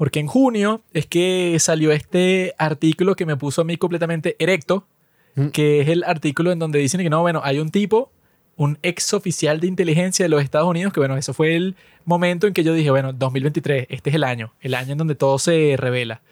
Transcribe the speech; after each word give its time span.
Porque 0.00 0.18
en 0.18 0.28
junio 0.28 0.80
es 0.94 1.04
que 1.04 1.54
salió 1.60 1.92
este 1.92 2.54
artículo 2.56 3.16
que 3.16 3.26
me 3.26 3.36
puso 3.36 3.60
a 3.60 3.64
mí 3.64 3.76
completamente 3.76 4.34
erecto, 4.38 4.86
Mm. 5.34 5.48
que 5.48 5.82
es 5.82 5.88
el 5.88 6.04
artículo 6.04 6.52
en 6.52 6.58
donde 6.58 6.78
dicen 6.78 7.02
que 7.02 7.10
no, 7.10 7.20
bueno, 7.20 7.42
hay 7.44 7.58
un 7.58 7.70
tipo, 7.70 8.10
un 8.56 8.78
ex 8.82 9.12
oficial 9.12 9.60
de 9.60 9.66
inteligencia 9.66 10.24
de 10.24 10.30
los 10.30 10.42
Estados 10.42 10.68
Unidos, 10.70 10.94
que 10.94 11.00
bueno, 11.00 11.18
eso 11.18 11.34
fue 11.34 11.54
el 11.54 11.76
momento 12.06 12.46
en 12.46 12.54
que 12.54 12.64
yo 12.64 12.72
dije, 12.72 12.90
bueno, 12.90 13.12
2023, 13.12 13.88
este 13.90 14.08
es 14.08 14.16
el 14.16 14.24
año, 14.24 14.54
el 14.62 14.74
año 14.74 14.92
en 14.92 14.98
donde 14.98 15.16
todo 15.16 15.38
se 15.38 15.74
revela. 15.76 16.22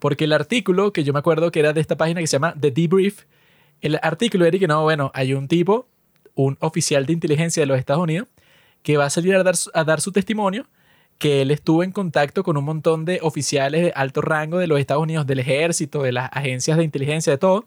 Porque 0.00 0.24
el 0.24 0.34
artículo, 0.34 0.92
que 0.92 1.02
yo 1.02 1.14
me 1.14 1.18
acuerdo 1.20 1.50
que 1.50 1.60
era 1.60 1.72
de 1.72 1.80
esta 1.80 1.96
página 1.96 2.20
que 2.20 2.26
se 2.26 2.32
llama 2.36 2.54
The 2.60 2.72
Debrief, 2.72 3.22
el 3.80 3.98
artículo 4.02 4.44
era 4.44 4.58
que 4.58 4.68
no, 4.68 4.82
bueno, 4.82 5.10
hay 5.14 5.32
un 5.32 5.48
tipo, 5.48 5.88
un 6.34 6.58
oficial 6.60 7.06
de 7.06 7.14
inteligencia 7.14 7.62
de 7.62 7.66
los 7.68 7.78
Estados 7.78 8.02
Unidos, 8.02 8.28
que 8.82 8.98
va 8.98 9.06
a 9.06 9.10
salir 9.10 9.34
a 9.34 9.42
dar, 9.42 9.56
su- 9.56 9.70
a 9.72 9.82
dar 9.82 10.02
su 10.02 10.12
testimonio, 10.12 10.66
que 11.18 11.42
él 11.42 11.50
estuvo 11.50 11.82
en 11.82 11.92
contacto 11.92 12.42
con 12.42 12.56
un 12.56 12.64
montón 12.64 13.04
de 13.04 13.20
oficiales 13.22 13.82
de 13.82 13.92
alto 13.94 14.20
rango 14.20 14.58
de 14.58 14.66
los 14.66 14.78
Estados 14.78 15.02
Unidos, 15.02 15.26
del 15.26 15.38
ejército, 15.38 16.02
de 16.02 16.12
las 16.12 16.30
agencias 16.32 16.76
de 16.76 16.84
inteligencia, 16.84 17.32
de 17.32 17.38
todo. 17.38 17.66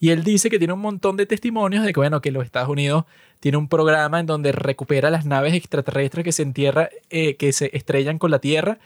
Y 0.00 0.10
él 0.10 0.24
dice 0.24 0.50
que 0.50 0.58
tiene 0.58 0.72
un 0.72 0.80
montón 0.80 1.16
de 1.16 1.26
testimonios 1.26 1.84
de 1.84 1.92
que, 1.92 2.00
bueno, 2.00 2.20
que 2.20 2.32
los 2.32 2.44
Estados 2.44 2.68
Unidos 2.68 3.04
tiene 3.38 3.56
un 3.56 3.68
programa 3.68 4.18
en 4.18 4.26
donde 4.26 4.50
recupera 4.50 5.10
las 5.10 5.26
naves 5.26 5.54
extraterrestres 5.54 6.24
que 6.24 6.32
se 6.32 6.42
entierra, 6.42 6.90
eh, 7.10 7.36
que 7.36 7.52
se 7.52 7.70
estrellan 7.72 8.18
con 8.18 8.32
la 8.32 8.40
Tierra. 8.40 8.78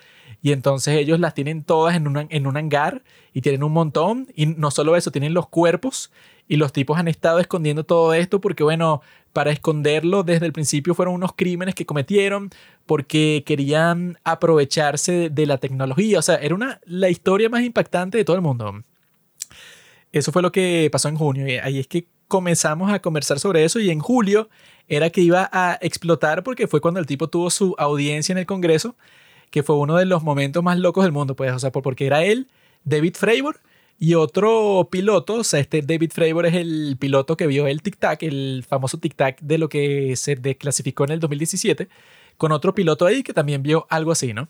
Y 0.42 0.52
entonces 0.52 0.94
ellos 0.94 1.18
las 1.18 1.32
tienen 1.32 1.62
todas 1.62 1.96
en, 1.96 2.26
en 2.28 2.46
un 2.46 2.56
hangar 2.58 3.02
y 3.32 3.40
tienen 3.40 3.62
un 3.62 3.72
montón. 3.72 4.28
Y 4.34 4.44
no 4.44 4.70
solo 4.70 4.94
eso, 4.94 5.10
tienen 5.10 5.32
los 5.32 5.48
cuerpos 5.48 6.12
y 6.48 6.56
los 6.56 6.72
tipos 6.72 6.98
han 6.98 7.08
estado 7.08 7.38
escondiendo 7.38 7.84
todo 7.84 8.12
esto 8.14 8.40
porque, 8.40 8.62
bueno, 8.62 9.00
para 9.36 9.50
esconderlo 9.50 10.22
desde 10.22 10.46
el 10.46 10.54
principio 10.54 10.94
fueron 10.94 11.12
unos 11.12 11.34
crímenes 11.34 11.74
que 11.74 11.84
cometieron 11.84 12.48
porque 12.86 13.42
querían 13.44 14.18
aprovecharse 14.24 15.28
de, 15.28 15.44
la 15.44 15.58
tecnología. 15.58 16.20
O 16.20 16.22
sea, 16.22 16.36
era 16.36 16.54
una, 16.54 16.80
la 16.86 17.10
historia 17.10 17.50
más 17.50 17.62
impactante 17.62 18.16
de 18.16 18.24
todo 18.24 18.34
el 18.34 18.40
mundo. 18.40 18.82
Eso 20.10 20.32
fue 20.32 20.40
lo 20.40 20.52
que 20.52 20.88
pasó 20.90 21.10
en 21.10 21.16
junio. 21.16 21.46
Y 21.46 21.58
ahí 21.58 21.80
es 21.80 21.86
que 21.86 22.06
comenzamos 22.28 22.90
a 22.90 23.00
conversar 23.00 23.38
sobre 23.38 23.62
eso. 23.62 23.78
Y 23.78 23.90
en 23.90 23.98
julio 23.98 24.48
era 24.88 25.10
que 25.10 25.20
iba 25.20 25.50
a 25.52 25.78
explotar 25.82 26.42
porque 26.42 26.66
fue 26.66 26.80
cuando 26.80 26.98
el 26.98 27.04
tipo 27.04 27.28
tuvo 27.28 27.50
su 27.50 27.74
audiencia 27.76 28.32
en 28.32 28.38
el 28.38 28.46
Congreso, 28.46 28.96
que 29.50 29.62
fue 29.62 29.76
uno 29.76 29.96
de 29.96 30.06
los 30.06 30.22
momentos 30.22 30.62
más 30.62 30.78
locos 30.78 31.04
del 31.04 31.12
mundo, 31.12 31.36
pues, 31.36 31.52
o 31.52 31.58
sea, 31.58 31.70
por- 31.72 31.82
porque 31.82 32.06
era 32.06 32.24
él, 32.24 32.48
David 32.84 33.16
Fravor 33.16 33.60
y 33.98 34.14
otro 34.14 34.88
piloto, 34.90 35.34
o 35.36 35.44
sea, 35.44 35.60
este 35.60 35.80
David 35.82 36.10
Fravor 36.12 36.46
es 36.46 36.54
el 36.54 36.96
piloto 36.98 37.36
que 37.36 37.46
vio 37.46 37.66
el 37.66 37.82
Tic 37.82 37.96
Tac, 37.98 38.22
el 38.22 38.64
famoso 38.68 38.98
Tic 38.98 39.14
Tac 39.14 39.40
de 39.40 39.58
lo 39.58 39.68
que 39.68 40.16
se 40.16 40.36
desclasificó 40.36 41.04
en 41.04 41.12
el 41.12 41.20
2017, 41.20 41.88
con 42.36 42.52
otro 42.52 42.74
piloto 42.74 43.06
ahí 43.06 43.22
que 43.22 43.32
también 43.32 43.62
vio 43.62 43.86
algo 43.88 44.12
así, 44.12 44.34
¿no? 44.34 44.48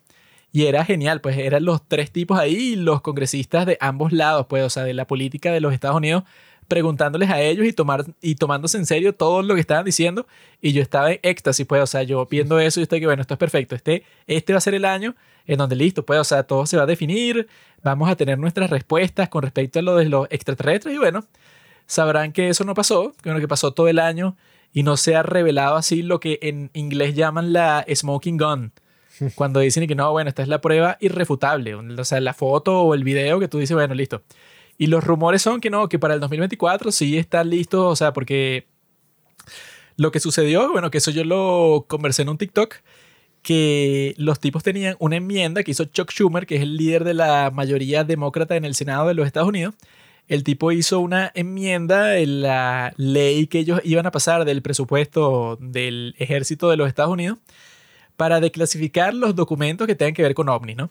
Y 0.53 0.67
era 0.67 0.85
genial, 0.85 1.21
pues 1.21 1.37
eran 1.39 1.65
los 1.65 1.87
tres 1.87 2.11
tipos 2.11 2.39
ahí, 2.39 2.77
los 2.77 3.03
congresistas 3.03 3.67
de 3.67 3.79
ambos 3.81 4.13
lados, 4.13 4.47
pues, 4.49 4.65
o 4.65 4.71
sea, 4.71 4.85
de 4.85 4.95
la 4.95 5.07
política 5.07 5.53
de 5.53 5.61
los 5.61 5.73
Estados 5.73 5.97
Unidos, 5.97 6.25
preguntándoles 6.69 7.31
a 7.31 7.41
ellos 7.41 7.67
y, 7.67 7.73
tomar, 7.73 8.05
y 8.23 8.37
tomándose 8.37 8.79
en 8.79 8.87
serio 8.87 9.15
todo 9.15 9.43
lo 9.43 9.55
que 9.55 9.61
estaban 9.61 9.85
diciendo. 9.85 10.27
Y 10.61 10.73
yo 10.73 10.83
estaba 10.83 11.13
en 11.13 11.21
éxtasis, 11.23 11.67
pues, 11.67 11.83
o 11.83 11.87
sea, 11.87 12.03
yo 12.03 12.27
viendo 12.27 12.59
eso 12.59 12.81
y 12.81 12.85
estoy 12.85 13.01
que, 13.01 13.07
bueno, 13.07 13.23
esto 13.23 13.35
es 13.35 13.39
perfecto. 13.39 13.75
Este, 13.75 14.05
este 14.27 14.53
va 14.53 14.59
a 14.59 14.61
ser 14.63 14.75
el 14.75 14.85
año 14.85 15.15
en 15.47 15.59
donde 15.59 15.77
listo, 15.77 16.05
pues, 16.05 16.19
o 16.21 16.25
sea, 16.25 16.43
todo 16.43 16.67
se 16.67 16.77
va 16.77 16.85
a 16.85 16.87
definir, 16.87 17.49
vamos 17.83 18.09
a 18.11 18.17
tener 18.17 18.39
nuestras 18.39 18.71
respuestas 18.71 19.29
con 19.29 19.43
respecto 19.43 19.79
a 19.79 19.83
lo 19.83 19.97
de 19.97 20.07
los 20.07 20.27
extraterrestres 20.31 20.95
y 20.95 20.99
bueno, 20.99 21.25
sabrán 21.87 22.33
que 22.33 22.49
eso 22.49 22.65
no 22.65 22.75
pasó, 22.75 23.13
que, 23.23 23.31
bueno, 23.31 23.41
que 23.41 23.49
pasó 23.49 23.73
todo 23.73 23.89
el 23.89 23.99
año 23.99 24.37
y 24.73 24.83
no 24.83 24.97
se 24.97 25.17
ha 25.17 25.23
revelado 25.23 25.77
así 25.77 26.03
lo 26.03 26.21
que 26.21 26.39
en 26.43 26.71
inglés 26.75 27.15
llaman 27.15 27.53
la 27.53 27.85
smoking 27.93 28.37
gun. 28.37 28.73
Cuando 29.35 29.61
dicen 29.61 29.87
que 29.87 29.95
no, 29.95 30.11
bueno, 30.13 30.29
esta 30.29 30.43
es 30.43 30.49
la 30.49 30.61
prueba 30.61 30.99
irrefutable. 31.01 31.75
O 31.75 32.05
sea, 32.05 32.21
la 32.21 32.35
foto 32.35 32.83
o 32.83 32.95
el 32.95 33.05
video 33.05 33.41
que 33.41 33.49
tú 33.49 33.59
dices, 33.59 33.75
bueno, 33.75 33.95
listo. 33.95 34.23
Y 34.79 34.89
los 34.89 35.03
rumores 35.05 35.41
son 35.41 35.61
que 35.61 35.71
no, 35.71 35.89
que 35.89 35.99
para 35.99 36.15
el 36.15 36.21
2024 36.21 36.93
sí 36.93 37.17
están 37.17 37.49
listos, 37.49 37.81
o 37.81 37.97
sea, 37.97 38.13
porque 38.13 38.67
lo 39.97 40.13
que 40.13 40.21
sucedió, 40.21 40.71
bueno, 40.71 40.91
que 40.91 40.99
eso 40.99 41.11
yo 41.11 41.25
lo 41.25 41.87
conversé 41.89 42.23
en 42.23 42.29
un 42.29 42.39
TikTok, 42.39 42.75
que 43.47 44.17
los 44.19 44.41
tipos 44.41 44.65
tenían 44.65 44.97
una 44.99 45.15
enmienda 45.15 45.63
que 45.63 45.71
hizo 45.71 45.85
Chuck 45.85 46.11
Schumer, 46.11 46.49
que 46.49 46.57
es 46.57 46.63
el 46.63 46.77
líder 46.77 47.05
de 47.05 47.15
la 47.15 47.53
mayoría 47.55 48.03
demócrata 48.03 48.57
en 48.57 48.65
el 48.65 48.75
Senado 48.75 49.07
de 49.07 49.15
los 49.15 49.25
Estados 49.25 49.49
Unidos. 49.49 49.77
El 50.27 50.43
tipo 50.43 50.73
hizo 50.73 50.99
una 50.99 51.31
enmienda 51.33 52.19
en 52.19 52.43
la 52.43 52.93
ley 52.97 53.47
que 53.47 53.61
ellos 53.61 53.81
iban 53.85 54.05
a 54.05 54.11
pasar 54.11 54.45
del 54.47 54.63
presupuesto 54.63 55.59
del 55.61 56.17
ejército 56.19 56.69
de 56.69 56.77
los 56.77 56.89
Estados 56.89 57.13
Unidos 57.13 57.39
para 58.17 58.41
declasificar 58.41 59.15
los 59.15 59.37
documentos 59.37 59.87
que 59.87 59.95
tengan 59.95 60.15
que 60.15 60.25
ver 60.25 60.35
con 60.35 60.49
ovnis, 60.49 60.77
¿no? 60.77 60.91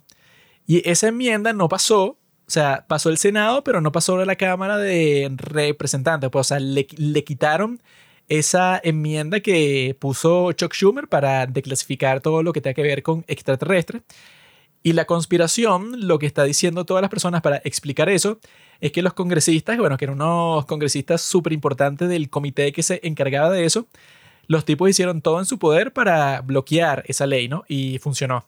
Y 0.66 0.90
esa 0.90 1.10
enmienda 1.10 1.52
no 1.52 1.68
pasó, 1.68 2.06
o 2.06 2.18
sea, 2.48 2.86
pasó 2.88 3.10
el 3.10 3.18
Senado, 3.18 3.66
pero 3.66 3.82
no 3.82 3.92
pasó 3.92 4.18
a 4.18 4.26
la 4.26 4.38
Cámara 4.38 4.78
de 4.78 5.30
Representantes, 5.36 6.30
pues, 6.30 6.40
o 6.40 6.48
sea, 6.48 6.62
le, 6.62 6.88
le 6.96 7.24
quitaron 7.26 7.82
esa 8.30 8.80
enmienda 8.84 9.40
que 9.40 9.96
puso 10.00 10.52
Chuck 10.54 10.74
Schumer 10.74 11.08
para 11.08 11.46
declasificar 11.46 12.22
todo 12.22 12.44
lo 12.44 12.54
que 12.54 12.62
tenga 12.62 12.74
que 12.74 12.84
ver 12.84 13.04
con 13.04 13.24
extraterrestres. 13.28 14.02
Y 14.84 14.94
la 14.94 15.06
conspiración, 15.06 16.08
lo 16.08 16.20
que 16.20 16.28
está 16.28 16.44
diciendo 16.44 16.86
todas 16.86 17.02
las 17.02 17.10
personas 17.10 17.42
para 17.42 17.58
explicar 17.66 18.08
eso, 18.10 18.40
es 18.82 18.92
que 18.92 19.02
los 19.02 19.14
congresistas, 19.14 19.78
bueno, 19.78 19.98
que 19.98 20.06
eran 20.06 20.22
unos 20.22 20.66
congresistas 20.66 21.22
súper 21.22 21.54
importantes 21.54 22.08
del 22.08 22.30
comité 22.30 22.72
que 22.72 22.84
se 22.84 23.00
encargaba 23.04 23.50
de 23.50 23.66
eso, 23.66 23.88
los 24.48 24.64
tipos 24.64 24.90
hicieron 24.90 25.22
todo 25.22 25.40
en 25.40 25.46
su 25.46 25.58
poder 25.58 25.92
para 25.92 26.42
bloquear 26.42 27.04
esa 27.08 27.26
ley, 27.26 27.48
¿no? 27.48 27.64
Y 27.68 27.98
funcionó. 28.00 28.46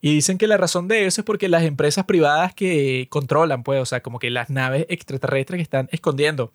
Y 0.00 0.14
dicen 0.14 0.38
que 0.38 0.46
la 0.46 0.56
razón 0.56 0.88
de 0.88 1.06
eso 1.06 1.20
es 1.20 1.24
porque 1.24 1.48
las 1.48 1.62
empresas 1.62 2.04
privadas 2.04 2.54
que 2.54 3.06
controlan, 3.10 3.62
pues, 3.62 3.80
o 3.80 3.86
sea, 3.86 4.02
como 4.02 4.18
que 4.18 4.30
las 4.30 4.48
naves 4.50 4.86
extraterrestres 4.88 5.58
que 5.58 5.62
están 5.62 5.88
escondiendo, 5.92 6.52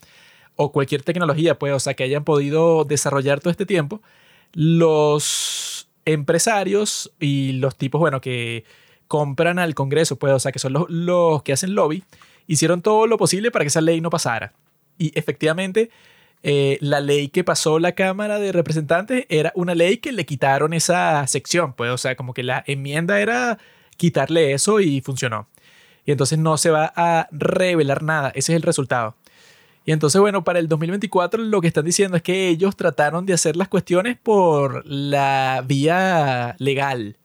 o 0.56 0.72
cualquier 0.72 1.04
tecnología, 1.04 1.60
pues, 1.60 1.74
o 1.74 1.80
sea, 1.80 1.94
que 1.94 2.04
hayan 2.04 2.24
podido 2.24 2.84
desarrollar 2.86 3.40
todo 3.40 3.52
este 3.52 3.66
tiempo, 3.66 4.02
los 4.54 5.90
empresarios 6.06 7.12
y 7.20 7.54
los 7.54 7.76
tipos, 7.76 8.00
bueno, 8.00 8.22
que 8.22 8.64
compran 9.08 9.60
al 9.60 9.76
Congreso, 9.76 10.18
pues, 10.18 10.34
o 10.34 10.40
sea, 10.40 10.52
que 10.52 10.60
son 10.60 10.74
los, 10.74 10.90
los 10.90 11.44
que 11.44 11.54
hacen 11.54 11.76
lobby, 11.76 12.04
hicieron 12.48 12.82
todo 12.82 13.08
lo 13.08 13.18
posible 13.18 13.52
para 13.52 13.64
que 13.64 13.70
esa 13.70 13.82
ley 13.82 14.02
no 14.02 14.10
pasara. 14.10 14.54
Y 14.98 15.18
efectivamente, 15.18 15.90
eh, 16.44 16.78
la 16.80 17.00
ley 17.00 17.30
que 17.30 17.44
pasó 17.44 17.80
la 17.80 17.94
Cámara 17.94 18.40
de 18.40 18.52
Representantes 18.52 19.26
era 19.30 19.52
una 19.56 19.76
ley 19.76 19.98
que 19.98 20.12
le 20.12 20.26
quitaron 20.26 20.74
esa 20.74 21.26
sección, 21.28 21.74
pues, 21.74 21.92
o 21.92 21.98
sea, 21.98 22.16
como 22.16 22.34
que 22.34 22.44
la 22.44 22.64
enmienda 22.68 23.20
era 23.20 23.58
quitarle 23.98 24.54
eso 24.54 24.80
y 24.80 25.02
funcionó. 25.02 25.48
Y 26.06 26.12
entonces 26.12 26.38
no 26.38 26.58
se 26.58 26.70
va 26.70 26.94
a 26.96 27.28
revelar 27.32 28.04
nada, 28.04 28.30
ese 28.36 28.54
es 28.54 28.58
el 28.58 28.62
resultado. 28.62 29.16
Y 29.86 29.92
entonces, 29.92 30.20
bueno, 30.20 30.44
para 30.44 30.60
el 30.60 30.68
2024 30.68 31.44
lo 31.44 31.62
que 31.62 31.68
están 31.68 31.86
diciendo 31.86 32.18
es 32.18 32.24
que 32.24 32.50
ellos 32.50 32.76
trataron 32.76 33.26
de 33.26 33.34
hacer 33.34 33.56
las 33.56 33.68
cuestiones 33.68 34.18
por 34.18 34.84
la 34.86 35.64
vía 35.66 36.56
legal. 36.58 37.18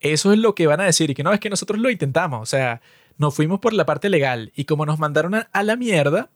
Eso 0.00 0.32
es 0.32 0.38
lo 0.38 0.54
que 0.54 0.66
van 0.66 0.80
a 0.80 0.84
decir 0.84 1.10
y 1.10 1.14
que 1.14 1.22
no, 1.22 1.32
es 1.32 1.40
que 1.40 1.50
nosotros 1.50 1.78
lo 1.78 1.90
intentamos, 1.90 2.40
o 2.42 2.46
sea, 2.46 2.80
nos 3.18 3.34
fuimos 3.34 3.60
por 3.60 3.72
la 3.72 3.86
parte 3.86 4.08
legal 4.08 4.52
y 4.56 4.64
como 4.64 4.86
nos 4.86 4.98
mandaron 4.98 5.34
a, 5.34 5.48
a 5.52 5.62
la 5.62 5.76
mierda, 5.76 6.30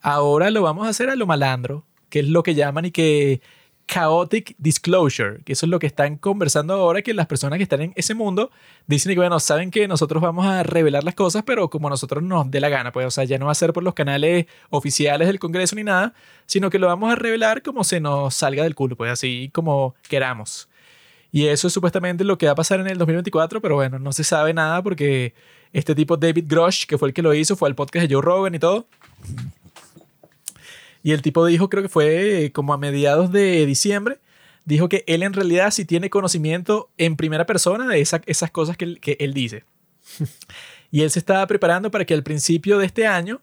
ahora 0.00 0.50
lo 0.50 0.62
vamos 0.62 0.86
a 0.86 0.90
hacer 0.90 1.10
a 1.10 1.16
lo 1.16 1.26
malandro, 1.26 1.84
que 2.08 2.20
es 2.20 2.28
lo 2.28 2.42
que 2.42 2.54
llaman 2.54 2.86
y 2.86 2.90
que 2.92 3.42
chaotic 3.92 4.54
disclosure, 4.58 5.40
que 5.44 5.52
eso 5.52 5.66
es 5.66 5.70
lo 5.70 5.78
que 5.78 5.86
están 5.86 6.16
conversando 6.16 6.74
ahora, 6.74 7.02
que 7.02 7.12
las 7.12 7.26
personas 7.26 7.58
que 7.58 7.64
están 7.64 7.82
en 7.82 7.92
ese 7.94 8.14
mundo 8.14 8.50
dicen 8.86 9.12
que, 9.12 9.18
bueno, 9.18 9.38
saben 9.38 9.70
que 9.70 9.86
nosotros 9.86 10.22
vamos 10.22 10.46
a 10.46 10.62
revelar 10.62 11.04
las 11.04 11.14
cosas, 11.14 11.42
pero 11.44 11.68
como 11.68 11.90
nosotros 11.90 12.22
nos 12.22 12.50
dé 12.50 12.60
la 12.60 12.70
gana, 12.70 12.90
pues, 12.92 13.06
o 13.06 13.10
sea, 13.10 13.24
ya 13.24 13.38
no 13.38 13.46
va 13.46 13.52
a 13.52 13.54
ser 13.54 13.72
por 13.72 13.82
los 13.82 13.92
canales 13.92 14.46
oficiales 14.70 15.28
del 15.28 15.38
Congreso 15.38 15.76
ni 15.76 15.84
nada, 15.84 16.14
sino 16.46 16.70
que 16.70 16.78
lo 16.78 16.86
vamos 16.86 17.12
a 17.12 17.16
revelar 17.16 17.62
como 17.62 17.84
se 17.84 18.00
nos 18.00 18.34
salga 18.34 18.62
del 18.62 18.74
culo, 18.74 18.96
pues, 18.96 19.12
así 19.12 19.50
como 19.52 19.94
queramos. 20.08 20.68
Y 21.30 21.46
eso 21.48 21.66
es 21.66 21.72
supuestamente 21.74 22.24
lo 22.24 22.38
que 22.38 22.46
va 22.46 22.52
a 22.52 22.56
pasar 22.56 22.80
en 22.80 22.86
el 22.86 22.96
2024, 22.98 23.60
pero 23.60 23.74
bueno, 23.74 23.98
no 23.98 24.12
se 24.12 24.24
sabe 24.24 24.54
nada 24.54 24.82
porque 24.82 25.34
este 25.72 25.94
tipo 25.94 26.16
David 26.16 26.44
Grosh, 26.46 26.86
que 26.86 26.96
fue 26.96 27.08
el 27.08 27.14
que 27.14 27.22
lo 27.22 27.34
hizo, 27.34 27.56
fue 27.56 27.68
al 27.68 27.74
podcast 27.74 28.06
de 28.06 28.14
Joe 28.14 28.22
Rogan 28.22 28.54
y 28.54 28.58
todo. 28.58 28.86
Y 31.02 31.12
el 31.12 31.22
tipo 31.22 31.44
dijo, 31.46 31.68
creo 31.68 31.82
que 31.82 31.88
fue 31.88 32.44
eh, 32.44 32.52
como 32.52 32.72
a 32.72 32.78
mediados 32.78 33.32
de 33.32 33.66
diciembre, 33.66 34.18
dijo 34.64 34.88
que 34.88 35.04
él 35.06 35.22
en 35.22 35.32
realidad 35.32 35.70
sí 35.72 35.84
tiene 35.84 36.10
conocimiento 36.10 36.90
en 36.98 37.16
primera 37.16 37.46
persona 37.46 37.86
de 37.88 38.00
esa- 38.00 38.22
esas 38.26 38.50
cosas 38.50 38.76
que 38.76 39.16
él, 39.18 39.34
dice. 39.34 39.64
Y 40.90 41.02
él 41.02 41.10
se 41.10 41.18
estaba 41.18 41.46
preparando 41.46 41.90
para 41.90 42.04
que 42.04 42.14
al 42.14 42.22
principio 42.22 42.78
de 42.78 42.86
este 42.86 43.06
año 43.06 43.40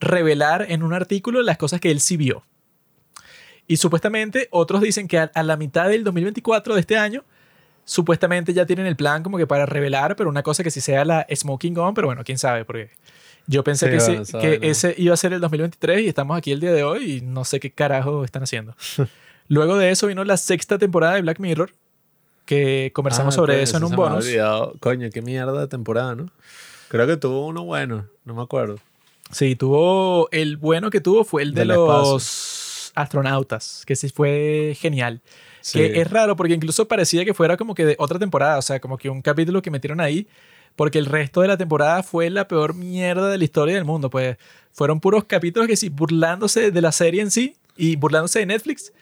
revelar 0.00 0.66
en 0.68 0.82
un 0.82 0.92
artículo 0.92 1.42
las 1.42 1.56
cosas 1.58 1.80
que 1.80 1.90
él 1.90 2.00
sí 2.00 2.16
vio. 2.16 2.44
Y 3.66 3.76
supuestamente 3.76 4.48
otros 4.50 4.80
dicen 4.80 5.08
que 5.08 5.18
a, 5.18 5.30
a 5.34 5.42
la 5.42 5.56
mitad 5.56 5.88
del 5.88 6.04
2024 6.04 6.74
de 6.74 6.80
este 6.80 6.96
año, 6.96 7.24
supuestamente 7.84 8.52
ya 8.52 8.66
tienen 8.66 8.86
el 8.86 8.96
plan 8.96 9.22
como 9.22 9.38
que 9.38 9.46
para 9.46 9.66
revelar, 9.66 10.16
pero 10.16 10.28
una 10.28 10.42
cosa 10.42 10.62
que 10.62 10.70
sí 10.70 10.80
sea 10.80 11.04
la 11.04 11.26
Smoking 11.34 11.74
Gun, 11.74 11.94
pero 11.94 12.08
bueno, 12.08 12.22
quién 12.24 12.38
sabe, 12.38 12.64
porque 12.64 12.90
yo 13.48 13.64
pensé 13.64 13.86
Sí, 13.86 13.90
que, 13.90 13.96
ese, 13.96 14.10
bueno, 14.10 14.24
sabe, 14.24 14.42
que 14.42 14.58
¿no? 14.60 14.66
ese 14.72 14.94
iba 14.96 15.14
a 15.14 15.16
ser 15.16 15.32
el 15.32 15.40
2023 15.40 16.02
y 16.02 16.08
estamos 16.08 16.38
aquí 16.38 16.52
el 16.52 16.60
día 16.60 16.72
de 16.72 16.84
hoy 16.84 17.12
y 17.16 17.20
no 17.22 17.44
sé 17.44 17.58
qué 17.58 17.72
carajo 17.72 18.24
están 18.24 18.44
haciendo. 18.44 18.76
Luego 19.48 19.76
de 19.76 19.90
eso 19.90 20.06
vino 20.06 20.22
la 20.24 20.36
sexta 20.36 20.78
temporada 20.78 21.14
de 21.14 21.22
Black 21.22 21.40
Mirror, 21.40 21.72
que 22.44 22.92
conversamos 22.94 23.34
Ah, 23.34 23.36
sobre 23.36 23.54
coño, 23.54 23.64
eso 23.64 23.76
en 23.78 23.82
un 23.84 23.88
se 23.90 23.96
me 23.96 24.02
bonus. 24.02 24.24
olvidado. 24.24 24.74
Coño, 24.80 25.08
qué 25.12 25.22
mierda 25.22 25.58
de 25.60 25.66
temporada, 25.68 26.14
¿no? 26.14 26.30
Creo 26.88 27.06
que 27.06 27.16
tuvo 27.16 27.46
uno 27.46 27.64
bueno, 27.64 28.06
no 28.24 28.34
me 28.34 28.42
acuerdo. 28.42 28.78
Sí, 29.30 29.56
tuvo. 29.56 30.28
El 30.30 30.56
bueno 30.56 30.88
que 30.90 31.00
tuvo 31.00 31.24
fue 31.24 31.42
el 31.42 31.52
de 31.52 31.60
Del 31.62 31.68
los 31.68 32.92
astronautas, 32.94 33.82
que 33.86 33.96
sí 33.96 34.08
fue 34.08 34.76
genial. 34.78 35.20
Sí. 35.60 35.78
Que 35.78 36.00
es 36.00 36.10
raro 36.10 36.36
porque 36.36 36.54
incluso 36.54 36.88
parecía 36.88 37.24
que 37.24 37.34
fuera 37.34 37.56
como 37.56 37.74
que 37.74 37.84
de 37.84 37.96
otra 37.98 38.18
temporada, 38.18 38.58
o 38.58 38.62
sea, 38.62 38.80
como 38.80 38.96
que 38.96 39.10
un 39.10 39.20
capítulo 39.22 39.60
que 39.60 39.70
metieron 39.70 40.00
ahí, 40.00 40.26
porque 40.78 41.00
el 41.00 41.06
resto 41.06 41.40
de 41.40 41.48
la 41.48 41.56
temporada 41.56 42.04
fue 42.04 42.30
la 42.30 42.46
peor 42.46 42.72
mierda 42.72 43.28
de 43.30 43.36
la 43.36 43.42
historia 43.42 43.74
del 43.74 43.84
mundo. 43.84 44.10
Pues 44.10 44.36
fueron 44.70 45.00
puros 45.00 45.24
capítulos 45.24 45.66
que 45.66 45.76
sí, 45.76 45.88
burlándose 45.88 46.70
de 46.70 46.80
la 46.80 46.92
serie 46.92 47.20
en 47.20 47.32
sí 47.32 47.56
y 47.76 47.96
burlándose 47.96 48.38
de 48.38 48.46
Netflix. 48.46 48.92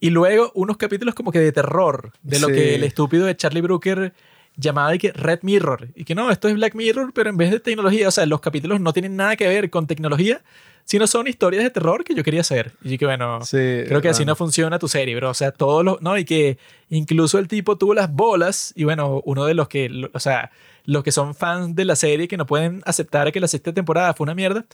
Y 0.00 0.08
luego 0.08 0.50
unos 0.54 0.78
capítulos 0.78 1.14
como 1.14 1.30
que 1.30 1.38
de 1.40 1.52
terror, 1.52 2.12
de 2.22 2.40
lo 2.40 2.46
Sí. 2.48 2.54
que 2.54 2.74
el 2.76 2.82
estúpido 2.84 3.26
de 3.26 3.36
Charlie 3.36 3.60
Brooker 3.60 4.14
llamaba 4.56 4.90
de 4.90 4.98
que 4.98 5.12
Red 5.12 5.40
Mirror. 5.42 5.88
Y 5.94 6.04
que 6.04 6.14
no, 6.14 6.30
esto 6.30 6.48
es 6.48 6.54
Black 6.54 6.74
Mirror, 6.74 7.12
pero 7.12 7.28
en 7.28 7.36
vez 7.36 7.50
de 7.50 7.60
tecnología, 7.60 8.08
o 8.08 8.10
sea, 8.10 8.24
los 8.24 8.40
capítulos 8.40 8.80
no 8.80 8.94
tienen 8.94 9.14
nada 9.14 9.36
que 9.36 9.46
ver 9.46 9.68
con 9.68 9.86
tecnología, 9.86 10.40
sino 10.84 11.06
son 11.06 11.26
historias 11.28 11.62
de 11.62 11.68
terror 11.68 12.04
que 12.04 12.14
yo 12.14 12.24
quería 12.24 12.40
hacer. 12.40 12.72
Y 12.82 12.96
que 12.96 13.04
bueno, 13.04 13.42
Sí, 13.44 13.58
creo 13.86 14.00
que 14.00 14.08
así 14.08 14.20
bueno. 14.20 14.30
no 14.32 14.36
funciona 14.36 14.78
tu 14.78 14.88
serie, 14.88 15.14
bro. 15.16 15.28
O 15.28 15.34
sea, 15.34 15.52
todos 15.52 15.84
los, 15.84 16.00
no, 16.00 16.16
y 16.16 16.24
que 16.24 16.56
incluso 16.88 17.38
el 17.38 17.48
tipo 17.48 17.76
tuvo 17.76 17.92
las 17.92 18.10
bolas 18.10 18.72
y 18.74 18.84
bueno, 18.84 19.20
uno 19.26 19.44
de 19.44 19.52
los 19.52 19.68
que, 19.68 20.08
o 20.14 20.18
sea, 20.20 20.50
los 20.84 21.02
que 21.02 21.12
son 21.12 21.34
fans 21.34 21.74
de 21.74 21.84
la 21.84 21.96
serie 21.96 22.28
que 22.28 22.36
no 22.36 22.46
pueden 22.46 22.82
aceptar 22.84 23.30
que 23.32 23.40
la 23.40 23.48
sexta 23.48 23.72
temporada 23.72 24.14
fue 24.14 24.24
una 24.24 24.34
mierda, 24.34 24.66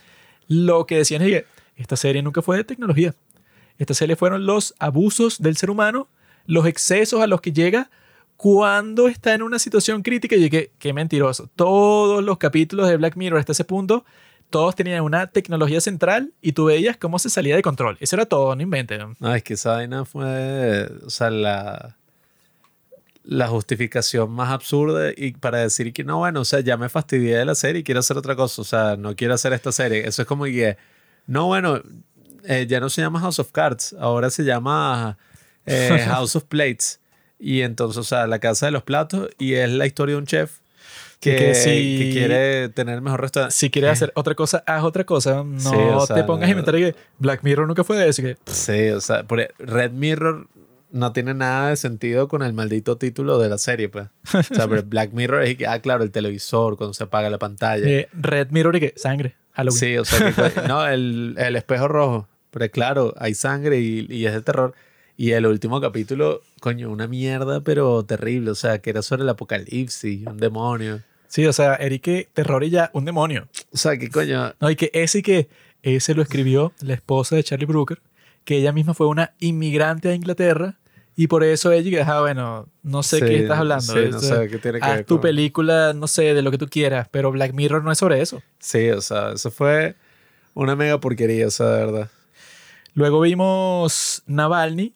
lo 0.46 0.86
que 0.86 0.96
decían 0.96 1.22
es 1.22 1.28
que 1.28 1.46
esta 1.76 1.96
serie 1.96 2.22
nunca 2.22 2.42
fue 2.42 2.56
de 2.56 2.64
tecnología. 2.64 3.14
Esta 3.78 3.94
serie 3.94 4.16
fueron 4.16 4.46
los 4.46 4.74
abusos 4.78 5.40
del 5.40 5.56
ser 5.56 5.70
humano, 5.70 6.08
los 6.46 6.66
excesos 6.66 7.20
a 7.20 7.26
los 7.26 7.40
que 7.40 7.52
llega 7.52 7.90
cuando 8.36 9.08
está 9.08 9.34
en 9.34 9.42
una 9.42 9.58
situación 9.58 10.02
crítica. 10.02 10.36
Y 10.36 10.48
que, 10.50 10.70
qué 10.78 10.92
mentiroso. 10.92 11.50
Todos 11.56 12.22
los 12.22 12.38
capítulos 12.38 12.88
de 12.88 12.96
Black 12.96 13.16
Mirror 13.16 13.40
hasta 13.40 13.52
ese 13.52 13.64
punto, 13.64 14.04
todos 14.50 14.76
tenían 14.76 15.02
una 15.02 15.26
tecnología 15.26 15.80
central 15.80 16.32
y 16.40 16.52
tú 16.52 16.66
veías 16.66 16.96
cómo 16.96 17.18
se 17.18 17.30
salía 17.30 17.56
de 17.56 17.62
control. 17.62 17.96
Eso 18.00 18.16
era 18.16 18.26
todo, 18.26 18.54
no 18.54 18.62
inventen. 18.62 19.16
No, 19.18 19.34
es 19.34 19.42
que 19.42 19.54
esa 19.54 19.72
vaina 19.72 20.04
fue, 20.04 20.88
o 21.04 21.10
sea, 21.10 21.30
la, 21.30 21.96
la 23.24 23.48
justificación 23.48 24.30
más 24.30 24.50
absurda 24.50 25.10
y 25.16 25.32
para 25.32 25.58
decir 25.58 25.92
que 25.92 26.04
no, 26.04 26.18
bueno, 26.18 26.40
o 26.40 26.44
sea, 26.44 26.60
ya 26.60 26.76
me 26.76 26.88
fastidié 26.88 27.36
de 27.38 27.44
la 27.46 27.54
serie 27.54 27.80
y 27.80 27.82
quiero 27.84 28.00
hacer 28.00 28.16
otra 28.18 28.36
cosa, 28.36 28.60
o 28.60 28.64
sea, 28.64 28.96
no 28.96 29.16
quiero 29.16 29.32
hacer 29.34 29.52
esta 29.54 29.72
serie. 29.72 30.06
Eso 30.06 30.22
es 30.22 30.28
como 30.28 30.44
que, 30.44 30.76
no, 31.26 31.46
bueno, 31.46 31.80
eh, 32.44 32.66
ya 32.68 32.80
no 32.80 32.90
se 32.90 33.00
llama 33.00 33.20
House 33.20 33.38
of 33.38 33.50
Cards, 33.50 33.94
ahora 33.98 34.28
se 34.30 34.44
llama 34.44 35.16
eh, 35.64 36.04
House 36.08 36.36
of 36.36 36.44
Plates. 36.44 37.00
Y 37.38 37.62
entonces, 37.62 37.98
o 37.98 38.04
sea, 38.04 38.26
la 38.26 38.38
casa 38.38 38.66
de 38.66 38.72
los 38.72 38.82
platos 38.82 39.28
y 39.38 39.54
es 39.54 39.70
la 39.70 39.86
historia 39.86 40.14
de 40.14 40.18
un 40.18 40.26
chef 40.26 40.58
que, 41.20 41.36
que 41.36 41.54
si- 41.54 41.98
que 41.98 42.10
quiere 42.12 42.68
tener 42.68 43.00
mejor 43.00 43.22
restaurante. 43.22 43.54
Si 43.56 43.70
quieres 43.70 43.92
hacer 43.92 44.12
otra 44.14 44.34
cosa, 44.34 44.62
haz 44.66 44.84
otra 44.84 45.04
cosa. 45.04 45.42
No 45.44 45.58
Sí, 45.58 45.74
o 45.74 46.06
sea, 46.06 46.16
te 46.16 46.24
pongas 46.24 46.46
a 46.48 46.50
inventar 46.50 46.74
que 46.76 46.94
Black 47.18 47.42
Mirror 47.42 47.66
nunca 47.66 47.82
fue 47.84 47.96
de 47.96 48.08
eso. 48.10 48.22
Que, 48.22 48.36
Sí, 48.46 48.88
o 48.90 49.00
sea, 49.00 49.22
por- 49.24 49.48
Red 49.58 49.92
Mirror 49.92 50.46
no 50.94 51.12
tiene 51.12 51.34
nada 51.34 51.70
de 51.70 51.76
sentido 51.76 52.28
con 52.28 52.42
el 52.42 52.52
maldito 52.52 52.96
título 52.96 53.38
de 53.38 53.48
la 53.48 53.58
serie, 53.58 53.88
pues. 53.88 54.06
O 54.32 54.42
sea, 54.42 54.68
pero 54.68 54.82
Black 54.86 55.12
Mirror 55.12 55.42
es 55.42 55.56
que, 55.56 55.66
ah, 55.66 55.80
claro, 55.80 56.04
el 56.04 56.12
televisor, 56.12 56.76
cuando 56.76 56.94
se 56.94 57.02
apaga 57.02 57.28
la 57.30 57.38
pantalla. 57.38 57.84
eh, 57.84 58.08
Red 58.12 58.50
Mirror 58.52 58.76
y 58.76 58.80
que 58.80 58.94
sangre. 58.96 59.34
Halloween. 59.54 59.78
Sí, 59.78 59.98
o 59.98 60.04
sea, 60.04 60.32
que, 60.32 60.62
no, 60.68 60.86
el, 60.86 61.34
el 61.36 61.56
espejo 61.56 61.88
rojo. 61.88 62.28
Pero 62.52 62.70
claro, 62.70 63.12
hay 63.18 63.34
sangre 63.34 63.80
y, 63.80 64.06
y 64.08 64.26
es 64.26 64.32
de 64.34 64.40
terror. 64.42 64.72
Y 65.16 65.32
el 65.32 65.46
último 65.46 65.80
capítulo, 65.80 66.42
coño, 66.60 66.88
una 66.90 67.08
mierda, 67.08 67.60
pero 67.60 68.04
terrible. 68.04 68.52
O 68.52 68.54
sea, 68.54 68.78
que 68.78 68.90
era 68.90 69.02
sobre 69.02 69.22
el 69.24 69.28
apocalipsis, 69.28 70.24
un 70.28 70.36
demonio. 70.36 71.02
Sí, 71.26 71.44
o 71.44 71.52
sea, 71.52 71.74
Eric, 71.74 72.30
terror 72.32 72.62
y 72.62 72.70
ya, 72.70 72.90
un 72.92 73.04
demonio. 73.04 73.48
O 73.72 73.76
sea, 73.76 73.96
que 73.98 74.08
coño. 74.10 74.54
No, 74.60 74.70
y 74.70 74.76
que 74.76 74.90
ese 74.94 75.24
que 75.24 75.48
ese 75.82 76.14
lo 76.14 76.22
escribió 76.22 76.72
la 76.80 76.94
esposa 76.94 77.34
de 77.34 77.42
Charlie 77.42 77.66
Brooker, 77.66 78.00
que 78.44 78.58
ella 78.58 78.70
misma 78.72 78.94
fue 78.94 79.08
una 79.08 79.32
inmigrante 79.40 80.08
a 80.08 80.14
Inglaterra 80.14 80.76
y 81.16 81.26
por 81.28 81.44
eso 81.44 81.70
ella 81.72 81.90
que, 81.90 82.00
ah, 82.02 82.20
bueno, 82.20 82.68
no 82.82 83.02
sé 83.02 83.18
Sí, 83.20 83.24
qué 83.26 83.38
estás 83.40 83.58
hablando. 83.58 83.92
sí, 83.92 84.08
no 84.10 84.16
o 84.16 84.20
sea, 84.20 84.36
sé 84.42 84.48
qué 84.48 84.58
tiene 84.58 84.78
que 84.80 84.84
haz 84.84 84.96
ver 84.96 85.04
tu 85.04 85.14
con- 85.16 85.22
película, 85.22 85.92
no 85.94 86.06
sé, 86.08 86.34
de 86.34 86.42
lo 86.42 86.50
que 86.50 86.58
tú 86.58 86.66
quieras, 86.68 87.08
pero 87.10 87.30
Black 87.32 87.52
Mirror 87.52 87.82
no 87.84 87.92
es 87.92 87.98
sobre 87.98 88.20
eso. 88.20 88.42
Sí, 88.58 88.90
o 88.90 89.00
sea, 89.00 89.32
eso 89.32 89.50
fue 89.50 89.94
una 90.54 90.74
mega 90.76 90.98
porquería, 91.00 91.46
o 91.46 91.50
sea, 91.50 91.66
de 91.68 91.84
verdad. 91.86 92.08
Luego 92.94 93.20
vimos 93.20 94.22
Navalny, 94.26 94.94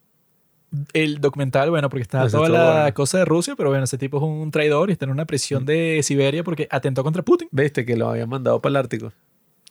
el 0.93 1.21
documental, 1.21 1.71
bueno, 1.71 1.89
porque 1.89 2.03
Ese 2.03 2.11
toda 2.31 2.49
la 2.49 2.81
bueno. 2.83 2.95
cosa 2.95 3.19
de 3.19 3.25
Rusia, 3.25 3.55
pero 3.57 3.71
bueno, 3.71 3.85
ese 3.85 3.97
tipo 3.99 4.19
es 4.19 4.23
un 4.23 4.51
traidor 4.51 4.91
y 4.91 4.93
está 4.93 5.05
en 5.07 5.11
una 5.13 5.25
prisión 5.25 5.65
de 5.65 6.01
Siberia 6.03 6.45
porque 6.45 6.69
atentó 6.71 7.03
contra 7.03 7.23
Putin. 7.23 7.49
Viste 7.51 7.85
que 7.87 7.97
lo 7.97 8.09
habían 8.11 8.29
mandado 8.29 8.61
para 8.61 8.71
el 8.71 8.77
Ártico. 8.77 9.13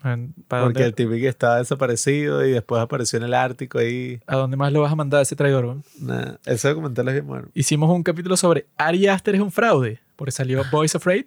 ¿Para 0.01 0.63
Porque 0.63 0.83
dónde, 0.83 1.03
el 1.03 1.21
que 1.21 1.27
estaba 1.27 1.57
desaparecido 1.57 2.45
y 2.45 2.51
después 2.51 2.81
apareció 2.81 3.17
en 3.17 3.23
el 3.23 3.33
Ártico 3.33 3.79
ahí. 3.79 4.19
¿A 4.27 4.35
dónde 4.35 4.55
más 4.55 4.71
lo 4.71 4.81
vas 4.81 4.91
a 4.91 4.95
mandar 4.95 5.19
a 5.19 5.23
ese 5.23 5.35
traidor? 5.35 5.77
Nah, 5.99 6.35
ese 6.45 6.69
documental 6.69 7.07
es 7.07 7.13
bien 7.15 7.27
bueno. 7.27 7.47
hicimos 7.53 7.89
un 7.89 8.03
capítulo 8.03 8.37
sobre 8.37 8.67
Ari 8.77 9.07
Aster 9.07 9.35
es 9.35 9.41
un 9.41 9.51
fraude, 9.51 9.99
porque 10.15 10.31
salió 10.31 10.63
Boys 10.71 10.95
Afraid. 10.95 11.25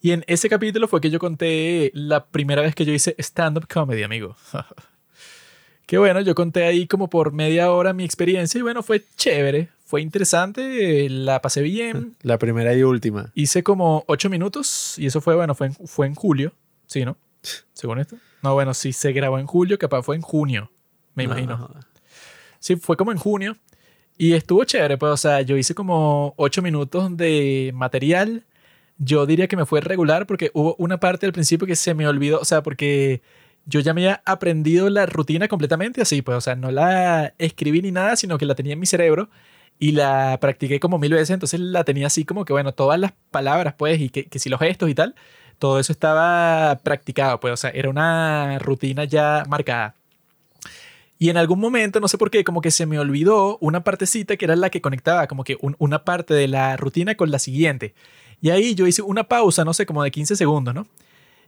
Y 0.00 0.10
en 0.10 0.24
ese 0.26 0.48
capítulo 0.48 0.88
fue 0.88 1.00
que 1.00 1.10
yo 1.10 1.20
conté 1.20 1.92
la 1.94 2.26
primera 2.26 2.60
vez 2.60 2.74
que 2.74 2.84
yo 2.84 2.92
hice 2.92 3.14
stand-up 3.18 3.68
comedy, 3.72 4.02
amigo. 4.02 4.34
que 5.86 5.96
bueno, 5.96 6.20
yo 6.22 6.34
conté 6.34 6.64
ahí 6.64 6.88
como 6.88 7.08
por 7.08 7.32
media 7.32 7.70
hora 7.70 7.92
mi 7.92 8.02
experiencia 8.02 8.58
y 8.58 8.62
bueno, 8.62 8.82
fue 8.82 9.04
chévere, 9.16 9.68
fue 9.84 10.02
interesante, 10.02 11.08
la 11.08 11.40
pasé 11.40 11.62
bien. 11.62 12.16
La 12.22 12.38
primera 12.38 12.74
y 12.74 12.82
última. 12.82 13.30
Hice 13.34 13.62
como 13.62 14.02
ocho 14.08 14.28
minutos 14.28 14.98
y 14.98 15.06
eso 15.06 15.20
fue, 15.20 15.36
bueno, 15.36 15.54
fue 15.54 15.68
en, 15.68 15.74
fue 15.74 16.08
en 16.08 16.16
julio, 16.16 16.52
¿sí, 16.88 17.04
no? 17.04 17.16
Según 17.72 17.98
esto. 17.98 18.16
No, 18.42 18.54
bueno, 18.54 18.74
si 18.74 18.92
se 18.92 19.12
grabó 19.12 19.38
en 19.38 19.46
julio, 19.46 19.78
capaz 19.78 20.02
fue 20.02 20.16
en 20.16 20.22
junio, 20.22 20.70
me 21.14 21.24
No, 21.26 21.32
imagino. 21.32 21.56
no. 21.58 21.80
Sí, 22.58 22.76
fue 22.76 22.96
como 22.96 23.12
en 23.12 23.18
junio. 23.18 23.56
Y 24.18 24.34
estuvo 24.34 24.62
chévere, 24.64 24.98
pues, 24.98 25.12
o 25.12 25.16
sea, 25.16 25.40
yo 25.42 25.56
hice 25.56 25.74
como 25.74 26.34
ocho 26.36 26.62
minutos 26.62 27.16
de 27.16 27.72
material. 27.74 28.44
Yo 28.98 29.26
diría 29.26 29.48
que 29.48 29.56
me 29.56 29.66
fue 29.66 29.80
regular 29.80 30.26
porque 30.26 30.50
hubo 30.54 30.76
una 30.78 30.98
parte 31.00 31.26
al 31.26 31.32
principio 31.32 31.66
que 31.66 31.74
se 31.76 31.94
me 31.94 32.06
olvidó, 32.06 32.38
o 32.38 32.44
sea, 32.44 32.62
porque 32.62 33.22
yo 33.64 33.80
ya 33.80 33.94
me 33.94 34.02
había 34.02 34.22
aprendido 34.26 34.90
la 34.90 35.06
rutina 35.06 35.48
completamente 35.48 36.02
así, 36.02 36.22
pues, 36.22 36.36
o 36.36 36.40
sea, 36.40 36.54
no 36.54 36.70
la 36.70 37.34
escribí 37.38 37.80
ni 37.82 37.90
nada, 37.90 38.14
sino 38.16 38.38
que 38.38 38.46
la 38.46 38.54
tenía 38.54 38.74
en 38.74 38.80
mi 38.80 38.86
cerebro 38.86 39.28
y 39.78 39.92
la 39.92 40.38
practiqué 40.40 40.78
como 40.78 40.98
mil 40.98 41.12
veces, 41.14 41.30
entonces 41.30 41.58
la 41.58 41.82
tenía 41.84 42.06
así 42.08 42.24
como 42.24 42.44
que, 42.44 42.52
bueno, 42.52 42.72
todas 42.74 43.00
las 43.00 43.12
palabras, 43.30 43.74
pues, 43.76 44.00
y 44.00 44.10
que, 44.10 44.26
que 44.26 44.38
si 44.38 44.48
los 44.50 44.60
gestos 44.60 44.88
y 44.90 44.94
tal, 44.94 45.14
todo 45.62 45.78
eso 45.78 45.92
estaba 45.92 46.80
practicado, 46.82 47.38
pues, 47.38 47.54
o 47.54 47.56
sea, 47.56 47.70
era 47.70 47.88
una 47.88 48.58
rutina 48.58 49.04
ya 49.04 49.44
marcada. 49.48 49.94
Y 51.20 51.30
en 51.30 51.36
algún 51.36 51.60
momento, 51.60 52.00
no 52.00 52.08
sé 52.08 52.18
por 52.18 52.32
qué, 52.32 52.42
como 52.42 52.60
que 52.60 52.72
se 52.72 52.84
me 52.84 52.98
olvidó 52.98 53.58
una 53.60 53.84
partecita 53.84 54.36
que 54.36 54.44
era 54.44 54.56
la 54.56 54.70
que 54.70 54.80
conectaba 54.80 55.28
como 55.28 55.44
que 55.44 55.56
un- 55.60 55.76
una 55.78 56.02
parte 56.04 56.34
de 56.34 56.48
la 56.48 56.76
rutina 56.76 57.14
con 57.14 57.30
la 57.30 57.38
siguiente. 57.38 57.94
Y 58.40 58.50
ahí 58.50 58.74
yo 58.74 58.88
hice 58.88 59.02
una 59.02 59.22
pausa, 59.22 59.64
no 59.64 59.72
sé, 59.72 59.86
como 59.86 60.02
de 60.02 60.10
15 60.10 60.34
segundos, 60.34 60.74
¿no? 60.74 60.88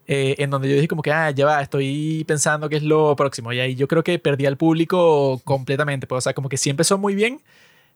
Eh, 0.07 0.37
en 0.39 0.51
donde 0.51 0.69
yo 0.69 0.77
dije 0.77 0.87
como 0.87 1.03
que, 1.03 1.11
ah, 1.11 1.33
ya 1.33 1.45
va, 1.47 1.61
estoy 1.61 2.23
pensando 2.29 2.69
qué 2.69 2.77
es 2.77 2.85
lo 2.85 3.17
próximo. 3.17 3.53
Y 3.53 3.59
ahí 3.59 3.75
yo 3.75 3.89
creo 3.89 4.05
que 4.05 4.21
perdí 4.21 4.47
al 4.47 4.57
público 4.57 5.41
completamente. 5.45 6.07
Pues, 6.07 6.19
o 6.19 6.21
sea, 6.23 6.35
como 6.35 6.49
que 6.49 6.57
sí 6.57 6.71
empezó 6.71 6.97
muy 6.99 7.17
bien. 7.17 7.41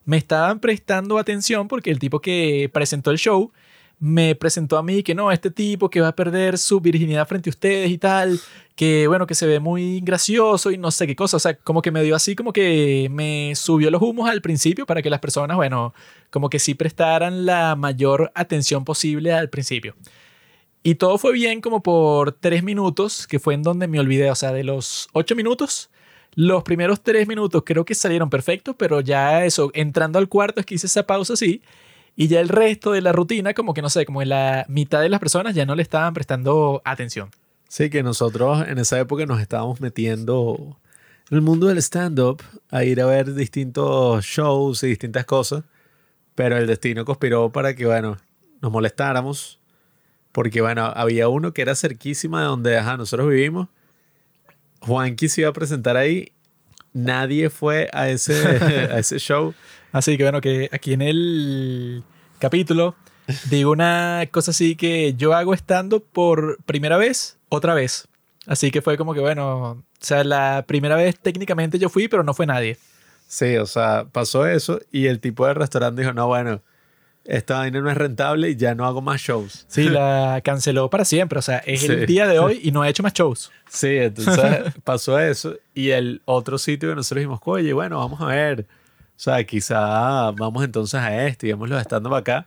Me 0.05 0.17
estaban 0.17 0.59
prestando 0.59 1.17
atención 1.19 1.69
porque 1.69 1.91
el 1.93 2.01
tipo 2.01 2.19
que 2.21 2.69
presentó 2.73 3.13
el 3.13 3.19
show 3.19 3.53
me 4.01 4.35
presentó 4.35 4.77
a 4.79 4.83
mí 4.83 5.03
que 5.03 5.15
no, 5.15 5.33
este 5.33 5.51
tipo 5.51 5.91
que 5.91 6.01
va 6.01 6.09
a 6.09 6.17
perder 6.17 6.59
su 6.59 6.81
virginidad 6.81 7.27
frente 7.27 7.51
a 7.51 7.53
ustedes 7.53 7.91
y 7.91 7.99
tal, 7.99 8.39
que 8.77 9.09
bueno, 9.09 9.27
que 9.27 9.35
se 9.35 9.47
ve 9.47 9.61
muy 9.61 10.01
gracioso 10.01 10.71
y 10.71 10.79
no 10.79 10.91
sé 10.91 11.07
qué 11.07 11.17
cosa, 11.17 11.37
o 11.37 11.41
sea, 11.41 11.55
como 11.55 11.83
que 11.83 11.91
me 11.91 12.03
dio 12.03 12.15
así 12.15 12.37
como 12.37 12.53
que 12.53 13.09
me 13.11 13.55
subió 13.57 13.91
los 13.91 14.03
humos 14.03 14.31
al 14.31 14.41
principio 14.41 14.87
para 14.87 15.03
que 15.03 15.11
las 15.11 15.21
personas, 15.21 15.57
bueno, 15.57 15.95
como 16.31 16.49
que 16.49 16.59
sí 16.59 16.75
prestaran 16.75 17.45
la 17.45 17.75
mayor 17.77 18.31
atención 18.35 18.85
posible 18.85 19.33
al 19.33 19.51
principio. 19.51 19.95
Y 20.83 20.95
todo 20.95 21.19
fue 21.19 21.33
bien 21.33 21.61
como 21.61 21.83
por 21.83 22.33
tres 22.33 22.63
minutos, 22.63 23.27
que 23.27 23.41
fue 23.41 23.55
en 23.55 23.63
donde 23.63 23.89
me 23.89 23.99
olvidé, 23.99 24.31
o 24.31 24.35
sea, 24.35 24.53
de 24.53 24.65
los 24.65 25.09
ocho 25.13 25.35
minutos, 25.35 25.91
los 26.35 26.63
primeros 26.63 27.03
tres 27.03 27.27
minutos 27.27 27.65
creo 27.67 27.85
que 27.85 27.97
salieron 27.97 28.31
perfectos, 28.31 28.77
pero 28.79 29.01
ya 29.01 29.45
eso, 29.45 29.73
entrando 29.75 30.21
al 30.21 30.29
cuarto 30.29 30.61
es 30.61 30.67
que 30.67 30.77
hice 30.77 30.87
esa 30.87 31.05
pausa 31.05 31.33
así, 31.33 31.63
y 32.21 32.27
ya 32.27 32.41
el 32.41 32.49
resto 32.49 32.91
de 32.91 33.01
la 33.01 33.13
rutina, 33.13 33.55
como 33.55 33.75
que 33.75 33.81
no 33.81 33.89
sé, 33.89 34.05
como 34.05 34.23
en 34.23 34.31
la 34.31 34.67
mitad 34.69 35.01
de 35.01 35.09
las 35.09 35.21
personas 35.21 35.55
ya 35.55 35.65
no 35.65 35.77
le 35.77 35.83
estaban 35.83 36.15
prestando 36.15 36.83
atención. 36.85 37.31
Sí, 37.69 37.91
que 37.91 38.03
nosotros 38.03 38.67
en 38.67 38.79
esa 38.79 38.99
época 38.99 39.25
nos 39.25 39.41
estábamos 39.41 39.81
metiendo 39.81 40.77
en 41.31 41.37
el 41.37 41.43
mundo 41.43 41.69
del 41.69 41.79
stand-up 41.79 42.43
a 42.73 42.83
ir 42.83 43.01
a 43.01 43.07
ver 43.07 43.35
distintos 43.35 44.25
shows 44.25 44.83
y 44.83 44.89
distintas 44.89 45.27
cosas, 45.27 45.63
pero 46.35 46.57
el 46.57 46.67
destino 46.67 47.05
conspiró 47.05 47.53
para 47.53 47.77
que, 47.77 47.87
bueno, 47.87 48.17
nos 48.61 48.73
molestáramos, 48.73 49.61
porque, 50.33 50.61
bueno, 50.61 50.93
había 50.97 51.29
uno 51.29 51.55
que 51.55 51.63
era 51.63 51.77
cerquísima 51.77 52.41
de 52.41 52.47
donde 52.49 52.79
ajá, 52.79 52.97
nosotros 52.97 53.29
vivimos. 53.29 53.69
Juanqui 54.81 55.29
se 55.29 55.43
iba 55.43 55.51
a 55.51 55.53
presentar 55.53 55.97
ahí. 55.97 56.33
nadie 56.93 57.49
fue 57.49 57.89
a 57.93 58.09
ese, 58.09 58.35
a 58.93 58.99
ese 58.99 59.21
show. 59.21 59.55
Así 59.93 60.17
que 60.17 60.25
bueno, 60.25 60.41
que 60.41 60.69
aquí 60.73 60.93
en 60.93 61.03
el 61.03 62.05
capítulo 62.39 62.95
digo 63.51 63.71
una 63.71 64.25
cosa 64.31 64.51
así 64.51 64.77
que 64.77 65.15
yo 65.15 65.35
hago 65.35 65.55
estando 65.55 66.01
por 66.01 66.63
primera 66.65 66.97
vez, 66.97 67.39
otra 67.49 67.75
vez. 67.75 68.09
Así 68.47 68.71
que 68.71 68.83
fue 68.83 68.97
como 68.97 69.15
que 69.15 69.21
bueno, 69.21 69.63
o 69.63 69.85
sea, 70.01 70.25
la 70.25 70.65
primera 70.67 70.97
vez 70.97 71.19
técnicamente 71.19 71.79
yo 71.79 71.89
fui, 71.89 72.09
pero 72.09 72.23
no 72.23 72.35
fue 72.35 72.47
nadie. 72.47 72.79
Sí, 73.27 73.57
o 73.57 73.67
sea, 73.67 74.07
pasó 74.11 74.47
eso 74.47 74.81
y 74.91 75.07
el 75.07 75.21
tipo 75.21 75.47
del 75.47 75.57
restaurante 75.57 76.01
dijo, 76.01 76.15
no, 76.15 76.27
bueno, 76.29 76.63
esta 77.29 77.59
vaina 77.59 77.83
no 77.83 77.91
es 77.91 77.97
rentable 77.97 78.49
y 78.49 78.57
ya 78.57 78.75
no 78.75 78.87
hago 78.87 79.03
más 79.03 79.21
shows. 79.21 79.67
Sí, 79.69 79.91
la 79.91 80.41
canceló 80.43 80.89
para 80.89 81.05
siempre. 81.05 81.39
O 81.39 81.43
sea, 81.43 81.59
es 81.59 81.85
el 81.85 82.07
día 82.07 82.27
de 82.27 82.39
hoy 82.39 82.59
y 82.65 82.73
no 82.73 82.81
ha 82.81 82.89
hecho 82.89 83.03
más 83.03 83.13
shows. 83.13 83.53
Sí, 83.69 83.99
entonces 83.99 84.73
pasó 84.85 85.19
eso. 85.19 85.55
Y 85.75 85.91
el 85.91 86.23
otro 86.25 86.57
sitio 86.57 86.89
que 86.89 86.95
nosotros 86.95 87.21
dijimos, 87.21 87.41
oye, 87.45 87.75
bueno, 87.75 87.99
vamos 87.99 88.19
a 88.23 88.27
ver. 88.27 88.67
O 89.19 89.21
sea, 89.21 89.43
quizá 89.43 90.31
vamos 90.31 90.65
entonces 90.65 91.01
a 91.01 91.27
este 91.27 91.49
y 91.49 91.51
vemos 91.51 91.69
los 91.69 91.81
estando 91.81 92.15
acá. 92.15 92.47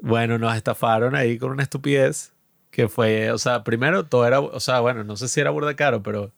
Bueno, 0.00 0.38
nos 0.38 0.54
estafaron 0.54 1.16
ahí 1.16 1.38
con 1.38 1.50
una 1.50 1.64
estupidez 1.64 2.32
que 2.70 2.88
fue, 2.88 3.32
o 3.32 3.38
sea, 3.38 3.64
primero 3.64 4.04
todo 4.04 4.24
era, 4.24 4.38
o 4.38 4.60
sea, 4.60 4.78
bueno, 4.78 5.02
no 5.02 5.16
sé 5.16 5.26
si 5.26 5.40
era 5.40 5.50
burda 5.50 5.74
caro, 5.74 6.00
pero, 6.00 6.26
o 6.26 6.30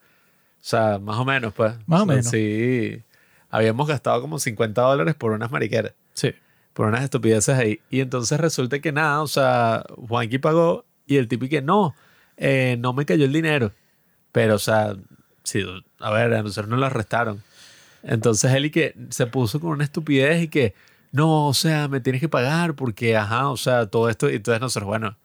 sea, 0.61 0.99
más 0.99 1.19
o 1.19 1.27
menos, 1.27 1.53
pues. 1.53 1.75
Más 1.87 2.01
o, 2.01 2.05
sea, 2.07 2.15
menos. 2.15 2.27
Sí, 2.27 3.03
habíamos 3.51 3.87
gastado 3.87 4.23
como 4.23 4.39
50 4.39 4.81
dólares 4.81 5.15
por 5.15 5.33
unas 5.33 5.51
mariqueras 5.51 5.93
Sí. 6.15 6.33
por 6.73 6.87
unas 6.87 7.05
estupideces 7.05 7.57
ahí. 7.59 7.81
Y 7.91 8.01
entonces 8.01 8.41
resulta 8.41 8.79
que 8.79 8.93
nada, 8.93 9.21
o 9.21 9.27
sea, 9.27 9.85
Juanqui 10.09 10.39
pagó 10.39 10.87
y 11.07 11.19
el 11.19 11.29
tipo 11.29 11.47
que 11.51 11.61
no, 11.61 11.95
eh, 12.39 12.77
no 12.81 12.95
me 12.95 13.05
cayó 13.05 13.27
el 13.27 13.33
dinero. 13.35 13.73
Pero, 14.33 14.55
o 14.55 14.59
sea, 14.59 14.97
sí, 15.43 15.63
a 16.01 16.11
ver, 16.11 16.33
a 16.33 16.43
nosotros 16.43 16.69
nos 16.69 16.79
lo 16.81 16.87
arrestaron. 16.87 17.43
Entonces 18.05 18.53
él 18.53 18.67
y 18.67 18.71
que 18.71 18.95
se 19.11 19.27
puso 19.27 19.61
con 19.61 19.71
una 19.71 19.85
estupidez 19.85 20.43
y 20.43 20.49
que, 20.49 20.75
no, 21.13 21.49
o 21.49 21.55
sea, 21.55 21.89
me 21.89 22.01
tienes 22.01 22.21
que 22.21 22.29
pagar 22.29 22.75
porque, 22.75 23.17
ajá, 23.17 23.49
o 23.49 23.57
sea, 23.57 23.87
todo 23.87 24.09
esto. 24.09 24.31
Y 24.31 24.37
entonces 24.37 24.61
nosotros, 24.61 24.87
bueno, 24.87 25.17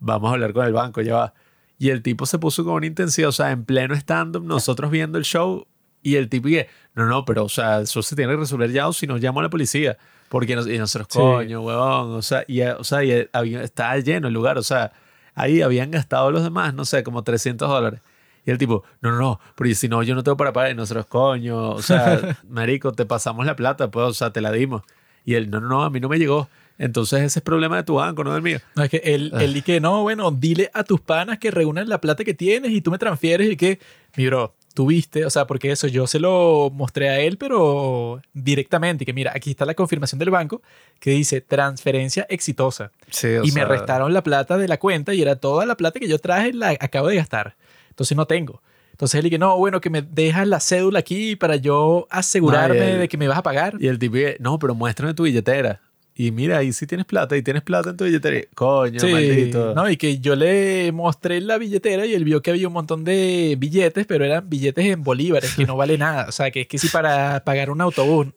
vamos 0.00 0.30
a 0.30 0.34
hablar 0.34 0.52
con 0.52 0.66
el 0.66 0.72
banco, 0.72 1.00
ya 1.00 1.14
va. 1.16 1.34
Y 1.78 1.90
el 1.90 2.02
tipo 2.02 2.26
se 2.26 2.38
puso 2.38 2.64
con 2.64 2.74
una 2.74 2.86
intensidad, 2.86 3.28
o 3.28 3.32
sea, 3.32 3.50
en 3.50 3.64
pleno 3.64 3.94
stand-up, 3.94 4.44
nosotros 4.44 4.90
viendo 4.90 5.18
el 5.18 5.24
show 5.24 5.66
y 6.02 6.16
el 6.16 6.28
tipo 6.28 6.48
que, 6.48 6.68
no, 6.94 7.06
no, 7.06 7.24
pero, 7.24 7.44
o 7.44 7.48
sea, 7.48 7.80
eso 7.80 8.02
se 8.02 8.14
tiene 8.16 8.32
que 8.32 8.38
resolver 8.40 8.70
ya 8.70 8.88
o 8.88 8.92
si 8.92 9.06
no 9.06 9.16
llamo 9.16 9.40
a 9.40 9.44
la 9.44 9.50
policía. 9.50 9.96
Porque 10.28 10.54
nos, 10.54 10.66
y 10.68 10.76
nosotros, 10.78 11.08
Sí. 11.10 11.18
coño, 11.18 11.62
huevón, 11.62 12.12
o 12.14 12.22
sea, 12.22 12.44
y, 12.46 12.60
o 12.62 12.84
sea, 12.84 13.02
y 13.02 13.26
había, 13.32 13.62
estaba 13.62 13.96
lleno 13.98 14.28
el 14.28 14.34
lugar, 14.34 14.58
o 14.58 14.62
sea, 14.62 14.92
ahí 15.34 15.62
habían 15.62 15.90
gastado 15.90 16.30
los 16.30 16.42
demás, 16.42 16.74
no 16.74 16.84
sé, 16.84 17.02
como 17.02 17.22
300 17.24 17.68
dólares. 17.68 18.00
Y 18.48 18.50
el 18.50 18.56
tipo, 18.56 18.82
no, 19.02 19.10
no, 19.10 19.18
no, 19.18 19.40
pero 19.54 19.74
si 19.74 19.88
no, 19.88 20.02
yo 20.02 20.14
no 20.14 20.22
tengo 20.22 20.38
para 20.38 20.54
pagar. 20.54 20.70
Y 20.70 20.74
nosotros, 20.74 21.04
coño, 21.04 21.72
o 21.72 21.82
sea, 21.82 22.38
marico, 22.48 22.92
te 22.92 23.04
pasamos 23.04 23.44
la 23.44 23.54
plata, 23.54 23.90
pues, 23.90 24.06
o 24.06 24.14
sea, 24.14 24.32
te 24.32 24.40
la 24.40 24.50
dimos. 24.50 24.84
Y 25.26 25.34
él, 25.34 25.50
no, 25.50 25.60
no, 25.60 25.68
no, 25.68 25.84
a 25.84 25.90
mí 25.90 26.00
no 26.00 26.08
me 26.08 26.18
llegó. 26.18 26.48
Entonces 26.78 27.20
ese 27.20 27.40
es 27.40 27.42
problema 27.42 27.76
de 27.76 27.82
tu 27.82 27.96
banco, 27.96 28.24
no 28.24 28.32
del 28.32 28.40
mío. 28.40 28.58
No, 28.74 28.84
es 28.84 28.88
que 28.88 29.02
él, 29.04 29.32
él 29.38 29.54
y 29.54 29.60
que 29.60 29.82
no, 29.82 30.00
bueno, 30.00 30.30
dile 30.30 30.70
a 30.72 30.82
tus 30.82 30.98
panas 30.98 31.38
que 31.38 31.50
reúnan 31.50 31.90
la 31.90 32.00
plata 32.00 32.24
que 32.24 32.32
tienes 32.32 32.70
y 32.70 32.80
tú 32.80 32.90
me 32.90 32.96
transfieres 32.96 33.50
y 33.50 33.56
que, 33.58 33.80
mi 34.16 34.24
bro, 34.24 34.54
tuviste, 34.72 35.26
o 35.26 35.30
sea, 35.30 35.46
porque 35.46 35.70
eso 35.70 35.86
yo 35.86 36.06
se 36.06 36.18
lo 36.18 36.70
mostré 36.72 37.10
a 37.10 37.20
él, 37.20 37.36
pero 37.36 38.22
directamente, 38.32 39.04
y 39.04 39.06
que 39.06 39.12
mira, 39.12 39.32
aquí 39.34 39.50
está 39.50 39.66
la 39.66 39.74
confirmación 39.74 40.18
del 40.20 40.30
banco 40.30 40.62
que 41.00 41.10
dice 41.10 41.42
transferencia 41.42 42.24
exitosa. 42.30 42.92
Sí, 43.10 43.28
y 43.44 43.52
me 43.52 43.66
restaron 43.66 44.14
la 44.14 44.22
plata 44.22 44.56
de 44.56 44.68
la 44.68 44.78
cuenta 44.78 45.12
y 45.12 45.20
era 45.20 45.36
toda 45.36 45.66
la 45.66 45.76
plata 45.76 46.00
que 46.00 46.08
yo 46.08 46.18
traje, 46.18 46.54
la 46.54 46.70
acabo 46.80 47.08
de 47.08 47.16
gastar. 47.16 47.56
Entonces 47.98 48.16
no 48.16 48.26
tengo. 48.26 48.62
Entonces 48.92 49.22
él 49.24 49.28
que 49.30 49.38
no, 49.38 49.56
bueno, 49.58 49.80
que 49.80 49.90
me 49.90 50.02
dejas 50.02 50.46
la 50.46 50.60
cédula 50.60 51.00
aquí 51.00 51.34
para 51.36 51.56
yo 51.56 52.06
asegurarme 52.10 52.78
No, 52.78 52.84
y 52.84 52.88
él- 52.92 52.98
de 53.00 53.08
que 53.08 53.16
me 53.16 53.26
vas 53.26 53.38
a 53.38 53.42
pagar. 53.42 53.76
Y 53.80 53.88
el 53.88 53.98
tipo, 53.98 54.16
no, 54.38 54.58
pero 54.60 54.74
muéstrame 54.76 55.14
tu 55.14 55.24
billetera. 55.24 55.80
Y 56.14 56.32
mira, 56.32 56.58
ahí 56.58 56.72
sí 56.72 56.84
tienes 56.86 57.06
plata, 57.06 57.36
y 57.36 57.42
tienes 57.42 57.62
plata 57.62 57.90
en 57.90 57.96
tu 57.96 58.04
billetera. 58.04 58.40
Coño, 58.54 58.98
Sí, 58.98 59.12
maldito. 59.12 59.72
no, 59.74 59.88
y 59.88 59.96
que 59.96 60.18
yo 60.18 60.34
le 60.36 60.90
mostré 60.92 61.40
la 61.40 61.58
billetera 61.58 62.06
y 62.06 62.14
él 62.14 62.24
vio 62.24 62.42
que 62.42 62.50
había 62.50 62.66
un 62.66 62.72
montón 62.74 63.04
de 63.04 63.54
billetes, 63.58 64.04
pero 64.06 64.24
eran 64.24 64.48
billetes 64.48 64.84
en 64.86 65.02
bolívares, 65.04 65.54
que 65.54 65.64
no 65.66 65.76
vale 65.76 65.96
nada. 65.98 66.26
O 66.28 66.32
sea, 66.32 66.50
que 66.52 66.62
es 66.62 66.66
que 66.68 66.78
si 66.78 66.88
para 66.88 67.44
pagar 67.44 67.70
un 67.70 67.80
autobús, 67.80 68.28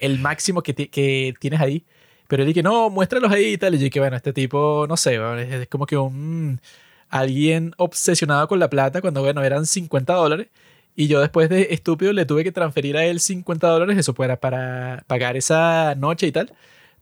el 0.00 0.18
máximo 0.20 0.62
que, 0.62 0.74
que 0.74 1.34
tienes 1.40 1.60
ahí. 1.60 1.84
Pero 2.28 2.42
él 2.42 2.48
dije, 2.48 2.62
no, 2.62 2.88
muéstralos 2.90 3.32
ahí 3.32 3.54
y 3.54 3.58
tal. 3.58 3.74
Y 3.74 3.78
yo 3.78 3.84
dije, 3.84 3.98
bueno, 4.00 4.16
este 4.16 4.32
tipo, 4.32 4.86
no 4.88 4.96
sé, 4.96 5.18
es 5.60 5.66
como 5.68 5.86
que 5.86 5.96
un 5.96 6.60
alguien 7.10 7.74
obsesionado 7.76 8.48
con 8.48 8.58
la 8.58 8.70
plata 8.70 9.00
cuando, 9.00 9.22
bueno, 9.22 9.42
eran 9.42 9.66
50 9.66 10.12
dólares. 10.14 10.48
Y 10.96 11.06
yo 11.08 11.20
después 11.20 11.48
de 11.48 11.68
estúpido 11.70 12.12
le 12.12 12.26
tuve 12.26 12.44
que 12.44 12.52
transferir 12.52 12.96
a 12.96 13.04
él 13.04 13.20
50 13.20 13.68
dólares, 13.68 13.96
eso 13.98 14.14
fuera 14.14 14.40
para 14.40 15.04
pagar 15.06 15.36
esa 15.36 15.94
noche 15.96 16.26
y 16.26 16.32
tal. 16.32 16.52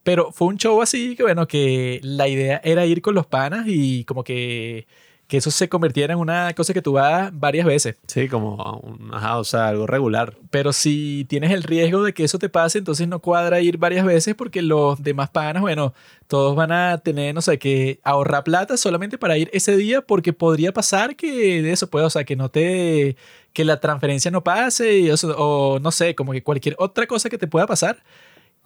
Pero 0.02 0.32
fue 0.32 0.48
un 0.48 0.58
show 0.58 0.82
así 0.82 1.16
que, 1.16 1.22
bueno, 1.22 1.48
que 1.48 2.00
la 2.02 2.28
idea 2.28 2.60
era 2.62 2.86
ir 2.86 3.02
con 3.02 3.14
los 3.14 3.26
panas 3.26 3.64
y 3.66 4.04
como 4.04 4.22
que, 4.22 4.86
que 5.28 5.38
eso 5.38 5.50
se 5.50 5.68
convirtiera 5.68 6.12
en 6.14 6.20
una 6.20 6.52
cosa 6.54 6.72
que 6.72 6.82
tú 6.82 6.92
vas 6.92 7.30
varias 7.32 7.66
veces. 7.66 7.96
Sí, 8.06 8.28
como, 8.28 8.80
un- 8.84 9.12
ajá, 9.12 9.38
o 9.38 9.44
sea, 9.44 9.68
algo 9.68 9.86
regular. 9.86 10.34
Pero 10.50 10.72
si 10.72 11.26
tienes 11.28 11.50
el 11.50 11.64
riesgo 11.64 12.02
de 12.04 12.14
que 12.14 12.22
eso 12.24 12.38
te 12.38 12.48
pase, 12.48 12.78
entonces 12.78 13.08
no 13.08 13.18
cuadra 13.18 13.60
ir 13.60 13.76
varias 13.76 14.06
veces 14.06 14.34
porque 14.36 14.62
los 14.62 15.02
demás 15.02 15.30
panas, 15.30 15.62
bueno, 15.62 15.94
todos 16.28 16.54
van 16.54 16.70
a 16.72 16.98
tener, 16.98 17.34
no 17.34 17.42
sé, 17.42 17.58
que 17.58 17.98
ahorrar 18.04 18.44
plata 18.44 18.76
solamente 18.76 19.18
para 19.18 19.36
ir 19.36 19.50
ese 19.52 19.76
día 19.76 20.00
porque 20.00 20.32
podría 20.32 20.72
pasar 20.72 21.16
que 21.16 21.60
de 21.62 21.72
eso 21.72 21.88
puede, 21.90 22.06
o 22.06 22.10
sea, 22.10 22.24
que 22.24 22.36
no 22.36 22.48
te, 22.48 23.16
que 23.52 23.64
la 23.64 23.80
transferencia 23.80 24.30
no 24.30 24.44
pase 24.44 24.98
y 24.98 25.08
eso, 25.10 25.34
o 25.38 25.80
no 25.80 25.90
sé, 25.90 26.14
como 26.14 26.32
que 26.32 26.42
cualquier 26.42 26.76
otra 26.78 27.06
cosa 27.06 27.28
que 27.30 27.38
te 27.38 27.46
pueda 27.48 27.66
pasar, 27.66 28.02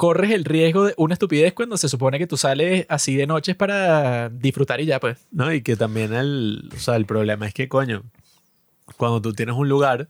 corres 0.01 0.31
el 0.31 0.47
riesgo 0.47 0.87
de 0.87 0.95
una 0.97 1.13
estupidez 1.13 1.53
cuando 1.53 1.77
se 1.77 1.87
supone 1.87 2.19
que 2.19 2.27
tú 2.27 2.39
sales 2.39 2.87
así 2.89 3.17
de 3.17 3.27
noches 3.27 3.55
para 3.55 4.31
disfrutar 4.31 4.81
y 4.81 4.87
ya, 4.87 4.99
pues. 4.99 5.19
No, 5.31 5.53
y 5.53 5.61
que 5.61 5.77
también 5.77 6.15
el, 6.15 6.71
o 6.75 6.79
sea, 6.79 6.97
el 6.97 7.05
problema 7.05 7.47
es 7.47 7.53
que, 7.53 7.69
coño, 7.69 8.03
cuando 8.97 9.21
tú 9.21 9.35
tienes 9.35 9.57
un 9.57 9.69
lugar, 9.69 10.09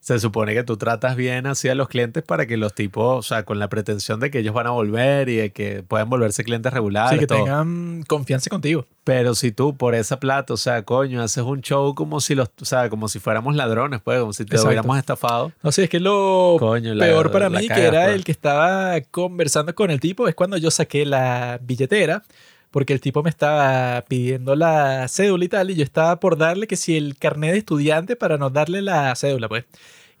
se 0.00 0.20
supone 0.20 0.54
que 0.54 0.62
tú 0.62 0.76
tratas 0.76 1.16
bien 1.16 1.46
así 1.48 1.68
a 1.68 1.74
los 1.74 1.88
clientes 1.88 2.22
para 2.22 2.46
que 2.46 2.56
los 2.56 2.74
tipos, 2.74 3.18
o 3.18 3.22
sea, 3.22 3.42
con 3.44 3.58
la 3.58 3.68
pretensión 3.68 4.20
de 4.20 4.30
que 4.30 4.38
ellos 4.38 4.54
van 4.54 4.68
a 4.68 4.70
volver 4.70 5.28
y 5.28 5.36
de 5.36 5.50
que 5.50 5.82
puedan 5.82 6.08
volverse 6.08 6.44
clientes 6.44 6.72
regulares. 6.72 7.10
Así 7.10 7.18
que 7.20 7.26
todo. 7.26 7.38
tengan 7.42 8.04
confianza 8.06 8.48
contigo. 8.48 8.86
Pero 9.02 9.34
si 9.34 9.50
tú 9.50 9.76
por 9.76 9.94
esa 9.96 10.20
plata, 10.20 10.54
o 10.54 10.56
sea, 10.56 10.82
coño, 10.84 11.22
haces 11.22 11.42
un 11.42 11.60
show 11.60 11.94
como 11.96 12.20
si 12.20 12.34
los, 12.36 12.50
o 12.60 12.64
sea, 12.64 12.88
como 12.88 13.08
si 13.08 13.18
fuéramos 13.18 13.56
ladrones, 13.56 14.00
pues, 14.02 14.20
como 14.20 14.32
si 14.32 14.44
te 14.44 14.50
Exacto. 14.54 14.68
hubiéramos 14.68 14.98
estafado. 14.98 15.52
No 15.62 15.72
sé, 15.72 15.84
es 15.84 15.90
que 15.90 15.98
lo 16.00 16.56
Coño, 16.58 16.94
la- 16.94 17.04
peor 17.06 17.32
para 17.32 17.48
la 17.48 17.58
mí, 17.58 17.64
que 17.66 17.74
cagas, 17.74 17.84
era 17.84 18.02
pues. 18.04 18.14
el 18.14 18.24
que 18.24 18.32
estaba 18.32 19.00
conversando 19.10 19.74
con 19.74 19.90
el 19.90 19.98
tipo, 19.98 20.28
es 20.28 20.34
cuando 20.36 20.56
yo 20.56 20.70
saqué 20.70 21.04
la 21.04 21.58
billetera, 21.62 22.22
porque 22.76 22.92
el 22.92 23.00
tipo 23.00 23.22
me 23.22 23.30
estaba 23.30 24.02
pidiendo 24.02 24.54
la 24.54 25.08
cédula 25.08 25.46
y 25.46 25.48
tal, 25.48 25.70
y 25.70 25.76
yo 25.76 25.82
estaba 25.82 26.20
por 26.20 26.36
darle 26.36 26.66
que 26.66 26.76
si 26.76 26.94
el 26.94 27.16
carnet 27.16 27.52
de 27.52 27.58
estudiante 27.60 28.16
para 28.16 28.36
no 28.36 28.50
darle 28.50 28.82
la 28.82 29.16
cédula, 29.16 29.48
pues. 29.48 29.64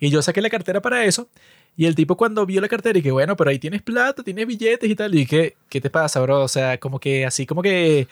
Y 0.00 0.08
yo 0.08 0.22
saqué 0.22 0.40
la 0.40 0.48
cartera 0.48 0.80
para 0.80 1.04
eso, 1.04 1.28
y 1.76 1.84
el 1.84 1.94
tipo 1.94 2.16
cuando 2.16 2.46
vio 2.46 2.62
la 2.62 2.68
cartera 2.68 2.98
y 2.98 3.02
que, 3.02 3.10
bueno, 3.10 3.36
pero 3.36 3.50
ahí 3.50 3.58
tienes 3.58 3.82
plata, 3.82 4.22
tienes 4.22 4.46
billetes 4.46 4.88
y 4.88 4.94
tal, 4.94 5.14
y 5.14 5.26
que, 5.26 5.54
¿qué 5.68 5.82
te 5.82 5.90
pasa, 5.90 6.18
bro? 6.20 6.44
O 6.44 6.48
sea, 6.48 6.78
como 6.78 6.98
que 6.98 7.26
así 7.26 7.44
como 7.44 7.60
que 7.60 8.08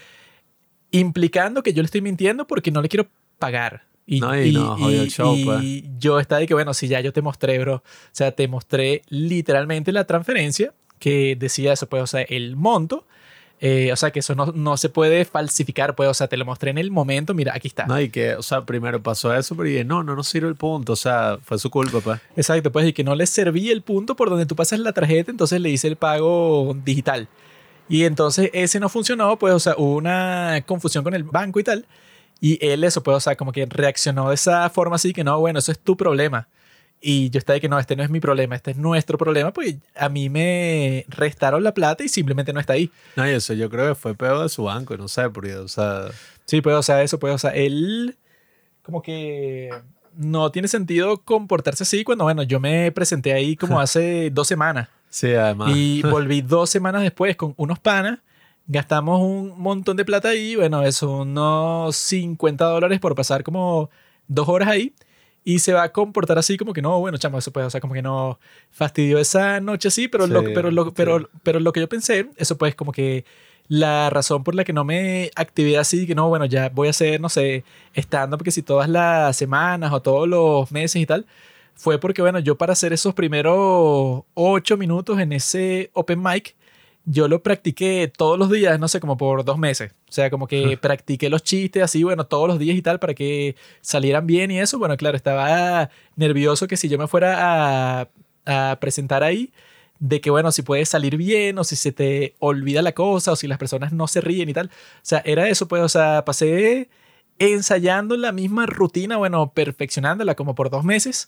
implicando 0.91 1.63
que 1.63 1.73
yo 1.73 1.81
le 1.81 1.87
estoy 1.87 2.03
mintiendo 2.03 2.47
porque 2.47 2.71
no 2.71 2.83
le 2.83 2.91
quiero 2.91 3.07
pagar. 3.39 3.85
Y, 4.05 4.21
No, 4.21 4.39
y 4.39 4.53
no, 4.53 4.77
jodió 4.77 5.01
el 5.01 5.11
show, 5.11 5.35
y 5.35 5.45
pues. 5.47 5.63
yo 5.99 6.21
estaba 6.21 6.41
de 6.41 6.47
que, 6.47 6.53
bueno, 6.53 6.75
si 6.75 6.87
ya 6.87 7.01
yo 7.01 7.15
te 7.15 7.23
mostré, 7.23 7.59
bro. 7.61 7.77
O 7.77 7.83
sea, 8.13 8.33
te 8.33 8.47
mostré 8.47 9.01
literalmente 9.09 9.91
la 9.91 10.05
transferencia 10.05 10.75
que 10.99 11.35
decía 11.35 11.73
eso, 11.73 11.89
pues, 11.89 12.03
o 12.03 12.07
sea, 12.07 12.21
el 12.21 12.57
monto. 12.57 13.07
Eh, 13.67 13.91
o 13.95 13.97
sea, 13.97 14.11
que 14.11 14.19
eso 14.19 14.35
no, 14.35 14.53
no 14.55 14.77
se 14.77 14.91
puede 14.91 15.25
falsificar, 15.25 15.95
pues, 15.95 16.07
o 16.11 16.13
sea, 16.13 16.29
te 16.29 16.37
lo 16.37 16.45
mostré 16.45 16.71
en 16.71 16.77
el 16.77 16.91
momento, 16.91 17.33
mira, 17.33 17.55
aquí 17.55 17.69
está. 17.69 17.87
No, 17.87 17.99
y 17.99 18.11
que, 18.11 18.35
o 18.35 18.43
sea, 18.43 18.67
primero 18.67 19.03
pasó 19.03 19.35
eso, 19.35 19.57
pero 19.57 19.67
dije, 19.67 19.85
no, 19.87 20.03
no 20.03 20.15
nos 20.15 20.29
sirve 20.29 20.49
el 20.49 20.55
punto, 20.55 20.93
o 20.93 20.97
sea, 20.97 21.39
fue 21.43 21.59
su 21.59 21.71
culpa, 21.71 22.01
pues. 22.01 22.21
Exacto, 22.37 22.71
pues, 22.71 22.87
y 22.87 22.93
que 22.93 23.03
no 23.03 23.15
le 23.15 23.25
serví 23.25 23.71
el 23.71 23.81
punto 23.81 24.17
por 24.17 24.29
donde 24.29 24.45
tú 24.45 24.55
pasas 24.55 24.81
la 24.81 24.93
tarjeta, 24.93 25.31
entonces 25.31 25.63
le 25.63 25.71
hice 25.71 25.89
el 25.89 25.97
pago 25.97 26.77
digital. 26.85 27.27
Y 27.89 28.05
entonces 28.05 28.51
ese 28.53 28.81
no 28.81 28.91
funcionó, 28.91 29.39
pues, 29.39 29.55
o 29.55 29.59
sea, 29.59 29.75
hubo 29.79 29.97
una 29.97 30.63
confusión 30.67 31.03
con 31.03 31.15
el 31.15 31.25
banco 31.25 31.59
y 31.59 31.65
tal. 31.65 31.87
Y 32.43 32.63
él 32.63 32.85
eso, 32.85 33.03
pues, 33.03 33.17
o 33.17 33.21
sea, 33.21 33.35
como 33.35 33.51
que 33.51 33.65
reaccionó 33.65 34.29
de 34.29 34.35
esa 34.35 34.69
forma 34.69 34.97
así 34.97 35.15
que 35.15 35.25
no, 35.25 35.41
bueno, 35.41 35.59
eso 35.59 35.73
es 35.73 35.79
tu 35.79 35.97
problema. 35.97 36.49
Y 37.01 37.29
yo 37.31 37.39
estaba 37.39 37.55
de 37.55 37.61
que 37.61 37.69
no, 37.69 37.79
este 37.79 37.97
no 37.97 38.03
es 38.03 38.09
mi 38.09 38.21
problema, 38.21 38.57
este 38.57 38.71
es 38.71 38.79
nuestro 38.79 39.19
problema, 39.19 39.53
pues 39.53 39.77
a 39.95 40.09
mí 40.09 40.31
me 40.31 41.05
restaron 41.09 41.63
la 41.63 41.75
plata 41.75 42.03
y 42.03 42.09
simplemente 42.09 42.53
no 42.55 42.61
está 42.61 42.73
ahí. 42.73 42.91
No, 43.17 43.29
y 43.29 43.33
eso 43.33 43.53
yo 43.53 43.69
creo 43.69 43.89
que 43.91 43.95
fue 43.95 44.15
peor 44.15 44.43
de 44.43 44.49
su 44.49 44.65
banco, 44.65 44.97
no 44.97 45.07
sé, 45.09 45.29
porque, 45.29 45.55
o 45.57 45.69
sea, 45.69 46.09
Sí, 46.47 46.61
pues, 46.61 46.77
o 46.77 46.83
sea, 46.83 47.03
eso, 47.03 47.19
pues, 47.19 47.35
o 47.35 47.39
sea, 47.39 47.51
él 47.51 48.17
como 48.83 49.03
que 49.03 49.71
no 50.17 50.51
tiene 50.53 50.69
sentido 50.69 51.23
comportarse 51.23 51.85
así 51.85 52.05
cuando, 52.05 52.25
bueno, 52.25 52.43
yo 52.43 52.61
me 52.61 52.93
presenté 52.93 53.33
ahí 53.33 53.57
como 53.57 53.81
hace 53.81 54.31
dos 54.31 54.47
semanas. 54.47 54.89
sí, 55.09 55.33
además. 55.33 55.73
Y 55.75 56.03
volví 56.03 56.43
dos 56.43 56.71
semanas 56.71 57.03
después 57.03 57.37
con 57.37 57.55
unos 57.57 57.79
panas. 57.79 58.19
Gastamos 58.67 59.21
un 59.21 59.59
montón 59.61 59.97
de 59.97 60.05
plata 60.05 60.29
ahí. 60.29 60.57
Bueno, 60.57 60.83
eso, 60.83 61.23
unos 61.23 61.97
50 61.97 62.65
dólares 62.65 62.99
por 62.99 63.15
pasar 63.15 63.43
como 63.43 63.91
dos 64.27 64.49
horas 64.49 64.69
ahí. 64.69 64.95
Y 65.45 65.59
se 65.59 65.75
va 65.75 65.83
a 65.83 65.93
comportar 65.93 66.39
así 66.39 66.57
como 66.57 66.73
que 66.73 66.83
no, 66.83 66.99
bueno, 67.01 67.19
chamo, 67.19 67.39
eso 67.39 67.53
puede, 67.53 67.67
o 67.67 67.71
sea, 67.71 67.81
como 67.81 67.95
que 67.95 68.03
no 68.03 68.39
fastidió 68.71 69.19
esa 69.19 69.61
noche 69.61 69.91
sí, 69.91 70.09
pero, 70.09 70.27
lo, 70.27 70.41
Sí, 70.41 70.49
pero, 70.55 70.71
lo, 70.71 70.87
sí. 70.87 70.93
pero, 70.97 71.29
pero 71.43 71.61
lo 71.61 71.73
que 71.73 71.81
yo 71.81 71.89
pensé, 71.89 72.31
eso 72.37 72.57
pues 72.57 72.75
como 72.75 72.93
que 72.93 73.25
la 73.69 74.11
razón 74.11 74.45
por 74.45 74.55
la 74.55 74.65
que 74.65 74.73
no 74.73 74.85
me 74.85 75.31
activé 75.37 75.79
así, 75.79 76.07
que 76.07 76.15
no, 76.15 76.29
bueno, 76.29 76.47
ya 76.47 76.71
voy 76.71 76.89
a 76.89 76.91
hacer, 76.91 77.21
no 77.21 77.29
sé, 77.29 77.65
estando 77.95 78.39
porque 78.39 78.51
si 78.51 78.63
todas 78.63 78.89
las 78.89 79.37
semanas 79.37 79.93
o 79.93 80.01
todos 80.03 80.29
los 80.29 80.71
meses 80.73 81.01
y 81.01 81.07
tal, 81.07 81.27
fue 81.75 81.99
porque, 81.99 82.23
bueno, 82.23 82.39
yo 82.39 82.57
para 82.57 82.73
hacer 82.73 82.93
esos 82.93 83.15
primeros 83.15 84.23
ocho 84.35 84.77
minutos 84.77 85.19
en 85.19 85.33
ese 85.33 85.91
open 85.93 86.23
mic, 86.23 86.55
yo 87.05 87.29
lo 87.29 87.43
practiqué 87.43 88.11
todos 88.15 88.39
los 88.39 88.51
días, 88.51 88.79
no 88.81 88.89
sé, 88.89 89.01
como 89.01 89.17
por 89.17 89.45
dos 89.45 89.59
meses. 89.59 89.93
O 90.09 90.13
sea, 90.13 90.31
como 90.31 90.47
que 90.47 90.77
practiqué 90.81 91.29
los 91.29 91.43
chistes 91.43 91.83
así, 91.83 92.03
bueno, 92.03 92.27
todos 92.27 92.49
los 92.49 92.59
días 92.59 92.77
y 92.77 92.83
tal, 92.83 92.99
para 92.99 93.15
que 93.15 93.57
salieran 93.81 94.27
bien 94.27 94.51
y 94.51 94.61
eso. 94.61 94.79
Bueno, 94.79 94.97
claro, 94.97 95.17
estaba 95.17 95.91
nervioso 96.17 96.67
que 96.67 96.77
si 96.77 96.89
yo 96.89 96.99
me 96.99 97.09
fuera 97.09 98.01
a, 98.01 98.09
a 98.47 98.81
presentar 98.81 99.23
ahí, 99.23 99.53
de 99.99 100.21
que, 100.21 100.31
bueno, 100.31 100.53
si 100.53 100.63
puede 100.63 100.85
salir 100.87 101.17
bien 101.17 101.59
o 101.59 101.65
si 101.65 101.77
se 101.77 101.93
te 101.93 102.35
olvida 102.39 102.83
la 102.83 102.93
cosa 102.93 103.33
o 103.33 103.37
si 103.37 103.47
las 103.47 103.59
personas 103.59 103.93
no 103.93 104.09
se 104.09 104.21
ríen 104.21 104.49
y 104.49 104.55
tal. 104.55 104.67
O 104.67 105.01
sea, 105.03 105.23
era 105.25 105.49
eso, 105.49 105.69
pues, 105.69 105.83
o 105.83 105.89
sea, 105.89 106.25
pasé 106.25 106.89
ensayando 107.39 108.17
la 108.17 108.33
misma 108.33 108.67
rutina, 108.67 109.17
bueno, 109.17 109.53
perfeccionándola 109.53 110.35
como 110.35 110.55
por 110.55 110.71
dos 110.71 110.85
meses 110.85 111.27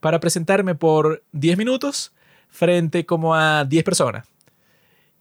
para 0.00 0.20
presentarme 0.20 0.74
por 0.74 1.22
10 1.32 1.56
minutos 1.58 2.12
frente 2.48 3.06
como 3.06 3.34
a 3.34 3.64
10 3.64 3.84
personas. 3.84 4.26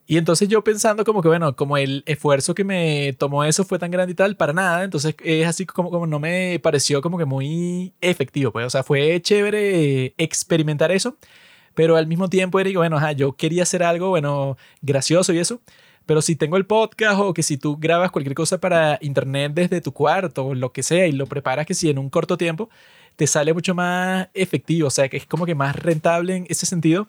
Y 0.08 0.18
entonces 0.18 0.48
yo 0.48 0.64
pensando 0.64 1.04
como 1.04 1.22
que, 1.22 1.28
bueno, 1.30 1.56
como 1.56 1.78
el 1.78 2.04
esfuerzo 2.06 2.54
que 2.54 2.64
me 2.64 3.14
tomó 3.14 3.44
eso 3.44 3.64
fue 3.66 3.80
tan 3.80 3.90
grande 3.90 4.12
y 4.12 4.16
tal, 4.16 4.38
para 4.38 4.54
nada, 4.54 4.84
entonces 4.84 5.16
es 5.24 5.48
así 5.48 5.66
como, 5.66 5.90
como 5.90 6.06
no 6.06 6.20
me 6.20 6.60
pareció 6.60 7.02
como 7.02 7.18
que 7.18 7.26
muy 7.26 7.94
efectivo, 8.02 8.52
pues, 8.52 8.68
o 8.68 8.70
sea, 8.70 8.84
fue 8.84 9.20
chévere 9.22 10.14
experimentar 10.18 10.92
eso, 10.92 11.18
pero 11.74 11.98
al 11.98 12.06
mismo 12.08 12.30
tiempo 12.30 12.60
que, 12.60 12.78
bueno, 12.78 12.98
ajá, 12.98 13.14
yo 13.14 13.34
quería 13.34 13.64
hacer 13.64 13.82
algo, 13.84 14.10
bueno, 14.10 14.58
gracioso 14.82 15.34
y 15.34 15.40
eso, 15.40 15.60
pero 16.06 16.22
si 16.22 16.36
tengo 16.36 16.58
el 16.58 16.68
podcast 16.68 17.20
o 17.20 17.34
que 17.34 17.42
si 17.42 17.58
tú 17.58 17.78
grabas 17.78 18.12
cualquier 18.12 18.36
cosa 18.36 18.60
para 18.60 19.00
internet 19.02 19.54
desde 19.56 19.82
tu 19.82 19.92
cuarto 19.92 20.46
o 20.46 20.54
lo 20.56 20.72
que 20.72 20.84
sea 20.84 21.08
y 21.08 21.14
lo 21.14 21.26
preparas 21.26 21.66
que 21.66 21.74
si 21.74 21.90
en 21.90 21.98
un 21.98 22.12
corto 22.12 22.38
tiempo, 22.38 22.70
te 23.16 23.28
sale 23.28 23.54
mucho 23.54 23.74
más 23.74 24.28
efectivo, 24.34 24.88
o 24.88 24.92
sea, 24.92 25.10
que 25.10 25.18
es 25.18 25.26
como 25.26 25.46
que 25.46 25.56
más 25.56 25.76
rentable 25.76 26.36
en 26.36 26.46
ese 26.50 26.66
sentido 26.66 27.08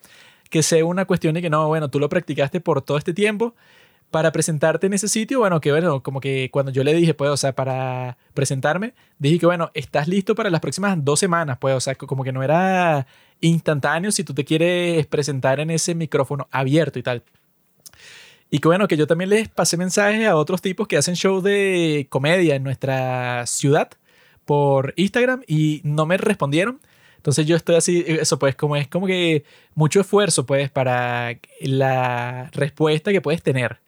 que 0.50 0.62
sea 0.62 0.84
una 0.84 1.04
cuestión 1.04 1.34
de 1.34 1.42
que 1.42 1.50
no, 1.50 1.68
bueno, 1.68 1.90
tú 1.90 1.98
lo 1.98 2.08
practicaste 2.08 2.60
por 2.60 2.82
todo 2.82 2.98
este 2.98 3.14
tiempo 3.14 3.54
para 4.10 4.32
presentarte 4.32 4.86
en 4.86 4.92
ese 4.92 5.08
sitio, 5.08 5.40
bueno, 5.40 5.60
que 5.60 5.72
bueno, 5.72 6.02
como 6.02 6.20
que 6.20 6.50
cuando 6.52 6.70
yo 6.72 6.84
le 6.84 6.94
dije, 6.94 7.14
pues, 7.14 7.30
o 7.30 7.36
sea, 7.36 7.54
para 7.54 8.16
presentarme, 8.34 8.94
dije 9.18 9.38
que, 9.40 9.46
bueno, 9.46 9.70
estás 9.74 10.08
listo 10.08 10.34
para 10.34 10.48
las 10.50 10.60
próximas 10.60 10.96
dos 11.04 11.18
semanas, 11.18 11.58
pues, 11.60 11.74
o 11.74 11.80
sea, 11.80 11.94
como 11.96 12.22
que 12.22 12.32
no 12.32 12.42
era 12.42 13.06
instantáneo 13.40 14.12
si 14.12 14.24
tú 14.24 14.32
te 14.34 14.44
quieres 14.44 15.06
presentar 15.06 15.60
en 15.60 15.70
ese 15.70 15.94
micrófono 15.94 16.48
abierto 16.50 16.98
y 16.98 17.02
tal. 17.02 17.24
Y 18.50 18.60
que 18.60 18.68
bueno, 18.68 18.86
que 18.86 18.96
yo 18.96 19.06
también 19.06 19.30
les 19.30 19.48
pasé 19.48 19.76
mensajes 19.76 20.26
a 20.26 20.36
otros 20.36 20.62
tipos 20.62 20.86
que 20.86 20.96
hacen 20.96 21.14
shows 21.14 21.42
de 21.42 22.06
comedia 22.08 22.54
en 22.54 22.62
nuestra 22.62 23.44
ciudad 23.46 23.90
por 24.44 24.94
Instagram 24.96 25.42
y 25.48 25.80
no 25.84 26.06
me 26.06 26.16
respondieron. 26.16 26.80
Entonces 27.26 27.44
yo 27.44 27.56
estoy 27.56 27.74
así, 27.74 28.04
eso 28.06 28.38
pues 28.38 28.54
como 28.54 28.76
es 28.76 28.86
como 28.86 29.04
que 29.08 29.42
mucho 29.74 30.00
esfuerzo 30.00 30.46
pues 30.46 30.70
para 30.70 31.36
la 31.60 32.48
respuesta 32.52 33.10
que 33.10 33.20
puedes 33.20 33.42
tener. 33.42 33.80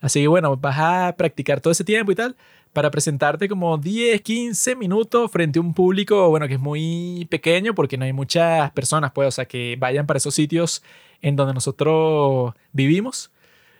Así 0.00 0.22
que 0.22 0.28
bueno, 0.28 0.56
vas 0.56 0.78
a 0.78 1.14
practicar 1.14 1.60
todo 1.60 1.72
ese 1.72 1.84
tiempo 1.84 2.10
y 2.12 2.14
tal 2.14 2.36
para 2.72 2.90
presentarte 2.90 3.50
como 3.50 3.76
10, 3.76 4.22
15 4.22 4.76
minutos 4.76 5.30
frente 5.30 5.58
a 5.58 5.62
un 5.62 5.74
público, 5.74 6.30
bueno, 6.30 6.48
que 6.48 6.54
es 6.54 6.60
muy 6.60 7.26
pequeño 7.30 7.74
porque 7.74 7.98
no 7.98 8.06
hay 8.06 8.14
muchas 8.14 8.70
personas 8.70 9.12
pues, 9.12 9.28
o 9.28 9.30
sea, 9.30 9.44
que 9.44 9.76
vayan 9.78 10.06
para 10.06 10.16
esos 10.16 10.34
sitios 10.34 10.82
en 11.20 11.36
donde 11.36 11.52
nosotros 11.52 12.54
vivimos. 12.72 13.30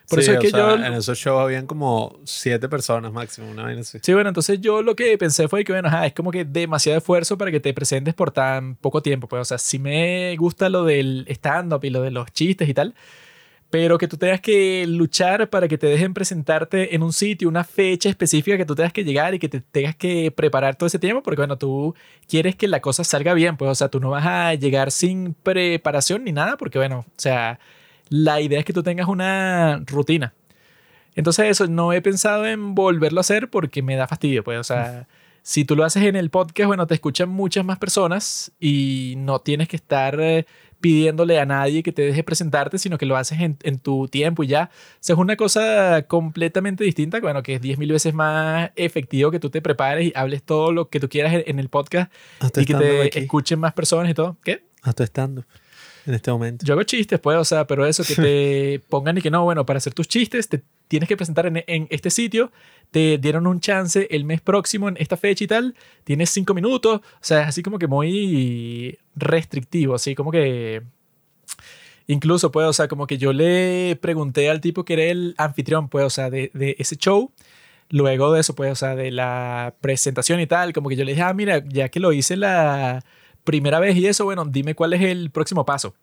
Por 0.08 0.22
Sí, 0.22 0.30
eso 0.30 0.32
es 0.34 0.38
que 0.38 0.50
sea, 0.50 0.76
yo... 0.76 0.84
En 0.84 0.92
esos 0.92 1.18
shows 1.18 1.40
habían 1.42 1.66
como 1.66 2.18
siete 2.25 2.68
personas 2.68 3.12
máximo, 3.12 3.50
una 3.50 3.64
vaina 3.64 3.80
así. 3.80 3.98
Sí, 4.02 4.14
bueno, 4.14 4.28
entonces 4.28 4.60
yo 4.60 4.82
lo 4.82 4.94
que 4.94 5.18
pensé 5.18 5.48
fue 5.48 5.64
que, 5.64 5.72
bueno, 5.72 5.88
ajá, 5.88 6.06
es 6.06 6.12
como 6.12 6.30
que 6.30 6.44
demasiado 6.44 6.98
esfuerzo 6.98 7.36
para 7.36 7.50
que 7.50 7.60
te 7.60 7.75
presentes 7.75 8.14
por 8.14 8.30
tan 8.30 8.76
poco 8.76 9.02
tiempo. 9.02 9.26
Pues, 9.26 9.42
o 9.42 9.45
sea, 9.45 9.58
sí 9.58 9.78
me 9.78 10.36
gusta 10.36 10.69
lo 10.69 10.84
del 10.84 11.26
stand-up 11.28 11.84
y 11.84 11.90
lo 11.90 12.02
de 12.02 12.12
los 12.12 12.32
chistes 12.32 12.69
y 12.69 12.75
tal, 12.75 12.95
pero 13.69 13.99
que 13.99 14.06
tú 14.06 14.16
tengas 14.16 14.40
que 14.40 14.86
luchar 14.86 15.50
para 15.50 15.66
que 15.66 15.76
te 15.76 15.88
dejen 15.88 16.14
presentarte 16.14 16.95
en 16.95 17.02
un 17.02 17.12
sitio, 17.12 17.49
una 17.49 17.64
fecha 17.64 18.08
específica 18.08 18.56
que 18.56 18.64
tú 18.64 18.76
tengas 18.76 18.92
que 18.92 19.02
llegar 19.02 19.34
y 19.34 19.40
que 19.40 19.49
te 19.49 19.60
tengas 19.60 19.97
que 19.97 20.30
preparar 20.30 20.76
todo 20.76 20.86
ese 20.86 21.00
tiempo, 21.00 21.23
porque, 21.23 21.40
bueno, 21.40 21.58
tú 21.58 21.95
quieres 22.28 22.54
que 22.54 22.69
la 22.69 22.80
cosa 22.80 23.02
salga 23.02 23.34
bien, 23.34 23.56
pues, 23.56 23.71
o 23.71 23.75
sea, 23.75 23.88
tú 23.88 23.99
no 23.99 24.10
vas 24.10 24.25
a 24.25 24.54
llegar 24.54 24.92
sin 24.92 25.34
preparación 25.34 26.23
ni 26.25 26.30
nada, 26.32 26.56
porque, 26.56 26.78
bueno, 26.78 27.00
o 27.00 27.12
sea, 27.16 27.58
la 28.08 28.40
idea 28.40 28.58
es 28.58 28.64
que 28.64 28.73
tú 28.73 28.82
tengas 28.82 29.08
una 29.08 29.82
rutina. 29.86 30.34
Entonces 31.14 31.47
eso, 31.47 31.66
no 31.66 31.92
he 31.92 32.02
pensado 32.02 32.47
en 32.47 32.75
volverlo 32.75 33.21
a 33.21 33.23
hacer 33.23 33.49
porque 33.49 33.82
me 33.82 33.97
da 33.97 34.06
fastidio, 34.06 34.45
pues, 34.45 34.58
o 34.58 34.64
sea, 34.64 35.08
si 35.42 35.64
tú 35.64 35.76
lo 35.76 35.84
haces 35.84 36.02
en 36.02 36.16
el 36.16 36.28
podcast, 36.28 36.66
bueno, 36.66 36.86
te 36.86 36.95
escuchan 36.95 37.30
muchas 37.30 37.64
más 37.64 37.78
personas 37.78 38.52
y 38.60 39.14
no 39.16 39.38
tienes 39.38 39.69
que 39.69 39.76
estar 39.76 40.21
eh, 40.21 40.45
pidiéndole 40.80 41.40
a 41.40 41.47
nadie 41.47 41.82
que 41.82 41.92
te 41.92 42.02
deje 42.02 42.23
presentarte, 42.23 42.78
sino 42.78 42.99
que 42.99 43.06
lo 43.06 43.16
haces 43.16 43.40
en, 43.40 43.56
en 43.62 43.78
tu 43.78 44.08
tiempo 44.08 44.42
y 44.42 44.49
ya. 44.49 44.71
O 44.73 44.97
sea, 45.00 45.14
es 45.14 45.19
una 45.19 45.36
cosa 45.36 46.02
completamente 46.06 46.84
distinta, 46.84 47.21
bueno, 47.21 47.42
que 47.42 47.54
es 47.54 47.62
10 47.62 47.78
mil 47.78 47.92
veces 47.92 48.12
más 48.12 48.73
efectivo 48.76 49.30
que 49.30 49.40
tú 49.40 49.49
te 49.49 49.62
prepares 49.62 50.08
y 50.08 50.12
hables 50.14 50.42
todo 50.42 50.73
lo 50.73 50.90
que 50.90 51.00
tú 51.00 51.08
quieras 51.08 51.32
en, 51.32 51.45
en 51.47 51.58
el 51.60 51.71
podcast 51.71 52.12
Hasta 52.40 52.60
y 52.60 52.66
que 52.66 52.75
te 52.75 53.19
escuchen 53.21 53.58
más 53.58 53.73
personas 53.73 54.10
y 54.10 54.14
todo. 54.14 54.36
¿Qué? 54.45 54.64
Hasta 54.82 55.04
estando 55.04 55.45
en 56.06 56.14
este 56.14 56.30
momento. 56.30 56.64
Yo 56.64 56.75
hago 56.75 56.82
chistes, 56.84 57.19
pues, 57.21 57.36
o 57.36 57.45
sea, 57.45 57.66
pero 57.66 57.84
eso, 57.84 58.04
que 58.04 58.14
te 58.14 58.80
pongan 58.88 59.19
y 59.19 59.23
que 59.23 59.30
no, 59.30 59.45
bueno, 59.45 59.66
para 59.66 59.78
hacer 59.78 59.92
tus 59.92 60.08
chistes 60.08 60.49
te 60.49 60.62
tienes 60.88 61.08
que 61.08 61.16
presentar 61.16 61.47
en, 61.47 61.64
en 61.66 61.88
este 61.90 62.10
sitio, 62.10 62.52
te 62.90 63.19
dieron 63.19 63.47
un 63.47 63.60
chance 63.60 64.06
el 64.10 64.25
mes 64.25 64.40
próximo 64.40 64.88
en 64.88 64.97
esta 64.99 65.16
fecha 65.16 65.45
y 65.45 65.47
tal, 65.49 65.75
tienes 66.04 66.30
cinco 66.30 66.54
minutos, 66.54 67.00
o 67.00 67.19
sea, 67.21 67.42
es 67.42 67.49
así 67.49 67.62
como 67.62 67.78
que 67.78 67.88
muy 67.88 68.99
restrictivo, 69.14 69.95
así 69.95 70.14
como 70.14 70.30
que... 70.30 70.82
Incluso, 72.08 72.52
pues, 72.52 72.69
o 72.69 72.73
sea, 72.73 72.86
como 72.86 73.08
que 73.08 73.19
yo 73.19 73.32
le 73.32 73.99
pregunté 74.00 74.49
al 74.49 74.60
tipo 74.60 74.84
que 74.84 74.92
era 74.92 75.02
el 75.02 75.34
anfitrión, 75.38 75.88
pues, 75.88 76.04
o 76.04 76.10
sea, 76.10 76.30
de, 76.30 76.52
de 76.54 76.76
ese 76.78 76.95
show, 76.95 77.32
luego 77.90 78.32
de 78.32 78.40
eso, 78.40 78.54
pues, 78.54 78.71
o 78.71 78.75
sea, 78.76 78.95
de 78.95 79.10
la 79.10 79.75
presentación 79.80 80.38
y 80.38 80.47
tal, 80.47 80.73
como 80.73 80.88
que 80.88 80.95
yo 80.95 81.04
le 81.04 81.12
dije, 81.12 81.23
ah, 81.23 81.34
mira, 81.34 81.64
ya 81.66 81.88
que 81.88 81.99
lo 81.99 82.12
hice 82.12 82.36
la 82.36 83.04
primera 83.47 83.80
vez 83.80 83.97
y 83.97 84.06
eso, 84.06 84.26
bueno, 84.26 84.45
dime 84.45 84.75
cuál 84.75 84.93
es 84.93 85.00
el 85.00 85.30
próximo 85.30 85.65
paso. 85.65 85.95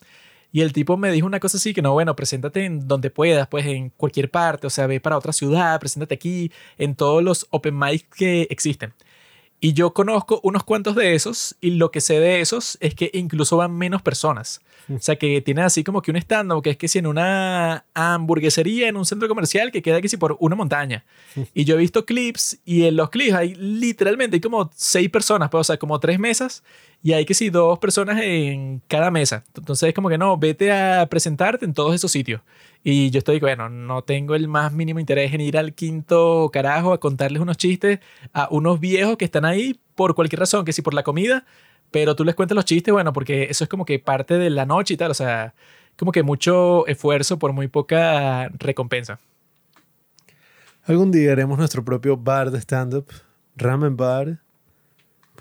Y 0.52 0.62
el 0.62 0.74
tipo 0.74 0.98
me 0.98 1.12
dijo 1.12 1.28
una 1.28 1.40
cosa 1.40 1.58
así, 1.58 1.74
que 1.74 1.82
no, 1.82 1.94
bueno, 1.94 2.16
preséntate 2.16 2.66
en 2.66 2.88
donde 2.88 3.12
puedas, 3.12 3.48
pues 3.48 3.66
en 3.68 3.90
cualquier 3.90 4.32
parte, 4.32 4.66
o 4.66 4.70
sea, 4.72 4.88
ve 4.88 5.00
para 5.00 5.18
otra 5.18 5.34
ciudad, 5.34 5.80
preséntate 5.80 6.16
aquí, 6.16 6.52
en 6.78 6.96
todos 6.96 7.24
los 7.24 7.48
open 7.52 7.78
mics 7.78 8.06
que 8.16 8.48
existen. 8.50 8.94
Y 9.64 9.72
yo 9.72 9.94
conozco 9.94 10.42
unos 10.44 10.66
cuantos 10.66 10.94
de 10.94 11.16
esos 11.16 11.56
y 11.62 11.72
lo 11.72 11.90
que 11.90 12.02
sé 12.02 12.20
de 12.20 12.42
esos 12.42 12.78
es 12.82 12.96
que 12.96 13.10
incluso 13.14 13.56
van 13.56 13.72
menos 13.72 14.02
personas. 14.02 14.60
O 14.94 15.00
sea, 15.00 15.16
que 15.16 15.40
tienen 15.40 15.64
así 15.64 15.86
como 15.86 16.02
que 16.02 16.12
un 16.12 16.18
stand 16.18 16.62
que 16.62 16.72
es 16.72 16.78
que 16.78 16.90
si 16.90 17.00
en 17.00 17.08
una 17.08 17.86
hamburguesería, 17.94 18.90
en 18.90 18.98
un 18.98 19.06
centro 19.06 19.30
comercial 19.30 19.72
que 19.72 19.82
queda 19.82 20.02
que 20.02 20.10
si 20.10 20.18
por 20.18 20.36
una 20.42 20.58
montaña. 20.58 21.06
Y 21.54 21.64
yo 21.64 21.76
he 21.76 21.78
visto 21.78 22.06
clips 22.06 22.60
y 22.66 22.84
en 22.84 22.98
los 22.98 23.10
clips 23.10 23.34
hay 23.34 23.56
literalmente 23.56 24.36
hay 24.36 24.42
como 24.42 24.70
seis 24.76 25.10
personas, 25.10 25.50
pues, 25.50 25.62
o 25.62 25.64
sea, 25.64 25.78
como 25.78 25.98
tres 26.02 26.20
mesas 26.20 26.62
y 27.04 27.12
hay 27.12 27.26
que 27.26 27.34
si 27.34 27.50
dos 27.50 27.80
personas 27.80 28.22
en 28.22 28.82
cada 28.88 29.12
mesa. 29.12 29.44
Entonces 29.56 29.90
es 29.90 29.94
como 29.94 30.08
que 30.08 30.18
no, 30.18 30.38
vete 30.38 30.72
a 30.72 31.06
presentarte 31.08 31.66
en 31.66 31.74
todos 31.74 31.94
esos 31.94 32.10
sitios. 32.10 32.42
Y 32.82 33.10
yo 33.12 33.18
estoy, 33.18 33.42
bueno, 33.42 33.70
no 33.70 34.04
tengo 34.04 34.36
el 34.36 34.48
más 34.48 34.72
mínimo 34.72 35.02
interés 35.02 35.34
en 35.34 35.42
ir 35.42 35.58
al 35.58 35.74
quinto 35.74 36.50
carajo 36.52 36.94
a 36.94 37.02
contarles 37.02 37.42
unos 37.42 37.58
chistes 37.58 38.00
a 38.32 38.48
unos 38.52 38.80
viejos 38.80 39.18
que 39.18 39.26
están 39.26 39.44
ahí 39.44 39.80
por 39.96 40.16
cualquier 40.16 40.40
razón, 40.40 40.64
que 40.64 40.72
si 40.72 40.82
por 40.82 40.94
la 40.94 41.04
comida, 41.04 41.46
pero 41.92 42.16
tú 42.16 42.24
les 42.24 42.36
cuentas 42.36 42.56
los 42.56 42.66
chistes, 42.66 42.94
bueno, 42.94 43.12
porque 43.12 43.48
eso 43.50 43.66
es 43.66 43.70
como 43.70 43.84
que 43.84 44.00
parte 44.00 44.38
de 44.38 44.50
la 44.50 44.66
noche 44.66 44.94
y 44.94 44.98
tal, 44.98 45.12
o 45.12 45.14
sea, 45.14 45.54
como 45.98 46.14
que 46.14 46.24
mucho 46.24 46.88
esfuerzo 46.88 47.38
por 47.38 47.52
muy 47.52 47.68
poca 47.68 48.48
recompensa. 48.58 49.20
Algún 50.86 51.12
día 51.12 51.34
haremos 51.34 51.58
nuestro 51.58 51.84
propio 51.84 52.16
bar 52.16 52.50
de 52.50 52.60
stand-up, 52.60 53.08
ramen 53.56 53.96
bar. 53.98 54.40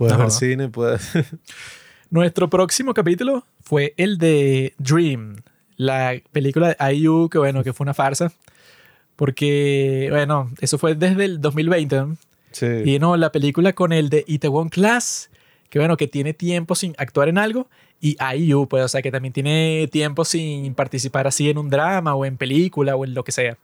Puedes 0.02 0.18
ver 0.18 0.30
cine, 0.32 0.68
puedes... 0.68 1.12
Nuestro 2.10 2.50
próximo 2.50 2.92
capítulo 2.92 3.46
fue 3.62 3.94
el 3.96 4.18
de 4.18 4.74
Dream, 4.78 5.36
la 5.76 6.20
película 6.32 6.74
de 6.74 6.94
IU, 6.96 7.28
que 7.28 7.38
bueno, 7.38 7.62
que 7.62 7.72
fue 7.72 7.84
una 7.84 7.94
farsa. 7.94 8.32
Porque, 9.14 10.08
bueno, 10.10 10.50
eso 10.60 10.76
fue 10.76 10.96
desde 10.96 11.24
el 11.24 11.40
2020. 11.40 11.96
¿no? 11.96 12.16
sí. 12.50 12.66
Y 12.84 12.98
no, 12.98 13.16
la 13.16 13.30
película 13.30 13.74
con 13.74 13.92
el 13.92 14.08
de 14.10 14.24
Itaewon 14.26 14.70
Class, 14.70 15.30
que 15.70 15.78
bueno, 15.78 15.96
que 15.96 16.08
tiene 16.08 16.34
tiempo 16.34 16.74
sin 16.74 16.94
actuar 16.98 17.28
en 17.28 17.38
algo. 17.38 17.68
Y 18.00 18.16
IU, 18.36 18.66
pues, 18.66 18.84
o 18.84 18.88
sea, 18.88 19.02
que 19.02 19.12
también 19.12 19.32
tiene 19.32 19.88
tiempo 19.92 20.24
sin 20.24 20.74
participar 20.74 21.28
así 21.28 21.48
en 21.48 21.58
un 21.58 21.70
drama 21.70 22.16
o 22.16 22.24
en 22.24 22.36
película 22.36 22.96
o 22.96 23.04
en 23.04 23.14
lo 23.14 23.22
que 23.22 23.30
sea. 23.30 23.56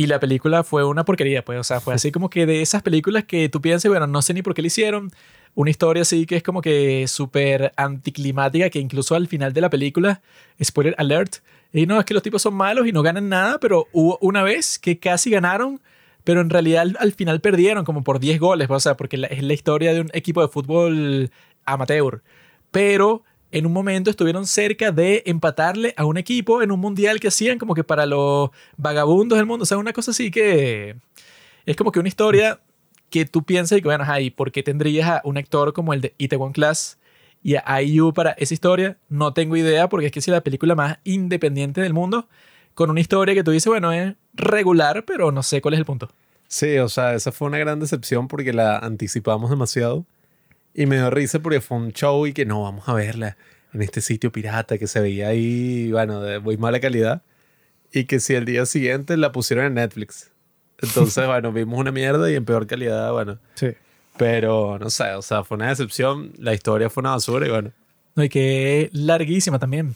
Y 0.00 0.06
la 0.06 0.18
película 0.18 0.64
fue 0.64 0.84
una 0.84 1.04
porquería, 1.04 1.44
pues, 1.44 1.58
o 1.60 1.64
sea, 1.64 1.80
fue 1.80 1.92
así 1.98 2.10
como 2.10 2.30
que 2.30 2.46
de 2.46 2.62
esas 2.62 2.82
películas 2.82 3.24
que 3.24 3.48
tú 3.48 3.60
piensas, 3.60 3.90
bueno, 3.90 4.06
no 4.06 4.22
sé 4.22 4.32
ni 4.32 4.40
por 4.42 4.54
qué 4.54 4.62
la 4.62 4.68
hicieron, 4.68 5.10
una 5.54 5.70
historia 5.70 6.02
así 6.02 6.24
que 6.26 6.36
es 6.36 6.42
como 6.42 6.62
que 6.62 7.06
súper 7.06 7.72
anticlimática, 7.76 8.70
que 8.70 8.78
incluso 8.78 9.14
al 9.14 9.26
final 9.28 9.52
de 9.52 9.60
la 9.60 9.68
película, 9.68 10.22
spoiler 10.62 10.94
alert, 10.96 11.36
y 11.72 11.86
no, 11.86 11.98
es 12.00 12.06
que 12.06 12.14
los 12.14 12.22
tipos 12.22 12.40
son 12.40 12.54
malos 12.54 12.86
y 12.86 12.92
no 12.92 13.02
ganan 13.02 13.28
nada, 13.28 13.58
pero 13.60 13.86
hubo 13.92 14.16
una 14.22 14.42
vez 14.42 14.78
que 14.78 14.98
casi 14.98 15.30
ganaron, 15.30 15.80
pero 16.24 16.40
en 16.40 16.50
realidad 16.50 16.82
al, 16.82 16.96
al 16.98 17.12
final 17.12 17.40
perdieron 17.40 17.84
como 17.84 18.02
por 18.02 18.20
10 18.20 18.40
goles, 18.40 18.68
o 18.70 18.80
sea, 18.80 18.96
porque 18.96 19.16
la- 19.18 19.26
es 19.28 19.42
la 19.42 19.52
historia 19.52 19.92
de 19.92 20.00
un 20.00 20.10
equipo 20.14 20.40
de 20.42 20.48
fútbol 20.48 21.30
amateur. 21.66 22.22
Pero 22.70 23.22
en 23.52 23.66
un 23.66 23.72
momento 23.72 24.10
estuvieron 24.10 24.46
cerca 24.46 24.92
de 24.92 25.22
empatarle 25.26 25.94
a 25.96 26.04
un 26.04 26.16
equipo 26.16 26.62
en 26.62 26.72
un 26.72 26.80
mundial 26.80 27.20
que 27.20 27.28
hacían 27.28 27.58
como 27.58 27.74
que 27.74 27.84
para 27.84 28.06
los 28.06 28.50
vagabundos 28.76 29.38
del 29.38 29.46
mundo, 29.46 29.64
o 29.64 29.66
sea, 29.66 29.78
una 29.78 29.92
cosa 29.92 30.12
así 30.12 30.30
que 30.30 30.96
es 31.66 31.76
como 31.76 31.92
que 31.92 32.00
una 32.00 32.08
historia 32.08 32.60
que 33.10 33.24
tú 33.26 33.42
piensas 33.42 33.78
y 33.78 33.82
que, 33.82 33.88
bueno, 33.88 34.04
¿y 34.20 34.30
por 34.30 34.52
qué 34.52 34.62
tendrías 34.62 35.08
a 35.08 35.20
un 35.24 35.36
actor 35.36 35.72
como 35.72 35.92
el 35.92 36.00
de 36.00 36.14
Itaewon 36.16 36.52
Class 36.52 36.98
y 37.42 37.56
a 37.56 37.82
IU 37.82 38.12
para 38.12 38.30
esa 38.32 38.54
historia? 38.54 38.98
No 39.08 39.34
tengo 39.34 39.56
idea, 39.56 39.88
porque 39.88 40.06
es 40.06 40.12
que 40.12 40.20
es 40.20 40.28
la 40.28 40.42
película 40.42 40.74
más 40.74 40.98
independiente 41.04 41.80
del 41.80 41.92
mundo, 41.92 42.28
con 42.74 42.88
una 42.88 43.00
historia 43.00 43.34
que 43.34 43.42
tú 43.42 43.50
dices, 43.50 43.66
bueno, 43.66 43.92
es 43.92 44.14
regular, 44.32 45.04
pero 45.04 45.32
no 45.32 45.42
sé 45.42 45.60
cuál 45.60 45.74
es 45.74 45.80
el 45.80 45.86
punto. 45.86 46.08
Sí, 46.46 46.78
o 46.78 46.88
sea, 46.88 47.14
esa 47.14 47.32
fue 47.32 47.48
una 47.48 47.58
gran 47.58 47.80
decepción 47.80 48.28
porque 48.28 48.52
la 48.52 48.78
anticipamos 48.78 49.50
demasiado. 49.50 50.04
Y 50.74 50.86
me 50.86 50.96
dio 50.96 51.10
risa 51.10 51.40
porque 51.40 51.60
fue 51.60 51.78
un 51.78 51.92
show 51.92 52.26
y 52.26 52.32
que 52.32 52.46
no, 52.46 52.62
vamos 52.62 52.88
a 52.88 52.94
verla 52.94 53.36
en 53.72 53.82
este 53.82 54.00
sitio 54.00 54.32
pirata 54.32 54.78
que 54.78 54.86
se 54.86 55.00
veía 55.00 55.28
ahí, 55.28 55.90
bueno, 55.92 56.20
de 56.20 56.38
muy 56.40 56.56
mala 56.56 56.80
calidad. 56.80 57.22
Y 57.92 58.04
que 58.04 58.20
si 58.20 58.34
el 58.34 58.44
día 58.44 58.66
siguiente 58.66 59.16
la 59.16 59.32
pusieron 59.32 59.66
en 59.66 59.74
Netflix. 59.74 60.30
Entonces, 60.78 61.26
bueno, 61.26 61.52
vimos 61.52 61.78
una 61.78 61.92
mierda 61.92 62.30
y 62.30 62.36
en 62.36 62.44
peor 62.44 62.66
calidad, 62.66 63.12
bueno. 63.12 63.38
Sí. 63.54 63.72
Pero 64.16 64.78
no 64.78 64.90
sé, 64.90 65.12
o 65.14 65.22
sea, 65.22 65.44
fue 65.44 65.56
una 65.56 65.68
decepción. 65.68 66.32
La 66.38 66.54
historia 66.54 66.90
fue 66.90 67.00
una 67.00 67.10
basura 67.10 67.46
y 67.46 67.50
bueno. 67.50 67.72
No, 68.14 68.24
y 68.24 68.28
que 68.28 68.90
larguísima 68.92 69.58
también. 69.58 69.94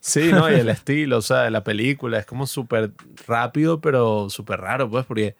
Sí, 0.00 0.32
no, 0.32 0.50
y 0.50 0.54
el 0.54 0.68
estilo, 0.68 1.18
o 1.18 1.22
sea, 1.22 1.42
de 1.42 1.50
la 1.50 1.62
película 1.62 2.18
es 2.18 2.26
como 2.26 2.46
súper 2.46 2.92
rápido, 3.26 3.80
pero 3.80 4.28
súper 4.30 4.60
raro, 4.60 4.90
pues, 4.90 5.06
porque 5.06 5.36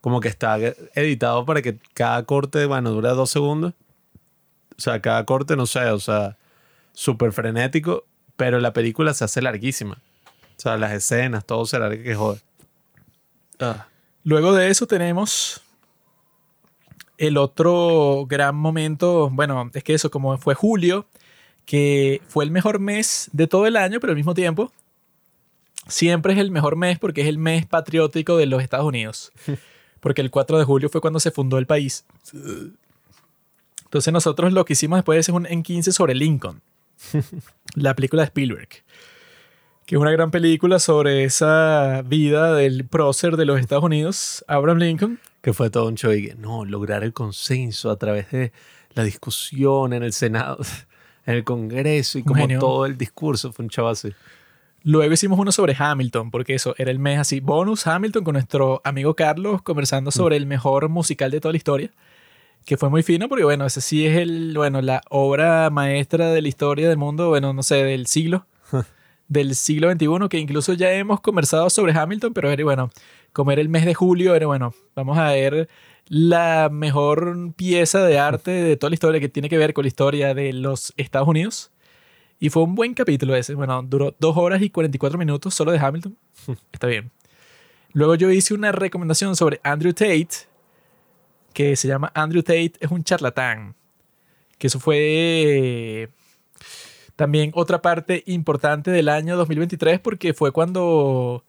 como 0.00 0.20
que 0.20 0.28
está 0.28 0.58
editado 0.94 1.44
para 1.46 1.62
que 1.62 1.78
cada 1.94 2.24
corte, 2.24 2.66
bueno, 2.66 2.90
dura 2.90 3.10
dos 3.12 3.30
segundos. 3.30 3.74
O 4.80 4.82
sea, 4.82 5.00
cada 5.02 5.26
corte, 5.26 5.56
no 5.56 5.66
sé, 5.66 5.84
o 5.90 6.00
sea, 6.00 6.38
súper 6.94 7.32
frenético, 7.32 8.06
pero 8.36 8.60
la 8.60 8.72
película 8.72 9.12
se 9.12 9.24
hace 9.24 9.42
larguísima. 9.42 10.00
O 10.56 10.60
sea, 10.60 10.78
las 10.78 10.92
escenas, 10.92 11.44
todo 11.44 11.66
se 11.66 11.78
larga 11.78 12.02
que 12.02 12.14
joder. 12.14 12.40
Ah, 13.58 13.88
Luego 14.24 14.54
de 14.54 14.68
eso 14.70 14.86
tenemos 14.86 15.60
el 17.18 17.36
otro 17.36 18.24
gran 18.26 18.56
momento, 18.56 19.28
bueno, 19.28 19.70
es 19.74 19.84
que 19.84 19.92
eso 19.92 20.10
como 20.10 20.38
fue 20.38 20.54
julio, 20.54 21.04
que 21.66 22.22
fue 22.26 22.46
el 22.46 22.50
mejor 22.50 22.78
mes 22.78 23.28
de 23.34 23.46
todo 23.46 23.66
el 23.66 23.76
año, 23.76 24.00
pero 24.00 24.12
al 24.12 24.16
mismo 24.16 24.32
tiempo 24.32 24.72
siempre 25.88 26.32
es 26.32 26.38
el 26.38 26.50
mejor 26.50 26.76
mes 26.76 26.98
porque 26.98 27.20
es 27.20 27.26
el 27.26 27.36
mes 27.36 27.66
patriótico 27.66 28.38
de 28.38 28.46
los 28.46 28.62
Estados 28.62 28.86
Unidos. 28.86 29.30
Porque 30.00 30.22
el 30.22 30.30
4 30.30 30.58
de 30.58 30.64
julio 30.64 30.88
fue 30.88 31.02
cuando 31.02 31.20
se 31.20 31.30
fundó 31.30 31.58
el 31.58 31.66
país. 31.66 32.06
Entonces 33.90 34.12
nosotros 34.12 34.52
lo 34.52 34.64
que 34.64 34.74
hicimos 34.74 34.98
después 34.98 35.18
es 35.18 35.28
un 35.28 35.46
en 35.46 35.62
15 35.62 35.92
sobre 35.92 36.14
Lincoln, 36.14 36.62
la 37.74 37.94
película 37.94 38.22
de 38.22 38.26
Spielberg 38.26 38.68
que 39.90 39.96
es 39.96 40.00
una 40.00 40.12
gran 40.12 40.30
película 40.30 40.78
sobre 40.78 41.24
esa 41.24 42.02
vida 42.02 42.54
del 42.54 42.86
prócer 42.86 43.36
de 43.36 43.44
los 43.44 43.58
Estados 43.58 43.82
Unidos, 43.82 44.44
Abraham 44.46 44.78
Lincoln. 44.78 45.18
que 45.40 45.52
fue 45.52 45.68
todo 45.68 45.88
un 45.88 45.96
show 45.96 46.12
y 46.12 46.28
que 46.28 46.34
no, 46.36 46.64
lograr 46.64 47.02
el 47.02 47.12
consenso 47.12 47.90
a 47.90 47.96
través 47.96 48.30
de 48.30 48.52
la 48.94 49.02
discusión 49.02 49.92
en 49.92 50.04
el 50.04 50.12
Senado, 50.12 50.58
en 51.26 51.34
el 51.34 51.42
Congreso 51.42 52.20
y 52.20 52.22
como 52.22 52.40
genio. 52.40 52.60
todo 52.60 52.86
el 52.86 52.96
discurso 52.96 53.52
fue 53.52 53.64
un 53.64 53.68
show 53.68 53.88
así. 53.88 54.12
Luego 54.84 55.12
hicimos 55.12 55.40
uno 55.40 55.50
sobre 55.50 55.74
Hamilton, 55.76 56.30
porque 56.30 56.54
eso 56.54 56.72
era 56.78 56.92
el 56.92 57.00
mes 57.00 57.18
así, 57.18 57.40
bonus 57.40 57.84
Hamilton 57.84 58.22
con 58.22 58.34
nuestro 58.34 58.80
amigo 58.84 59.16
Carlos 59.16 59.60
conversando 59.60 60.12
sobre 60.12 60.36
el 60.36 60.46
mejor 60.46 60.88
musical 60.88 61.32
de 61.32 61.40
toda 61.40 61.50
la 61.50 61.58
historia, 61.58 61.90
que 62.64 62.76
fue 62.76 62.90
muy 62.90 63.02
fino 63.02 63.28
porque 63.28 63.44
bueno, 63.44 63.66
ese 63.66 63.80
sí 63.80 64.06
es 64.06 64.16
el, 64.18 64.54
bueno, 64.56 64.80
la 64.82 65.02
obra 65.08 65.70
maestra 65.70 66.30
de 66.30 66.42
la 66.42 66.48
historia 66.48 66.88
del 66.88 66.98
mundo, 66.98 67.28
bueno, 67.28 67.52
no 67.52 67.62
sé, 67.62 67.84
del 67.84 68.06
siglo, 68.06 68.46
del 69.28 69.54
siglo 69.54 69.90
XXI, 69.90 70.28
que 70.28 70.38
incluso 70.38 70.72
ya 70.74 70.92
hemos 70.92 71.20
conversado 71.20 71.70
sobre 71.70 71.92
Hamilton, 71.92 72.32
pero 72.32 72.50
era 72.50 72.64
bueno, 72.64 72.90
como 73.32 73.52
era 73.52 73.60
el 73.60 73.68
mes 73.68 73.84
de 73.84 73.94
julio, 73.94 74.34
era 74.34 74.46
bueno, 74.46 74.74
vamos 74.94 75.18
a 75.18 75.30
ver 75.30 75.68
la 76.10 76.68
mejor 76.72 77.54
pieza 77.54 78.04
de 78.04 78.18
arte 78.18 78.50
de 78.50 78.76
toda 78.76 78.90
la 78.90 78.94
historia 78.94 79.20
que 79.20 79.28
tiene 79.28 79.48
que 79.48 79.58
ver 79.58 79.72
con 79.72 79.84
la 79.84 79.88
historia 79.88 80.34
de 80.34 80.52
los 80.52 80.92
Estados 80.96 81.28
Unidos. 81.28 81.70
Y 82.40 82.48
fue 82.48 82.64
un 82.64 82.74
buen 82.74 82.94
capítulo 82.94 83.36
ese. 83.36 83.54
Bueno, 83.54 83.80
duró 83.82 84.16
dos 84.18 84.36
horas 84.36 84.60
y 84.60 84.70
44 84.70 85.18
minutos 85.18 85.54
solo 85.54 85.70
de 85.70 85.78
Hamilton. 85.78 86.16
Está 86.72 86.88
bien. 86.88 87.12
Luego 87.92 88.16
yo 88.16 88.30
hice 88.30 88.54
una 88.54 88.72
recomendación 88.72 89.36
sobre 89.36 89.60
Andrew 89.62 89.92
Tate, 89.92 90.28
que 91.52 91.76
se 91.76 91.88
llama 91.88 92.12
Andrew 92.14 92.42
Tate 92.42 92.72
es 92.80 92.90
un 92.90 93.04
charlatán. 93.04 93.74
Que 94.58 94.66
eso 94.66 94.78
fue 94.78 96.08
también 97.16 97.50
otra 97.54 97.82
parte 97.82 98.22
importante 98.26 98.90
del 98.90 99.08
año 99.08 99.36
2023 99.36 100.00
porque 100.00 100.32
fue 100.32 100.52
cuando 100.52 101.44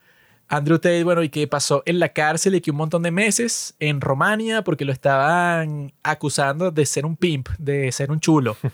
Andrew 0.51 0.79
Tate, 0.79 1.05
bueno, 1.05 1.23
y 1.23 1.29
que 1.29 1.47
pasó 1.47 1.81
en 1.85 1.97
la 1.97 2.09
cárcel 2.09 2.55
y 2.55 2.61
que 2.61 2.71
un 2.71 2.77
montón 2.77 3.03
de 3.03 3.11
meses 3.11 3.73
en 3.79 4.01
Romania 4.01 4.63
porque 4.63 4.83
lo 4.83 4.91
estaban 4.91 5.93
acusando 6.03 6.71
de 6.71 6.85
ser 6.85 7.05
un 7.05 7.15
pimp, 7.15 7.47
de 7.57 7.89
ser 7.93 8.11
un 8.11 8.19
chulo. 8.19 8.57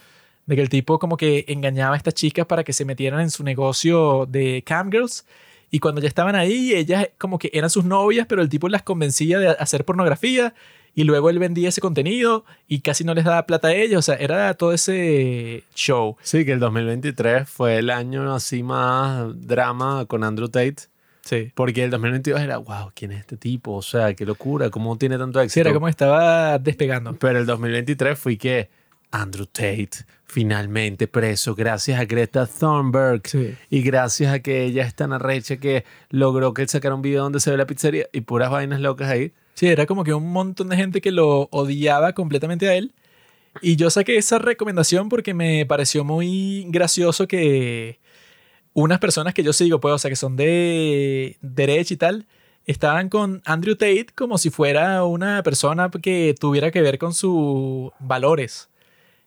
De 0.47 0.55
que 0.55 0.61
el 0.61 0.69
tipo 0.69 0.97
como 0.97 1.17
que 1.17 1.43
engañaba 1.49 1.93
a 1.95 1.97
estas 1.97 2.13
chicas 2.13 2.45
para 2.45 2.63
que 2.63 2.71
se 2.71 2.85
metieran 2.85 3.19
en 3.19 3.29
su 3.29 3.43
negocio 3.43 4.25
de 4.27 4.63
camgirls. 4.65 5.25
Y 5.69 5.79
cuando 5.79 5.99
ya 5.99 6.07
estaban 6.07 6.35
ahí, 6.35 6.73
ellas 6.73 7.09
como 7.17 7.37
que 7.37 7.51
eran 7.53 7.69
sus 7.69 7.83
novias, 7.83 8.27
pero 8.27 8.41
el 8.41 8.47
tipo 8.47 8.69
las 8.69 8.81
convencía 8.81 9.39
de 9.39 9.49
hacer 9.49 9.83
pornografía. 9.83 10.53
Y 10.97 11.03
luego 11.03 11.29
él 11.29 11.37
vendía 11.37 11.69
ese 11.69 11.79
contenido 11.79 12.43
y 12.67 12.79
casi 12.79 13.03
no 13.03 13.13
les 13.13 13.23
daba 13.23 13.45
plata 13.45 13.67
a 13.67 13.73
ellos. 13.75 13.99
O 13.99 14.01
sea, 14.01 14.15
era 14.15 14.51
todo 14.55 14.73
ese 14.73 15.63
show. 15.75 16.17
Sí, 16.23 16.43
que 16.43 16.53
el 16.53 16.59
2023 16.59 17.47
fue 17.47 17.77
el 17.77 17.91
año 17.91 18.33
así 18.33 18.63
más 18.63 19.27
drama 19.35 20.05
con 20.07 20.23
Andrew 20.23 20.49
Tate. 20.49 20.77
Sí. 21.21 21.51
Porque 21.53 21.83
el 21.83 21.91
2022 21.91 22.41
era, 22.41 22.57
wow, 22.57 22.91
¿quién 22.95 23.11
es 23.11 23.19
este 23.19 23.37
tipo? 23.37 23.75
O 23.75 23.83
sea, 23.83 24.15
qué 24.15 24.25
locura, 24.25 24.71
¿cómo 24.71 24.97
tiene 24.97 25.19
tanto 25.19 25.39
éxito? 25.39 25.53
Sí, 25.53 25.59
era 25.59 25.71
como 25.71 25.87
estaba 25.87 26.57
despegando. 26.57 27.13
Pero 27.13 27.37
el 27.37 27.45
2023 27.45 28.17
fui 28.17 28.35
que 28.37 28.71
Andrew 29.11 29.45
Tate 29.45 29.89
finalmente 30.25 31.07
preso 31.07 31.53
gracias 31.53 31.99
a 31.99 32.05
Greta 32.05 32.47
Thunberg 32.47 33.21
Sí. 33.27 33.55
y 33.69 33.81
gracias 33.83 34.33
a 34.33 34.39
que 34.39 34.63
ella 34.63 34.83
es 34.83 34.95
tan 34.95 35.13
arrecha 35.13 35.57
que 35.57 35.85
logró 36.09 36.55
que 36.55 36.63
él 36.63 36.69
sacara 36.69 36.95
un 36.95 37.03
video 37.03 37.21
donde 37.21 37.39
se 37.39 37.51
ve 37.51 37.57
la 37.57 37.67
pizzería 37.67 38.07
y 38.11 38.21
puras 38.21 38.49
vainas 38.49 38.79
locas 38.81 39.09
ahí. 39.09 39.31
Sí, 39.57 39.67
era 39.67 39.87
como 39.87 40.03
que 40.03 40.13
un 40.13 40.31
montón 40.31 40.69
de 40.69 40.75
gente 40.77 41.01
que 41.01 41.11
lo 41.11 41.49
odiaba 41.51 42.13
completamente 42.13 42.69
a 42.69 42.75
él. 42.75 42.93
Y 43.61 43.75
yo 43.75 43.89
saqué 43.89 44.17
esa 44.17 44.37
recomendación 44.37 45.09
porque 45.09 45.33
me 45.33 45.65
pareció 45.65 46.03
muy 46.03 46.65
gracioso 46.69 47.27
que 47.27 47.99
unas 48.73 48.99
personas 48.99 49.33
que 49.33 49.41
yo 49.43 49.53
sigo, 49.53 49.79
pues, 49.79 49.95
o 49.95 49.97
sea, 49.97 50.11
que 50.11 50.15
son 50.15 50.35
de 50.35 51.37
derecha 51.41 51.93
y 51.95 51.97
tal, 51.97 52.27
estaban 52.67 53.09
con 53.09 53.41
Andrew 53.45 53.75
Tate 53.75 54.07
como 54.15 54.37
si 54.37 54.51
fuera 54.51 55.03
una 55.05 55.41
persona 55.41 55.89
que 55.89 56.35
tuviera 56.39 56.69
que 56.69 56.83
ver 56.83 56.99
con 56.99 57.15
sus 57.15 57.91
valores. 57.99 58.69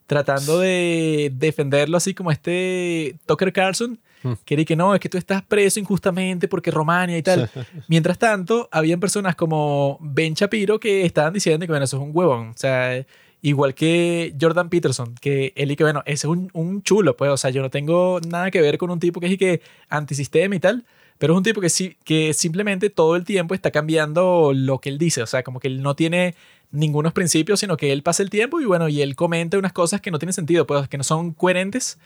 Tratando 0.06 0.60
de 0.60 1.32
defenderlo 1.34 1.96
así 1.96 2.14
como 2.14 2.30
este 2.30 3.16
Tucker 3.26 3.52
Carlson, 3.52 3.98
Hmm. 4.22 4.32
que 4.44 4.54
era 4.54 4.62
y 4.62 4.64
que 4.64 4.76
no, 4.76 4.94
es 4.94 5.00
que 5.00 5.08
tú 5.08 5.18
estás 5.18 5.42
preso 5.42 5.80
injustamente 5.80 6.48
porque 6.48 6.70
Romania 6.70 7.16
y 7.16 7.22
tal. 7.22 7.50
Mientras 7.88 8.18
tanto, 8.18 8.68
habían 8.70 9.00
personas 9.00 9.36
como 9.36 9.98
Ben 10.00 10.34
Shapiro 10.34 10.78
que 10.78 11.04
estaban 11.04 11.32
diciendo 11.32 11.66
que, 11.66 11.72
bueno, 11.72 11.84
eso 11.84 11.96
es 11.96 12.02
un 12.02 12.10
huevón. 12.12 12.50
O 12.50 12.56
sea, 12.56 13.04
igual 13.42 13.74
que 13.74 14.34
Jordan 14.40 14.68
Peterson, 14.68 15.14
que 15.20 15.52
él 15.56 15.70
y 15.70 15.76
que, 15.76 15.84
bueno, 15.84 16.02
ese 16.06 16.26
es 16.26 16.30
un, 16.30 16.50
un 16.52 16.82
chulo, 16.82 17.16
pues, 17.16 17.30
o 17.30 17.36
sea, 17.36 17.50
yo 17.50 17.62
no 17.62 17.70
tengo 17.70 18.20
nada 18.28 18.50
que 18.50 18.60
ver 18.60 18.78
con 18.78 18.90
un 18.90 19.00
tipo 19.00 19.20
que 19.20 19.26
es 19.26 19.32
y 19.32 19.38
que 19.38 19.62
antisistema 19.88 20.54
y 20.54 20.60
tal, 20.60 20.84
pero 21.20 21.34
es 21.34 21.36
un 21.36 21.42
tipo 21.42 21.60
que, 21.60 21.68
sí, 21.68 21.96
que 22.04 22.32
simplemente 22.32 22.88
todo 22.88 23.14
el 23.14 23.24
tiempo 23.24 23.54
está 23.54 23.70
cambiando 23.70 24.52
lo 24.54 24.78
que 24.78 24.88
él 24.88 24.96
dice. 24.96 25.22
O 25.22 25.26
sea, 25.26 25.42
como 25.42 25.60
que 25.60 25.68
él 25.68 25.82
no 25.82 25.94
tiene 25.94 26.34
ningunos 26.70 27.12
principios, 27.12 27.60
sino 27.60 27.76
que 27.76 27.92
él 27.92 28.02
pasa 28.02 28.22
el 28.22 28.30
tiempo 28.30 28.58
y, 28.58 28.64
bueno, 28.64 28.88
y 28.88 29.02
él 29.02 29.16
comenta 29.16 29.58
unas 29.58 29.74
cosas 29.74 30.00
que 30.00 30.10
no 30.10 30.18
tienen 30.18 30.32
sentido, 30.32 30.66
pues, 30.66 30.88
que 30.88 30.96
no 30.96 31.04
son 31.04 31.32
coherentes. 31.32 31.98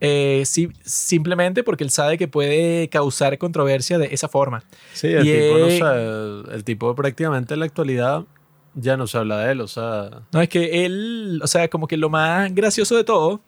Eh, 0.00 0.44
simplemente 0.82 1.62
porque 1.62 1.84
él 1.84 1.90
sabe 1.90 2.16
que 2.18 2.28
puede 2.28 2.88
causar 2.88 3.36
controversia 3.38 3.98
de 3.98 4.08
esa 4.12 4.28
forma. 4.28 4.64
Sí, 4.92 5.08
el 5.08 5.26
Y, 5.26 5.32
tipo, 5.32 5.58
no 5.58 5.66
eh, 5.68 6.54
el 6.54 6.64
tipo 6.64 6.94
prácticamente 6.94 7.54
en 7.54 7.60
la 7.60 7.66
actualidad 7.66 8.24
ya 8.74 8.96
no 8.96 9.06
se 9.06 9.18
habla 9.18 9.38
de 9.38 9.52
él, 9.52 9.60
o 9.60 9.68
sea, 9.68 10.22
No, 10.32 10.40
es 10.40 10.48
que 10.48 10.84
él, 10.84 11.40
o 11.42 11.46
sea, 11.46 11.68
como 11.68 11.86
que 11.86 11.96
lo 11.96 12.08
más 12.08 12.54
gracioso 12.54 12.96
de 12.96 13.04
todo 13.04 13.40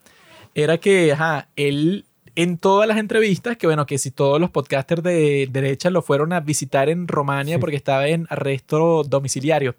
era 0.54 0.78
que, 0.78 1.12
ajá, 1.12 1.48
él 1.56 2.04
en 2.34 2.58
todas 2.58 2.88
las 2.88 2.98
entrevistas, 2.98 3.56
que 3.56 3.66
bueno, 3.66 3.86
que 3.86 3.98
si 3.98 4.10
todos 4.10 4.40
los 4.40 4.50
podcasters 4.50 5.02
de 5.02 5.48
derecha 5.50 5.90
lo 5.90 6.02
fueron 6.02 6.32
a 6.32 6.40
visitar 6.40 6.88
en 6.88 7.06
Romania 7.06 7.58
porque 7.58 7.76
estaba 7.76 8.08
en 8.08 8.26
arresto 8.30 9.04
domiciliario. 9.04 9.74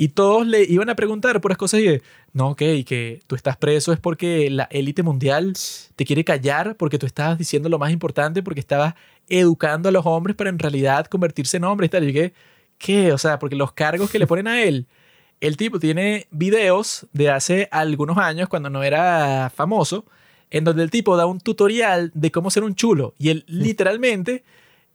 Y 0.00 0.08
todos 0.08 0.46
le 0.46 0.62
iban 0.62 0.88
a 0.88 0.94
preguntar 0.94 1.42
puras 1.42 1.58
cosas 1.58 1.80
y 1.80 1.86
de, 1.86 2.02
no, 2.32 2.52
ok, 2.52 2.62
que 2.86 3.20
tú 3.26 3.34
estás 3.36 3.58
preso 3.58 3.92
es 3.92 4.00
porque 4.00 4.48
la 4.48 4.64
élite 4.70 5.02
mundial 5.02 5.52
te 5.94 6.06
quiere 6.06 6.24
callar 6.24 6.74
porque 6.76 6.98
tú 6.98 7.04
estabas 7.04 7.36
diciendo 7.36 7.68
lo 7.68 7.78
más 7.78 7.92
importante, 7.92 8.42
porque 8.42 8.60
estabas 8.60 8.94
educando 9.28 9.90
a 9.90 9.92
los 9.92 10.06
hombres 10.06 10.36
para 10.36 10.48
en 10.48 10.58
realidad 10.58 11.04
convertirse 11.04 11.58
en 11.58 11.64
hombres 11.64 11.88
y 11.88 11.90
tal. 11.90 12.04
Y 12.04 12.06
dije, 12.06 12.32
¿qué? 12.78 13.12
O 13.12 13.18
sea, 13.18 13.38
porque 13.38 13.56
los 13.56 13.72
cargos 13.72 14.10
que 14.10 14.18
le 14.18 14.26
ponen 14.26 14.48
a 14.48 14.62
él, 14.62 14.86
el 15.42 15.58
tipo 15.58 15.78
tiene 15.78 16.28
videos 16.30 17.06
de 17.12 17.28
hace 17.28 17.68
algunos 17.70 18.16
años 18.16 18.48
cuando 18.48 18.70
no 18.70 18.82
era 18.82 19.52
famoso, 19.54 20.06
en 20.48 20.64
donde 20.64 20.82
el 20.82 20.90
tipo 20.90 21.14
da 21.18 21.26
un 21.26 21.40
tutorial 21.40 22.10
de 22.14 22.30
cómo 22.30 22.50
ser 22.50 22.64
un 22.64 22.74
chulo. 22.74 23.12
Y 23.18 23.28
él 23.28 23.44
literalmente 23.46 24.44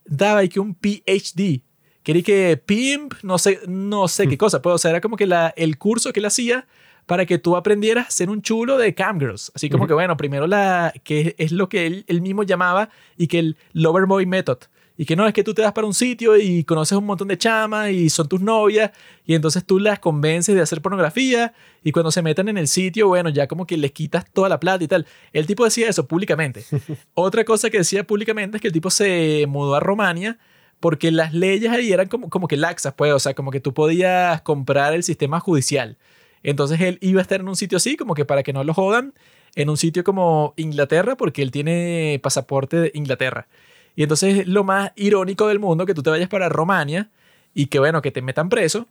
daba 0.04 0.44
y 0.44 0.50
que 0.50 0.60
un 0.60 0.74
PhD 0.74 1.62
quería 2.06 2.22
que 2.22 2.62
pimp, 2.64 3.16
no 3.24 3.38
sé, 3.40 3.60
no 3.68 4.08
sé 4.08 4.28
qué 4.28 4.38
cosa, 4.38 4.62
pues, 4.62 4.76
o 4.76 4.78
sea, 4.78 4.92
era 4.92 5.02
como 5.02 5.18
que 5.18 5.26
la, 5.26 5.54
el 5.58 5.78
curso 5.78 6.14
que 6.14 6.20
él 6.20 6.28
hacía 6.28 6.68
para 7.08 7.26
que 7.26 7.40
tú 7.40 7.56
aprendieras 7.56 8.08
a 8.08 8.12
ser 8.12 8.30
un 8.30 8.44
chulo 8.44 8.78
de 8.78 8.94
camgirls. 8.94 9.52
Así 9.56 9.70
como 9.70 9.88
que, 9.88 9.94
bueno, 9.94 10.16
primero 10.16 10.46
la, 10.48 10.94
que 11.04 11.36
es 11.38 11.52
lo 11.52 11.68
que 11.68 11.88
él, 11.88 12.06
él 12.08 12.22
mismo 12.22 12.44
llamaba 12.44 12.90
y 13.18 13.28
que 13.28 13.40
el 13.40 13.58
Loverboy 13.74 14.26
Method. 14.28 14.60
Y 14.98 15.06
que 15.06 15.16
no, 15.16 15.28
es 15.28 15.34
que 15.34 15.44
tú 15.44 15.54
te 15.54 15.62
das 15.62 15.74
para 15.74 15.88
un 15.88 15.94
sitio 15.94 16.38
y 16.38 16.64
conoces 16.64 16.98
un 16.98 17.06
montón 17.06 17.28
de 17.28 17.38
chamas 17.38 17.90
y 17.90 18.10
son 18.10 18.30
tus 18.30 18.40
novias 18.40 18.92
y 19.26 19.34
entonces 19.34 19.66
tú 19.66 19.78
las 19.78 20.00
convences 20.00 20.56
de 20.56 20.62
hacer 20.62 20.82
pornografía 20.82 21.54
y 21.84 21.92
cuando 21.92 22.12
se 22.12 22.22
metan 22.22 22.48
en 22.48 22.58
el 22.58 22.68
sitio, 22.68 23.08
bueno, 23.08 23.30
ya 23.30 23.48
como 23.48 23.68
que 23.68 23.78
les 23.78 23.92
quitas 23.92 24.26
toda 24.32 24.48
la 24.48 24.60
plata 24.60 24.84
y 24.84 24.88
tal. 24.88 25.06
El 25.34 25.48
tipo 25.48 25.66
decía 25.66 25.90
eso 25.90 26.08
públicamente. 26.08 26.64
Otra 27.14 27.44
cosa 27.44 27.70
que 27.70 27.80
decía 27.80 28.06
públicamente 28.06 28.58
es 28.58 28.62
que 28.62 28.68
el 28.68 28.74
tipo 28.74 28.90
se 28.90 29.46
mudó 29.50 29.76
a 29.76 29.80
Romania 29.80 30.38
porque 30.80 31.12
las 31.12 31.34
leyes 31.34 31.72
ahí 31.72 31.92
eran 31.92 32.08
como, 32.08 32.30
como 32.30 32.48
que 32.48 32.58
laxas, 32.58 32.94
pues, 32.94 33.12
o 33.14 33.20
sea, 33.20 33.34
como 33.34 33.52
que 33.52 33.60
tú 33.60 33.74
podías 33.74 34.42
comprar 34.42 34.94
el 34.94 35.04
sistema 35.04 35.40
judicial. 35.40 35.98
Entonces 36.44 36.80
él 36.82 37.00
iba 37.02 37.22
a 37.22 37.24
estar 37.24 37.40
en 37.40 37.48
un 37.48 37.56
sitio 37.56 37.78
así, 37.78 37.98
como 37.98 38.14
que 38.14 38.26
para 38.26 38.44
que 38.44 38.54
no 38.54 38.64
lo 38.64 38.74
jodan, 38.74 39.14
en 39.56 39.70
un 39.70 39.78
sitio 39.78 40.04
como 40.04 40.54
Inglaterra, 40.58 41.16
porque 41.16 41.42
él 41.42 41.52
tiene 41.52 42.20
pasaporte 42.22 42.78
de 42.78 42.92
Inglaterra. 42.94 43.48
Y 43.96 44.04
entonces 44.04 44.48
lo 44.48 44.64
más 44.64 44.92
irónico 44.96 45.48
del 45.48 45.60
mundo, 45.60 45.86
que 45.86 45.94
tú 45.94 46.04
te 46.04 46.10
vayas 46.10 46.30
para 46.30 46.50
Romania 46.50 47.10
y 47.54 47.68
que 47.68 47.80
bueno, 47.80 48.02
que 48.02 48.12
te 48.12 48.22
metan 48.22 48.50
preso 48.50 48.88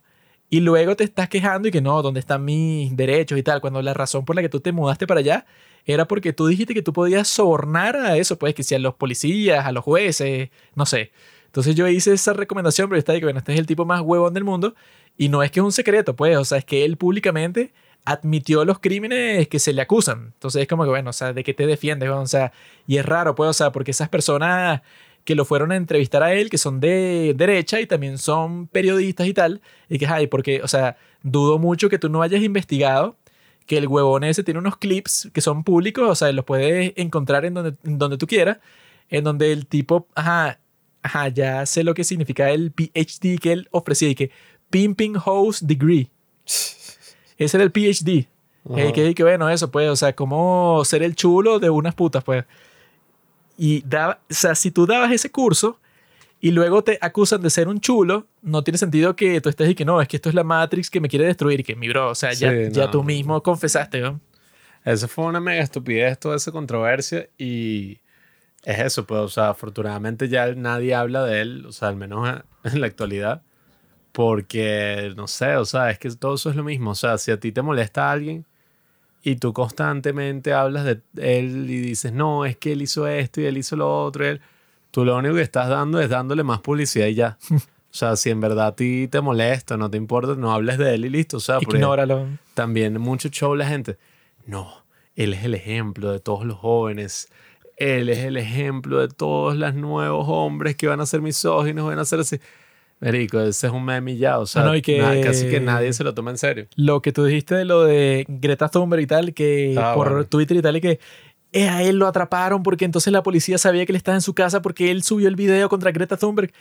y 0.49 0.59
luego 0.59 0.95
te 0.95 1.03
estás 1.03 1.29
quejando 1.29 1.67
y 1.67 1.71
que 1.71 1.81
no, 1.81 2.01
¿dónde 2.01 2.19
están 2.19 2.43
mis 2.43 2.95
derechos 2.95 3.37
y 3.37 3.43
tal? 3.43 3.61
Cuando 3.61 3.81
la 3.81 3.93
razón 3.93 4.25
por 4.25 4.35
la 4.35 4.41
que 4.41 4.49
tú 4.49 4.59
te 4.59 4.71
mudaste 4.71 5.07
para 5.07 5.19
allá 5.19 5.45
era 5.85 6.07
porque 6.07 6.33
tú 6.33 6.47
dijiste 6.47 6.73
que 6.73 6.81
tú 6.81 6.93
podías 6.93 7.27
sobornar 7.27 7.95
a 7.95 8.17
eso, 8.17 8.37
pues 8.37 8.55
que 8.55 8.63
si 8.63 8.75
a 8.75 8.79
los 8.79 8.95
policías, 8.95 9.65
a 9.65 9.71
los 9.71 9.83
jueces, 9.83 10.49
no 10.75 10.85
sé. 10.85 11.11
Entonces 11.55 11.75
yo 11.75 11.87
hice 11.87 12.11
esa 12.11 12.33
recomendación, 12.33 12.89
pero 12.89 12.99
está 12.99 13.13
ahí 13.13 13.19
que, 13.19 13.27
bueno, 13.27 13.39
este 13.39 13.53
es 13.53 13.59
el 13.59 13.65
tipo 13.65 13.85
más 13.85 14.01
huevón 14.01 14.33
del 14.33 14.43
mundo. 14.43 14.75
Y 15.17 15.29
no 15.29 15.41
es 15.41 15.51
que 15.51 15.61
es 15.61 15.63
un 15.63 15.71
secreto, 15.71 16.13
pues, 16.13 16.35
o 16.35 16.43
sea, 16.43 16.57
es 16.57 16.65
que 16.65 16.83
él 16.83 16.97
públicamente 16.97 17.71
admitió 18.03 18.65
los 18.65 18.79
crímenes 18.79 19.47
que 19.47 19.57
se 19.59 19.71
le 19.71 19.81
acusan. 19.81 20.33
Entonces 20.33 20.63
es 20.63 20.67
como 20.67 20.83
que, 20.83 20.89
bueno, 20.89 21.11
o 21.11 21.13
sea, 21.13 21.31
¿de 21.31 21.45
qué 21.45 21.53
te 21.53 21.65
defiendes? 21.65 22.09
O 22.09 22.27
sea, 22.27 22.51
y 22.87 22.97
es 22.97 23.05
raro, 23.05 23.35
pues, 23.35 23.49
o 23.51 23.53
sea, 23.53 23.71
porque 23.71 23.91
esas 23.91 24.09
personas 24.09 24.81
que 25.23 25.33
lo 25.33 25.45
fueron 25.45 25.71
a 25.71 25.77
entrevistar 25.77 26.23
a 26.23 26.33
él, 26.33 26.49
que 26.49 26.57
son 26.57 26.81
de 26.81 27.33
derecha 27.37 27.79
y 27.79 27.87
también 27.87 28.17
son 28.17 28.67
periodistas 28.67 29.25
y 29.25 29.33
tal, 29.33 29.61
y 29.87 29.97
que, 29.97 30.07
ay, 30.07 30.27
porque, 30.27 30.61
o 30.61 30.67
sea, 30.67 30.97
dudo 31.23 31.57
mucho 31.57 31.87
que 31.87 31.99
tú 31.99 32.09
no 32.09 32.21
hayas 32.21 32.43
investigado 32.43 33.15
que 33.65 33.77
el 33.77 33.87
huevón 33.87 34.25
ese 34.25 34.43
tiene 34.43 34.59
unos 34.59 34.75
clips 34.75 35.29
que 35.33 35.39
son 35.39 35.63
públicos, 35.63 36.09
o 36.09 36.15
sea, 36.15 36.33
los 36.33 36.43
puedes 36.43 36.91
encontrar 36.97 37.45
en 37.45 37.53
donde, 37.53 37.75
en 37.85 37.97
donde 37.97 38.17
tú 38.17 38.27
quieras, 38.27 38.57
en 39.09 39.23
donde 39.23 39.53
el 39.53 39.67
tipo, 39.67 40.09
ajá, 40.15 40.59
ajá, 41.05 41.27
ya 41.27 41.65
sé 41.67 41.83
lo 41.83 41.93
que 41.93 42.03
significa 42.03 42.49
el 42.49 42.71
PhD 42.71 43.37
que 43.39 43.51
él 43.51 43.67
ofrecía 43.69 44.09
y 44.09 44.15
que 44.15 44.31
Pimping 44.71 45.13
House 45.13 45.65
Degree. 45.65 46.09
Ese 47.37 47.57
era 47.57 47.63
el 47.63 47.71
PhD. 47.71 48.27
Eh, 48.75 48.91
que, 48.91 49.13
que, 49.13 49.23
bueno, 49.23 49.47
eso, 49.47 49.69
pues, 49.69 49.87
o 49.87 49.95
sea, 49.95 50.15
como 50.15 50.83
ser 50.83 51.03
el 51.03 51.15
chulo 51.15 51.59
de 51.59 51.69
unas 51.69 51.93
putas, 51.93 52.23
pues. 52.23 52.45
Y 53.55 53.83
daba, 53.85 54.19
o 54.27 54.33
sea, 54.33 54.55
si 54.55 54.71
tú 54.71 54.87
dabas 54.87 55.11
ese 55.11 55.29
curso 55.29 55.79
y 56.41 56.49
luego 56.49 56.83
te 56.83 56.97
acusan 56.99 57.41
de 57.41 57.51
ser 57.51 57.67
un 57.67 57.79
chulo, 57.79 58.25
no 58.41 58.63
tiene 58.63 58.79
sentido 58.79 59.15
que 59.15 59.39
tú 59.41 59.49
estés 59.49 59.69
y 59.69 59.75
que 59.75 59.85
no, 59.85 60.01
es 60.01 60.07
que 60.07 60.17
esto 60.17 60.29
es 60.29 60.35
la 60.35 60.43
Matrix 60.43 60.89
que 60.89 60.99
me 60.99 61.07
quiere 61.07 61.25
destruir, 61.25 61.63
que 61.63 61.75
mi 61.75 61.87
bro, 61.87 62.09
o 62.09 62.15
sea, 62.15 62.33
ya, 62.33 62.51
ya 62.69 62.89
tú 62.89 63.03
mismo 63.03 63.41
confesaste, 63.43 64.01
¿no? 64.01 64.19
Eso 64.83 65.07
fue 65.07 65.25
una 65.25 65.39
mega 65.39 65.61
estupidez, 65.61 66.19
toda 66.19 66.35
esa 66.35 66.51
controversia 66.51 67.29
y 67.37 67.99
es 68.65 68.79
eso, 68.79 69.05
pues, 69.05 69.21
o 69.21 69.29
sea, 69.29 69.49
afortunadamente 69.49 70.27
ya 70.27 70.53
nadie 70.55 70.95
habla 70.95 71.23
de 71.23 71.41
él, 71.41 71.65
o 71.67 71.71
sea, 71.71 71.89
al 71.89 71.95
menos 71.95 72.27
en 72.63 72.81
la 72.81 72.87
actualidad, 72.87 73.43
porque, 74.11 75.13
no 75.15 75.27
sé, 75.27 75.55
o 75.57 75.65
sea, 75.65 75.91
es 75.91 75.99
que 75.99 76.09
todo 76.11 76.35
eso 76.35 76.49
es 76.49 76.55
lo 76.55 76.63
mismo, 76.63 76.91
o 76.91 76.95
sea, 76.95 77.17
si 77.17 77.31
a 77.31 77.39
ti 77.39 77.51
te 77.51 77.61
molesta 77.61 78.09
a 78.09 78.11
alguien 78.11 78.45
y 79.21 79.35
tú 79.35 79.53
constantemente 79.53 80.53
hablas 80.53 80.85
de 80.85 81.01
él 81.17 81.69
y 81.69 81.79
dices, 81.79 82.11
no, 82.11 82.45
es 82.45 82.57
que 82.57 82.73
él 82.73 82.81
hizo 82.81 83.07
esto 83.07 83.39
y 83.41 83.45
él 83.45 83.57
hizo 83.57 83.75
lo 83.75 84.03
otro, 84.03 84.25
y 84.25 84.29
él, 84.29 84.41
tú 84.89 85.05
lo 85.05 85.15
único 85.15 85.35
que 85.35 85.41
estás 85.41 85.69
dando 85.69 85.99
es 85.99 86.09
dándole 86.09 86.43
más 86.43 86.59
publicidad 86.59 87.07
y 87.07 87.15
ya. 87.15 87.37
O 87.95 87.97
sea, 87.97 88.17
si 88.17 88.29
en 88.29 88.41
verdad 88.41 88.67
a 88.67 88.75
ti 88.75 89.07
te 89.07 89.21
molesta, 89.21 89.77
no 89.77 89.89
te 89.89 89.95
importa, 89.95 90.35
no 90.35 90.51
hables 90.51 90.77
de 90.77 90.95
él 90.95 91.05
y 91.05 91.09
listo. 91.09 91.37
O 91.37 91.39
sea, 91.39 91.59
Ignóralo. 91.61 92.27
También 92.53 92.99
mucho 92.99 93.29
show 93.29 93.55
la 93.55 93.65
gente. 93.65 93.97
No, 94.45 94.83
él 95.15 95.33
es 95.33 95.45
el 95.45 95.53
ejemplo 95.53 96.11
de 96.11 96.19
todos 96.19 96.43
los 96.45 96.57
jóvenes 96.57 97.29
él 97.77 98.09
es 98.09 98.19
el 98.19 98.37
ejemplo 98.37 98.99
de 98.99 99.07
todos 99.07 99.55
los 99.55 99.73
nuevos 99.75 100.25
hombres 100.29 100.75
que 100.75 100.87
van 100.87 101.01
a 101.01 101.05
ser 101.05 101.21
misóginos, 101.21 101.85
van 101.85 101.99
a 101.99 102.05
ser 102.05 102.19
así. 102.19 102.39
Merico, 103.01 103.41
ese 103.41 103.67
es 103.67 103.73
un 103.73 103.83
meme 103.83 104.15
ya, 104.15 104.39
o 104.39 104.45
sea, 104.45 104.63
casi 104.63 105.49
que 105.49 105.59
nadie 105.59 105.91
se 105.91 106.03
lo 106.03 106.13
toma 106.13 106.31
en 106.31 106.37
serio. 106.37 106.67
Lo 106.75 107.01
que 107.01 107.11
tú 107.11 107.25
dijiste 107.25 107.53
de 107.53 107.65
lo 107.65 107.83
de 107.83 108.25
Greta 108.27 108.69
Thunberg 108.69 109.01
y 109.01 109.07
tal, 109.07 109.33
que 109.33 109.75
ah, 109.77 109.93
por 109.93 110.25
Twitter 110.25 110.57
y 110.57 110.61
tal, 110.61 110.77
y 110.77 110.81
que 110.81 110.99
eh, 111.51 111.67
a 111.67 111.83
él 111.83 111.97
lo 111.97 112.07
atraparon 112.07 112.63
porque 112.63 112.85
entonces 112.85 113.11
la 113.11 113.21
policía 113.21 113.57
sabía 113.57 113.85
que 113.85 113.91
él 113.91 113.97
estaba 113.97 114.15
en 114.15 114.21
su 114.21 114.33
casa 114.33 114.61
porque 114.61 114.91
él 114.91 115.03
subió 115.03 115.27
el 115.27 115.35
video 115.35 115.67
contra 115.67 115.91
Greta 115.91 116.15
Thunberg 116.15 116.53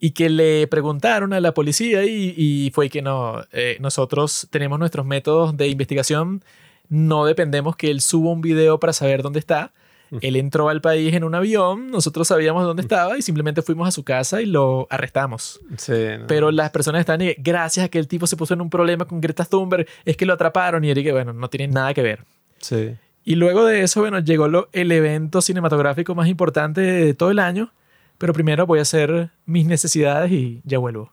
y 0.00 0.12
que 0.12 0.30
le 0.30 0.66
preguntaron 0.66 1.34
a 1.34 1.40
la 1.40 1.52
policía 1.52 2.04
y, 2.04 2.70
fue 2.74 2.88
que 2.88 3.02
no, 3.02 3.44
eh, 3.52 3.76
nosotros 3.80 4.48
tenemos 4.50 4.78
nuestros 4.78 5.04
métodos 5.04 5.56
de 5.56 5.68
investigación, 5.68 6.42
no 6.88 7.26
dependemos 7.26 7.76
que 7.76 7.90
él 7.90 8.00
suba 8.00 8.32
un 8.32 8.40
video 8.40 8.80
para 8.80 8.94
saber 8.94 9.22
dónde 9.22 9.38
está 9.38 9.72
él 10.20 10.36
entró 10.36 10.68
al 10.68 10.80
país 10.80 11.14
en 11.14 11.24
un 11.24 11.34
avión, 11.34 11.90
nosotros 11.90 12.28
sabíamos 12.28 12.64
dónde 12.64 12.82
estaba 12.82 13.16
y 13.16 13.22
simplemente 13.22 13.62
fuimos 13.62 13.88
a 13.88 13.90
su 13.90 14.04
casa 14.04 14.42
y 14.42 14.46
lo 14.46 14.86
arrestamos. 14.90 15.60
Sí, 15.78 15.94
Pero 16.28 16.50
las 16.50 16.70
personas 16.70 17.00
están 17.00 17.22
y 17.22 17.34
gracias 17.38 17.86
a 17.86 17.88
que 17.88 17.98
el 17.98 18.08
tipo 18.08 18.26
se 18.26 18.36
puso 18.36 18.54
en 18.54 18.60
un 18.60 18.70
problema 18.70 19.06
con 19.06 19.20
Greta 19.20 19.44
Thunberg, 19.44 19.86
es 20.04 20.16
que 20.16 20.26
lo 20.26 20.34
atraparon 20.34 20.84
y 20.84 20.90
él 20.90 21.02
que 21.02 21.12
bueno, 21.12 21.32
no 21.32 21.48
tiene 21.48 21.72
nada 21.72 21.94
que 21.94 22.02
ver. 22.02 22.24
Sí. 22.58 22.94
Y 23.24 23.36
luego 23.36 23.64
de 23.64 23.82
eso, 23.82 24.00
bueno, 24.00 24.18
llegó 24.18 24.48
lo, 24.48 24.68
el 24.72 24.92
evento 24.92 25.40
cinematográfico 25.40 26.14
más 26.14 26.28
importante 26.28 26.80
de 26.80 27.14
todo 27.14 27.30
el 27.30 27.38
año, 27.38 27.72
pero 28.18 28.32
primero 28.32 28.66
voy 28.66 28.80
a 28.80 28.82
hacer 28.82 29.30
mis 29.46 29.66
necesidades 29.66 30.30
y 30.32 30.60
ya 30.64 30.78
vuelvo. 30.78 31.12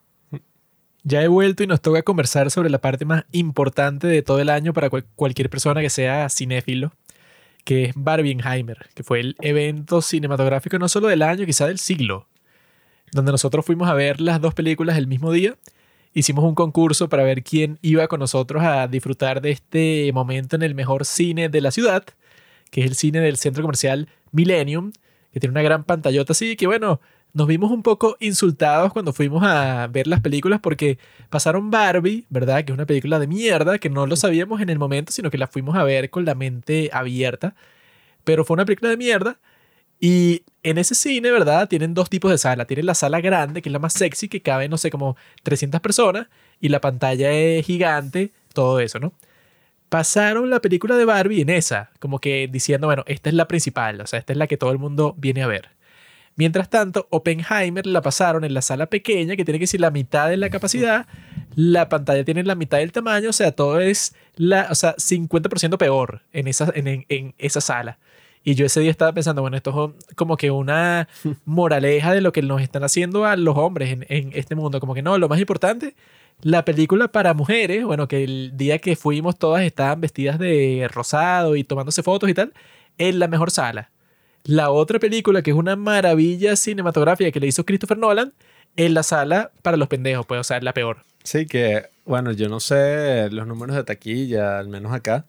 Ya 1.03 1.23
he 1.23 1.27
vuelto 1.27 1.63
y 1.63 1.67
nos 1.67 1.81
toca 1.81 2.03
conversar 2.03 2.51
sobre 2.51 2.69
la 2.69 2.79
parte 2.79 3.05
más 3.05 3.23
importante 3.31 4.07
de 4.07 4.21
todo 4.21 4.39
el 4.39 4.49
año 4.49 4.73
para 4.73 4.89
cualquier 4.89 5.49
persona 5.49 5.81
que 5.81 5.89
sea 5.89 6.29
cinéfilo 6.29 6.91
que 7.63 7.85
es 7.85 7.93
Barbieheimer, 7.95 8.89
que 8.93 9.03
fue 9.03 9.19
el 9.19 9.35
evento 9.41 10.01
cinematográfico 10.01 10.79
no 10.79 10.89
solo 10.89 11.07
del 11.07 11.21
año, 11.21 11.45
quizá 11.45 11.67
del 11.67 11.79
siglo, 11.79 12.27
donde 13.11 13.31
nosotros 13.31 13.65
fuimos 13.65 13.89
a 13.89 13.93
ver 13.93 14.21
las 14.21 14.41
dos 14.41 14.53
películas 14.53 14.97
el 14.97 15.07
mismo 15.07 15.31
día. 15.31 15.55
Hicimos 16.13 16.43
un 16.43 16.55
concurso 16.55 17.09
para 17.09 17.23
ver 17.23 17.43
quién 17.43 17.77
iba 17.81 18.07
con 18.07 18.19
nosotros 18.19 18.63
a 18.63 18.87
disfrutar 18.87 19.41
de 19.41 19.51
este 19.51 20.11
momento 20.13 20.55
en 20.55 20.63
el 20.63 20.73
mejor 20.73 21.05
cine 21.05 21.49
de 21.49 21.61
la 21.61 21.71
ciudad, 21.71 22.03
que 22.71 22.81
es 22.81 22.87
el 22.87 22.95
cine 22.95 23.19
del 23.19 23.37
centro 23.37 23.61
comercial 23.61 24.09
Millennium, 24.31 24.91
que 25.31 25.39
tiene 25.39 25.51
una 25.51 25.61
gran 25.61 25.83
pantallota 25.83 26.33
así, 26.33 26.55
que 26.55 26.65
bueno, 26.65 26.99
nos 27.33 27.47
vimos 27.47 27.71
un 27.71 27.83
poco 27.83 28.17
insultados 28.19 28.91
cuando 28.91 29.13
fuimos 29.13 29.43
a 29.43 29.87
ver 29.87 30.07
las 30.07 30.21
películas 30.21 30.59
porque 30.61 30.97
pasaron 31.29 31.69
Barbie, 31.69 32.25
¿verdad? 32.29 32.63
Que 32.65 32.71
es 32.71 32.75
una 32.75 32.85
película 32.85 33.19
de 33.19 33.27
mierda, 33.27 33.77
que 33.77 33.89
no 33.89 34.07
lo 34.07 34.15
sabíamos 34.15 34.61
en 34.61 34.69
el 34.69 34.79
momento, 34.79 35.11
sino 35.11 35.29
que 35.29 35.37
la 35.37 35.47
fuimos 35.47 35.75
a 35.75 35.83
ver 35.83 36.09
con 36.09 36.25
la 36.25 36.35
mente 36.35 36.89
abierta. 36.91 37.55
Pero 38.23 38.45
fue 38.45 38.55
una 38.55 38.65
película 38.65 38.89
de 38.89 38.97
mierda. 38.97 39.37
Y 39.99 40.43
en 40.63 40.77
ese 40.77 40.95
cine, 40.95 41.31
¿verdad? 41.31 41.67
Tienen 41.67 41.93
dos 41.93 42.09
tipos 42.09 42.31
de 42.31 42.37
sala. 42.37 42.65
Tienen 42.65 42.85
la 42.85 42.95
sala 42.95 43.21
grande, 43.21 43.61
que 43.61 43.69
es 43.69 43.73
la 43.73 43.79
más 43.79 43.93
sexy, 43.93 44.29
que 44.29 44.41
cabe, 44.41 44.69
no 44.69 44.77
sé, 44.77 44.89
como 44.89 45.17
300 45.43 45.81
personas. 45.81 46.27
Y 46.59 46.69
la 46.69 46.81
pantalla 46.81 47.31
es 47.31 47.65
gigante, 47.65 48.31
todo 48.53 48.79
eso, 48.79 48.99
¿no? 48.99 49.13
Pasaron 49.89 50.49
la 50.49 50.61
película 50.61 50.95
de 50.97 51.05
Barbie 51.05 51.41
en 51.41 51.49
esa, 51.49 51.91
como 51.99 52.19
que 52.19 52.47
diciendo, 52.51 52.87
bueno, 52.87 53.03
esta 53.07 53.29
es 53.29 53.35
la 53.35 53.47
principal, 53.47 54.01
o 54.01 54.07
sea, 54.07 54.19
esta 54.19 54.33
es 54.33 54.37
la 54.37 54.47
que 54.47 54.57
todo 54.57 54.71
el 54.71 54.77
mundo 54.77 55.15
viene 55.17 55.41
a 55.41 55.47
ver. 55.47 55.69
Mientras 56.39 56.69
tanto, 56.69 57.05
Oppenheimer 57.09 57.85
la 57.85 58.01
pasaron 58.01 58.45
en 58.45 58.53
la 58.53 58.61
sala 58.61 58.85
pequeña, 58.85 59.35
que 59.35 59.43
tiene 59.43 59.59
que 59.59 59.67
ser 59.67 59.81
la 59.81 59.91
mitad 59.91 60.29
de 60.29 60.37
la 60.37 60.49
capacidad. 60.49 61.05
La 61.53 61.89
pantalla 61.89 62.23
tiene 62.23 62.45
la 62.45 62.55
mitad 62.55 62.77
del 62.77 62.93
tamaño, 62.93 63.31
o 63.31 63.33
sea, 63.33 63.51
todo 63.51 63.81
es 63.81 64.15
la, 64.37 64.69
o 64.71 64.75
sea, 64.75 64.95
50% 64.95 65.77
peor 65.77 66.21
en 66.31 66.47
esa, 66.47 66.71
en, 66.73 67.05
en, 67.09 67.35
esa 67.39 67.59
sala. 67.59 67.99
Y 68.41 68.55
yo 68.55 68.65
ese 68.65 68.79
día 68.79 68.89
estaba 68.89 69.11
pensando, 69.11 69.41
bueno, 69.41 69.57
esto 69.57 69.93
es 70.07 70.15
como 70.15 70.37
que 70.37 70.49
una 70.49 71.09
moraleja 71.43 72.13
de 72.13 72.21
lo 72.21 72.31
que 72.31 72.41
nos 72.41 72.61
están 72.61 72.85
haciendo 72.85 73.25
a 73.25 73.35
los 73.35 73.57
hombres 73.57 73.91
en, 73.91 74.05
en, 74.07 74.31
este 74.33 74.55
mundo. 74.55 74.79
Como 74.79 74.93
que 74.93 75.01
no, 75.01 75.17
lo 75.17 75.27
más 75.27 75.41
importante 75.41 75.93
la 76.41 76.63
película 76.63 77.09
para 77.09 77.33
mujeres, 77.33 77.83
bueno, 77.83 78.07
que 78.07 78.23
el 78.23 78.53
día 78.55 78.79
que 78.79 78.95
fuimos 78.95 79.37
todas 79.37 79.63
estaban 79.63 79.99
vestidas 79.99 80.39
de 80.39 80.87
rosado 80.89 81.57
y 81.57 81.65
tomándose 81.65 82.01
fotos 82.01 82.29
y 82.29 82.33
tal, 82.33 82.53
en 82.97 83.19
la 83.19 83.27
mejor 83.27 83.51
sala. 83.51 83.91
La 84.43 84.71
otra 84.71 84.99
película, 84.99 85.41
que 85.41 85.51
es 85.51 85.57
una 85.57 85.75
maravilla 85.75 86.55
cinematográfica 86.55 87.31
que 87.31 87.39
le 87.39 87.47
hizo 87.47 87.65
Christopher 87.65 87.97
Nolan, 87.97 88.33
en 88.75 88.93
la 88.93 89.03
sala 89.03 89.51
para 89.61 89.77
los 89.77 89.87
pendejos, 89.87 90.25
pues, 90.25 90.39
o 90.39 90.43
sea, 90.43 90.59
la 90.61 90.73
peor. 90.73 91.03
Sí, 91.23 91.45
que, 91.45 91.89
bueno, 92.05 92.31
yo 92.31 92.49
no 92.49 92.59
sé 92.59 93.29
los 93.31 93.45
números 93.45 93.75
de 93.75 93.83
taquilla, 93.83 94.59
al 94.59 94.69
menos 94.69 94.93
acá, 94.93 95.25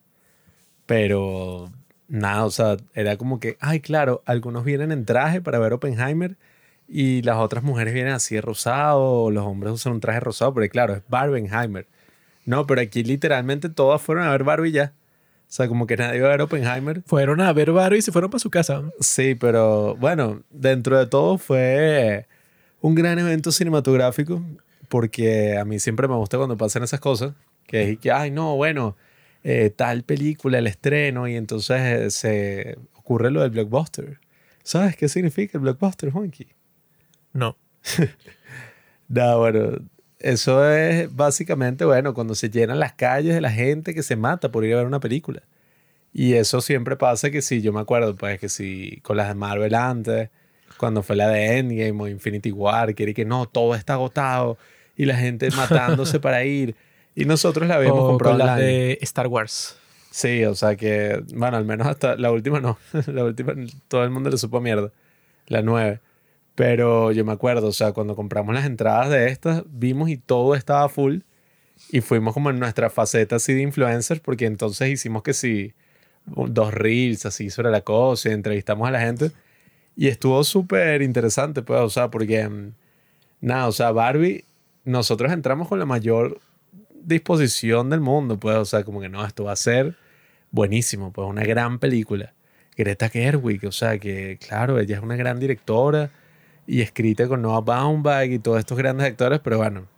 pero 0.87 1.70
nada, 2.09 2.44
o 2.44 2.51
sea, 2.51 2.77
era 2.94 3.16
como 3.16 3.40
que, 3.40 3.57
ay, 3.61 3.81
claro, 3.81 4.23
algunos 4.27 4.64
vienen 4.64 4.92
en 4.92 5.05
traje 5.05 5.40
para 5.40 5.59
ver 5.59 5.73
Oppenheimer 5.73 6.37
y 6.88 7.23
las 7.23 7.38
otras 7.38 7.62
mujeres 7.64 7.94
vienen 7.94 8.12
así 8.12 8.35
de 8.35 8.40
rosado, 8.40 9.31
los 9.31 9.44
hombres 9.44 9.73
usan 9.73 9.94
un 9.94 10.01
traje 10.01 10.20
rosado, 10.20 10.55
pero 10.55 10.68
claro, 10.70 10.94
es 10.94 11.03
Barbenheimer. 11.09 11.87
No, 12.44 12.66
pero 12.66 12.81
aquí 12.81 13.05
literalmente 13.05 13.68
todas 13.68 14.01
fueron 14.03 14.27
a 14.27 14.31
ver 14.31 14.44
Barbie 14.44 14.73
ya. 14.73 14.92
O 15.51 15.53
sea, 15.53 15.67
como 15.67 15.89
que 15.89 15.97
nadie 15.97 16.19
iba 16.19 16.29
a 16.29 16.31
ver 16.31 16.43
Oppenheimer. 16.43 17.03
Fueron 17.07 17.41
a 17.41 17.53
ver 17.53 17.73
Barbie 17.73 17.99
y 17.99 18.03
se 18.03 18.13
fueron 18.13 18.31
para 18.31 18.39
su 18.39 18.51
casa. 18.51 18.85
Sí, 19.01 19.35
pero 19.35 19.97
bueno, 19.97 20.45
dentro 20.49 20.97
de 20.97 21.09
todo 21.09 21.39
fue 21.39 22.29
un 22.81 22.95
gran 22.95 23.19
evento 23.19 23.51
cinematográfico 23.51 24.41
porque 24.89 25.59
a 25.59 25.65
mí 25.65 25.81
siempre 25.81 26.07
me 26.07 26.15
gusta 26.15 26.37
cuando 26.37 26.57
pasan 26.57 26.85
esas 26.85 27.01
cosas, 27.01 27.35
que 27.67 27.91
es 27.91 27.99
que, 27.99 28.13
ay, 28.13 28.31
no, 28.31 28.55
bueno, 28.55 28.97
eh, 29.43 29.71
tal 29.75 30.05
película, 30.05 30.59
el 30.59 30.69
estreno, 30.69 31.27
y 31.27 31.35
entonces 31.35 31.81
eh, 31.81 32.11
se 32.13 32.79
ocurre 32.95 33.33
lo 33.33 33.43
del 33.43 33.51
blockbuster. 33.51 34.21
¿Sabes 34.63 34.97
qué 34.97 35.09
significa 35.09 35.59
el 35.59 35.63
blockbuster, 35.63 36.11
Juanqui? 36.11 36.47
No. 37.33 37.57
no, 39.09 39.39
bueno, 39.41 39.79
eso 40.21 40.69
es 40.69 41.15
básicamente, 41.15 41.85
bueno, 41.85 42.15
cuando 42.15 42.35
se 42.35 42.51
llenan 42.51 42.79
las 42.79 42.93
calles 42.93 43.35
de 43.35 43.41
la 43.41 43.51
gente 43.51 43.95
que 43.95 44.03
se 44.03 44.17
mata 44.17 44.51
por 44.51 44.65
ir 44.65 44.75
a 44.75 44.79
ver 44.79 44.87
una 44.87 45.01
película. 45.01 45.43
Y 46.13 46.35
eso 46.35 46.61
siempre 46.61 46.97
pasa 46.97 47.31
que 47.31 47.43
si, 47.43 47.63
yo 47.63 47.73
me 47.73 47.81
acuerdo, 47.81 48.17
pues 48.17 48.39
que 48.39 48.49
si 48.49 49.01
con 49.03 49.17
las 49.17 49.29
de 49.29 49.35
Marvel 49.35 49.75
antes, 49.75 50.29
cuando 50.77 51.03
fue 51.03 51.17
la 51.17 51.29
de 51.29 51.59
Endgame 51.59 52.03
o 52.03 52.09
Infinity 52.09 52.53
War, 52.53 52.95
que 52.95 53.15
que 53.15 53.25
no, 53.25 53.47
todo 53.47 53.75
está 53.75 53.95
agotado 53.95 54.59
y 54.97 55.07
la 55.07 55.17
gente 55.17 55.51
matándose 55.57 56.21
para 56.21 56.45
ir. 56.45 56.75
Y 57.15 57.25
nosotros 57.25 57.67
la 57.69 57.77
habíamos 57.77 58.09
comprado 58.09 58.39
con 58.39 58.47
las 58.47 58.59
de 58.59 58.99
Star 59.03 59.27
Wars. 59.27 59.77
Sí, 60.11 60.45
o 60.45 60.55
sea 60.55 60.77
que, 60.77 61.23
bueno, 61.35 61.57
al 61.57 61.65
menos 61.65 61.87
hasta 61.87 62.17
la 62.17 62.33
última 62.33 62.61
no. 62.61 62.79
la 63.07 63.25
última 63.25 63.55
todo 63.89 64.05
el 64.05 64.11
mundo 64.11 64.29
le 64.31 64.39
supo 64.39 64.61
mierda. 64.61 64.91
La 65.47 65.63
nueve. 65.63 66.01
Pero 66.61 67.11
yo 67.11 67.25
me 67.25 67.33
acuerdo, 67.33 67.68
o 67.68 67.73
sea, 67.73 67.92
cuando 67.92 68.14
compramos 68.14 68.55
las 68.55 68.66
entradas 68.66 69.09
de 69.09 69.29
estas, 69.29 69.62
vimos 69.66 70.11
y 70.11 70.18
todo 70.18 70.55
estaba 70.55 70.87
full. 70.90 71.20
Y 71.90 72.03
fuimos 72.03 72.35
como 72.35 72.51
en 72.51 72.59
nuestra 72.59 72.90
faceta 72.90 73.37
así 73.37 73.55
de 73.55 73.62
influencers, 73.62 74.20
porque 74.20 74.44
entonces 74.44 74.90
hicimos 74.90 75.23
que 75.23 75.33
sí, 75.33 75.73
dos 76.27 76.75
reels 76.75 77.25
así 77.25 77.49
sobre 77.49 77.70
la 77.70 77.81
cosa 77.81 78.29
y 78.29 78.33
entrevistamos 78.33 78.87
a 78.87 78.90
la 78.90 79.01
gente. 79.01 79.31
Y 79.96 80.09
estuvo 80.09 80.44
súper 80.44 81.01
interesante, 81.01 81.62
pues, 81.62 81.81
o 81.81 81.88
sea, 81.88 82.11
porque, 82.11 82.46
mm, 82.46 82.75
nada, 83.40 83.66
o 83.66 83.73
sea, 83.73 83.90
Barbie, 83.92 84.44
nosotros 84.85 85.33
entramos 85.33 85.66
con 85.66 85.79
la 85.79 85.87
mayor 85.87 86.42
disposición 86.92 87.88
del 87.88 88.01
mundo, 88.01 88.38
pues, 88.38 88.59
o 88.59 88.66
sea, 88.66 88.85
como 88.85 89.01
que 89.01 89.09
no, 89.09 89.25
esto 89.25 89.44
va 89.44 89.53
a 89.53 89.57
ser 89.57 89.96
buenísimo, 90.51 91.11
pues, 91.11 91.27
una 91.27 91.42
gran 91.42 91.79
película. 91.79 92.35
Greta 92.77 93.09
Gerwig, 93.09 93.64
o 93.64 93.73
sea, 93.73 93.99
que 93.99 94.37
claro, 94.46 94.79
ella 94.79 94.99
es 94.99 95.03
una 95.03 95.16
gran 95.16 95.40
directora 95.40 96.11
y 96.71 96.83
escrita 96.83 97.27
con 97.27 97.43
Noah 97.43 97.63
Baumbach 97.63 98.31
y 98.31 98.39
todos 98.39 98.61
estos 98.61 98.79
grandes 98.79 99.05
actores, 99.05 99.41
pero 99.43 99.59
bueno, 99.59 99.89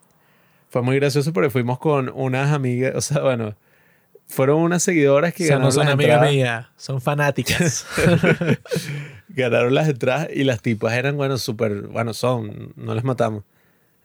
fue 0.71 0.81
muy 0.81 0.97
gracioso 0.97 1.31
porque 1.35 1.51
fuimos 1.51 1.79
con 1.79 2.11
unas 2.15 2.51
amigas, 2.51 2.95
o 2.97 3.01
sea, 3.03 3.21
bueno, 3.21 3.55
fueron 4.27 4.63
unas 4.63 4.83
seguidoras 4.83 5.35
que 5.35 5.45
o 5.45 5.47
sea, 5.49 5.59
no 5.59 5.71
son 5.71 5.89
amigas 5.89 6.31
mías, 6.31 6.67
son 6.79 7.03
fanáticas. 7.03 7.85
ganaron 9.29 9.75
las 9.75 9.87
entradas 9.87 10.29
y 10.35 10.45
las 10.45 10.63
tipas 10.63 10.95
eran, 10.95 11.19
bueno, 11.19 11.37
súper, 11.37 11.89
bueno, 11.89 12.15
son, 12.15 12.73
no 12.77 12.95
las 12.95 13.05
matamos, 13.05 13.45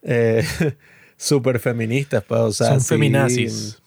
eh, 0.03 0.45
súper 1.15 1.59
feministas, 1.59 2.21
pues, 2.27 2.41
o 2.41 2.51
sea, 2.51 2.67
son 2.67 2.81
feminazis. 2.81 3.81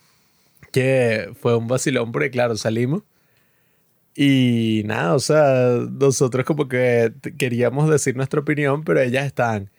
Que 0.71 1.29
fue 1.39 1.55
un 1.55 1.67
vacilón 1.67 2.11
porque, 2.11 2.31
claro, 2.31 2.57
salimos 2.57 3.03
y 4.15 4.83
nada, 4.85 5.15
o 5.15 5.19
sea, 5.19 5.79
nosotros 5.89 6.45
como 6.45 6.67
que 6.67 7.13
queríamos 7.37 7.89
decir 7.89 8.15
nuestra 8.15 8.41
opinión, 8.41 8.83
pero 8.83 8.99
ellas 8.99 9.25
están, 9.25 9.69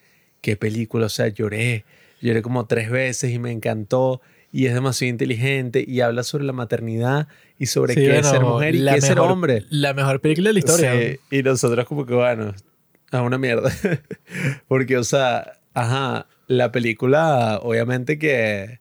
qué 0.41 0.57
película, 0.57 1.07
o 1.07 1.11
sea, 1.11 1.29
lloré, 1.29 1.85
lloré 2.21 2.43
como 2.43 2.67
tres 2.67 2.91
veces 2.91 3.33
y 3.33 3.39
me 3.39 3.53
encantó 3.53 4.21
y 4.51 4.67
es 4.67 4.75
demasiado 4.75 5.11
inteligente 5.11 5.85
y 5.87 6.01
habla 6.01 6.23
sobre 6.23 6.45
la 6.45 6.53
maternidad 6.53 7.29
y 7.59 7.67
sobre 7.67 7.95
qué 7.95 8.19
es 8.19 8.27
ser 8.27 8.43
mujer 8.43 8.75
y 8.75 8.85
qué 8.85 8.97
es 8.97 9.07
ser 9.07 9.19
hombre. 9.19 9.65
La 9.71 9.95
mejor 9.95 10.21
película 10.21 10.51
de 10.51 10.53
la 10.55 10.59
historia. 10.59 10.93
Sí, 10.93 11.19
y 11.31 11.43
nosotros 11.43 11.87
como 11.87 12.05
que, 12.05 12.15
bueno, 12.15 12.55
a 13.11 13.23
una 13.23 13.39
mierda. 13.39 13.73
Porque, 14.69 14.99
o 14.99 15.05
sea, 15.05 15.55
ajá, 15.73 16.27
la 16.47 16.71
película 16.71 17.61
obviamente 17.63 18.19
que 18.19 18.81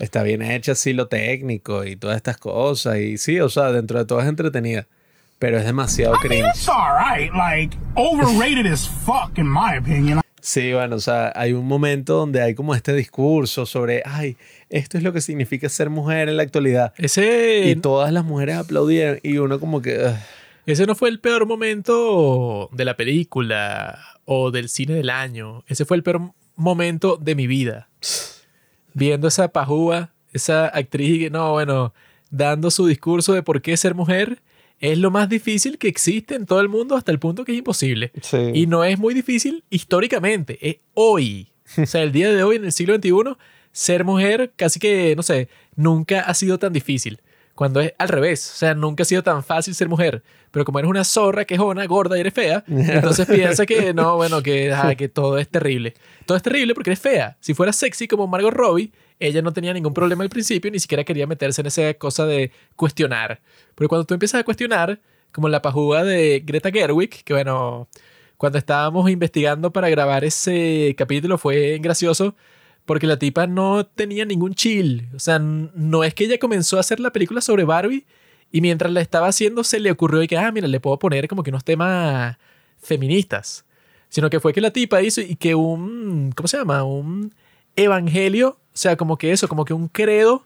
está 0.00 0.22
bien 0.22 0.42
hecha, 0.42 0.74
sí, 0.74 0.92
lo 0.92 1.06
técnico 1.06 1.84
y 1.84 1.94
todas 1.94 2.16
estas 2.16 2.38
cosas. 2.38 2.98
Y 2.98 3.18
sí, 3.18 3.38
o 3.40 3.48
sea, 3.48 3.70
dentro 3.70 3.98
de 3.98 4.04
todo 4.06 4.20
es 4.20 4.26
entretenida. 4.26 4.86
Pero 5.38 5.58
es 5.58 5.64
demasiado 5.64 6.14
cringe. 6.16 6.68
Sí, 10.42 10.72
bueno, 10.72 10.96
o 10.96 11.00
sea, 11.00 11.32
hay 11.34 11.52
un 11.52 11.66
momento 11.66 12.16
donde 12.16 12.42
hay 12.42 12.54
como 12.54 12.74
este 12.74 12.94
discurso 12.94 13.66
sobre, 13.66 14.02
ay, 14.04 14.36
esto 14.70 14.96
es 14.98 15.04
lo 15.04 15.12
que 15.12 15.20
significa 15.20 15.68
ser 15.68 15.90
mujer 15.90 16.28
en 16.28 16.36
la 16.38 16.42
actualidad. 16.42 16.94
Ese... 16.96 17.62
Y 17.66 17.76
todas 17.76 18.12
las 18.12 18.24
mujeres 18.24 18.56
aplaudieron 18.56 19.20
y 19.22 19.38
uno 19.38 19.60
como 19.60 19.82
que... 19.82 20.12
Ese 20.66 20.86
no 20.86 20.94
fue 20.94 21.08
el 21.08 21.20
peor 21.20 21.46
momento 21.46 22.68
de 22.72 22.84
la 22.84 22.96
película 22.96 23.98
o 24.24 24.50
del 24.50 24.68
cine 24.68 24.94
del 24.94 25.10
año. 25.10 25.64
Ese 25.68 25.84
fue 25.84 25.96
el 25.96 26.02
peor 26.02 26.32
momento 26.56 27.16
de 27.16 27.34
mi 27.34 27.46
vida 27.46 27.88
viendo 28.94 29.28
esa 29.28 29.48
pajúa, 29.48 30.12
esa 30.32 30.66
actriz, 30.66 31.30
no, 31.30 31.52
bueno, 31.52 31.92
dando 32.30 32.70
su 32.70 32.86
discurso 32.86 33.32
de 33.32 33.42
por 33.42 33.60
qué 33.62 33.76
ser 33.76 33.94
mujer 33.94 34.42
es 34.80 34.98
lo 34.98 35.10
más 35.10 35.28
difícil 35.28 35.76
que 35.78 35.88
existe 35.88 36.34
en 36.34 36.46
todo 36.46 36.60
el 36.60 36.68
mundo 36.68 36.96
hasta 36.96 37.12
el 37.12 37.18
punto 37.18 37.44
que 37.44 37.52
es 37.52 37.58
imposible. 37.58 38.12
Y 38.54 38.66
no 38.66 38.82
es 38.82 38.98
muy 38.98 39.12
difícil 39.12 39.62
históricamente, 39.68 40.58
es 40.62 40.76
hoy. 40.94 41.48
O 41.76 41.86
sea, 41.86 42.02
el 42.02 42.12
día 42.12 42.32
de 42.32 42.42
hoy, 42.42 42.56
en 42.56 42.64
el 42.64 42.72
siglo 42.72 42.96
XXI, 42.96 43.36
ser 43.72 44.04
mujer 44.04 44.52
casi 44.56 44.80
que, 44.80 45.14
no 45.14 45.22
sé, 45.22 45.48
nunca 45.76 46.22
ha 46.22 46.34
sido 46.34 46.58
tan 46.58 46.72
difícil. 46.72 47.20
Cuando 47.60 47.82
es 47.82 47.92
al 47.98 48.08
revés, 48.08 48.52
o 48.54 48.56
sea, 48.56 48.72
nunca 48.74 49.02
ha 49.02 49.04
sido 49.04 49.22
tan 49.22 49.44
fácil 49.44 49.74
ser 49.74 49.86
mujer. 49.86 50.22
Pero 50.50 50.64
como 50.64 50.78
eres 50.78 50.88
una 50.88 51.04
zorra, 51.04 51.44
quejona, 51.44 51.84
gorda 51.84 52.16
y 52.16 52.20
eres 52.20 52.32
fea, 52.32 52.64
entonces 52.68 53.26
piensa 53.26 53.66
que 53.66 53.92
no, 53.92 54.16
bueno, 54.16 54.42
que, 54.42 54.74
que 54.96 55.10
todo 55.10 55.36
es 55.36 55.46
terrible. 55.46 55.92
Todo 56.24 56.38
es 56.38 56.42
terrible 56.42 56.72
porque 56.72 56.88
eres 56.88 57.00
fea. 57.00 57.36
Si 57.38 57.52
fuera 57.52 57.74
sexy 57.74 58.08
como 58.08 58.26
Margot 58.26 58.50
Robbie, 58.50 58.92
ella 59.18 59.42
no 59.42 59.52
tenía 59.52 59.74
ningún 59.74 59.92
problema 59.92 60.24
al 60.24 60.30
principio, 60.30 60.70
ni 60.70 60.80
siquiera 60.80 61.04
quería 61.04 61.26
meterse 61.26 61.60
en 61.60 61.66
esa 61.66 61.92
cosa 61.92 62.24
de 62.24 62.50
cuestionar. 62.76 63.42
Pero 63.74 63.90
cuando 63.90 64.06
tú 64.06 64.14
empiezas 64.14 64.40
a 64.40 64.44
cuestionar, 64.44 64.98
como 65.30 65.50
la 65.50 65.60
pajúa 65.60 66.02
de 66.02 66.42
Greta 66.42 66.70
Gerwig, 66.70 67.10
que 67.24 67.34
bueno, 67.34 67.88
cuando 68.38 68.56
estábamos 68.56 69.10
investigando 69.10 69.70
para 69.70 69.90
grabar 69.90 70.24
ese 70.24 70.94
capítulo 70.96 71.36
fue 71.36 71.76
gracioso 71.78 72.34
porque 72.90 73.06
la 73.06 73.20
tipa 73.20 73.46
no 73.46 73.86
tenía 73.86 74.24
ningún 74.24 74.52
chill. 74.52 75.06
O 75.14 75.20
sea, 75.20 75.38
no 75.38 76.02
es 76.02 76.12
que 76.12 76.24
ella 76.24 76.40
comenzó 76.40 76.76
a 76.76 76.80
hacer 76.80 76.98
la 76.98 77.12
película 77.12 77.40
sobre 77.40 77.62
Barbie 77.62 78.04
y 78.50 78.60
mientras 78.60 78.92
la 78.92 79.00
estaba 79.00 79.28
haciendo 79.28 79.62
se 79.62 79.78
le 79.78 79.92
ocurrió 79.92 80.24
y 80.24 80.26
que, 80.26 80.36
ah, 80.36 80.50
mira, 80.50 80.66
le 80.66 80.80
puedo 80.80 80.98
poner 80.98 81.28
como 81.28 81.44
que 81.44 81.50
unos 81.50 81.62
temas 81.62 82.36
feministas. 82.82 83.64
Sino 84.08 84.28
que 84.28 84.40
fue 84.40 84.52
que 84.52 84.60
la 84.60 84.72
tipa 84.72 85.00
hizo 85.02 85.20
y 85.20 85.36
que 85.36 85.54
un, 85.54 86.32
¿cómo 86.34 86.48
se 86.48 86.56
llama? 86.56 86.82
Un 86.82 87.32
evangelio, 87.76 88.58
o 88.58 88.76
sea, 88.76 88.96
como 88.96 89.16
que 89.16 89.30
eso, 89.30 89.46
como 89.46 89.64
que 89.64 89.72
un 89.72 89.86
credo 89.86 90.44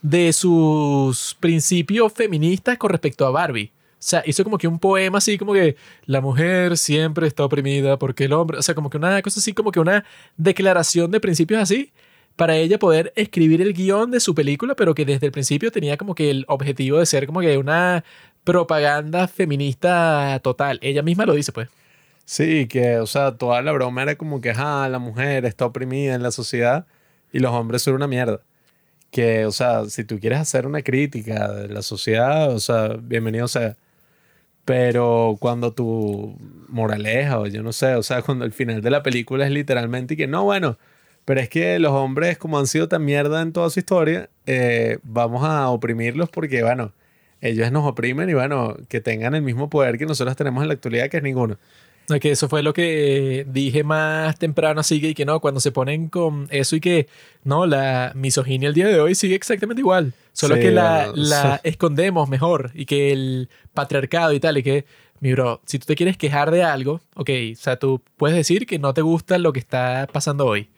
de 0.00 0.32
sus 0.32 1.36
principios 1.40 2.10
feministas 2.14 2.78
con 2.78 2.88
respecto 2.88 3.26
a 3.26 3.30
Barbie. 3.32 3.70
O 4.02 4.04
sea, 4.04 4.24
hizo 4.26 4.42
como 4.42 4.58
que 4.58 4.66
un 4.66 4.80
poema 4.80 5.18
así 5.18 5.38
como 5.38 5.52
que 5.52 5.76
la 6.06 6.20
mujer 6.20 6.76
siempre 6.76 7.28
está 7.28 7.44
oprimida 7.44 8.00
porque 8.00 8.24
el 8.24 8.32
hombre, 8.32 8.58
o 8.58 8.62
sea, 8.62 8.74
como 8.74 8.90
que 8.90 8.96
una 8.96 9.22
cosa 9.22 9.38
así, 9.38 9.52
como 9.52 9.70
que 9.70 9.78
una 9.78 10.04
declaración 10.36 11.12
de 11.12 11.20
principios 11.20 11.62
así 11.62 11.92
para 12.34 12.56
ella 12.56 12.80
poder 12.80 13.12
escribir 13.14 13.62
el 13.62 13.72
guion 13.74 14.10
de 14.10 14.18
su 14.18 14.34
película, 14.34 14.74
pero 14.74 14.92
que 14.96 15.04
desde 15.04 15.26
el 15.26 15.32
principio 15.32 15.70
tenía 15.70 15.96
como 15.96 16.16
que 16.16 16.30
el 16.30 16.44
objetivo 16.48 16.98
de 16.98 17.06
ser 17.06 17.26
como 17.26 17.40
que 17.42 17.56
una 17.58 18.02
propaganda 18.42 19.28
feminista 19.28 20.40
total. 20.42 20.80
Ella 20.82 21.02
misma 21.02 21.24
lo 21.24 21.34
dice, 21.34 21.52
pues. 21.52 21.68
Sí, 22.24 22.66
que, 22.66 22.98
o 22.98 23.06
sea, 23.06 23.36
toda 23.36 23.62
la 23.62 23.70
broma 23.70 24.02
era 24.02 24.16
como 24.16 24.40
que, 24.40 24.50
ah, 24.56 24.88
la 24.90 24.98
mujer 24.98 25.44
está 25.44 25.66
oprimida 25.66 26.14
en 26.14 26.24
la 26.24 26.32
sociedad 26.32 26.86
y 27.32 27.38
los 27.38 27.52
hombres 27.52 27.82
son 27.82 27.94
una 27.94 28.08
mierda. 28.08 28.40
Que, 29.12 29.46
o 29.46 29.52
sea, 29.52 29.84
si 29.86 30.04
tú 30.04 30.18
quieres 30.18 30.40
hacer 30.40 30.66
una 30.66 30.82
crítica 30.82 31.52
de 31.52 31.68
la 31.68 31.82
sociedad, 31.82 32.52
o 32.52 32.58
sea, 32.60 32.88
bienvenido 33.00 33.46
sea. 33.48 33.76
Pero 34.64 35.36
cuando 35.40 35.72
tu 35.72 36.36
moraleja, 36.68 37.40
o 37.40 37.46
yo 37.46 37.62
no 37.62 37.72
sé, 37.72 37.94
o 37.96 38.02
sea, 38.02 38.22
cuando 38.24 38.44
el 38.44 38.52
final 38.52 38.80
de 38.82 38.90
la 38.90 39.02
película 39.02 39.44
es 39.46 39.50
literalmente 39.52 40.16
que 40.16 40.26
no, 40.26 40.44
bueno, 40.44 40.78
Pero 41.24 41.40
es 41.40 41.48
que 41.50 41.78
los 41.80 41.92
hombres, 41.92 42.38
como 42.38 42.58
han 42.58 42.66
sido 42.68 42.88
tan 42.88 43.04
mierda 43.04 43.42
en 43.42 43.52
toda 43.52 43.70
su 43.70 43.80
historia, 43.80 44.30
eh, 44.46 44.98
vamos 45.04 45.44
a 45.44 45.70
oprimirlos 45.70 46.30
porque, 46.30 46.62
bueno, 46.64 46.92
ellos 47.40 47.72
nos 47.72 47.86
oprimen 47.86 48.30
y, 48.30 48.34
bueno, 48.34 48.76
que 48.88 49.00
tengan 49.00 49.34
el 49.34 49.42
mismo 49.42 49.70
poder 49.70 49.98
que 49.98 50.06
nosotros 50.06 50.36
tenemos 50.36 50.62
en 50.62 50.68
la 50.68 50.74
actualidad, 50.74 51.10
que 51.10 51.18
es 51.18 51.22
ninguno. 51.24 51.58
Que 52.08 52.32
eso 52.32 52.48
fue 52.48 52.62
lo 52.62 52.74
que 52.74 53.46
dije 53.48 53.84
más 53.84 54.38
temprano, 54.38 54.80
así 54.80 55.00
que, 55.00 55.10
y 55.10 55.14
que 55.14 55.24
no, 55.24 55.40
cuando 55.40 55.60
se 55.60 55.72
ponen 55.72 56.08
con 56.08 56.46
eso 56.50 56.76
y 56.76 56.80
que 56.80 57.08
no, 57.44 57.64
la 57.64 58.12
misoginia 58.14 58.68
el 58.68 58.74
día 58.74 58.88
de 58.88 59.00
hoy 59.00 59.14
sigue 59.14 59.34
exactamente 59.34 59.80
igual, 59.80 60.12
solo 60.32 60.56
Sí, 60.56 60.62
que 60.62 60.70
la, 60.72 61.06
bueno, 61.08 61.14
la 61.16 61.60
escondemos 61.64 62.28
mejor 62.28 62.70
y 62.74 62.84
que 62.86 63.12
el 63.12 63.48
patriarcado 63.72 64.32
y 64.32 64.40
tal, 64.40 64.58
y 64.58 64.62
que, 64.62 64.84
mi 65.20 65.32
bro, 65.32 65.62
si 65.64 65.78
tú 65.78 65.86
te 65.86 65.94
quieres 65.94 66.18
quejar 66.18 66.50
de 66.50 66.64
algo, 66.64 67.00
ok, 67.14 67.30
o 67.52 67.56
sea, 67.56 67.78
tú 67.78 68.02
puedes 68.16 68.36
decir 68.36 68.66
que 68.66 68.78
no 68.78 68.92
te 68.92 69.00
gusta 69.00 69.38
lo 69.38 69.52
que 69.52 69.60
está 69.60 70.06
pasando 70.12 70.44
hoy, 70.46 70.68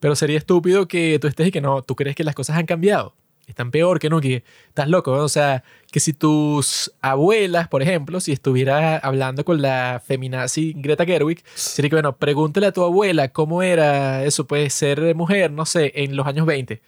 pero 0.00 0.16
sería 0.16 0.38
estúpido 0.38 0.88
que 0.88 1.18
tú 1.20 1.28
estés 1.28 1.48
y 1.48 1.50
que 1.52 1.60
no, 1.60 1.82
tú 1.82 1.94
crees 1.94 2.16
que 2.16 2.24
las 2.24 2.34
cosas 2.34 2.56
han 2.56 2.66
cambiado. 2.66 3.14
Están 3.52 3.70
peor 3.70 3.98
que 3.98 4.08
no, 4.08 4.20
que 4.20 4.44
estás 4.68 4.88
loco. 4.88 5.12
O 5.12 5.28
sea, 5.28 5.62
que 5.90 6.00
si 6.00 6.12
tus 6.14 6.92
abuelas, 7.02 7.68
por 7.68 7.82
ejemplo, 7.82 8.18
si 8.20 8.32
estuviera 8.32 8.96
hablando 8.96 9.44
con 9.44 9.60
la 9.60 10.02
feminazi 10.04 10.72
Greta 10.76 11.04
Gerwig, 11.04 11.42
sería 11.54 11.90
que, 11.90 11.96
bueno, 11.96 12.16
pregúntale 12.16 12.66
a 12.66 12.72
tu 12.72 12.82
abuela 12.82 13.28
cómo 13.28 13.62
era 13.62 14.24
eso, 14.24 14.46
puede 14.46 14.70
ser 14.70 15.14
mujer, 15.14 15.50
no 15.52 15.66
sé, 15.66 15.92
en 15.94 16.16
los 16.16 16.26
años 16.26 16.46
20. 16.46 16.80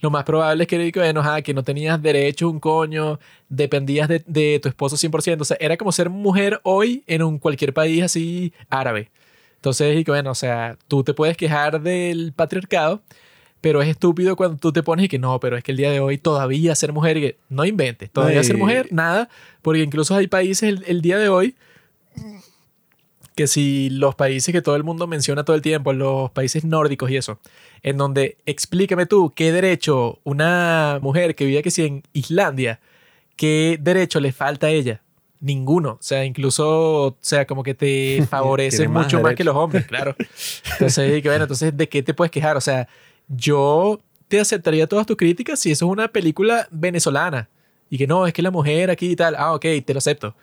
Lo 0.00 0.10
más 0.10 0.24
probable 0.24 0.64
es 0.64 0.68
que, 0.68 0.90
bueno, 0.94 1.20
ajá, 1.20 1.42
que 1.42 1.54
no 1.54 1.62
tenías 1.62 2.00
derecho 2.02 2.48
un 2.48 2.58
coño, 2.58 3.20
dependías 3.48 4.08
de, 4.08 4.22
de 4.26 4.58
tu 4.60 4.68
esposo 4.68 4.96
100%. 4.96 5.42
O 5.42 5.44
sea, 5.44 5.56
era 5.60 5.76
como 5.76 5.92
ser 5.92 6.10
mujer 6.10 6.60
hoy 6.64 7.04
en 7.06 7.22
un 7.22 7.38
cualquier 7.38 7.72
país 7.74 8.02
así 8.02 8.52
árabe. 8.70 9.10
Entonces, 9.56 10.00
y 10.00 10.04
bueno, 10.04 10.30
o 10.30 10.34
sea, 10.34 10.78
tú 10.88 11.04
te 11.04 11.12
puedes 11.14 11.36
quejar 11.36 11.82
del 11.82 12.32
patriarcado, 12.34 13.02
pero 13.60 13.82
es 13.82 13.88
estúpido 13.88 14.36
cuando 14.36 14.56
tú 14.56 14.72
te 14.72 14.82
pones 14.82 15.06
y 15.06 15.08
que 15.08 15.18
no, 15.18 15.38
pero 15.40 15.56
es 15.56 15.64
que 15.64 15.72
el 15.72 15.78
día 15.78 15.90
de 15.90 16.00
hoy 16.00 16.18
todavía 16.18 16.74
ser 16.74 16.92
mujer, 16.92 17.16
y 17.16 17.20
que 17.20 17.36
no 17.48 17.64
inventes, 17.64 18.10
todavía 18.10 18.38
Ay. 18.38 18.44
ser 18.44 18.56
mujer, 18.56 18.88
nada, 18.90 19.28
porque 19.62 19.82
incluso 19.82 20.14
hay 20.14 20.26
países 20.26 20.68
el, 20.68 20.84
el 20.86 21.02
día 21.02 21.18
de 21.18 21.28
hoy 21.28 21.54
que 23.40 23.46
si 23.46 23.88
los 23.88 24.14
países 24.14 24.52
que 24.52 24.60
todo 24.60 24.76
el 24.76 24.84
mundo 24.84 25.06
menciona 25.06 25.44
todo 25.44 25.56
el 25.56 25.62
tiempo, 25.62 25.92
los 25.92 26.30
países 26.30 26.64
nórdicos 26.64 27.10
y 27.10 27.16
eso, 27.16 27.38
en 27.82 27.96
donde 27.96 28.36
explícame 28.44 29.06
tú 29.06 29.32
qué 29.34 29.50
derecho 29.50 30.18
una 30.24 30.98
mujer 31.00 31.34
que 31.34 31.46
vive 31.46 31.62
que 31.62 31.70
si 31.70 31.86
en 31.86 32.02
Islandia, 32.12 32.80
qué 33.36 33.78
derecho 33.80 34.20
le 34.20 34.32
falta 34.32 34.66
a 34.66 34.70
ella. 34.70 35.00
Ninguno. 35.40 35.92
O 35.92 36.02
sea, 36.02 36.26
incluso, 36.26 37.06
o 37.06 37.16
sea, 37.22 37.46
como 37.46 37.62
que 37.62 37.72
te 37.72 38.22
favorece 38.28 38.86
mucho 38.88 39.22
más 39.22 39.34
que 39.34 39.44
los 39.44 39.56
hombres, 39.56 39.86
claro. 39.86 40.14
Entonces, 40.72 41.22
que 41.22 41.28
bueno, 41.30 41.44
entonces, 41.44 41.74
¿de 41.74 41.88
qué 41.88 42.02
te 42.02 42.12
puedes 42.12 42.30
quejar? 42.30 42.58
O 42.58 42.60
sea, 42.60 42.88
yo 43.30 44.00
te 44.28 44.40
aceptaría 44.40 44.86
todas 44.86 45.06
tus 45.06 45.16
críticas 45.16 45.58
si 45.58 45.70
eso 45.70 45.86
es 45.86 45.90
una 45.90 46.08
película 46.08 46.68
venezolana. 46.70 47.48
Y 47.88 47.98
que 47.98 48.06
no, 48.06 48.26
es 48.26 48.32
que 48.32 48.42
la 48.42 48.50
mujer 48.50 48.90
aquí 48.90 49.10
y 49.10 49.16
tal. 49.16 49.34
Ah, 49.36 49.54
ok, 49.54 49.64
te 49.84 49.92
lo 49.92 49.98
acepto. 49.98 50.36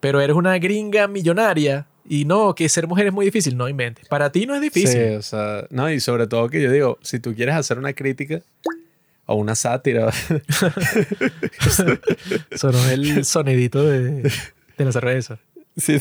Pero 0.00 0.20
eres 0.20 0.36
una 0.36 0.58
gringa 0.58 1.08
millonaria 1.08 1.86
y 2.08 2.24
no, 2.24 2.54
que 2.54 2.68
ser 2.68 2.86
mujer 2.86 3.06
es 3.08 3.12
muy 3.12 3.24
difícil. 3.24 3.56
No 3.56 3.68
inventes. 3.68 4.06
Para 4.08 4.30
ti 4.30 4.46
no 4.46 4.54
es 4.54 4.60
difícil. 4.60 5.00
Sí, 5.00 5.14
o 5.14 5.22
sea, 5.22 5.66
no, 5.70 5.90
y 5.90 5.98
sobre 6.00 6.26
todo 6.26 6.48
que 6.48 6.62
yo 6.62 6.70
digo, 6.70 6.98
si 7.02 7.18
tú 7.18 7.34
quieres 7.34 7.54
hacer 7.56 7.78
una 7.78 7.92
crítica 7.92 8.42
o 9.26 9.34
una 9.34 9.54
sátira, 9.54 10.12
Sonó 12.54 12.88
el 12.90 13.24
sonidito 13.24 13.82
de, 13.84 14.22
de 14.78 14.84
la 14.84 14.92
cerveza. 14.92 15.38
si, 15.76 15.98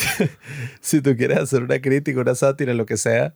si 0.79 1.01
tú 1.01 1.15
quieres 1.15 1.37
hacer 1.39 1.63
una 1.63 1.79
crítica, 1.79 2.19
una 2.19 2.35
sátira, 2.35 2.73
lo 2.73 2.85
que 2.85 2.97
sea, 2.97 3.33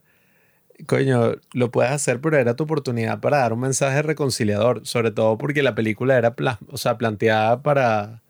coño, 0.86 1.34
lo 1.52 1.70
puedes 1.70 1.92
hacer, 1.92 2.20
pero 2.20 2.36
era 2.36 2.54
tu 2.54 2.64
oportunidad 2.64 3.20
para 3.20 3.38
dar 3.38 3.52
un 3.52 3.60
mensaje 3.60 4.02
reconciliador, 4.02 4.86
sobre 4.86 5.10
todo 5.10 5.38
porque 5.38 5.62
la 5.62 5.74
película 5.74 6.16
era 6.16 6.34
o 6.70 6.76
sea, 6.76 6.98
planteada 6.98 7.62
para, 7.62 8.22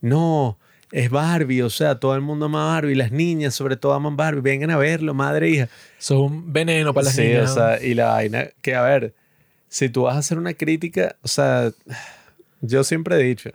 no, 0.00 0.58
es 0.92 1.10
Barbie, 1.10 1.62
o 1.62 1.70
sea, 1.70 2.00
todo 2.00 2.14
el 2.14 2.20
mundo 2.20 2.46
ama 2.46 2.66
Barbie, 2.66 2.94
las 2.94 3.12
niñas 3.12 3.54
sobre 3.54 3.76
todo 3.76 3.94
aman 3.94 4.16
Barbie, 4.16 4.40
vengan 4.40 4.70
a 4.70 4.76
verlo, 4.76 5.14
madre 5.14 5.46
e 5.46 5.50
hija. 5.50 5.68
Son 5.98 6.18
un 6.18 6.52
veneno 6.52 6.92
para 6.92 7.06
las 7.06 7.14
sí, 7.14 7.22
niñas. 7.22 7.50
o 7.50 7.54
sea, 7.54 7.82
y 7.82 7.94
la 7.94 8.10
vaina, 8.10 8.48
que 8.60 8.74
a 8.74 8.82
ver, 8.82 9.14
si 9.68 9.88
tú 9.88 10.02
vas 10.02 10.16
a 10.16 10.18
hacer 10.18 10.36
una 10.36 10.54
crítica, 10.54 11.16
o 11.22 11.28
sea, 11.28 11.70
yo 12.60 12.84
siempre 12.84 13.16
he 13.16 13.22
dicho, 13.22 13.50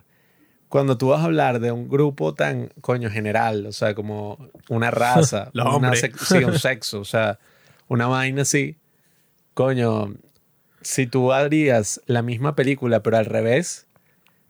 cuando 0.68 0.98
tú 0.98 1.08
vas 1.08 1.20
a 1.20 1.24
hablar 1.24 1.60
de 1.60 1.72
un 1.72 1.88
grupo 1.88 2.34
tan, 2.34 2.70
coño, 2.80 3.10
general, 3.10 3.66
o 3.66 3.72
sea, 3.72 3.94
como 3.94 4.50
una 4.68 4.90
raza, 4.90 5.50
una 5.54 5.94
sí, 5.94 6.38
un 6.44 6.58
sexo, 6.58 7.00
o 7.00 7.04
sea, 7.04 7.38
una 7.88 8.06
vaina 8.06 8.42
así, 8.42 8.76
coño, 9.54 10.14
si 10.82 11.06
tú 11.06 11.32
harías 11.32 12.00
la 12.06 12.22
misma 12.22 12.54
película, 12.54 13.02
pero 13.02 13.16
al 13.16 13.26
revés, 13.26 13.86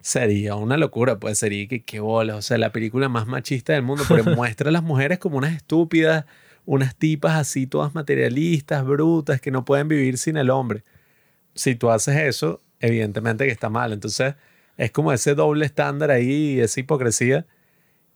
sería 0.01 0.55
una 0.55 0.77
locura, 0.77 1.19
pues 1.19 1.39
sería 1.39 1.67
que 1.67 1.83
qué 1.83 1.99
bola, 1.99 2.37
o 2.37 2.43
sea, 2.43 2.59
la 2.59 2.71
película 2.71 3.09
más 3.09 3.27
machista 3.27 3.73
del 3.73 3.83
mundo, 3.83 4.05
porque 4.07 4.23
muestra 4.37 4.69
a 4.69 4.73
las 4.73 4.83
mujeres 4.83 5.19
como 5.19 5.37
unas 5.39 5.55
estúpidas, 5.55 6.27
unas 6.65 6.97
tipas 6.97 7.37
así 7.37 7.67
todas 7.67 7.95
materialistas, 7.95 8.85
brutas, 8.85 9.41
que 9.41 9.51
no 9.51 9.65
pueden 9.65 9.89
vivir 9.89 10.19
sin 10.19 10.37
el 10.37 10.51
hombre. 10.51 10.85
Si 11.55 11.75
tú 11.75 11.91
haces 11.91 12.17
eso, 12.19 12.61
evidentemente 12.81 13.47
que 13.47 13.51
está 13.51 13.71
mal. 13.71 13.93
Entonces, 13.93 14.35
es 14.77 14.91
como 14.93 15.13
ese 15.13 15.35
doble 15.35 15.67
estándar 15.67 16.11
ahí, 16.11 16.61
esa 16.61 16.81
hipocresía, 16.81 17.47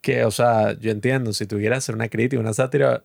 que, 0.00 0.24
o 0.24 0.30
sea, 0.30 0.78
yo 0.78 0.90
entiendo, 0.90 1.32
si 1.32 1.46
tuvieras 1.46 1.78
hacer 1.78 1.94
una 1.94 2.08
crítica, 2.08 2.40
una 2.40 2.54
sátira, 2.54 3.04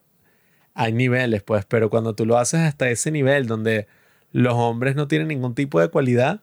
hay 0.76 0.94
niveles, 0.94 1.42
pues, 1.42 1.66
pero 1.66 1.90
cuando 1.90 2.14
tú 2.14 2.26
lo 2.26 2.38
haces 2.38 2.60
hasta 2.60 2.90
ese 2.90 3.10
nivel 3.10 3.48
donde 3.48 3.88
los 4.32 4.54
hombres 4.54 4.96
no 4.96 5.08
tienen 5.08 5.30
ningún 5.30 5.56
tipo 5.56 5.80
de 5.80 5.88
cualidad 5.88 6.42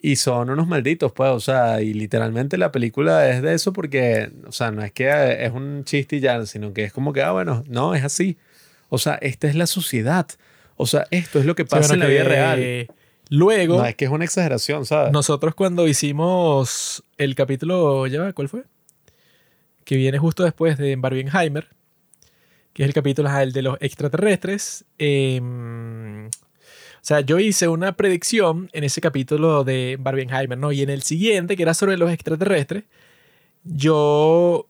y 0.00 0.16
son 0.16 0.50
unos 0.50 0.66
malditos, 0.68 1.12
pues, 1.12 1.30
o 1.30 1.40
sea, 1.40 1.80
y 1.80 1.94
literalmente 1.94 2.58
la 2.58 2.70
película 2.70 3.28
es 3.30 3.40
de 3.40 3.54
eso 3.54 3.72
porque, 3.72 4.30
o 4.46 4.52
sea, 4.52 4.70
no 4.70 4.82
es 4.82 4.92
que 4.92 5.08
es 5.44 5.50
un 5.52 5.84
chiste 5.84 6.16
y 6.16 6.20
ya, 6.20 6.44
sino 6.44 6.72
que 6.74 6.84
es 6.84 6.92
como 6.92 7.12
que, 7.12 7.22
ah, 7.22 7.32
bueno, 7.32 7.64
no, 7.66 7.94
es 7.94 8.04
así. 8.04 8.36
O 8.90 8.98
sea, 8.98 9.14
esta 9.22 9.48
es 9.48 9.54
la 9.54 9.66
sociedad. 9.66 10.26
O 10.76 10.86
sea, 10.86 11.06
esto 11.10 11.38
es 11.38 11.46
lo 11.46 11.54
que 11.54 11.62
Sí, 11.62 11.68
pasa 11.70 11.88
bueno, 11.88 12.04
en 12.04 12.08
la 12.10 12.14
vida 12.14 12.24
real. 12.24 12.88
Luego, 13.30 13.78
No, 13.78 13.86
es 13.86 13.94
que 13.94 14.04
es 14.04 14.10
una 14.10 14.24
exageración, 14.26 14.84
¿sabes? 14.84 15.12
nosotros 15.12 15.54
cuando 15.54 15.88
hicimos 15.88 17.02
el 17.16 17.34
capítulo, 17.34 18.06
¿ya? 18.06 18.32
¿Cuál 18.34 18.48
fue? 18.50 18.64
Que 19.84 19.96
viene 19.96 20.18
justo 20.18 20.42
después 20.44 20.76
de 20.76 20.96
Barbenheimer, 20.96 21.68
que 22.72 22.82
es 22.82 22.88
el 22.88 22.94
capítulo 22.94 23.30
el 23.40 23.52
de 23.52 23.62
los 23.62 23.76
extraterrestres. 23.80 24.84
em, 24.98 26.26
o 26.26 27.04
sea, 27.04 27.20
yo 27.20 27.38
hice 27.40 27.68
una 27.68 27.96
predicción 27.96 28.70
en 28.72 28.84
ese 28.84 29.00
capítulo 29.00 29.64
de 29.64 29.96
Barbenheimer, 29.98 30.56
¿no? 30.56 30.70
Y 30.72 30.82
en 30.82 30.90
el 30.90 31.02
siguiente, 31.02 31.56
que 31.56 31.64
era 31.64 31.74
sobre 31.74 31.96
los 31.96 32.12
extraterrestres, 32.12 32.84
yo 33.64 34.68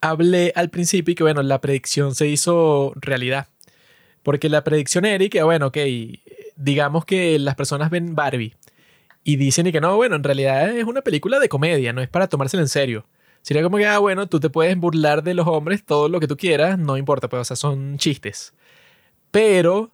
hablé 0.00 0.52
al 0.56 0.70
principio 0.70 1.12
y 1.12 1.14
que, 1.14 1.22
bueno, 1.22 1.42
la 1.42 1.60
predicción 1.60 2.14
se 2.14 2.26
hizo 2.28 2.92
realidad. 2.96 3.48
Porque 4.22 4.48
la 4.48 4.64
predicción 4.64 5.04
era 5.04 5.22
y 5.24 5.30
que, 5.30 5.42
bueno, 5.42 5.68
ok, 5.68 5.78
digamos 6.56 7.04
que 7.04 7.38
las 7.38 7.54
personas 7.54 7.90
ven 7.90 8.14
Barbie 8.14 8.54
y 9.24 9.36
dicen 9.36 9.66
y 9.66 9.72
que 9.72 9.80
no, 9.80 9.96
bueno, 9.96 10.16
en 10.16 10.24
realidad 10.24 10.70
es 10.76 10.84
una 10.84 11.02
película 11.02 11.38
de 11.38 11.48
comedia, 11.48 11.92
no 11.92 12.02
es 12.02 12.08
para 12.08 12.28
tomársela 12.28 12.62
en 12.62 12.68
serio. 12.68 13.06
Sería 13.42 13.62
como 13.62 13.78
que, 13.78 13.86
ah, 13.86 13.98
bueno, 13.98 14.28
tú 14.28 14.38
te 14.40 14.50
puedes 14.50 14.76
burlar 14.76 15.22
de 15.22 15.34
los 15.34 15.46
hombres 15.46 15.84
todo 15.84 16.08
lo 16.08 16.20
que 16.20 16.28
tú 16.28 16.36
quieras, 16.36 16.78
no 16.78 16.96
importa, 16.96 17.28
pues, 17.28 17.40
o 17.40 17.44
sea, 17.44 17.56
son 17.56 17.96
chistes. 17.96 18.52
Pero 19.30 19.90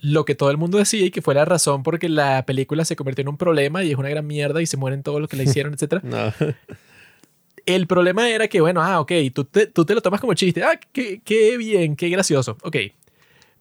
lo 0.00 0.24
que 0.24 0.34
todo 0.34 0.50
el 0.50 0.58
mundo 0.58 0.78
decía 0.78 1.06
y 1.06 1.10
que 1.10 1.22
fue 1.22 1.34
la 1.34 1.44
razón 1.44 1.82
porque 1.82 2.08
la 2.08 2.44
película 2.44 2.84
se 2.84 2.94
convirtió 2.94 3.22
en 3.22 3.28
un 3.28 3.36
problema 3.36 3.82
y 3.82 3.90
es 3.90 3.96
una 3.96 4.10
gran 4.10 4.26
mierda 4.26 4.60
y 4.60 4.66
se 4.66 4.76
mueren 4.76 5.02
todos 5.02 5.20
los 5.20 5.28
que 5.30 5.36
la 5.36 5.44
hicieron, 5.44 5.74
etcétera. 5.74 6.02
No. 6.04 6.32
El 7.66 7.86
problema 7.86 8.28
era 8.28 8.46
que, 8.46 8.60
bueno, 8.60 8.82
ah, 8.82 9.00
ok, 9.00 9.10
tú 9.32 9.44
te, 9.44 9.66
tú 9.66 9.86
te 9.86 9.94
lo 9.94 10.02
tomas 10.02 10.20
como 10.20 10.34
chiste. 10.34 10.62
Ah, 10.62 10.78
qué, 10.92 11.22
qué 11.24 11.56
bien, 11.56 11.96
qué 11.96 12.10
gracioso. 12.10 12.58
Ok. 12.62 12.76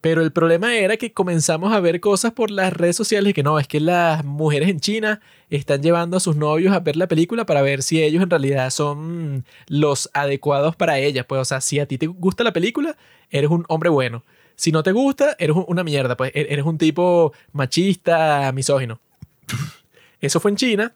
Pero 0.03 0.21
el 0.21 0.33
problema 0.33 0.75
era 0.75 0.97
que 0.97 1.13
comenzamos 1.13 1.71
a 1.71 1.79
ver 1.79 2.01
cosas 2.01 2.33
por 2.33 2.51
las 2.51 2.73
redes 2.73 2.97
sociales 2.97 3.33
que 3.33 3.41
no, 3.41 3.57
es 3.57 3.69
que 3.69 3.79
las 3.79 4.25
mujeres 4.25 4.67
en 4.67 4.81
China 4.81 5.21
están 5.49 5.81
llevando 5.81 6.17
a 6.17 6.19
sus 6.19 6.35
novios 6.35 6.73
a 6.75 6.81
ver 6.81 6.97
la 6.97 7.07
película 7.07 7.45
para 7.45 7.61
ver 7.61 7.81
si 7.83 8.03
ellos 8.03 8.21
en 8.21 8.29
realidad 8.29 8.69
son 8.69 9.45
los 9.67 10.09
adecuados 10.13 10.75
para 10.75 10.99
ellas. 10.99 11.25
Pues, 11.25 11.39
o 11.39 11.45
sea, 11.45 11.61
si 11.61 11.79
a 11.79 11.85
ti 11.85 11.97
te 11.97 12.07
gusta 12.07 12.43
la 12.43 12.51
película, 12.51 12.97
eres 13.31 13.49
un 13.49 13.63
hombre 13.69 13.89
bueno. 13.89 14.25
Si 14.57 14.73
no 14.73 14.83
te 14.83 14.91
gusta, 14.91 15.37
eres 15.39 15.55
un- 15.55 15.63
una 15.69 15.85
mierda, 15.85 16.17
pues 16.17 16.33
e- 16.35 16.47
eres 16.49 16.65
un 16.65 16.77
tipo 16.77 17.31
machista, 17.53 18.51
misógino. 18.51 18.99
Eso 20.19 20.41
fue 20.41 20.51
en 20.51 20.57
China, 20.57 20.93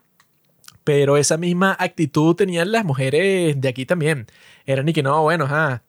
pero 0.83 1.15
esa 1.15 1.37
misma 1.37 1.77
actitud 1.79 2.35
tenían 2.35 2.73
las 2.73 2.83
mujeres 2.83 3.59
de 3.61 3.69
aquí 3.69 3.85
también. 3.85 4.27
Eran 4.65 4.89
y 4.89 4.91
que 4.93 5.01
no, 5.03 5.21
bueno, 5.23 5.45
ajá. 5.45 5.81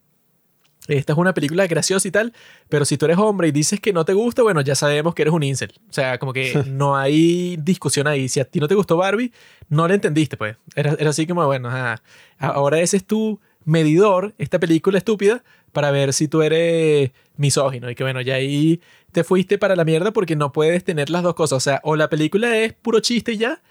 Esta 0.89 1.13
es 1.13 1.19
una 1.19 1.33
película 1.33 1.67
graciosa 1.67 2.07
y 2.07 2.11
tal, 2.11 2.33
pero 2.67 2.85
si 2.85 2.97
tú 2.97 3.05
eres 3.05 3.17
hombre 3.17 3.47
y 3.47 3.51
dices 3.51 3.79
que 3.79 3.93
no 3.93 4.05
te 4.05 4.13
gusta, 4.13 4.43
bueno, 4.43 4.61
ya 4.61 4.75
sabemos 4.75 5.13
que 5.13 5.21
eres 5.21 5.33
un 5.33 5.43
incel. 5.43 5.73
O 5.89 5.93
sea, 5.93 6.17
como 6.17 6.33
que 6.33 6.63
no 6.67 6.97
hay 6.97 7.57
discusión 7.57 8.07
ahí. 8.07 8.27
Si 8.27 8.39
a 8.39 8.45
ti 8.45 8.59
no 8.59 8.67
te 8.67 8.75
gustó 8.75 8.97
Barbie, 8.97 9.31
no 9.69 9.87
la 9.87 9.93
entendiste, 9.93 10.37
pues. 10.37 10.57
Era, 10.75 10.95
era 10.99 11.11
así 11.11 11.25
como, 11.27 11.45
bueno, 11.45 11.69
ajá. 11.69 12.01
Ahora 12.37 12.79
ese 12.79 12.97
es 12.97 13.05
tu 13.05 13.39
medidor, 13.65 14.33
esta 14.37 14.59
película 14.59 14.97
estúpida, 14.97 15.43
para 15.71 15.91
ver 15.91 16.13
si 16.13 16.27
tú 16.27 16.41
eres 16.41 17.11
misógino. 17.37 17.89
Y 17.89 17.95
que 17.95 18.03
bueno, 18.03 18.21
ya 18.21 18.35
ahí 18.35 18.81
te 19.11 19.23
fuiste 19.23 19.57
para 19.57 19.75
la 19.75 19.85
mierda 19.85 20.11
porque 20.11 20.35
no 20.35 20.51
puedes 20.51 20.83
tener 20.83 21.09
las 21.09 21.23
dos 21.23 21.35
cosas. 21.35 21.57
O 21.57 21.59
sea, 21.59 21.81
o 21.83 21.95
la 21.95 22.09
película 22.09 22.57
es 22.57 22.73
puro 22.73 22.99
chiste 22.99 23.33
y 23.33 23.37
ya, 23.37 23.61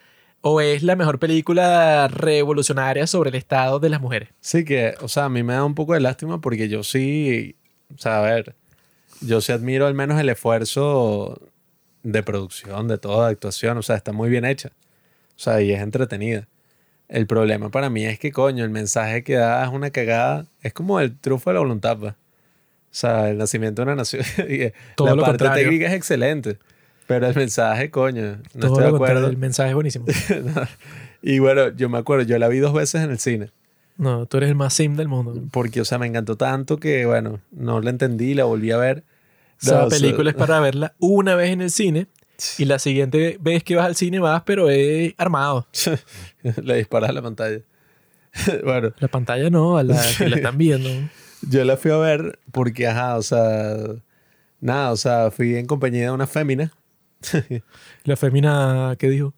o 0.40 0.60
es 0.60 0.82
la 0.82 0.96
mejor 0.96 1.18
película 1.18 2.08
revolucionaria 2.08 3.06
sobre 3.06 3.30
el 3.30 3.36
estado 3.36 3.80
de 3.80 3.88
las 3.88 4.00
mujeres. 4.00 4.30
Sí, 4.40 4.64
que, 4.64 4.94
o 5.00 5.08
sea, 5.08 5.24
a 5.24 5.28
mí 5.28 5.42
me 5.42 5.54
da 5.54 5.64
un 5.64 5.74
poco 5.74 5.94
de 5.94 6.00
lástima 6.00 6.40
porque 6.40 6.68
yo 6.68 6.82
sí, 6.82 7.56
o 7.94 7.98
sea, 7.98 8.18
a 8.18 8.22
ver, 8.22 8.54
yo 9.20 9.40
sí 9.40 9.52
admiro 9.52 9.86
al 9.86 9.94
menos 9.94 10.20
el 10.20 10.28
esfuerzo 10.28 11.40
de 12.02 12.22
producción, 12.22 12.88
de 12.88 12.98
toda 12.98 13.28
actuación, 13.28 13.78
o 13.78 13.82
sea, 13.82 13.96
está 13.96 14.12
muy 14.12 14.30
bien 14.30 14.44
hecha. 14.44 14.70
O 15.36 15.40
sea, 15.40 15.60
y 15.60 15.72
es 15.72 15.80
entretenida. 15.80 16.48
El 17.08 17.26
problema 17.26 17.70
para 17.70 17.90
mí 17.90 18.04
es 18.04 18.18
que, 18.18 18.32
coño, 18.32 18.64
el 18.64 18.70
mensaje 18.70 19.22
que 19.22 19.34
da 19.34 19.64
es 19.64 19.70
una 19.70 19.90
cagada. 19.90 20.46
Es 20.62 20.72
como 20.72 21.00
el 21.00 21.16
trufo 21.16 21.50
de 21.50 21.54
la 21.54 21.60
voluntad, 21.60 21.96
pues. 21.96 22.12
O 22.12 22.16
sea, 22.90 23.30
el 23.30 23.38
nacimiento 23.38 23.82
de 23.82 23.84
una 23.84 23.96
nación. 23.96 24.24
Todo 24.96 25.08
la 25.08 25.14
lo 25.14 25.22
parte 25.22 25.48
técnica 25.48 25.86
es 25.86 25.94
excelente. 25.94 26.58
Pero 27.08 27.26
el 27.26 27.34
mensaje, 27.34 27.90
coño, 27.90 28.36
no 28.52 28.60
Todo 28.60 28.72
estoy 28.74 28.90
de 28.90 28.96
acuerdo. 28.96 29.26
El 29.28 29.38
mensaje 29.38 29.70
es 29.70 29.74
buenísimo. 29.74 30.04
y 31.22 31.38
bueno, 31.38 31.74
yo 31.74 31.88
me 31.88 31.96
acuerdo, 31.96 32.26
yo 32.26 32.38
la 32.38 32.48
vi 32.48 32.58
dos 32.58 32.74
veces 32.74 33.02
en 33.02 33.10
el 33.10 33.18
cine. 33.18 33.50
No, 33.96 34.26
tú 34.26 34.36
eres 34.36 34.50
el 34.50 34.54
más 34.54 34.74
sim 34.74 34.94
del 34.94 35.08
mundo. 35.08 35.42
Porque, 35.50 35.80
o 35.80 35.86
sea, 35.86 35.96
me 35.96 36.06
encantó 36.06 36.36
tanto 36.36 36.76
que, 36.78 37.06
bueno, 37.06 37.40
no 37.50 37.80
la 37.80 37.88
entendí, 37.88 38.34
la 38.34 38.44
volví 38.44 38.72
a 38.72 38.76
ver. 38.76 39.04
No, 39.62 39.86
o 39.86 39.88
sea, 39.90 39.98
película 39.98 40.28
es 40.28 40.36
para 40.36 40.60
verla 40.60 40.92
una 40.98 41.34
vez 41.34 41.50
en 41.50 41.62
el 41.62 41.70
cine 41.70 42.08
y 42.58 42.66
la 42.66 42.78
siguiente 42.78 43.38
vez 43.40 43.64
que 43.64 43.74
vas 43.74 43.86
al 43.86 43.96
cine 43.96 44.20
vas, 44.20 44.42
pero 44.44 44.68
es 44.68 45.14
armado. 45.16 45.66
le 46.62 46.76
disparas 46.76 47.08
a 47.08 47.14
la 47.14 47.22
pantalla. 47.22 47.60
bueno, 48.64 48.92
La 48.98 49.08
pantalla 49.08 49.48
no, 49.48 49.78
a 49.78 49.82
la 49.82 49.98
que 50.18 50.28
la 50.28 50.36
están 50.36 50.58
viendo. 50.58 50.90
yo 51.40 51.64
la 51.64 51.78
fui 51.78 51.90
a 51.90 51.96
ver 51.96 52.38
porque, 52.52 52.86
ajá, 52.86 53.16
o 53.16 53.22
sea, 53.22 53.78
nada, 54.60 54.92
o 54.92 54.96
sea, 54.98 55.30
fui 55.30 55.56
en 55.56 55.64
compañía 55.64 56.02
de 56.02 56.10
una 56.10 56.26
fémina. 56.26 56.70
La 58.04 58.16
femina, 58.16 58.96
¿qué 58.98 59.08
dijo? 59.10 59.34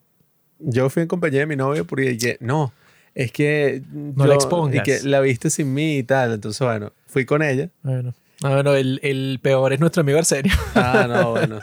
Yo 0.59 0.91
fui 0.91 1.03
en 1.03 1.09
compañía 1.09 1.41
de 1.41 1.47
mi 1.47 1.57
novio 1.57 1.87
porque 1.87 2.11
dije, 2.11 2.37
no, 2.41 2.73
es 3.15 3.33
que 3.33 3.83
No 3.91 4.27
la 4.27 4.35
expongas. 4.35 4.77
Y 4.77 4.83
que 4.83 5.01
la 5.03 5.21
viste 5.21 5.51
sin 5.51 5.73
mí 5.73 5.99
y 5.99 6.03
tal. 6.03 6.33
Entonces, 6.35 6.61
bueno, 6.67 6.93
fui 7.07 7.25
con 7.25 7.43
ella. 7.43 7.71
Bueno, 7.83 8.15
Ah, 8.43 8.55
bueno 8.55 8.75
el, 8.75 9.01
el 9.03 9.39
peor 9.43 9.75
es 9.75 9.81
nuestro 9.81 10.01
amigo 10.01 10.19
Arsenio. 10.19 10.53
Ah, 10.75 11.07
no, 11.07 11.31
bueno. 11.33 11.61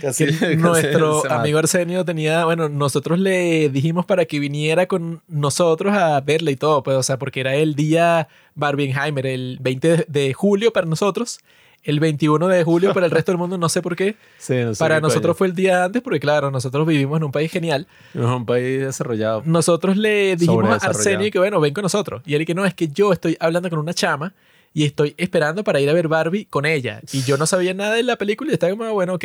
Casi, 0.00 0.26
Que 0.26 0.32
casi 0.32 0.56
nuestro 0.56 1.30
amigo 1.30 1.58
Arsenio 1.58 2.06
tenía, 2.06 2.46
bueno, 2.46 2.70
nosotros 2.70 3.18
le 3.18 3.68
dijimos 3.68 4.06
para 4.06 4.24
que 4.24 4.38
viniera 4.38 4.86
con 4.86 5.22
nosotros 5.28 5.94
a 5.94 6.18
verla 6.22 6.50
y 6.50 6.56
todo, 6.56 6.82
pues, 6.82 6.96
o 6.96 7.02
sea, 7.02 7.18
porque 7.18 7.40
era 7.40 7.54
el 7.54 7.74
día 7.74 8.28
Barbenheimer, 8.54 9.26
el 9.26 9.58
20 9.60 9.88
de, 9.88 10.06
de 10.08 10.32
julio 10.32 10.72
para 10.72 10.86
nosotros, 10.86 11.40
el 11.86 11.98
21 12.00 12.48
de 12.48 12.62
julio 12.64 12.92
para 12.92 13.06
el 13.06 13.12
resto 13.12 13.32
del 13.32 13.38
mundo, 13.38 13.56
no 13.58 13.68
sé 13.68 13.80
por 13.80 13.96
qué. 13.96 14.16
Sí, 14.38 14.54
no 14.56 14.74
sé 14.74 14.78
Para 14.78 14.96
qué 14.96 15.00
nosotros 15.02 15.36
fue 15.36 15.46
el 15.46 15.54
día 15.54 15.84
antes, 15.84 16.02
porque 16.02 16.20
claro, 16.20 16.50
nosotros 16.50 16.86
vivimos 16.86 17.16
en 17.16 17.24
un 17.24 17.32
país 17.32 17.50
genial. 17.50 17.86
Es 18.14 18.20
un 18.20 18.44
país 18.44 18.80
desarrollado. 18.80 19.42
Nosotros 19.46 19.96
le 19.96 20.36
dijimos 20.36 20.82
a. 20.82 20.86
Arsenio 20.88 21.30
que, 21.30 21.38
bueno, 21.38 21.60
ven 21.60 21.72
con 21.72 21.82
nosotros. 21.82 22.22
Y 22.26 22.34
él 22.34 22.44
que 22.44 22.54
no, 22.54 22.64
es 22.66 22.74
que 22.74 22.88
yo 22.88 23.12
estoy 23.12 23.36
hablando 23.40 23.70
con 23.70 23.78
una 23.78 23.94
chama 23.94 24.34
y 24.74 24.84
estoy 24.84 25.14
esperando 25.16 25.64
para 25.64 25.80
ir 25.80 25.88
a 25.88 25.94
ver 25.94 26.06
Barbie 26.08 26.44
con 26.44 26.66
ella. 26.66 27.00
Y 27.12 27.22
yo 27.22 27.36
no 27.38 27.46
sabía 27.46 27.72
nada 27.72 27.94
de 27.94 28.02
la 28.02 28.16
película 28.16 28.50
y 28.50 28.54
estaba 28.54 28.70
como, 28.76 28.92
bueno, 28.92 29.14
ok, 29.14 29.24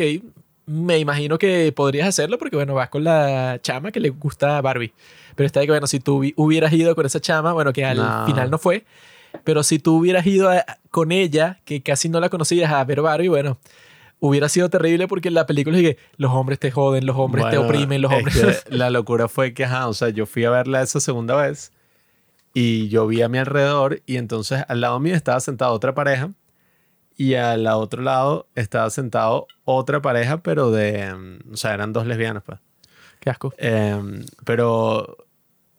me 0.66 0.98
imagino 0.98 1.38
que 1.38 1.72
podrías 1.72 2.08
hacerlo 2.08 2.38
porque, 2.38 2.56
bueno, 2.56 2.74
vas 2.74 2.88
con 2.88 3.04
la 3.04 3.58
chama 3.62 3.90
que 3.92 4.00
le 4.00 4.10
gusta 4.10 4.60
Barbie. 4.60 4.92
Pero 5.34 5.46
está 5.46 5.60
de 5.60 5.66
que, 5.66 5.72
bueno, 5.72 5.86
si 5.86 5.98
tú 6.00 6.20
hubi- 6.22 6.34
hubieras 6.36 6.72
ido 6.72 6.94
con 6.94 7.04
esa 7.04 7.20
chama, 7.20 7.52
bueno, 7.52 7.72
que 7.72 7.84
al 7.84 7.96
No. 7.98 8.26
final 8.26 8.50
no 8.50 8.58
fue, 8.58 8.84
pero 9.44 9.62
si 9.62 9.78
tú 9.78 9.96
hubieras 9.98 10.26
ido 10.26 10.50
a- 10.50 10.64
con 10.90 11.12
ella, 11.12 11.60
que 11.64 11.82
casi 11.82 12.08
no 12.08 12.20
la 12.20 12.28
conocías, 12.28 12.70
a 12.72 12.84
ver 12.84 13.00
Barbie, 13.02 13.28
bueno, 13.28 13.58
hubiera 14.20 14.48
sido 14.48 14.68
terrible 14.70 15.08
porque 15.08 15.28
en 15.28 15.34
la 15.34 15.46
película 15.46 15.78
es 15.78 15.82
que 15.82 15.98
los 16.16 16.30
hombres 16.32 16.58
te 16.58 16.70
joden, 16.70 17.06
los 17.06 17.16
hombres 17.16 17.48
te 17.50 17.58
oprimen, 17.58 18.00
los 18.02 18.12
es 18.12 18.18
hombres... 18.18 18.64
que 18.64 18.70
la 18.76 18.90
locura 18.90 19.28
fue 19.28 19.52
que, 19.54 19.64
ajá, 19.64 19.88
o 19.88 19.94
sea, 19.94 20.10
yo 20.10 20.26
fui 20.26 20.44
a 20.44 20.50
verla 20.50 20.82
esa 20.82 21.00
segunda 21.00 21.34
vez 21.36 21.72
y 22.54 22.88
yo 22.88 23.06
vi 23.06 23.22
a 23.22 23.28
mi 23.28 23.38
alrededor 23.38 24.02
y 24.06 24.16
entonces 24.18 24.62
al 24.68 24.80
lado 24.80 25.00
mío 25.00 25.14
estaba 25.14 25.40
sentada 25.40 25.70
otra 25.72 25.94
pareja 25.94 26.30
y 27.16 27.34
al 27.34 27.66
otro 27.66 28.02
lado 28.02 28.46
estaba 28.54 28.88
sentado 28.90 29.46
otra 29.64 30.00
pareja, 30.02 30.42
pero 30.42 30.70
de, 30.70 31.14
mm, 31.14 31.52
o 31.52 31.56
sea, 31.56 31.74
eran 31.74 31.92
dos 31.92 32.06
lesbianas, 32.06 32.42
pues. 32.44 32.58
Qué 33.20 33.30
asco. 33.30 33.54
Em, 33.58 34.24
pero 34.44 35.21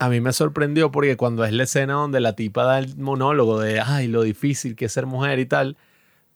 a 0.03 0.09
mí 0.09 0.19
me 0.19 0.33
sorprendió 0.33 0.91
porque 0.91 1.15
cuando 1.15 1.45
es 1.45 1.53
la 1.53 1.63
escena 1.63 1.93
donde 1.93 2.19
la 2.19 2.35
tipa 2.35 2.65
da 2.65 2.79
el 2.79 2.97
monólogo 2.97 3.59
de, 3.59 3.79
ay, 3.79 4.07
lo 4.07 4.23
difícil 4.23 4.75
que 4.75 4.85
es 4.85 4.91
ser 4.91 5.05
mujer 5.05 5.39
y 5.39 5.45
tal, 5.45 5.77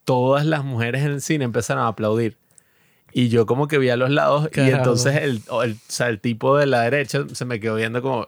todas 0.05 0.45
las 0.45 0.63
mujeres 0.63 1.03
en 1.03 1.11
el 1.11 1.21
cine 1.21 1.43
empezaron 1.43 1.83
a 1.83 1.89
aplaudir. 1.89 2.37
Y 3.11 3.27
yo 3.27 3.45
como 3.45 3.67
que 3.67 3.77
vi 3.77 3.89
a 3.89 3.97
los 3.97 4.09
lados 4.09 4.49
y 4.55 4.59
entonces 4.59 5.17
el, 5.17 5.23
el, 5.23 5.41
o 5.49 5.63
sea, 5.87 6.07
el 6.07 6.19
tipo 6.19 6.57
de 6.57 6.65
la 6.65 6.81
derecha 6.81 7.25
se 7.31 7.45
me 7.45 7.59
quedó 7.59 7.75
viendo 7.75 8.01
como... 8.01 8.25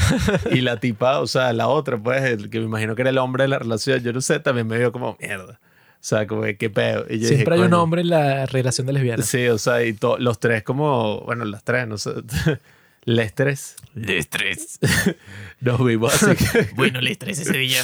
Y 0.50 0.62
la 0.62 0.78
tipa, 0.78 1.20
o 1.20 1.26
sea, 1.28 1.52
la 1.52 1.68
otra, 1.68 1.96
pues, 1.96 2.22
el 2.22 2.50
que 2.50 2.58
me 2.58 2.64
imagino 2.64 2.96
que 2.96 3.02
era 3.02 3.10
el 3.10 3.18
hombre 3.18 3.44
de 3.44 3.48
la 3.48 3.58
relación, 3.60 4.00
yo 4.00 4.12
no 4.12 4.20
sé, 4.20 4.40
también 4.40 4.66
me 4.66 4.76
vio 4.76 4.90
como 4.90 5.16
mierda. 5.20 5.60
O 5.62 6.02
sea, 6.02 6.26
como 6.26 6.42
que 6.42 6.56
qué 6.56 6.70
pedo. 6.70 7.04
Y 7.10 7.18
yo 7.18 7.28
dije, 7.28 7.34
Siempre 7.34 7.56
hay 7.56 7.60
un 7.60 7.74
hombre 7.74 8.00
en 8.00 8.08
la 8.08 8.46
relación 8.46 8.86
de 8.86 8.94
lesbianas. 8.94 9.26
Sí, 9.26 9.46
o 9.48 9.58
sea, 9.58 9.84
y 9.84 9.96
los 10.18 10.40
tres 10.40 10.62
como, 10.62 11.20
bueno, 11.20 11.44
las 11.44 11.62
tres, 11.62 11.86
no 11.86 11.98
sé, 11.98 12.14
les 13.04 13.34
tres, 13.34 13.76
Les 13.94 14.28
tres. 14.28 14.78
nos 15.60 15.84
vimos 15.84 16.22
así, 16.22 16.44
Bueno, 16.74 17.00
les 17.00 17.18
tres 17.18 17.38
ese 17.40 17.56
día. 17.58 17.82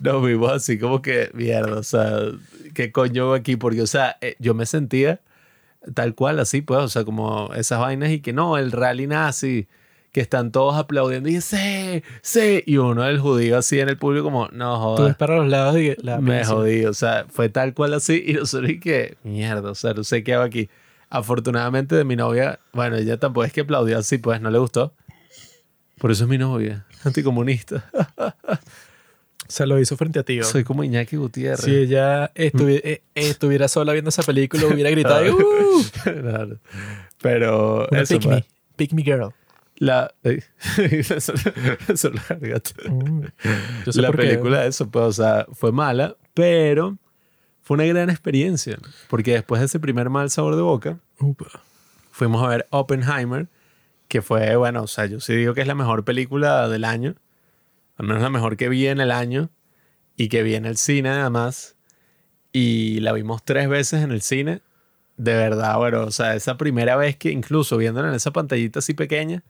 nos 0.00 0.24
vimos 0.24 0.50
así 0.52 0.78
como 0.78 1.02
que, 1.02 1.30
mierda, 1.34 1.78
o 1.78 1.82
sea, 1.82 2.18
¿qué 2.74 2.90
coño 2.90 3.24
hago 3.24 3.34
aquí? 3.34 3.56
Porque, 3.56 3.82
o 3.82 3.86
sea, 3.86 4.16
eh, 4.20 4.36
yo 4.38 4.54
me 4.54 4.66
sentía 4.66 5.20
tal 5.94 6.14
cual 6.14 6.38
así, 6.40 6.62
pues, 6.62 6.80
o 6.80 6.88
sea, 6.88 7.04
como 7.04 7.52
esas 7.54 7.80
vainas 7.80 8.10
y 8.10 8.20
que 8.20 8.32
no, 8.32 8.58
el 8.58 8.72
rally 8.72 9.06
nazi, 9.06 9.66
que 10.12 10.20
están 10.20 10.50
todos 10.52 10.74
aplaudiendo 10.76 11.28
y 11.28 11.40
sí, 11.40 12.02
sí, 12.22 12.62
y 12.66 12.76
uno 12.78 13.04
del 13.04 13.18
judío 13.20 13.56
así 13.58 13.78
en 13.78 13.88
el 13.88 13.96
público 13.96 14.24
como, 14.24 14.48
no 14.48 14.74
Tú 14.96 15.02
ves 15.02 15.12
jodas. 15.12 15.16
para 15.16 15.36
los 15.36 15.48
lados 15.48 15.76
y 15.78 15.94
la 16.02 16.20
Me 16.20 16.44
jodí, 16.44 16.84
o 16.84 16.94
sea, 16.94 17.26
fue 17.28 17.48
tal 17.48 17.74
cual 17.74 17.94
así 17.94 18.22
y 18.26 18.32
nosotros 18.34 18.70
y 18.70 18.80
que, 18.80 19.16
mierda, 19.22 19.70
o 19.70 19.74
sea, 19.74 19.94
no 19.94 20.02
sé 20.04 20.24
qué 20.24 20.34
hago 20.34 20.44
aquí. 20.44 20.68
Afortunadamente 21.10 21.96
de 21.96 22.04
mi 22.04 22.14
novia, 22.16 22.60
bueno, 22.72 22.96
ella 22.96 23.18
tampoco 23.18 23.44
es 23.44 23.52
que 23.52 23.62
aplaudió 23.62 23.98
así, 23.98 24.18
pues 24.18 24.40
no 24.40 24.50
le 24.50 24.58
gustó. 24.58 24.94
Por 25.98 26.10
eso 26.12 26.24
es 26.24 26.30
mi 26.30 26.38
novia, 26.38 26.86
anticomunista. 27.04 27.84
Se 29.48 29.66
lo 29.66 29.80
hizo 29.80 29.96
frente 29.96 30.20
a 30.20 30.22
ti. 30.22 30.40
Soy 30.44 30.62
como 30.62 30.84
Iñaki 30.84 31.16
Gutiérrez. 31.16 31.64
Si 31.64 31.74
ella 31.74 32.32
estuvi- 32.34 32.80
eh, 32.84 33.02
estuviera 33.16 33.66
sola 33.66 33.92
viendo 33.92 34.10
esa 34.10 34.22
película, 34.22 34.64
hubiera 34.66 34.90
gritado. 34.92 35.36
"Uh, 35.36 35.82
Claro. 36.04 36.58
Pero 37.20 37.88
una 37.90 38.00
eso, 38.02 38.14
pick 38.18 38.26
me. 38.30 38.44
Pick 38.76 38.92
me 38.92 39.02
girl. 39.02 39.30
la 39.78 40.14
ey, 40.22 40.40
eso, 40.78 41.32
eso. 41.88 42.10
Mm. 42.88 43.22
La 43.96 44.12
película 44.12 44.64
eso, 44.66 44.88
pues, 44.88 45.04
o 45.04 45.12
sea, 45.12 45.46
fue 45.52 45.72
mala, 45.72 46.16
pero 46.32 46.96
fue 47.70 47.76
una 47.76 47.84
gran 47.84 48.10
experiencia, 48.10 48.78
porque 49.08 49.30
después 49.30 49.60
de 49.60 49.66
ese 49.66 49.78
primer 49.78 50.10
mal 50.10 50.28
sabor 50.28 50.56
de 50.56 50.62
boca, 50.62 50.98
Upa. 51.20 51.46
fuimos 52.10 52.44
a 52.44 52.48
ver 52.48 52.66
Oppenheimer, 52.70 53.46
que 54.08 54.22
fue, 54.22 54.56
bueno, 54.56 54.82
o 54.82 54.86
sea, 54.88 55.06
yo 55.06 55.20
sí 55.20 55.34
digo 55.34 55.54
que 55.54 55.60
es 55.60 55.68
la 55.68 55.76
mejor 55.76 56.04
película 56.04 56.68
del 56.68 56.84
año, 56.84 57.14
al 57.96 58.08
menos 58.08 58.24
la 58.24 58.28
mejor 58.28 58.56
que 58.56 58.68
vi 58.68 58.88
en 58.88 59.00
el 59.00 59.12
año 59.12 59.50
y 60.16 60.28
que 60.28 60.42
vi 60.42 60.56
en 60.56 60.66
el 60.66 60.78
cine 60.78 61.10
además, 61.10 61.76
y 62.52 62.98
la 62.98 63.12
vimos 63.12 63.44
tres 63.44 63.68
veces 63.68 64.02
en 64.02 64.10
el 64.10 64.22
cine, 64.22 64.62
de 65.16 65.34
verdad, 65.34 65.76
bueno, 65.76 66.02
o 66.02 66.10
sea, 66.10 66.34
esa 66.34 66.56
primera 66.56 66.96
vez 66.96 67.16
que 67.16 67.30
incluso 67.30 67.76
viéndola 67.76 68.08
en 68.08 68.16
esa 68.16 68.32
pantallita 68.32 68.80
así 68.80 68.94
pequeña, 68.94 69.44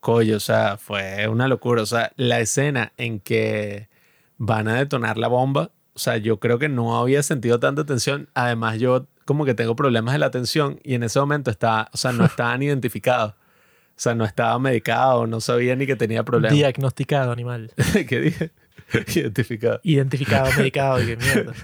coño, 0.00 0.38
o 0.38 0.40
sea, 0.40 0.78
fue 0.78 1.28
una 1.28 1.48
locura, 1.48 1.82
o 1.82 1.86
sea, 1.86 2.12
la 2.16 2.40
escena 2.40 2.94
en 2.96 3.20
que 3.20 3.90
van 4.38 4.68
a 4.68 4.76
detonar 4.76 5.18
la 5.18 5.28
bomba, 5.28 5.70
o 5.96 5.98
sea, 5.98 6.18
yo 6.18 6.38
creo 6.38 6.58
que 6.58 6.68
no 6.68 6.98
había 6.98 7.22
sentido 7.22 7.58
tanta 7.58 7.86
tensión, 7.86 8.28
además 8.34 8.78
yo 8.78 9.06
como 9.24 9.46
que 9.46 9.54
tengo 9.54 9.74
problemas 9.74 10.12
de 10.12 10.18
la 10.18 10.26
atención 10.26 10.78
y 10.84 10.92
en 10.92 11.02
ese 11.02 11.18
momento 11.18 11.50
estaba, 11.50 11.88
o 11.94 11.96
sea, 11.96 12.12
no 12.12 12.26
estaban 12.26 12.62
identificados. 12.62 13.32
O 13.32 13.98
sea, 13.98 14.14
no 14.14 14.26
estaba 14.26 14.58
medicado, 14.58 15.26
no 15.26 15.40
sabía 15.40 15.74
ni 15.74 15.86
que 15.86 15.96
tenía 15.96 16.22
problemas. 16.22 16.52
Diagnosticado, 16.52 17.32
animal. 17.32 17.72
¿Qué 18.08 18.20
dije? 18.20 18.50
Identificado. 19.14 19.80
Identificado, 19.82 20.50
medicado. 20.58 20.98
Qué 20.98 21.16
mierda. 21.16 21.54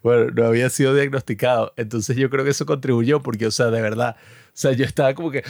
Bueno, 0.00 0.30
no 0.30 0.46
había 0.46 0.70
sido 0.70 0.94
diagnosticado. 0.94 1.72
Entonces 1.76 2.16
yo 2.16 2.30
creo 2.30 2.44
que 2.44 2.50
eso 2.50 2.64
contribuyó 2.64 3.24
porque, 3.24 3.48
o 3.48 3.50
sea, 3.50 3.66
de 3.72 3.82
verdad, 3.82 4.14
o 4.20 4.50
sea, 4.52 4.70
yo 4.70 4.84
estaba 4.84 5.14
como 5.14 5.32
que, 5.32 5.42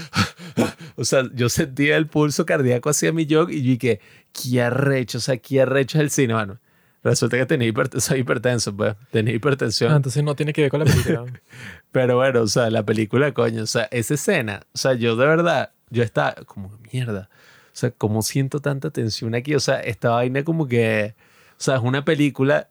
o 0.96 1.04
sea, 1.04 1.24
yo 1.34 1.50
sentía 1.50 1.98
el 1.98 2.06
pulso 2.06 2.46
cardíaco 2.46 2.88
hacia 2.88 3.12
mi 3.12 3.26
yo 3.26 3.50
y 3.50 3.62
yo 3.62 3.70
dije, 3.72 4.00
qué 4.32 4.62
arrecho, 4.62 5.18
o 5.18 5.20
sea, 5.20 5.36
qué 5.36 5.60
arrecho 5.60 5.98
es 5.98 6.04
el 6.04 6.10
cine, 6.10 6.32
bueno. 6.32 6.58
Resulta 7.04 7.36
que 7.36 7.46
tenía 7.46 7.68
hiper- 7.68 8.00
soy 8.00 8.20
hipertenso, 8.20 8.74
pues, 8.74 8.96
tenía 9.12 9.34
hipertensión. 9.34 9.92
Ah, 9.92 9.96
entonces 9.96 10.24
no 10.24 10.34
tiene 10.34 10.52
que 10.52 10.62
ver 10.62 10.70
con 10.70 10.80
la 10.80 10.86
película. 10.86 11.24
Pero 11.92 12.16
bueno, 12.16 12.40
o 12.42 12.46
sea, 12.48 12.70
la 12.70 12.82
película, 12.84 13.32
coño, 13.32 13.62
o 13.62 13.66
sea, 13.66 13.84
esa 13.92 14.14
escena, 14.14 14.62
o 14.74 14.78
sea, 14.78 14.94
yo 14.94 15.14
de 15.14 15.26
verdad, 15.26 15.70
yo 15.90 16.02
estaba 16.02 16.34
como, 16.46 16.76
mierda, 16.92 17.28
o 17.66 17.76
sea, 17.76 17.90
¿cómo 17.92 18.22
siento 18.22 18.58
tanta 18.60 18.90
tensión 18.90 19.34
aquí? 19.34 19.54
O 19.54 19.60
sea, 19.60 19.80
esta 19.80 20.10
vaina 20.10 20.42
como 20.44 20.66
que, 20.66 21.14
sea, 21.56 21.76
es 21.76 21.82
una 21.82 22.04
película 22.04 22.68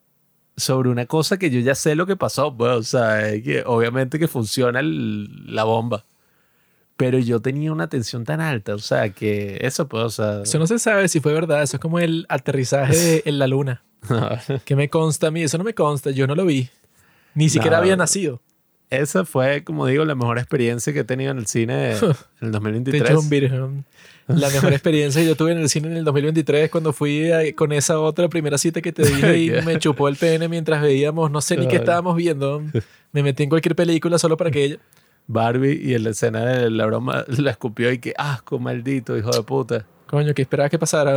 sobre 0.57 0.89
una 0.89 1.05
cosa 1.05 1.37
que 1.37 1.49
yo 1.49 1.59
ya 1.61 1.73
sé 1.75 1.95
lo 1.95 2.05
que 2.05 2.15
pasó, 2.15 2.55
pues, 2.57 2.71
o 2.71 2.83
sea, 2.83 3.29
es 3.29 3.43
que 3.43 3.63
obviamente 3.65 4.19
que 4.19 4.27
funciona 4.27 4.79
el- 4.81 5.53
la 5.55 5.63
bomba. 5.63 6.05
Pero 6.95 7.17
yo 7.17 7.41
tenía 7.41 7.71
una 7.71 7.87
tensión 7.87 8.23
tan 8.23 8.39
alta, 8.39 8.75
o 8.75 8.79
sea, 8.79 9.09
que 9.09 9.57
eso, 9.61 9.87
pues, 9.87 10.03
o 10.03 10.09
sea... 10.09 10.41
Eso 10.43 10.59
no 10.59 10.67
se 10.67 10.77
sabe 10.79 11.07
si 11.07 11.19
fue 11.19 11.33
verdad. 11.33 11.63
Eso 11.63 11.77
es 11.77 11.81
como 11.81 11.99
el 11.99 12.25
aterrizaje 12.29 13.23
en 13.29 13.39
la 13.39 13.47
luna. 13.47 13.83
Que 14.65 14.75
me 14.75 14.89
consta 14.89 15.27
a 15.27 15.31
mí. 15.31 15.43
Eso 15.43 15.57
no 15.57 15.63
me 15.63 15.73
consta. 15.73 16.11
Yo 16.11 16.27
no 16.27 16.35
lo 16.35 16.45
vi. 16.45 16.69
Ni 17.35 17.49
siquiera 17.49 17.77
No. 17.77 17.83
había 17.83 17.95
nacido. 17.95 18.41
Esa 18.89 19.25
fue, 19.25 19.63
como 19.63 19.87
digo, 19.87 20.05
la 20.05 20.13
mejor 20.13 20.37
experiencia 20.37 20.93
que 20.93 20.99
he 20.99 21.03
tenido 21.03 21.31
en 21.31 21.39
el 21.39 21.47
cine 21.47 21.91
en 21.97 21.97
el 22.41 22.51
De 22.51 22.51
2023. 22.51 23.11
John 23.15 23.29
Birham. 23.29 23.83
La 24.27 24.49
mejor 24.49 24.71
experiencia 24.71 25.21
que 25.21 25.27
yo 25.27 25.35
tuve 25.35 25.51
en 25.51 25.57
el 25.57 25.67
cine 25.67 25.87
en 25.87 25.97
el 25.97 26.03
2023 26.05 26.69
cuando 26.69 26.93
fui 26.93 27.31
a- 27.31 27.53
con 27.55 27.71
esa 27.73 27.99
otra 27.99 28.29
primera 28.29 28.57
cita 28.57 28.81
que 28.81 28.91
te 28.93 29.03
dije 29.07 29.37
y 29.39 29.49
me 29.65 29.79
chupó 29.79 30.07
el 30.07 30.15
pene 30.15 30.47
mientras 30.47 30.81
veíamos, 30.81 31.29
no 31.31 31.41
sé 31.41 31.57
ni 31.57 31.67
qué 31.67 31.77
estábamos 31.77 32.15
viendo. 32.15 32.61
Me 33.11 33.23
metí 33.23 33.43
en 33.43 33.49
cualquier 33.49 33.75
película 33.75 34.17
solo 34.19 34.37
para 34.37 34.51
que 34.51 34.63
ella... 34.63 34.77
Barbie 35.25 35.79
y 35.81 35.93
en 35.93 36.03
la 36.03 36.09
escena 36.11 36.45
de 36.45 36.69
la 36.69 36.85
broma 36.85 37.23
la 37.27 37.51
escupió 37.51 37.91
y 37.91 37.97
que 37.99 38.13
asco, 38.17 38.59
maldito, 38.59 39.17
hijo 39.17 39.31
de 39.31 39.41
puta. 39.43 39.85
Coño, 40.05 40.33
que 40.33 40.41
esperaba 40.43 40.69
que 40.69 40.77
pasara. 40.77 41.15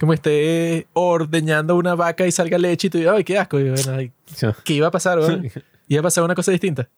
Como 0.00 0.12
esté 0.12 0.86
ordeñando 0.92 1.76
una 1.76 1.94
vaca 1.94 2.26
y 2.26 2.32
salga 2.32 2.58
leche 2.58 2.86
y 2.86 2.90
tú 2.90 2.98
digas, 2.98 3.14
ay, 3.16 3.24
qué 3.24 3.38
asco. 3.38 3.58
Y 3.58 3.70
bueno, 3.70 3.92
ay, 3.92 4.12
¿Qué 4.64 4.74
iba 4.74 4.88
a 4.88 4.90
pasar? 4.90 5.18
¿no? 5.18 5.42
Iba 5.88 6.00
a 6.00 6.02
pasar 6.02 6.24
una 6.24 6.34
cosa 6.34 6.52
distinta. 6.52 6.88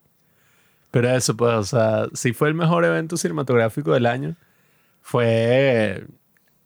Pero 0.90 1.10
eso, 1.10 1.36
pues, 1.36 1.54
o 1.54 1.64
sea, 1.64 2.06
si 2.14 2.32
fue 2.32 2.48
el 2.48 2.54
mejor 2.54 2.84
evento 2.84 3.16
cinematográfico 3.16 3.92
del 3.92 4.06
año, 4.06 4.36
fue 5.02 6.06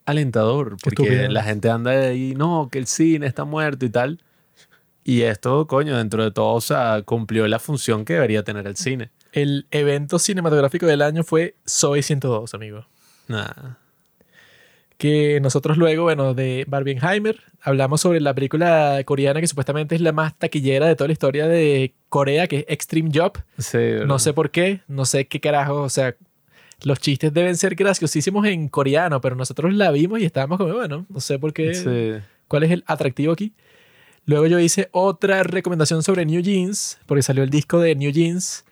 alentador, 0.05 0.77
porque 0.83 1.03
estúpido. 1.03 1.29
la 1.31 1.43
gente 1.43 1.71
anda 1.71 1.91
ahí, 1.91 2.35
no, 2.37 2.69
que 2.71 2.79
el 2.79 2.87
cine 2.87 3.27
está 3.27 3.45
muerto 3.45 3.85
y 3.85 3.91
tal. 3.91 4.21
Y 5.05 5.23
esto, 5.23 5.67
coño, 5.67 5.97
dentro 5.97 6.23
de 6.23 6.31
todo, 6.31 6.55
o 6.55 6.61
sea, 6.61 7.03
cumplió 7.05 7.49
la 7.49 7.59
función 7.59 8.05
que 8.05 8.15
debería 8.15 8.45
tener 8.45 8.67
el 8.69 8.77
cine. 8.77 9.11
El 9.33 9.67
evento 9.71 10.19
cinematográfico 10.19 10.87
del 10.87 11.03
año 11.03 11.25
fue 11.25 11.57
Soy 11.65 12.03
102, 12.03 12.55
amigo. 12.55 12.87
Nah. 13.27 13.82
Que 15.03 15.41
nosotros 15.41 15.79
luego, 15.79 16.05
bueno, 16.05 16.33
de 16.33 16.65
Barbenheimer, 16.69 17.41
hablamos 17.61 18.01
sobre 18.03 18.21
la 18.21 18.35
película 18.35 19.03
coreana 19.05 19.41
que 19.41 19.49
supuestamente 19.49 19.97
es 19.97 20.01
la 20.01 20.13
más 20.13 20.39
taquillera 20.39 20.87
de 20.87 20.95
toda 20.95 21.09
la 21.09 21.13
historia 21.13 21.49
de 21.49 21.93
Corea, 22.09 22.47
que 22.47 22.59
es 22.59 22.65
Extreme 22.69 23.11
Job. 23.13 23.33
Sí, 23.59 23.79
No 24.07 24.21
sé 24.21 24.33
por 24.33 24.53
qué, 24.53 24.83
no 24.87 25.05
sé 25.05 25.27
qué 25.27 25.41
carajo, 25.41 25.83
o 25.83 25.89
sea, 25.89 26.15
los 26.85 27.01
chistes 27.01 27.35
deben 27.35 27.57
ser 27.57 27.75
graciosísimos 27.75 28.47
en 28.47 28.69
coreano, 28.69 29.21
pero 29.21 29.35
nosotros 29.35 29.75
la 29.75 29.91
vimos 29.91 30.21
y 30.21 30.25
estábamos 30.25 30.59
como, 30.59 30.73
bueno, 30.73 31.05
no 31.09 31.19
sé 31.19 31.37
por 31.41 31.53
qué, 31.53 31.75
Sí. 31.75 32.25
cuál 32.47 32.63
es 32.63 32.71
el 32.71 32.85
atractivo 32.87 33.33
aquí. 33.33 33.55
Luego 34.25 34.47
yo 34.47 34.61
hice 34.61 34.89
otra 34.93 35.43
recomendación 35.43 36.05
sobre 36.05 36.25
New 36.27 36.43
Jeans, 36.43 37.01
porque 37.07 37.23
salió 37.23 37.43
el 37.43 37.51
disco 37.51 37.81
de 37.81 37.97
New 37.97 38.13
Jeans 38.13 38.65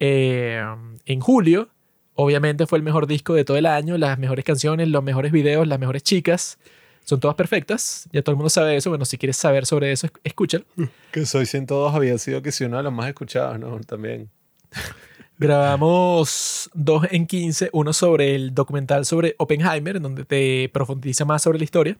eh, 0.00 0.64
en 1.04 1.20
julio. 1.20 1.68
Obviamente 2.16 2.66
fue 2.66 2.78
el 2.78 2.82
mejor 2.84 3.06
disco 3.06 3.34
de 3.34 3.44
todo 3.44 3.56
el 3.56 3.66
año, 3.66 3.96
las 3.98 4.18
mejores 4.18 4.44
canciones, 4.44 4.88
los 4.88 5.02
mejores 5.04 5.30
videos, 5.32 5.66
las 5.68 5.78
mejores 5.78 6.02
chicas. 6.02 6.58
Son 7.04 7.20
todas 7.20 7.36
perfectas. 7.36 8.08
Ya 8.12 8.22
todo 8.22 8.32
el 8.32 8.36
mundo 8.36 8.50
sabe 8.50 8.74
eso. 8.76 8.90
Bueno, 8.90 9.04
si 9.04 9.16
quieres 9.16 9.36
saber 9.36 9.64
sobre 9.66 9.92
eso, 9.92 10.08
esc- 10.08 10.18
escúchalo. 10.24 10.64
Que 11.12 11.24
Soy 11.24 11.46
102 11.46 11.94
había 11.94 12.18
sido 12.18 12.42
que 12.42 12.50
sí 12.52 12.64
uno 12.64 12.78
de 12.78 12.82
los 12.82 12.92
más 12.92 13.06
escuchados, 13.08 13.58
¿no? 13.60 13.78
También. 13.80 14.28
Grabamos 15.38 16.70
dos 16.72 17.06
en 17.10 17.26
15, 17.26 17.68
uno 17.72 17.92
sobre 17.92 18.34
el 18.34 18.54
documental 18.54 19.04
sobre 19.04 19.34
Oppenheimer, 19.38 19.96
en 19.96 20.02
donde 20.02 20.24
te 20.24 20.70
profundiza 20.72 21.24
más 21.26 21.42
sobre 21.42 21.58
la 21.58 21.64
historia, 21.64 21.98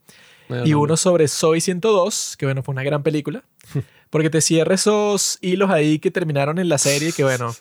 y 0.64 0.72
uno 0.74 0.96
sobre 0.96 1.28
Soy 1.28 1.60
102, 1.60 2.36
que 2.38 2.46
bueno, 2.46 2.62
fue 2.62 2.72
una 2.72 2.82
gran 2.82 3.02
película, 3.02 3.44
porque 4.10 4.30
te 4.30 4.40
cierra 4.40 4.74
esos 4.74 5.38
hilos 5.42 5.70
ahí 5.70 5.98
que 5.98 6.10
terminaron 6.10 6.58
en 6.58 6.68
la 6.70 6.78
serie, 6.78 7.12
que 7.12 7.24
bueno, 7.24 7.54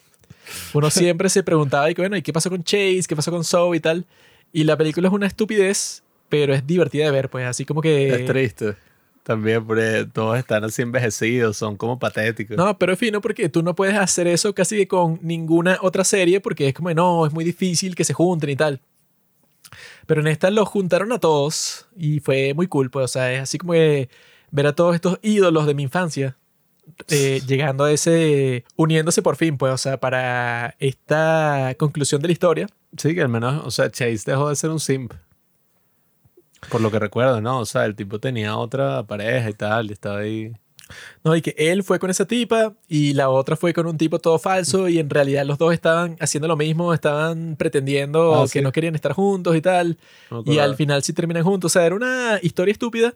uno 0.72 0.90
siempre 0.90 1.28
se 1.28 1.42
preguntaba, 1.42 1.90
y 1.90 1.94
que 1.94 2.02
bueno, 2.02 2.16
¿y 2.16 2.22
qué 2.22 2.32
pasó 2.32 2.50
con 2.50 2.62
Chase? 2.62 3.04
¿Qué 3.08 3.16
pasó 3.16 3.30
con 3.30 3.44
Zoe 3.44 3.76
y 3.76 3.80
tal? 3.80 4.06
Y 4.52 4.64
la 4.64 4.76
película 4.76 5.08
es 5.08 5.14
una 5.14 5.26
estupidez, 5.26 6.02
pero 6.28 6.54
es 6.54 6.66
divertida 6.66 7.04
de 7.04 7.10
ver, 7.10 7.28
pues 7.28 7.46
así 7.46 7.64
como 7.64 7.80
que... 7.82 8.08
Es 8.08 8.26
triste. 8.26 8.76
También, 9.22 9.66
porque 9.66 10.06
todos 10.12 10.38
están 10.38 10.62
así 10.62 10.82
envejecidos, 10.82 11.56
son 11.56 11.76
como 11.76 11.98
patéticos. 11.98 12.56
No, 12.56 12.78
pero 12.78 12.92
es 12.92 12.98
fino 12.98 13.20
porque 13.20 13.48
tú 13.48 13.60
no 13.62 13.74
puedes 13.74 13.96
hacer 13.96 14.28
eso 14.28 14.54
casi 14.54 14.76
que 14.76 14.86
con 14.86 15.18
ninguna 15.20 15.78
otra 15.82 16.04
serie 16.04 16.40
porque 16.40 16.68
es 16.68 16.74
como, 16.74 16.94
no, 16.94 17.26
es 17.26 17.32
muy 17.32 17.44
difícil 17.44 17.96
que 17.96 18.04
se 18.04 18.14
junten 18.14 18.50
y 18.50 18.54
tal. 18.54 18.80
Pero 20.06 20.20
en 20.20 20.28
esta 20.28 20.48
los 20.50 20.68
juntaron 20.68 21.10
a 21.12 21.18
todos 21.18 21.88
y 21.96 22.20
fue 22.20 22.54
muy 22.54 22.68
cool, 22.68 22.88
pues, 22.88 23.04
o 23.04 23.08
sea, 23.08 23.32
es 23.32 23.40
así 23.40 23.58
como 23.58 23.72
que 23.72 24.08
ver 24.52 24.68
a 24.68 24.74
todos 24.74 24.94
estos 24.94 25.18
ídolos 25.22 25.66
de 25.66 25.74
mi 25.74 25.82
infancia 25.82 26.36
eh, 27.08 27.40
llegando 27.46 27.84
a 27.84 27.92
ese, 27.92 28.64
uniéndose 28.76 29.22
por 29.22 29.36
fin, 29.36 29.58
pues, 29.58 29.72
o 29.72 29.78
sea, 29.78 29.98
para 29.98 30.74
esta 30.78 31.74
conclusión 31.78 32.20
de 32.22 32.28
la 32.28 32.32
historia. 32.32 32.66
Sí, 32.96 33.14
que 33.14 33.22
al 33.22 33.28
menos, 33.28 33.64
o 33.64 33.70
sea, 33.70 33.90
Chase 33.90 34.22
dejó 34.26 34.48
de 34.48 34.56
ser 34.56 34.70
un 34.70 34.80
simp. 34.80 35.12
Por 36.70 36.80
lo 36.80 36.90
que 36.90 36.98
recuerdo, 36.98 37.40
¿no? 37.40 37.60
O 37.60 37.66
sea, 37.66 37.84
el 37.84 37.94
tipo 37.94 38.18
tenía 38.18 38.56
otra 38.56 39.02
pareja 39.04 39.50
y 39.50 39.52
tal, 39.52 39.90
y 39.90 39.92
estaba 39.92 40.18
ahí. 40.18 40.52
No, 41.24 41.34
y 41.34 41.42
que 41.42 41.54
él 41.58 41.82
fue 41.82 41.98
con 41.98 42.10
esa 42.10 42.26
tipa 42.26 42.72
y 42.88 43.12
la 43.12 43.28
otra 43.28 43.56
fue 43.56 43.74
con 43.74 43.86
un 43.86 43.98
tipo 43.98 44.20
todo 44.20 44.38
falso 44.38 44.88
y 44.88 45.00
en 45.00 45.10
realidad 45.10 45.44
los 45.44 45.58
dos 45.58 45.72
estaban 45.74 46.16
haciendo 46.20 46.46
lo 46.46 46.56
mismo, 46.56 46.94
estaban 46.94 47.56
pretendiendo 47.56 48.36
Ah, 48.36 48.42
que 48.44 48.60
sí. 48.60 48.62
no 48.62 48.70
querían 48.70 48.94
estar 48.94 49.12
juntos 49.12 49.56
y 49.56 49.60
tal. 49.60 49.98
no 50.30 50.44
Y 50.46 50.58
al 50.60 50.76
final 50.76 51.02
sí 51.02 51.12
terminan 51.12 51.42
juntos. 51.42 51.72
O 51.72 51.74
sea, 51.74 51.84
era 51.86 51.96
una 51.96 52.38
historia 52.40 52.70
estúpida, 52.70 53.14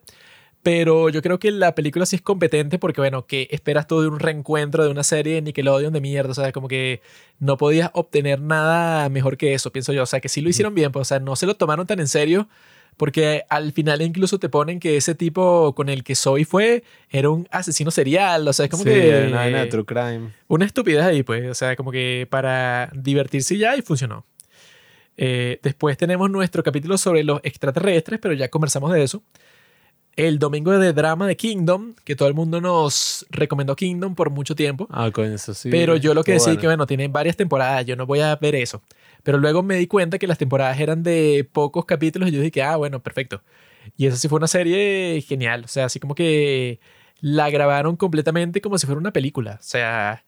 pero 0.62 1.08
yo 1.08 1.22
creo 1.22 1.38
que 1.38 1.50
la 1.50 1.74
película 1.74 2.06
sí 2.06 2.16
es 2.16 2.22
competente 2.22 2.78
porque, 2.78 3.00
bueno, 3.00 3.26
¿qué 3.26 3.48
esperas 3.50 3.86
tú 3.86 4.00
de 4.00 4.08
un 4.08 4.18
reencuentro 4.18 4.84
de 4.84 4.90
una 4.90 5.02
serie 5.02 5.34
de 5.34 5.42
Nickelodeon 5.42 5.92
de 5.92 6.00
mierda? 6.00 6.30
O 6.30 6.34
sea, 6.34 6.52
como 6.52 6.68
que 6.68 7.00
no 7.38 7.56
podías 7.56 7.90
obtener 7.94 8.40
nada 8.40 9.08
mejor 9.08 9.36
que 9.36 9.54
eso, 9.54 9.72
pienso 9.72 9.92
yo. 9.92 10.02
O 10.02 10.06
sea, 10.06 10.20
que 10.20 10.28
sí 10.28 10.40
lo 10.40 10.50
hicieron 10.50 10.74
bien, 10.74 10.92
pues, 10.92 11.02
o 11.02 11.08
sea, 11.08 11.20
no 11.20 11.36
se 11.36 11.46
lo 11.46 11.54
tomaron 11.54 11.86
tan 11.86 12.00
en 12.00 12.08
serio 12.08 12.48
porque 13.00 13.44
al 13.48 13.72
final 13.72 14.02
incluso 14.02 14.38
te 14.38 14.50
ponen 14.50 14.78
que 14.78 14.98
ese 14.98 15.14
tipo 15.14 15.74
con 15.74 15.88
el 15.88 16.04
que 16.04 16.14
Zoe 16.14 16.44
fue 16.44 16.84
era 17.08 17.30
un 17.30 17.48
asesino 17.50 17.90
serial. 17.90 18.46
O 18.46 18.52
sea, 18.52 18.66
es 18.66 18.70
como 18.70 18.82
sí, 18.82 18.90
que... 18.90 19.28
una 19.32 19.68
true 19.70 19.86
crime. 19.86 20.32
Una 20.48 20.66
estupidez 20.66 21.02
ahí, 21.02 21.22
pues. 21.22 21.48
O 21.50 21.54
sea, 21.54 21.76
como 21.76 21.92
que 21.92 22.26
para 22.28 22.90
divertirse 22.94 23.56
ya 23.56 23.74
y 23.74 23.80
funcionó. 23.80 24.26
Eh, 25.16 25.60
después 25.62 25.96
tenemos 25.96 26.30
nuestro 26.30 26.62
capítulo 26.62 26.98
sobre 26.98 27.24
los 27.24 27.40
extraterrestres, 27.42 28.20
pero 28.20 28.34
ya 28.34 28.48
conversamos 28.48 28.92
de 28.92 29.02
eso. 29.02 29.22
El 30.26 30.38
domingo 30.38 30.78
de 30.78 30.92
drama 30.92 31.26
de 31.26 31.34
Kingdom, 31.34 31.94
que 32.04 32.14
todo 32.14 32.28
el 32.28 32.34
mundo 32.34 32.60
nos 32.60 33.24
recomendó 33.30 33.74
Kingdom 33.74 34.14
por 34.14 34.28
mucho 34.28 34.54
tiempo. 34.54 34.86
Ah, 34.90 35.10
coño, 35.10 35.32
eso 35.32 35.54
sí. 35.54 35.70
pero 35.70 35.96
yo 35.96 36.12
lo 36.12 36.24
que 36.24 36.32
decía 36.32 36.48
bueno. 36.48 36.60
que, 36.60 36.66
bueno, 36.66 36.86
tiene 36.86 37.08
varias 37.08 37.36
temporadas, 37.36 37.86
yo 37.86 37.96
no 37.96 38.04
voy 38.04 38.20
a 38.20 38.36
ver 38.36 38.54
eso. 38.54 38.82
Pero 39.22 39.38
luego 39.38 39.62
me 39.62 39.76
di 39.76 39.86
cuenta 39.86 40.18
que 40.18 40.26
las 40.26 40.36
temporadas 40.36 40.78
eran 40.78 41.02
de 41.02 41.48
pocos 41.50 41.86
capítulos 41.86 42.28
y 42.28 42.32
yo 42.32 42.42
dije, 42.42 42.62
ah, 42.62 42.76
bueno, 42.76 43.00
perfecto. 43.00 43.42
Y 43.96 44.06
eso 44.06 44.16
sí 44.18 44.28
fue 44.28 44.36
una 44.36 44.46
serie 44.46 45.22
genial. 45.26 45.64
O 45.64 45.68
sea, 45.68 45.86
así 45.86 45.98
como 45.98 46.14
que 46.14 46.80
la 47.20 47.48
grabaron 47.48 47.96
completamente 47.96 48.60
como 48.60 48.76
si 48.76 48.86
fuera 48.86 49.00
una 49.00 49.12
película. 49.12 49.56
O 49.58 49.62
sea, 49.62 50.24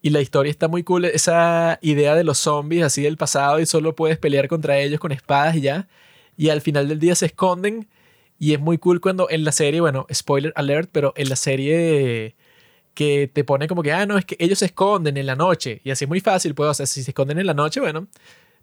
y 0.00 0.08
la 0.08 0.22
historia 0.22 0.50
está 0.50 0.68
muy 0.68 0.84
cool. 0.84 1.04
Esa 1.04 1.78
idea 1.82 2.14
de 2.14 2.24
los 2.24 2.38
zombies 2.38 2.84
así 2.84 3.02
del 3.02 3.16
pasado 3.18 3.60
y 3.60 3.66
solo 3.66 3.94
puedes 3.94 4.18
pelear 4.18 4.48
contra 4.48 4.78
ellos 4.78 5.00
con 5.00 5.12
espadas 5.12 5.56
y 5.56 5.62
ya. 5.62 5.86
Y 6.36 6.48
al 6.48 6.60
final 6.60 6.88
del 6.88 6.98
día 6.98 7.14
se 7.14 7.26
esconden. 7.26 7.88
Y 8.38 8.52
es 8.52 8.60
muy 8.60 8.78
cool 8.78 9.00
cuando 9.00 9.28
en 9.30 9.44
la 9.44 9.52
serie, 9.52 9.80
bueno, 9.80 10.06
spoiler 10.12 10.52
alert, 10.56 10.90
pero 10.92 11.12
en 11.16 11.28
la 11.28 11.36
serie 11.36 12.34
que 12.94 13.30
te 13.32 13.44
pone 13.44 13.68
como 13.68 13.82
que, 13.82 13.92
ah, 13.92 14.06
no, 14.06 14.16
es 14.16 14.24
que 14.24 14.36
ellos 14.38 14.60
se 14.60 14.66
esconden 14.66 15.16
en 15.16 15.26
la 15.26 15.36
noche. 15.36 15.80
Y 15.84 15.90
así 15.90 16.04
es 16.04 16.08
muy 16.08 16.20
fácil, 16.20 16.54
pues, 16.54 16.70
o 16.70 16.74
sea, 16.74 16.86
si 16.86 17.02
se 17.02 17.10
esconden 17.10 17.38
en 17.38 17.46
la 17.46 17.54
noche, 17.54 17.80
bueno, 17.80 18.06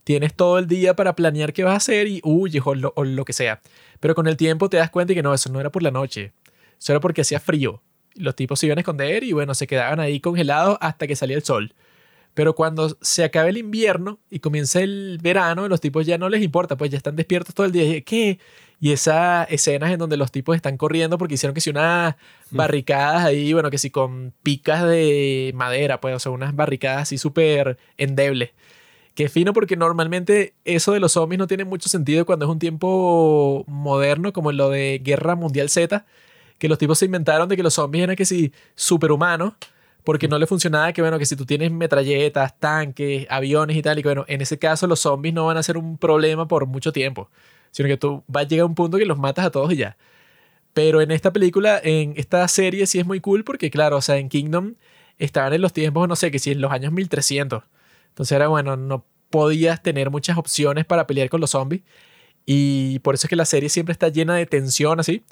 tienes 0.03 0.34
todo 0.34 0.57
el 0.57 0.67
día 0.67 0.95
para 0.95 1.15
planear 1.15 1.53
qué 1.53 1.63
vas 1.63 1.74
a 1.74 1.78
hacer 1.78 2.07
y 2.07 2.22
huyes 2.24 2.63
o 2.65 2.76
lo, 2.76 3.26
que 3.26 3.34
sea. 3.34 3.61
Pero 3.99 4.15
con 4.15 4.28
el 4.28 4.38
tiempo 4.38 4.69
te 4.69 4.78
das 4.78 4.89
cuenta 4.89 5.13
que 5.13 5.22
no, 5.24 5.34
eso 5.34 5.51
no 5.51 5.59
era 5.59 5.72
por 5.72 5.84
la 5.84 5.91
noche. 5.91 6.34
Eso 6.80 6.93
era 6.93 6.99
porque 6.99 7.22
hacía 7.22 7.39
frío. 7.39 7.82
Los 8.15 8.36
tipos 8.36 8.59
se 8.59 8.65
iban 8.65 8.78
a 8.78 8.82
esconder 8.82 9.24
y 9.24 9.34
bueno, 9.34 9.53
se 9.53 9.67
quedaban 9.67 9.99
ahí 9.99 10.19
congelados 10.19 10.78
hasta 10.82 11.07
que 11.07 11.15
salía 11.15 11.38
el 11.38 11.43
sol. 11.43 11.74
Pero 12.34 12.55
cuando 12.55 12.97
se 13.01 13.24
acabe 13.26 13.49
el 13.49 13.57
invierno 13.57 14.19
y 14.30 14.39
comienza 14.39 14.82
el 14.82 15.19
verano, 15.22 15.67
los 15.67 15.82
tipos 15.82 16.05
ya 16.05 16.17
no 16.17 16.30
les 16.30 16.41
importa, 16.41 16.78
pues 16.78 16.89
ya 16.89 16.97
están 16.97 17.15
despiertos 17.15 17.53
todo 17.53 17.65
el 17.65 17.74
día. 17.74 18.01
¿Qué? 18.01 18.39
Y 18.84 18.93
esas 18.93 19.47
escenas 19.51 19.91
en 19.91 19.99
donde 19.99 20.17
los 20.17 20.32
tipos 20.32 20.55
están 20.55 20.75
corriendo 20.75 21.19
porque 21.19 21.36
hicieron 21.36 21.53
que 21.53 21.61
si 21.61 21.69
unas 21.69 22.15
barricadas 22.49 23.23
ahí, 23.23 23.53
bueno, 23.53 23.69
que 23.69 23.77
si 23.77 23.91
con 23.91 24.34
picas 24.41 24.84
de 24.84 25.51
madera, 25.53 26.01
pues, 26.01 26.15
o 26.15 26.19
sea, 26.19 26.32
unas 26.32 26.55
barricadas 26.55 27.03
así 27.03 27.19
súper 27.19 27.77
endebles. 27.97 28.49
Que 29.13 29.29
fino 29.29 29.53
porque 29.53 29.75
normalmente 29.75 30.55
eso 30.65 30.93
de 30.93 30.99
los 30.99 31.11
zombies 31.11 31.38
no 31.38 31.45
tiene 31.45 31.63
mucho 31.63 31.89
sentido 31.89 32.25
cuando 32.25 32.45
es 32.45 32.51
un 32.51 32.57
tiempo 32.57 33.65
moderno, 33.67 34.34
como 34.34 34.49
en 34.49 34.57
lo 34.57 34.69
de 34.71 34.99
Guerra 35.03 35.36
Mundial 35.36 35.69
Z, 35.69 36.03
que 36.57 36.67
los 36.67 36.79
tipos 36.79 36.97
se 36.97 37.05
inventaron 37.05 37.49
de 37.49 37.57
que 37.57 37.63
los 37.63 37.75
zombies 37.75 38.05
eran 38.05 38.15
que 38.15 38.25
si 38.25 38.51
superhumanos, 38.73 39.53
porque 40.03 40.27
no 40.27 40.39
le 40.39 40.47
funcionaba 40.47 40.91
que, 40.91 41.01
bueno, 41.01 41.19
que 41.19 41.27
si 41.27 41.36
tú 41.36 41.45
tienes 41.45 41.71
metralletas, 41.71 42.57
tanques, 42.57 43.27
aviones 43.29 43.77
y 43.77 43.84
tal, 43.84 43.99
y 43.99 44.01
que, 44.01 44.07
bueno, 44.07 44.25
en 44.27 44.41
ese 44.41 44.57
caso 44.57 44.88
los 44.88 45.01
zombies 45.01 45.36
no 45.36 45.45
van 45.45 45.57
a 45.57 45.63
ser 45.63 45.77
un 45.77 45.99
problema 45.99 46.47
por 46.47 46.65
mucho 46.65 46.91
tiempo, 46.91 47.29
sino 47.72 47.88
que 47.89 47.97
tú 47.97 48.24
vas 48.28 48.45
a 48.45 48.47
llegar 48.47 48.63
a 48.63 48.67
un 48.67 48.76
punto 48.76 48.97
que 48.97 49.05
los 49.05 49.17
matas 49.17 49.45
a 49.45 49.51
todos 49.51 49.74
y 49.74 49.78
ya. 49.78 49.97
Pero 50.74 51.01
en 51.01 51.11
esta 51.11 51.34
película, 51.34 51.80
en 51.84 52.13
esta 52.17 52.47
serie 52.47 52.86
sí 52.88 52.99
es 52.99 53.05
muy 53.05 53.19
cool 53.19 53.43
porque, 53.43 53.69
claro, 53.69 53.97
o 53.97 54.01
sea, 54.01 54.17
en 54.17 54.30
Kingdom 54.30 54.76
estaban 55.17 55.53
en 55.53 55.61
los 55.61 55.74
tiempos, 55.74 56.07
no 56.07 56.15
sé, 56.15 56.32
que 56.32 56.39
si 56.39 56.51
en 56.51 56.61
los 56.61 56.72
años 56.72 56.93
1300. 56.93 57.63
Entonces 58.09 58.36
era 58.36 58.47
bueno, 58.47 58.78
no 58.78 59.05
podías 59.30 59.82
tener 59.84 60.09
muchas 60.11 60.38
opciones 60.38 60.86
para 60.86 61.07
pelear 61.07 61.30
con 61.30 61.41
los 61.41 61.51
zombies. 61.51 61.82
Y 62.45 62.99
por 62.99 63.15
eso 63.15 63.28
es 63.28 63.30
que 63.30 63.36
la 63.36 63.45
serie 63.45 63.69
siempre 63.69 63.93
está 63.93 64.09
llena 64.09 64.36
de 64.36 64.45
tensión 64.45 64.99
así. 64.99 65.24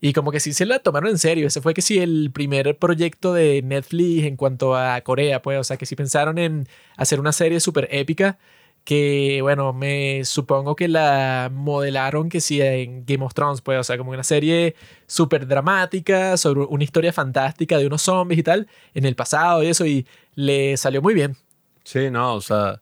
Y 0.00 0.12
como 0.14 0.32
que 0.32 0.40
sí 0.40 0.52
se 0.52 0.66
la 0.66 0.80
tomaron 0.80 1.10
en 1.10 1.18
serio. 1.18 1.46
Ese 1.46 1.60
fue 1.60 1.74
que 1.74 1.82
sí 1.82 1.98
el 1.98 2.30
primer 2.32 2.76
proyecto 2.78 3.34
de 3.34 3.62
Netflix 3.62 4.24
en 4.24 4.36
cuanto 4.36 4.76
a 4.76 5.00
Corea, 5.02 5.42
pues. 5.42 5.58
O 5.60 5.64
sea, 5.64 5.76
que 5.76 5.86
sí 5.86 5.96
pensaron 5.96 6.38
en 6.38 6.66
hacer 6.96 7.20
una 7.20 7.32
serie 7.32 7.60
súper 7.60 7.88
épica 7.92 8.38
que, 8.84 9.38
bueno, 9.42 9.72
me 9.72 10.24
supongo 10.24 10.74
que 10.74 10.88
la 10.88 11.50
modelaron 11.52 12.28
que 12.28 12.40
sí 12.40 12.60
en 12.60 13.04
Game 13.06 13.24
of 13.24 13.34
Thrones, 13.34 13.60
pues, 13.60 13.78
o 13.78 13.84
sea, 13.84 13.96
como 13.96 14.10
una 14.10 14.24
serie 14.24 14.74
súper 15.06 15.46
dramática 15.46 16.36
sobre 16.36 16.62
una 16.62 16.82
historia 16.84 17.12
fantástica 17.12 17.78
de 17.78 17.86
unos 17.86 18.02
zombies 18.02 18.40
y 18.40 18.42
tal, 18.42 18.68
en 18.94 19.04
el 19.04 19.14
pasado 19.14 19.62
y 19.62 19.68
eso, 19.68 19.86
y 19.86 20.06
le 20.34 20.76
salió 20.76 21.00
muy 21.02 21.14
bien. 21.14 21.36
Sí, 21.84 22.10
no, 22.10 22.34
o 22.34 22.40
sea, 22.40 22.80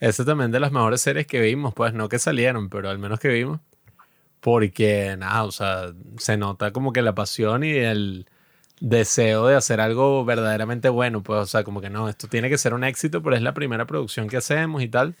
esa 0.00 0.24
también 0.24 0.50
de 0.50 0.60
las 0.60 0.72
mejores 0.72 1.00
series 1.00 1.26
que 1.26 1.40
vimos, 1.40 1.74
pues, 1.74 1.94
no 1.94 2.08
que 2.08 2.18
salieron, 2.18 2.68
pero 2.68 2.90
al 2.90 2.98
menos 2.98 3.20
que 3.20 3.28
vimos, 3.28 3.60
porque, 4.40 5.16
nada, 5.18 5.44
o 5.44 5.52
sea, 5.52 5.92
se 6.18 6.36
nota 6.36 6.72
como 6.72 6.92
que 6.92 7.02
la 7.02 7.14
pasión 7.14 7.64
y 7.64 7.70
el 7.70 8.26
deseo 8.80 9.46
de 9.46 9.56
hacer 9.56 9.80
algo 9.80 10.24
verdaderamente 10.24 10.88
bueno, 10.88 11.22
pues, 11.22 11.40
o 11.40 11.46
sea, 11.46 11.64
como 11.64 11.80
que 11.80 11.90
no, 11.90 12.08
esto 12.08 12.28
tiene 12.28 12.50
que 12.50 12.58
ser 12.58 12.74
un 12.74 12.84
éxito, 12.84 13.22
pero 13.22 13.36
es 13.36 13.42
la 13.42 13.54
primera 13.54 13.86
producción 13.86 14.28
que 14.28 14.36
hacemos 14.36 14.82
y 14.82 14.88
tal. 14.88 15.14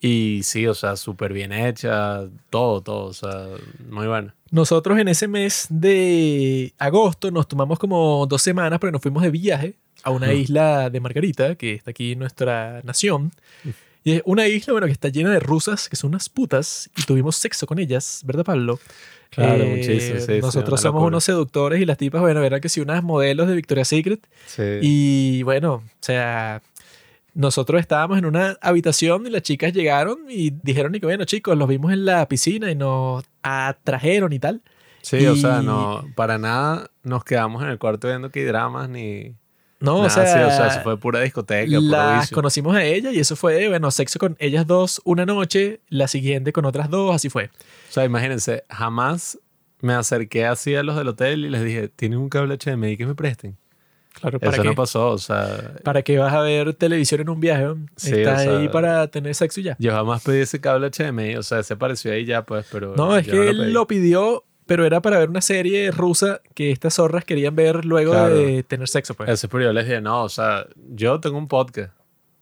Y 0.00 0.40
sí, 0.42 0.66
o 0.66 0.74
sea, 0.74 0.96
súper 0.96 1.32
bien 1.32 1.52
hecha, 1.52 2.24
todo, 2.50 2.80
todo, 2.82 3.04
o 3.06 3.14
sea, 3.14 3.46
muy 3.88 4.06
bueno. 4.06 4.32
Nosotros 4.50 4.98
en 4.98 5.08
ese 5.08 5.26
mes 5.26 5.66
de 5.70 6.72
agosto 6.78 7.30
nos 7.30 7.48
tomamos 7.48 7.78
como 7.78 8.26
dos 8.26 8.42
semanas 8.42 8.78
porque 8.78 8.92
nos 8.92 9.02
fuimos 9.02 9.22
de 9.22 9.30
viaje 9.30 9.74
a 10.02 10.10
una 10.10 10.32
isla 10.32 10.90
de 10.90 11.00
Margarita, 11.00 11.54
que 11.56 11.72
está 11.74 11.90
aquí 11.90 12.12
en 12.12 12.18
nuestra 12.20 12.80
nación. 12.84 13.32
Y 14.04 14.12
es 14.12 14.22
una 14.24 14.46
isla, 14.46 14.72
bueno, 14.72 14.86
que 14.86 14.92
está 14.92 15.08
llena 15.08 15.30
de 15.32 15.40
rusas, 15.40 15.88
que 15.88 15.96
son 15.96 16.10
unas 16.10 16.28
putas, 16.28 16.88
y 16.96 17.02
tuvimos 17.02 17.34
sexo 17.36 17.66
con 17.66 17.78
ellas, 17.80 18.20
¿verdad, 18.24 18.44
Pablo? 18.44 18.78
Claro, 19.30 19.64
Eh, 19.64 19.76
muchísimo, 19.78 20.20
sí, 20.20 20.40
Nosotros 20.40 20.80
somos 20.80 21.00
locura. 21.00 21.08
unos 21.08 21.24
seductores 21.24 21.80
y 21.80 21.86
las 21.86 21.98
tipas, 21.98 22.20
bueno, 22.20 22.44
eran 22.44 22.60
que 22.60 22.68
sí, 22.68 22.80
unas 22.80 23.02
modelos 23.02 23.48
de 23.48 23.56
Victoria's 23.56 23.88
Secret. 23.88 24.24
Sí. 24.46 24.62
Y 24.82 25.42
bueno, 25.42 25.74
o 25.74 25.82
sea, 26.00 26.62
nosotros 27.36 27.80
estábamos 27.80 28.16
en 28.18 28.24
una 28.24 28.56
habitación 28.62 29.26
y 29.26 29.30
las 29.30 29.42
chicas 29.42 29.72
llegaron 29.74 30.20
y 30.28 30.50
dijeron 30.62 30.94
y 30.94 31.00
que 31.00 31.06
bueno, 31.06 31.24
chicos, 31.26 31.56
los 31.56 31.68
vimos 31.68 31.92
en 31.92 32.06
la 32.06 32.26
piscina 32.28 32.70
y 32.70 32.74
nos 32.74 33.24
atrajeron 33.42 34.32
y 34.32 34.38
tal. 34.38 34.62
Sí, 35.02 35.24
o 35.26 35.36
sea, 35.36 35.60
y- 35.62 35.66
no, 35.66 36.02
para 36.16 36.38
nada 36.38 36.90
nos 37.02 37.24
quedamos 37.24 37.62
en 37.62 37.68
el 37.68 37.78
cuarto 37.78 38.08
viendo 38.08 38.30
que 38.30 38.44
dramas 38.44 38.88
ni 38.88 39.34
No, 39.80 39.98
nada 40.02 40.06
o 40.06 40.10
sea, 40.10 40.22
así, 40.22 40.38
o 40.40 40.50
sea, 40.56 40.66
eso 40.68 40.80
fue 40.80 40.98
pura 40.98 41.20
discoteca, 41.20 41.78
las 41.80 42.30
conocimos 42.30 42.74
a 42.74 42.82
ella 42.82 43.12
y 43.12 43.20
eso 43.20 43.36
fue, 43.36 43.68
bueno, 43.68 43.90
sexo 43.90 44.18
con 44.18 44.34
ellas 44.40 44.66
dos 44.66 45.02
una 45.04 45.26
noche, 45.26 45.80
la 45.88 46.08
siguiente 46.08 46.52
con 46.52 46.64
otras 46.64 46.88
dos, 46.90 47.14
así 47.14 47.28
fue. 47.28 47.50
O 47.90 47.92
sea, 47.92 48.04
imagínense, 48.04 48.64
jamás 48.70 49.38
me 49.82 49.92
acerqué 49.92 50.46
así 50.46 50.74
a 50.74 50.82
los 50.82 50.96
del 50.96 51.08
hotel 51.08 51.44
y 51.44 51.50
les 51.50 51.62
dije, 51.62 51.88
¿tienen 51.88 52.18
un 52.18 52.30
cable 52.30 52.56
HDMI 52.58 52.96
que 52.96 53.06
me 53.06 53.14
presten? 53.14 53.58
Claro, 54.20 54.40
¿para 54.40 54.52
Eso 54.52 54.62
qué? 54.62 54.68
no 54.68 54.74
pasó, 54.74 55.10
o 55.10 55.18
sea, 55.18 55.74
¿Para 55.84 56.00
qué 56.02 56.16
vas 56.18 56.32
a 56.32 56.40
ver 56.40 56.72
televisión 56.74 57.20
en 57.20 57.28
un 57.28 57.38
viaje? 57.38 57.64
¿no? 57.64 57.86
Sí, 57.96 58.12
Estás 58.14 58.40
o 58.40 58.44
sea- 58.44 58.58
ahí 58.58 58.68
para 58.68 59.06
tener 59.08 59.34
sexo 59.34 59.60
y 59.60 59.64
ya. 59.64 59.76
yo 59.78 59.92
jamás 59.92 60.22
pedí 60.24 60.38
ese 60.40 60.60
cable 60.60 60.86
HDMI, 60.90 61.36
o 61.36 61.42
sea, 61.42 61.62
se 61.62 61.74
apareció 61.74 62.12
ahí 62.12 62.24
ya, 62.24 62.42
pues, 62.44 62.66
pero 62.72 62.94
No, 62.96 63.16
es 63.16 63.26
que 63.26 63.36
lo 63.36 63.42
él 63.42 63.72
lo 63.72 63.86
pidió, 63.86 64.42
pero 64.66 64.84
era 64.86 65.00
para 65.02 65.18
ver 65.18 65.28
una 65.28 65.42
serie 65.42 65.90
rusa 65.90 66.40
que 66.54 66.70
estas 66.72 66.94
zorras 66.94 67.24
querían 67.24 67.54
ver 67.54 67.84
luego 67.84 68.12
Claro. 68.12 68.34
de 68.36 68.62
tener 68.62 68.88
sexo, 68.88 69.14
pues. 69.14 69.28
Eso, 69.28 69.48
pero 69.48 69.64
yo 69.64 69.72
les 69.72 69.84
dije, 69.86 70.00
no, 70.00 70.22
o 70.24 70.28
sea, 70.28 70.66
yo 70.94 71.20
tengo 71.20 71.36
un 71.38 71.46
podcast. 71.46 71.92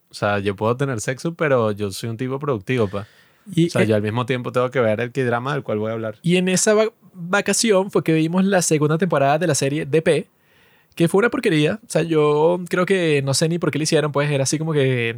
O 0.09 0.13
sea, 0.13 0.39
yo 0.39 0.55
puedo 0.55 0.77
tener 0.77 1.01
sexo, 1.01 1.33
pero 1.35 1.71
yo 1.73 1.91
soy 1.91 2.09
un 2.09 2.15
tipo 2.17 2.39
productivo, 2.39 2.87
pa. 2.87 3.05
Y, 3.53 3.67
O 3.67 3.69
sea, 3.69 3.81
eh, 3.83 3.87
yo 3.87 3.95
al 3.95 4.01
mismo 4.01 4.25
tiempo 4.25 4.51
tengo 4.51 4.71
que 4.71 4.79
ver 4.79 5.01
el 5.01 5.11
drama 5.11 5.53
del 5.53 5.61
cual 5.61 5.77
voy 5.77 5.91
a 5.91 5.93
hablar. 5.93 6.15
y 6.23 6.37
en 6.37 6.47
esa 6.47 6.73
va- 6.73 6.89
vacación 7.13 7.91
fue 7.91 8.03
que 8.03 8.13
vimos 8.13 8.43
la 8.45 8.61
segunda 8.61 8.97
temporada 8.97 9.37
de 9.37 9.47
la 9.47 9.55
serie 9.55 9.85
DP, 9.85 10.27
que 10.95 11.07
fue 11.07 11.19
una 11.19 11.29
porquería. 11.29 11.79
O 11.83 11.89
sea, 11.89 12.01
yo 12.03 12.59
creo 12.69 12.85
que 12.85 13.21
no 13.23 13.33
sé 13.33 13.49
ni 13.49 13.59
por 13.59 13.71
qué 13.71 13.77
le 13.77 13.83
hicieron, 13.83 14.11
pues 14.11 14.31
era 14.31 14.43
así 14.43 14.57
como 14.57 14.73
que 14.73 15.17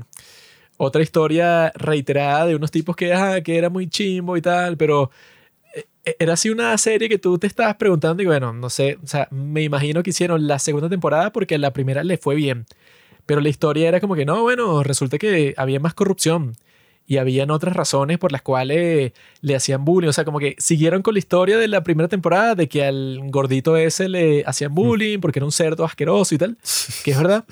otra 0.78 1.02
historia 1.02 1.72
reiterada 1.76 2.48
de 2.48 2.56
unos 2.56 2.72
tipos 2.72 2.96
que, 2.96 3.14
ajá, 3.14 3.42
que 3.42 3.58
era 3.58 3.70
muy 3.70 3.90
chimbo 3.90 4.38
y 4.38 4.42
tal, 4.42 4.78
pero 4.78 5.12
eh, 5.76 6.16
era 6.20 6.34
así 6.34 6.50
una 6.50 6.78
serie 6.78 7.10
que 7.10 7.18
tú 7.18 7.38
te 7.40 7.48
estabas 7.48 7.76
preguntando 7.76 8.24
y 8.24 8.26
bueno, 8.28 8.54
no 8.54 8.70
sé, 8.70 8.98
o 9.04 9.08
sea, 9.08 9.28
me 9.32 9.64
imagino 9.64 10.04
que 10.04 10.12
hicieron 10.12 10.48
la 10.48 10.60
segunda 10.60 10.90
temporada 10.90 11.32
porque 11.32 11.58
la 11.58 11.74
primera 11.74 12.04
le 12.04 12.18
fue 12.18 12.36
bien, 12.36 12.66
pero 13.26 13.42
la 13.42 13.50
historia 13.50 13.88
era 13.88 14.00
como 14.00 14.16
que 14.16 14.26
no, 14.26 14.42
bueno, 14.44 14.84
resulta 14.84 15.18
que 15.18 15.54
había 15.58 15.80
más 15.80 15.94
corrupción 15.94 16.54
y 17.08 17.18
habían 17.18 17.49
otras 17.51 17.74
razones 17.74 18.18
por 18.18 18.34
las 18.34 18.41
cuales 18.41 19.14
le 19.39 19.55
hacían 19.55 19.86
bullying, 19.86 20.10
o 20.10 20.14
sea, 20.14 20.26
como 20.26 20.39
que 20.39 20.55
siguieron 20.60 21.01
con 21.01 21.14
la 21.14 21.20
historia 21.20 21.58
de 21.58 21.70
la 21.70 21.82
primera 21.82 22.10
temporada 22.10 22.53
de 22.53 22.68
que 22.68 22.84
al 22.84 23.22
gordito 23.32 23.78
ese 23.78 24.10
le 24.10 24.43
hacían 24.45 24.76
bullying 24.76 25.20
porque 25.20 25.39
era 25.39 25.45
un 25.45 25.53
cerdo 25.53 25.86
asqueroso 25.86 26.36
y 26.36 26.38
tal, 26.38 26.58
que 27.05 27.12
es 27.12 27.18
verdad. 27.18 27.45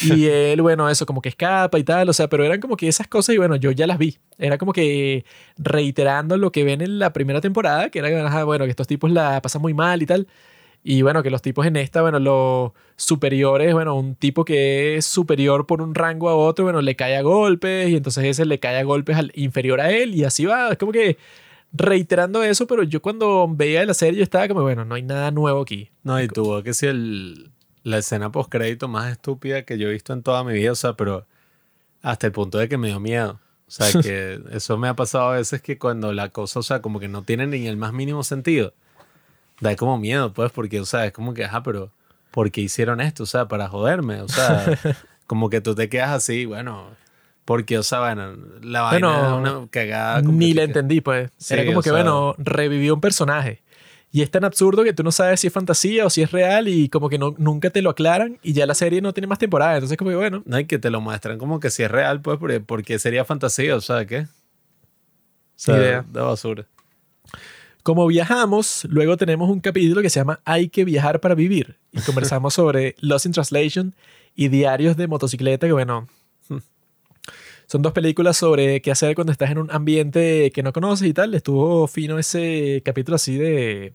Y 0.00 0.24
él, 0.28 0.62
bueno, 0.62 0.88
eso 0.88 1.04
como 1.04 1.20
que 1.20 1.28
escapa 1.28 1.78
y 1.78 1.84
tal, 1.84 2.08
o 2.08 2.14
sea, 2.14 2.28
pero 2.28 2.42
eran 2.42 2.58
como 2.58 2.78
que 2.78 2.88
esas 2.88 3.06
cosas 3.06 3.34
y 3.34 3.38
bueno, 3.38 3.56
yo 3.56 3.70
ya 3.70 3.86
las 3.86 3.98
vi. 3.98 4.16
Era 4.38 4.56
como 4.56 4.72
que 4.72 5.26
reiterando 5.58 6.38
lo 6.38 6.50
que 6.50 6.64
ven 6.64 6.80
en 6.80 6.98
la 6.98 7.12
primera 7.12 7.42
temporada, 7.42 7.90
que 7.90 7.98
era, 7.98 8.44
bueno, 8.44 8.64
que 8.64 8.70
estos 8.70 8.86
tipos 8.86 9.10
la 9.10 9.42
pasan 9.42 9.60
muy 9.60 9.74
mal 9.74 10.02
y 10.02 10.06
tal. 10.06 10.26
Y 10.88 11.02
bueno, 11.02 11.24
que 11.24 11.30
los 11.30 11.42
tipos 11.42 11.66
en 11.66 11.74
esta, 11.74 12.00
bueno, 12.00 12.20
los 12.20 12.70
superiores, 12.94 13.74
bueno, 13.74 13.96
un 13.96 14.14
tipo 14.14 14.44
que 14.44 14.94
es 14.94 15.04
superior 15.04 15.66
por 15.66 15.82
un 15.82 15.96
rango 15.96 16.28
a 16.28 16.36
otro, 16.36 16.64
bueno, 16.64 16.80
le 16.80 16.94
cae 16.94 17.16
a 17.16 17.22
golpes 17.22 17.88
y 17.88 17.96
entonces 17.96 18.24
ese 18.24 18.46
le 18.46 18.60
cae 18.60 18.78
a 18.78 18.84
golpes 18.84 19.16
al 19.16 19.32
inferior 19.34 19.80
a 19.80 19.90
él 19.90 20.14
y 20.14 20.22
así 20.22 20.44
va. 20.44 20.70
Es 20.70 20.78
como 20.78 20.92
que 20.92 21.18
reiterando 21.72 22.44
eso, 22.44 22.68
pero 22.68 22.84
yo 22.84 23.02
cuando 23.02 23.48
veía 23.50 23.84
la 23.84 23.94
serie 23.94 24.18
yo 24.18 24.22
estaba 24.22 24.46
como, 24.46 24.62
bueno, 24.62 24.84
no 24.84 24.94
hay 24.94 25.02
nada 25.02 25.32
nuevo 25.32 25.62
aquí. 25.62 25.90
No, 26.04 26.22
y 26.22 26.28
tuvo 26.28 26.62
que 26.62 26.72
ser 26.72 26.90
el, 26.90 27.50
la 27.82 27.98
escena 27.98 28.30
post 28.30 28.48
crédito 28.48 28.86
más 28.86 29.10
estúpida 29.10 29.64
que 29.64 29.78
yo 29.78 29.88
he 29.88 29.92
visto 29.92 30.12
en 30.12 30.22
toda 30.22 30.44
mi 30.44 30.52
vida, 30.52 30.70
o 30.70 30.76
sea, 30.76 30.92
pero 30.92 31.26
hasta 32.00 32.28
el 32.28 32.32
punto 32.32 32.58
de 32.58 32.68
que 32.68 32.78
me 32.78 32.86
dio 32.86 33.00
miedo. 33.00 33.40
O 33.66 33.70
sea, 33.72 33.88
que 34.02 34.40
eso 34.52 34.78
me 34.78 34.86
ha 34.86 34.94
pasado 34.94 35.30
a 35.30 35.36
veces 35.38 35.60
que 35.62 35.80
cuando 35.80 36.12
la 36.12 36.28
cosa, 36.28 36.60
o 36.60 36.62
sea, 36.62 36.80
como 36.80 37.00
que 37.00 37.08
no 37.08 37.24
tiene 37.24 37.48
ni 37.48 37.66
el 37.66 37.76
más 37.76 37.92
mínimo 37.92 38.22
sentido, 38.22 38.72
da 39.60 39.74
como 39.76 39.98
miedo, 39.98 40.32
pues, 40.32 40.50
porque, 40.52 40.80
o 40.80 40.84
sea, 40.84 41.06
es 41.06 41.12
como 41.12 41.34
que, 41.34 41.44
ajá, 41.44 41.62
pero 41.62 41.90
¿por 42.30 42.50
qué 42.50 42.60
hicieron 42.60 43.00
esto? 43.00 43.22
O 43.22 43.26
sea, 43.26 43.48
para 43.48 43.68
joderme, 43.68 44.20
o 44.20 44.28
sea, 44.28 44.64
como 45.26 45.48
que 45.50 45.60
tú 45.60 45.74
te 45.74 45.88
quedas 45.88 46.10
así, 46.10 46.44
bueno, 46.44 46.84
porque, 47.44 47.78
o 47.78 47.82
sea, 47.82 48.00
bueno, 48.00 48.34
la 48.62 48.82
vaina 48.82 49.08
Bueno, 49.08 49.46
es 49.46 49.52
una 49.60 49.68
cagada. 49.70 50.22
Ni 50.22 50.52
la 50.52 50.64
entendí, 50.64 51.00
pues. 51.00 51.30
Sí, 51.36 51.54
Era 51.54 51.64
como 51.64 51.80
que, 51.80 51.84
sea- 51.90 51.92
bueno, 51.92 52.34
revivió 52.38 52.94
un 52.94 53.00
personaje. 53.00 53.62
Y 54.12 54.22
es 54.22 54.30
tan 54.30 54.44
absurdo 54.44 54.82
que 54.82 54.92
tú 54.94 55.02
no 55.02 55.12
sabes 55.12 55.40
si 55.40 55.48
es 55.48 55.52
fantasía 55.52 56.06
o 56.06 56.10
si 56.10 56.22
es 56.22 56.30
real 56.32 56.68
y 56.68 56.88
como 56.88 57.08
que 57.08 57.18
no, 57.18 57.34
nunca 57.38 57.70
te 57.70 57.82
lo 57.82 57.90
aclaran 57.90 58.38
y 58.42 58.52
ya 58.54 58.64
la 58.64 58.74
serie 58.74 59.02
no 59.02 59.12
tiene 59.12 59.26
más 59.26 59.38
temporada. 59.38 59.74
Entonces 59.74 59.98
como 59.98 60.10
que, 60.10 60.16
bueno, 60.16 60.42
No, 60.46 60.58
y 60.58 60.64
que 60.64 60.78
te 60.78 60.90
lo 60.90 61.00
muestran 61.00 61.38
como 61.38 61.60
que 61.60 61.70
si 61.70 61.82
es 61.82 61.90
real, 61.90 62.22
pues, 62.22 62.38
porque, 62.38 62.60
porque 62.60 62.98
sería 62.98 63.24
fantasía, 63.24 63.76
o 63.76 63.80
sea, 63.80 64.06
¿qué? 64.06 64.20
O 64.20 64.28
sea, 65.56 65.76
idea. 65.76 66.04
de 66.08 66.20
basura. 66.20 66.64
Como 67.86 68.04
viajamos, 68.08 68.84
luego 68.90 69.16
tenemos 69.16 69.48
un 69.48 69.60
capítulo 69.60 70.02
que 70.02 70.10
se 70.10 70.18
llama 70.18 70.40
Hay 70.44 70.70
que 70.70 70.84
viajar 70.84 71.20
para 71.20 71.36
vivir. 71.36 71.76
Y 71.92 72.00
conversamos 72.00 72.52
sobre 72.54 72.96
Lost 72.98 73.26
in 73.26 73.32
Translation 73.32 73.94
y 74.34 74.48
Diarios 74.48 74.96
de 74.96 75.06
motocicleta, 75.06 75.68
que 75.68 75.72
bueno, 75.72 76.08
son 77.68 77.82
dos 77.82 77.92
películas 77.92 78.38
sobre 78.38 78.82
qué 78.82 78.90
hacer 78.90 79.14
cuando 79.14 79.30
estás 79.30 79.52
en 79.52 79.58
un 79.58 79.70
ambiente 79.70 80.50
que 80.50 80.64
no 80.64 80.72
conoces 80.72 81.06
y 81.06 81.12
tal. 81.12 81.32
Estuvo 81.36 81.86
fino 81.86 82.18
ese 82.18 82.82
capítulo 82.84 83.14
así 83.14 83.36
de... 83.36 83.92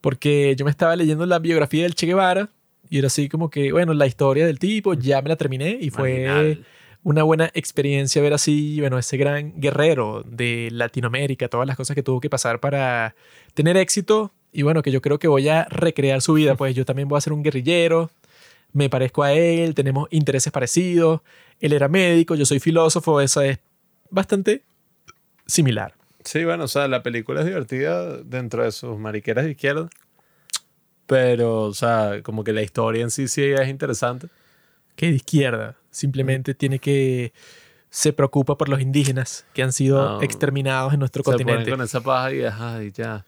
Porque 0.00 0.54
yo 0.56 0.64
me 0.64 0.70
estaba 0.70 0.94
leyendo 0.94 1.26
la 1.26 1.40
biografía 1.40 1.82
del 1.82 1.96
Che 1.96 2.06
Guevara 2.06 2.50
y 2.90 2.98
era 2.98 3.08
así 3.08 3.28
como 3.28 3.50
que, 3.50 3.72
bueno, 3.72 3.92
la 3.92 4.06
historia 4.06 4.46
del 4.46 4.60
tipo, 4.60 4.94
ya 4.94 5.20
me 5.20 5.30
la 5.30 5.36
terminé 5.36 5.78
y 5.80 5.90
fue 5.90 6.28
Marginal. 6.28 6.64
Una 7.04 7.22
buena 7.22 7.50
experiencia 7.54 8.20
ver 8.22 8.32
así, 8.32 8.80
bueno, 8.80 8.98
ese 8.98 9.16
gran 9.16 9.60
guerrero 9.60 10.24
de 10.26 10.70
Latinoamérica, 10.72 11.48
todas 11.48 11.66
las 11.66 11.76
cosas 11.76 11.94
que 11.94 12.02
tuvo 12.02 12.20
que 12.20 12.30
pasar 12.30 12.60
para 12.60 13.14
tener 13.52 13.76
éxito. 13.76 14.32
Y 14.52 14.62
bueno, 14.62 14.82
que 14.82 14.90
yo 14.90 15.02
creo 15.02 15.18
que 15.18 15.28
voy 15.28 15.48
a 15.48 15.64
recrear 15.64 16.22
su 16.22 16.32
vida, 16.32 16.54
pues 16.56 16.74
yo 16.74 16.84
también 16.84 17.08
voy 17.08 17.18
a 17.18 17.20
ser 17.20 17.32
un 17.32 17.42
guerrillero, 17.42 18.10
me 18.72 18.88
parezco 18.88 19.22
a 19.22 19.32
él, 19.32 19.74
tenemos 19.74 20.08
intereses 20.10 20.52
parecidos, 20.52 21.20
él 21.60 21.72
era 21.72 21.88
médico, 21.88 22.34
yo 22.36 22.46
soy 22.46 22.60
filósofo, 22.60 23.20
eso 23.20 23.42
es 23.42 23.58
bastante 24.10 24.62
similar. 25.46 25.94
Sí, 26.24 26.44
bueno, 26.44 26.64
o 26.64 26.68
sea, 26.68 26.88
la 26.88 27.02
película 27.02 27.40
es 27.40 27.46
divertida 27.46 28.16
dentro 28.18 28.64
de 28.64 28.72
sus 28.72 28.98
mariqueras 28.98 29.44
de 29.44 29.50
izquierda. 29.50 29.90
Pero, 31.06 31.62
o 31.64 31.74
sea, 31.74 32.22
como 32.22 32.44
que 32.44 32.54
la 32.54 32.62
historia 32.62 33.02
en 33.02 33.10
sí 33.10 33.28
sí 33.28 33.42
es 33.42 33.68
interesante. 33.68 34.28
Que 34.96 35.06
de 35.06 35.16
izquierda, 35.16 35.76
simplemente 35.94 36.54
tiene 36.54 36.78
que... 36.78 37.32
Se 37.88 38.12
preocupa 38.12 38.58
por 38.58 38.68
los 38.68 38.80
indígenas 38.80 39.46
que 39.54 39.62
han 39.62 39.72
sido 39.72 40.16
No. 40.16 40.22
exterminados 40.22 40.92
en 40.92 40.98
nuestro 40.98 41.22
Se 41.22 41.30
ponen 41.30 41.46
continente. 41.46 41.70
con 41.70 41.80
esa 41.80 42.00
paja 42.00 42.34
y, 42.34 42.42
ajá, 42.44 42.82
y 42.82 42.90
ya. 42.90 43.24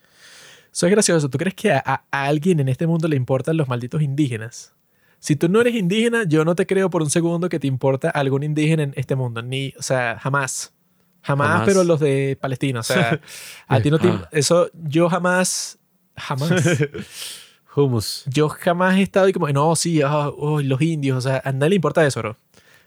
Eso 0.73 0.87
es 0.87 0.93
gracioso. 0.93 1.31
¿Tú 1.31 1.39
crees 1.39 1.55
que 1.55 1.71
a, 1.73 2.05
alguien 2.11 2.59
en 2.61 2.69
este 2.69 2.87
mundo 2.87 3.07
le 3.07 3.17
importan 3.17 3.57
los 3.57 3.69
malditos 3.69 4.03
indígenas? 4.03 4.75
Si 5.21 5.37
tú 5.37 5.49
no 5.49 5.61
eres 5.61 5.75
indígena, 5.75 6.25
yo 6.27 6.45
no 6.45 6.55
te 6.57 6.67
creo 6.67 6.91
por 6.91 7.03
un 7.03 7.11
segundo 7.11 7.49
que 7.49 7.61
te 7.61 7.67
importa 7.69 8.11
algún 8.11 8.43
indígena 8.43 8.83
en 8.83 8.93
este 8.97 9.15
mundo. 9.15 9.41
Ni, 9.41 9.73
o 9.79 9.83
sea, 9.83 10.19
jamás. 10.21 10.75
Jamás, 11.23 11.49
Jamás. 11.49 11.67
pero 11.67 11.85
los 11.85 12.01
de 12.01 12.37
Palestina. 12.41 12.81
O 12.81 12.83
sea, 12.83 13.21
a 13.69 13.81
ti 13.81 13.91
no 13.91 13.99
te... 13.99 14.09
Ah. 14.09 14.29
Eso 14.33 14.69
yo 14.75 15.09
jamás... 15.09 15.79
Jamás. 16.17 16.51
Hummus. 17.77 18.25
Yo 18.27 18.49
jamás 18.49 18.97
he 18.97 19.03
estado 19.03 19.29
y 19.29 19.33
como, 19.33 19.49
no, 19.49 19.77
sí, 19.77 20.01
ah, 20.03 20.31
uy, 20.31 20.65
los 20.65 20.81
indios, 20.81 21.19
o 21.19 21.21
sea, 21.21 21.43
a 21.45 21.53
nadie 21.53 21.71
le 21.71 21.77
importa 21.77 22.07
eso, 22.07 22.21
bro. 22.21 22.37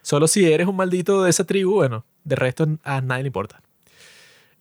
Solo 0.10 0.28
si 0.28 0.51
eres 0.51 0.68
un 0.68 0.76
maldito 0.76 1.22
de 1.22 1.30
esa 1.30 1.43
tribu, 1.43 1.76
bueno, 1.76 2.03
de 2.24 2.36
resto 2.36 2.66
a 2.84 2.99
nadie 2.99 3.22
le 3.22 3.28
importa. 3.28 3.62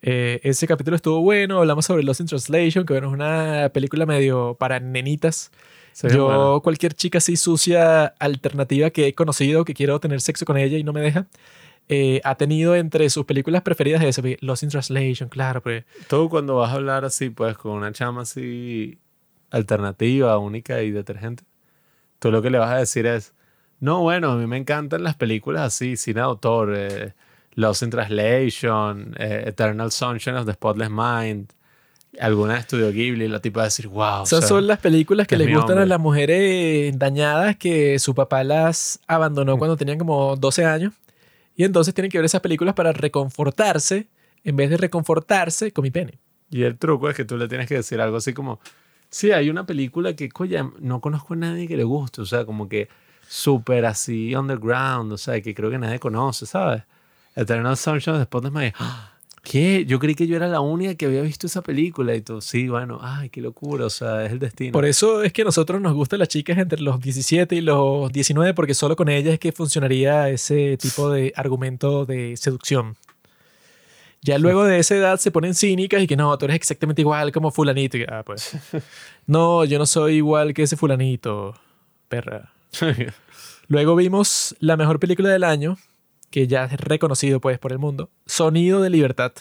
Eh, 0.03 0.41
ese 0.43 0.67
capítulo 0.67 0.95
estuvo 0.95 1.23
bueno, 1.23 1.61
hablamos 1.61 1.87
sobre 1.87 2.03
Lost 2.03 2.21
in 2.21 2.27
Translation, 2.27 2.85
que 2.85 2.93
bueno, 2.93 3.09
es 3.09 3.15
una 3.15 3.71
película 3.73 4.05
medio 4.05 4.59
para 4.61 4.79
nenitas. 4.79 5.51
Ve 6.03 6.11
Yo, 6.11 6.27
bueno. 6.27 6.61
cualquier 6.61 6.93
chica 6.93 7.17
así 7.17 7.39
sucia 7.39 8.09
alternativa 8.19 8.91
que 8.91 9.07
he 9.07 9.15
conocido, 9.15 9.65
que 9.65 9.73
quiero 9.73 9.99
tener 10.01 10.21
sexo 10.21 10.45
con 10.45 10.59
ella 10.59 10.77
y 10.77 10.85
no 10.85 10.93
me 10.93 11.01
deja, 11.01 11.27
eh, 11.89 12.21
ha 12.25 12.35
tenido 12.35 12.77
entre 12.77 13.09
sus 13.09 13.25
películas 13.25 13.63
preferidas 13.63 14.05
ese, 14.05 14.37
Lost 14.43 14.65
in 14.65 14.69
Translation, 14.69 15.31
claro, 15.31 15.63
pues. 15.63 15.87
Tú 16.11 16.29
cuando 16.29 16.57
vas 16.57 16.73
a 16.73 16.75
hablar 16.75 17.07
así, 17.07 17.31
pues 17.31 17.57
con 17.57 17.73
una 17.73 17.91
chama 17.93 18.21
así 18.21 18.99
alternativa, 19.51 20.37
única 20.37 20.83
y 20.83 20.91
detergente, 20.91 21.45
tú 22.19 22.31
lo 22.31 22.43
que 22.43 22.51
le 22.51 22.59
vas 22.59 22.73
a 22.73 22.77
decir 22.77 23.07
es, 23.07 23.33
no, 23.81 24.01
bueno, 24.03 24.33
a 24.33 24.37
mí 24.37 24.47
me 24.47 24.57
encantan 24.57 25.03
las 25.03 25.15
películas 25.15 25.63
así, 25.63 25.97
sin 25.97 26.15
de 26.15 26.21
autor, 26.21 26.75
eh, 26.77 27.13
Lost 27.55 27.83
in 27.83 27.91
Translation, 27.91 29.15
eh, 29.19 29.45
Eternal 29.47 29.91
Sunshine 29.93 30.37
of 30.37 30.47
the 30.47 30.53
Spotless 30.53 30.91
Mind, 30.91 31.51
alguna 32.21 32.55
de 32.55 32.63
Studio 32.63 32.91
Ghibli, 32.91 33.29
la 33.29 33.41
tipa 33.41 33.61
a 33.63 33.65
decir, 33.65 33.87
wow. 33.89 34.25
Esas 34.25 34.49
son 34.49 34.67
las 34.67 34.79
películas 34.79 35.27
que 35.27 35.35
es 35.37 35.41
les 35.41 35.55
gustan 35.55 35.79
a 35.79 35.87
las 35.87 36.01
mujeres 36.01 36.99
dañadas 36.99 37.57
que 37.57 37.99
su 37.99 38.15
papá 38.15 38.43
las 38.45 39.01
abandonó 39.07 39.57
Mm. 39.57 39.59
cuando 39.59 39.77
tenían 39.77 39.99
como 39.99 40.37
12 40.37 40.65
años. 40.65 40.93
Y 41.55 41.65
entonces 41.65 41.93
tienen 41.95 42.11
que 42.11 42.19
ver 42.19 42.25
esas 42.25 42.41
películas 42.41 42.75
para 42.75 42.93
reconfortarse 42.93 44.07
en 44.45 44.57
vez 44.57 44.71
de 44.71 44.77
reconfortarse 44.77 45.73
con 45.73 45.83
mi 45.83 45.91
pene. 45.91 46.19
Y 46.51 46.63
el 46.63 46.79
truco 46.79 47.11
es 47.11 47.17
que 47.17 47.25
tú 47.25 47.37
le 47.37 47.49
tienes 47.49 47.67
que 47.69 47.75
decir 47.75 48.01
algo 48.01 48.17
así 48.17 48.33
como, 48.33 48.61
sí, 49.11 49.33
hay 49.33 49.51
una 49.51 49.67
película 49.67 50.15
que, 50.15 50.29
coña, 50.29 50.71
no 50.81 51.01
conozco 51.01 51.35
a 51.35 51.37
nadie 51.37 51.67
que 51.69 51.77
le 51.77 51.85
guste, 51.85 52.21
o 52.23 52.27
sea, 52.27 52.45
como 52.45 52.69
que 52.69 52.89
súper 53.29 53.85
así 53.85 54.35
underground, 54.35 55.13
o 55.13 55.19
sea, 55.19 55.41
que 55.41 55.55
creo 55.55 55.71
que 55.71 55.79
nadie 55.79 55.99
conoce, 55.99 56.47
¿sabes? 56.47 56.83
Eternal 57.37 57.77
Sunshine 57.77 58.23
Spotless 58.25 58.53
Mind. 58.53 58.73
¡Ah! 58.79 59.13
¿Qué? 59.43 59.85
Yo 59.87 59.99
creí 59.99 60.15
que 60.15 60.27
yo 60.27 60.37
era 60.37 60.49
la 60.49 60.61
única 60.61 60.95
que 60.95 61.07
había 61.07 61.23
visto 61.23 61.47
esa 61.47 61.63
película 61.63 62.15
y 62.15 62.21
tú, 62.21 62.41
sí, 62.41 62.69
bueno, 62.69 62.99
ay, 63.01 63.31
qué 63.31 63.41
locura, 63.41 63.87
o 63.87 63.91
sea, 63.91 64.25
es 64.25 64.33
el 64.33 64.39
destino. 64.39 64.73
Por 64.73 64.85
eso 64.85 65.23
es 65.23 65.33
que 65.33 65.43
a 65.43 65.45
nosotros 65.45 65.81
nos 65.81 65.95
gustan 65.95 66.19
las 66.19 66.29
chicas 66.29 66.59
entre 66.59 66.81
los 66.81 67.01
17 67.01 67.55
y 67.55 67.61
los 67.61 68.13
19 68.13 68.53
porque 68.55 68.75
solo 68.75 68.97
con 68.97 69.09
ellas 69.09 69.35
es 69.35 69.39
que 69.39 69.53
funcionaría 69.53 70.29
ese 70.29 70.77
tipo 70.77 71.11
de 71.11 71.33
argumento 71.37 72.05
de 72.05 72.37
seducción. 72.37 72.97
Ya 74.21 74.37
luego 74.37 74.65
de 74.65 74.81
esa 74.81 74.97
edad 74.97 75.19
se 75.19 75.31
ponen 75.31 75.55
cínicas 75.55 76.03
y 76.03 76.07
que 76.07 76.17
no, 76.17 76.37
tú 76.37 76.47
eres 76.47 76.57
exactamente 76.57 77.03
igual 77.03 77.31
como 77.31 77.51
fulanito. 77.51 77.97
Y, 77.97 78.03
ah, 78.03 78.23
pues. 78.25 78.57
No, 79.27 79.65
yo 79.65 79.79
no 79.79 79.87
soy 79.87 80.17
igual 80.17 80.55
que 80.55 80.63
ese 80.63 80.77
fulanito, 80.77 81.55
perra. 82.09 82.51
Luego 83.69 83.97
vimos 83.97 84.57
la 84.61 84.77
mejor 84.77 84.99
película 84.99 85.29
del 85.29 85.45
año, 85.45 85.77
que 86.31 86.47
ya 86.47 86.65
es 86.65 86.81
reconocido 86.81 87.41
pues 87.41 87.59
por 87.59 87.73
el 87.73 87.79
mundo, 87.79 88.11
Sonido 88.27 88.81
de 88.81 88.91
Libertad. 88.91 89.33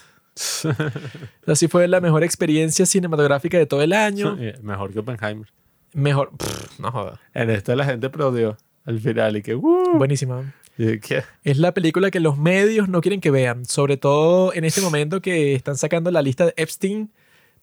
Así 1.47 1.67
fue 1.67 1.87
la 1.87 2.01
mejor 2.01 2.23
experiencia 2.23 2.85
cinematográfica 2.85 3.57
de 3.57 3.65
todo 3.65 3.81
el 3.81 3.93
año. 3.93 4.37
Mejor 4.61 4.93
que 4.93 4.99
Oppenheimer. 4.99 5.47
Mejor, 5.93 6.31
pff, 6.37 6.79
no 6.79 6.91
joda. 6.91 7.19
En 7.33 7.49
esta 7.49 7.75
la 7.75 7.85
gente 7.85 8.07
aplaudió 8.07 8.57
al 8.85 8.99
final 8.99 9.37
y 9.37 9.41
que, 9.41 9.55
¡uh! 9.55 9.97
Buenísima. 9.97 10.53
Y 10.77 10.99
¿qué? 10.99 11.23
Es 11.43 11.57
la 11.57 11.73
película 11.73 12.11
que 12.11 12.19
los 12.19 12.37
medios 12.37 12.87
no 12.87 13.01
quieren 13.01 13.19
que 13.19 13.31
vean, 13.31 13.65
sobre 13.65 13.97
todo 13.97 14.53
en 14.53 14.63
este 14.63 14.81
momento 14.81 15.21
que 15.21 15.55
están 15.55 15.75
sacando 15.75 16.11
la 16.11 16.21
lista 16.21 16.45
de 16.45 16.53
Epstein, 16.55 17.11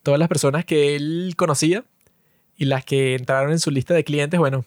todas 0.03 0.19
las 0.19 0.27
personas 0.27 0.65
que 0.65 0.95
él 0.95 1.33
conocía 1.37 1.85
y 2.57 2.65
las 2.65 2.83
que 2.83 3.15
entraron 3.15 3.51
en 3.51 3.59
su 3.59 3.71
lista 3.71 3.93
de 3.93 4.03
clientes, 4.03 4.39
bueno, 4.39 4.65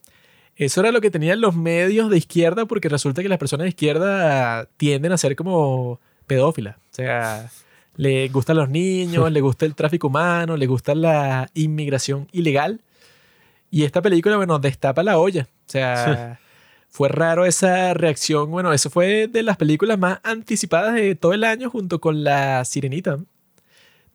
eso 0.58 0.80
era 0.80 0.92
lo 0.92 1.00
que 1.00 1.10
tenían 1.10 1.40
los 1.40 1.54
medios 1.56 2.10
de 2.10 2.18
izquierda 2.18 2.66
porque 2.66 2.88
resulta 2.88 3.22
que 3.22 3.28
las 3.28 3.38
personas 3.38 3.64
de 3.64 3.70
izquierda 3.70 4.66
tienden 4.76 5.12
a 5.12 5.18
ser 5.18 5.34
como 5.36 6.00
pedófilas, 6.26 6.76
o 6.76 6.94
sea, 6.94 7.50
le 7.96 8.28
gustan 8.28 8.56
los 8.56 8.68
niños, 8.68 9.32
le 9.32 9.40
gusta 9.40 9.64
el 9.64 9.74
tráfico 9.74 10.08
humano, 10.08 10.56
le 10.56 10.66
gusta 10.66 10.94
la 10.94 11.48
inmigración 11.54 12.28
ilegal 12.32 12.82
y 13.70 13.84
esta 13.84 14.02
película, 14.02 14.36
bueno, 14.36 14.58
destapa 14.58 15.02
la 15.02 15.18
olla, 15.18 15.48
o 15.66 15.70
sea... 15.70 16.38
Fue 16.90 17.10
raro 17.10 17.44
esa 17.44 17.92
reacción. 17.92 18.50
Bueno, 18.50 18.72
eso 18.72 18.88
fue 18.88 19.28
de 19.28 19.42
las 19.42 19.58
películas 19.58 19.98
más 19.98 20.20
anticipadas 20.22 20.94
de 20.94 21.14
todo 21.14 21.34
el 21.34 21.44
año 21.44 21.70
junto 21.70 22.00
con 22.00 22.24
La 22.24 22.64
Sirenita. 22.64 23.18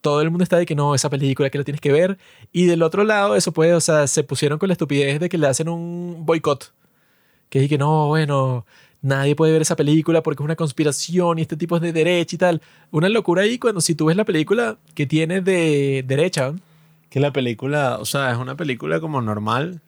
Todo 0.03 0.21
el 0.21 0.29
mundo 0.29 0.43
está 0.43 0.57
de 0.57 0.65
que 0.67 0.75
no, 0.75 0.93
esa 0.93 1.09
película 1.09 1.49
que 1.49 1.57
la 1.57 1.63
tienes 1.63 1.81
que 1.81 1.91
ver. 1.91 2.17
Y 2.51 2.65
del 2.67 2.83
otro 2.83 3.03
lado, 3.03 3.35
eso 3.35 3.51
puede, 3.53 3.73
o 3.73 3.81
sea, 3.81 4.05
se 4.05 4.23
pusieron 4.23 4.59
con 4.59 4.67
la 4.69 4.73
estupidez 4.73 5.19
de 5.19 5.29
que 5.29 5.37
le 5.39 5.47
hacen 5.47 5.69
un 5.69 6.25
boicot. 6.25 6.71
Que 7.49 7.63
es 7.63 7.69
que 7.69 7.77
no, 7.77 8.07
bueno, 8.09 8.65
nadie 9.01 9.35
puede 9.35 9.53
ver 9.53 9.61
esa 9.61 9.75
película 9.75 10.21
porque 10.21 10.43
es 10.43 10.45
una 10.45 10.55
conspiración 10.57 11.39
y 11.39 11.43
este 11.43 11.55
tipo 11.55 11.77
es 11.77 11.81
de 11.81 11.93
derecha 11.93 12.35
y 12.35 12.37
tal. 12.37 12.61
Una 12.91 13.07
locura 13.09 13.43
ahí 13.43 13.57
cuando 13.57 13.79
si 13.81 13.95
tú 13.95 14.05
ves 14.07 14.17
la 14.17 14.25
película 14.25 14.77
que 14.93 15.05
tiene 15.07 15.39
de 15.41 16.03
derecha. 16.05 16.53
Que 17.09 17.19
la 17.19 17.31
película, 17.31 17.97
o 17.99 18.05
sea, 18.05 18.31
es 18.31 18.37
una 18.37 18.55
película 18.57 18.99
como 18.99 19.21
normal. 19.21 19.81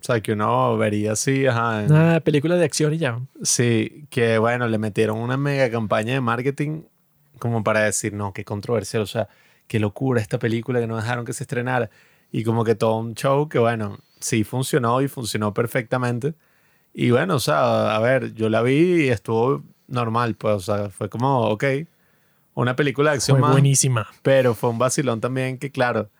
O 0.00 0.04
sea, 0.04 0.20
que 0.20 0.32
uno 0.32 0.76
vería 0.78 1.12
así, 1.12 1.46
ajá. 1.46 1.84
en- 1.84 1.92
una 1.92 2.20
película 2.20 2.56
de 2.56 2.64
acción 2.64 2.94
y 2.94 2.98
ya. 2.98 3.20
Sí, 3.42 4.04
que 4.10 4.38
bueno, 4.38 4.66
le 4.68 4.78
metieron 4.78 5.18
una 5.18 5.36
mega 5.36 5.70
campaña 5.70 6.14
de 6.14 6.20
marketing 6.20 6.82
como 7.38 7.64
para 7.64 7.80
decir, 7.80 8.12
no, 8.12 8.32
qué 8.32 8.44
controversial, 8.44 9.02
o 9.02 9.06
sea, 9.06 9.28
qué 9.66 9.78
locura 9.78 10.20
esta 10.20 10.38
película 10.38 10.80
que 10.80 10.86
no 10.86 10.96
dejaron 10.96 11.24
que 11.24 11.32
se 11.32 11.44
estrenara. 11.44 11.90
Y 12.30 12.44
como 12.44 12.64
que 12.64 12.74
todo 12.74 12.98
un 12.98 13.14
show 13.14 13.48
que, 13.48 13.58
bueno, 13.58 13.98
sí 14.20 14.44
funcionó 14.44 15.00
y 15.00 15.08
funcionó 15.08 15.54
perfectamente. 15.54 16.34
Y 16.92 17.10
bueno, 17.10 17.36
o 17.36 17.40
sea, 17.40 17.94
a 17.94 17.98
ver, 18.00 18.34
yo 18.34 18.48
la 18.48 18.62
vi 18.62 19.04
y 19.04 19.08
estuvo 19.08 19.62
normal, 19.86 20.34
pues, 20.34 20.54
o 20.54 20.60
sea, 20.60 20.90
fue 20.90 21.08
como, 21.08 21.48
ok, 21.48 21.64
una 22.54 22.76
película 22.76 23.10
de 23.10 23.16
acción 23.16 23.36
Fue 23.36 23.42
más, 23.42 23.52
buenísima. 23.52 24.08
pero 24.22 24.54
fue 24.54 24.70
un 24.70 24.78
vacilón 24.78 25.20
también 25.20 25.58
que, 25.58 25.70
claro, 25.70 26.10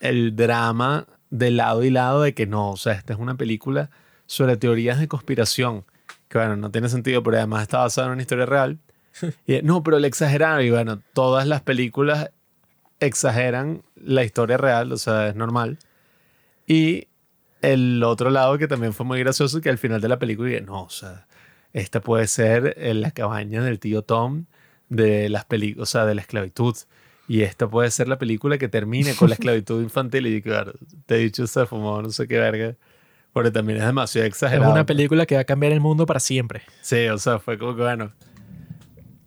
el 0.00 0.36
drama 0.36 1.06
de 1.30 1.50
lado 1.50 1.82
y 1.82 1.90
lado 1.90 2.22
de 2.22 2.34
que 2.34 2.46
no, 2.46 2.70
o 2.70 2.76
sea, 2.76 2.92
esta 2.92 3.12
es 3.12 3.18
una 3.18 3.34
película 3.34 3.90
sobre 4.26 4.56
teorías 4.56 4.98
de 4.98 5.08
conspiración, 5.08 5.84
que 6.28 6.38
bueno, 6.38 6.56
no 6.56 6.70
tiene 6.70 6.88
sentido, 6.88 7.22
pero 7.22 7.38
además 7.38 7.62
está 7.62 7.78
basada 7.78 8.06
en 8.06 8.12
una 8.12 8.22
historia 8.22 8.46
real. 8.46 8.78
Y, 9.46 9.62
no, 9.62 9.82
pero 9.82 9.98
le 9.98 10.08
exageraron, 10.08 10.64
y 10.64 10.70
bueno, 10.70 11.00
todas 11.12 11.46
las 11.46 11.62
películas 11.62 12.30
exageran 13.00 13.82
la 13.96 14.24
historia 14.24 14.56
real, 14.56 14.92
o 14.92 14.96
sea, 14.96 15.28
es 15.28 15.34
normal. 15.34 15.78
Y 16.66 17.08
el 17.62 18.02
otro 18.02 18.30
lado 18.30 18.58
que 18.58 18.68
también 18.68 18.92
fue 18.92 19.06
muy 19.06 19.18
gracioso, 19.20 19.60
que 19.60 19.70
al 19.70 19.78
final 19.78 20.00
de 20.00 20.08
la 20.08 20.18
película 20.18 20.48
dije, 20.48 20.60
no, 20.60 20.82
o 20.82 20.90
sea, 20.90 21.26
esta 21.72 22.00
puede 22.00 22.26
ser 22.26 22.74
en 22.78 23.00
la 23.00 23.10
cabaña 23.10 23.62
del 23.62 23.78
tío 23.78 24.02
Tom 24.02 24.46
de 24.88 25.28
las 25.28 25.44
películas, 25.44 25.88
o 25.88 25.90
sea, 25.90 26.06
de 26.06 26.14
la 26.14 26.20
esclavitud. 26.20 26.76
Y 27.26 27.42
esta 27.42 27.68
puede 27.68 27.90
ser 27.90 28.06
la 28.06 28.18
película 28.18 28.58
que 28.58 28.68
termine 28.68 29.14
con 29.14 29.28
la 29.28 29.34
esclavitud 29.36 29.82
infantil. 29.82 30.26
Y 30.26 30.42
claro, 30.42 30.72
te 31.06 31.16
he 31.16 31.18
dicho, 31.18 31.46
se 31.46 31.66
fumó 31.66 32.02
no 32.02 32.10
sé 32.10 32.28
qué 32.28 32.38
verga. 32.38 32.76
Porque 33.32 33.50
también 33.50 33.80
es 33.80 33.86
demasiado 33.86 34.26
Es 34.26 34.32
exagerado. 34.32 34.70
una 34.70 34.86
película 34.86 35.26
que 35.26 35.34
va 35.34 35.40
a 35.40 35.44
cambiar 35.44 35.72
el 35.72 35.80
mundo 35.80 36.06
para 36.06 36.20
siempre. 36.20 36.62
Sí, 36.82 37.08
o 37.08 37.18
sea, 37.18 37.40
fue 37.40 37.58
como 37.58 37.74
que 37.74 37.82
bueno. 37.82 38.12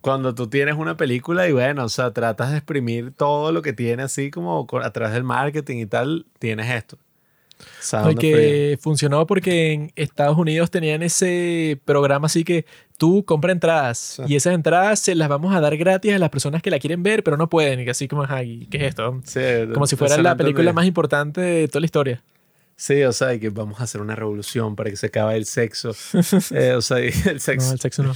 Cuando 0.08 0.34
tú 0.34 0.48
tienes 0.48 0.76
una 0.76 0.96
película 0.96 1.48
y 1.48 1.52
bueno, 1.52 1.84
o 1.84 1.88
sea, 1.88 2.12
tratas 2.12 2.50
de 2.50 2.58
exprimir 2.58 3.12
todo 3.12 3.52
lo 3.52 3.62
que 3.62 3.72
tiene 3.72 4.02
así 4.02 4.30
como 4.30 4.66
a 4.82 4.90
través 4.90 5.14
del 5.14 5.24
marketing 5.24 5.78
y 5.78 5.86
tal, 5.86 6.26
tienes 6.38 6.70
esto. 6.70 6.98
No, 7.92 8.14
que 8.14 8.78
funcionó 8.80 9.26
porque 9.26 9.72
en 9.72 9.92
Estados 9.96 10.38
Unidos 10.38 10.70
tenían 10.70 11.02
ese 11.02 11.80
programa 11.84 12.26
así 12.26 12.44
que 12.44 12.66
tú 12.96 13.24
compra 13.24 13.50
entradas 13.52 14.22
y 14.28 14.36
esas 14.36 14.54
entradas 14.54 15.00
se 15.00 15.14
las 15.16 15.28
vamos 15.28 15.54
a 15.54 15.60
dar 15.60 15.76
gratis 15.76 16.12
a 16.12 16.18
las 16.18 16.30
personas 16.30 16.62
que 16.62 16.70
la 16.70 16.78
quieren 16.78 17.02
ver 17.02 17.24
pero 17.24 17.36
no 17.36 17.48
pueden 17.48 17.80
y 17.80 17.88
así 17.88 18.06
como 18.06 18.24
¿qué 18.26 18.68
es 18.70 18.82
esto? 18.82 19.20
Sí, 19.24 19.40
Como 19.74 19.86
si 19.88 19.96
fuera 19.96 20.16
la 20.18 20.36
película 20.36 20.72
más 20.72 20.86
importante 20.86 21.40
de 21.40 21.68
toda 21.68 21.80
la 21.80 21.86
historia. 21.86 22.22
Sí, 22.80 23.02
o 23.02 23.12
sea, 23.12 23.36
que 23.40 23.50
vamos 23.50 23.80
a 23.80 23.82
hacer 23.82 24.00
una 24.00 24.14
revolución 24.14 24.76
para 24.76 24.88
que 24.88 24.94
se 24.94 25.06
acabe 25.06 25.36
el 25.36 25.46
sexo. 25.46 25.96
Eh, 26.52 26.74
o 26.74 26.80
sea, 26.80 26.98
el 26.98 27.12
No, 27.34 27.40
sexo. 27.40 27.72
el 27.72 27.80
sexo 27.80 28.02
no. 28.04 28.10
No, 28.10 28.14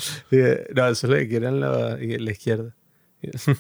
eso 0.89 1.07
es 1.07 1.11
lo 1.11 1.17
que 1.17 1.29
quieren 1.29 1.61
la, 1.61 1.99
izquierda. 2.01 2.75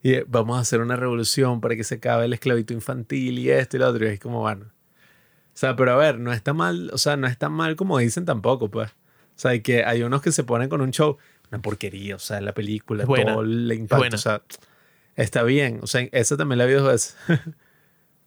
Y 0.00 0.12
eh, 0.12 0.24
vamos 0.28 0.56
a 0.56 0.60
hacer 0.60 0.80
una 0.80 0.94
revolución 0.94 1.60
para 1.60 1.74
que 1.74 1.82
se 1.82 1.96
acabe 1.96 2.28
la 2.28 2.36
esclavitud 2.36 2.72
infantil 2.72 3.36
y 3.40 3.50
esto 3.50 3.76
y 3.76 3.80
lo 3.80 3.88
otro. 3.88 4.06
Y 4.06 4.10
es 4.10 4.20
como, 4.20 4.40
bueno. 4.40 4.66
O 4.66 5.56
sea, 5.58 5.74
pero 5.74 5.92
a 5.92 5.96
ver, 5.96 6.20
no 6.20 6.32
está 6.32 6.54
mal, 6.54 6.90
o 6.94 6.98
sea, 6.98 7.16
no 7.16 7.26
está 7.26 7.48
mal 7.48 7.74
como 7.74 7.98
dicen 7.98 8.24
tampoco, 8.24 8.70
pues. 8.70 8.90
O 8.90 8.94
sea, 9.34 9.50
hay 9.50 9.60
que 9.60 9.84
hay 9.84 10.04
unos 10.04 10.22
que 10.22 10.30
se 10.30 10.44
ponen 10.44 10.68
con 10.68 10.80
un 10.80 10.92
show, 10.92 11.18
una 11.50 11.60
porquería, 11.60 12.14
o 12.14 12.20
sea, 12.20 12.40
la 12.40 12.54
película, 12.54 13.04
buena, 13.04 13.32
todo 13.32 13.42
el 13.42 13.70
impacto, 13.72 14.14
o 14.14 14.18
sea, 14.18 14.40
está 15.16 15.42
bien. 15.42 15.80
O 15.82 15.88
sea, 15.88 16.08
esa 16.12 16.36
también 16.36 16.58
la 16.58 16.66
vi 16.66 16.74
dos 16.74 16.86
veces. 16.86 17.16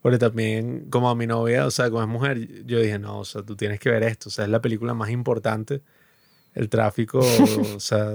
Porque 0.01 0.17
también, 0.17 0.87
como 0.89 1.09
a 1.09 1.15
mi 1.15 1.27
novia, 1.27 1.65
o 1.65 1.71
sea, 1.71 1.89
como 1.89 2.01
es 2.01 2.07
mujer, 2.07 2.65
yo 2.65 2.79
dije, 2.79 2.97
no, 2.97 3.19
o 3.19 3.25
sea, 3.25 3.43
tú 3.43 3.55
tienes 3.55 3.79
que 3.79 3.89
ver 3.91 4.03
esto. 4.03 4.29
O 4.29 4.31
sea, 4.31 4.45
es 4.45 4.51
la 4.51 4.59
película 4.61 4.93
más 4.93 5.11
importante. 5.11 5.81
El 6.55 6.69
tráfico, 6.69 7.19
o 7.75 7.79
sea, 7.79 8.11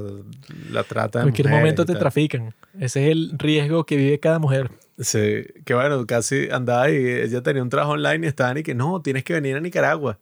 la 0.71 0.83
trata 0.83 1.21
de 1.21 1.23
En 1.25 1.29
cualquier 1.31 1.49
momento 1.49 1.87
te 1.87 1.95
trafican. 1.95 2.53
Ese 2.79 3.07
es 3.07 3.13
el 3.13 3.39
riesgo 3.39 3.87
que 3.87 3.97
vive 3.97 4.19
cada 4.19 4.39
mujer. 4.39 4.71
Sí, 4.99 5.45
que 5.65 5.75
bueno, 5.75 6.05
casi 6.07 6.49
andaba 6.51 6.91
y 6.91 6.97
ella 6.97 7.43
tenía 7.43 7.63
un 7.63 7.71
trabajo 7.71 7.93
online 7.93 8.27
y 8.27 8.29
estaban 8.29 8.59
y 8.59 8.63
que 8.63 8.75
no, 8.75 9.01
tienes 9.01 9.25
que 9.25 9.35
venir 9.35 9.57
a 9.57 9.61
Nicaragua. 9.61 10.19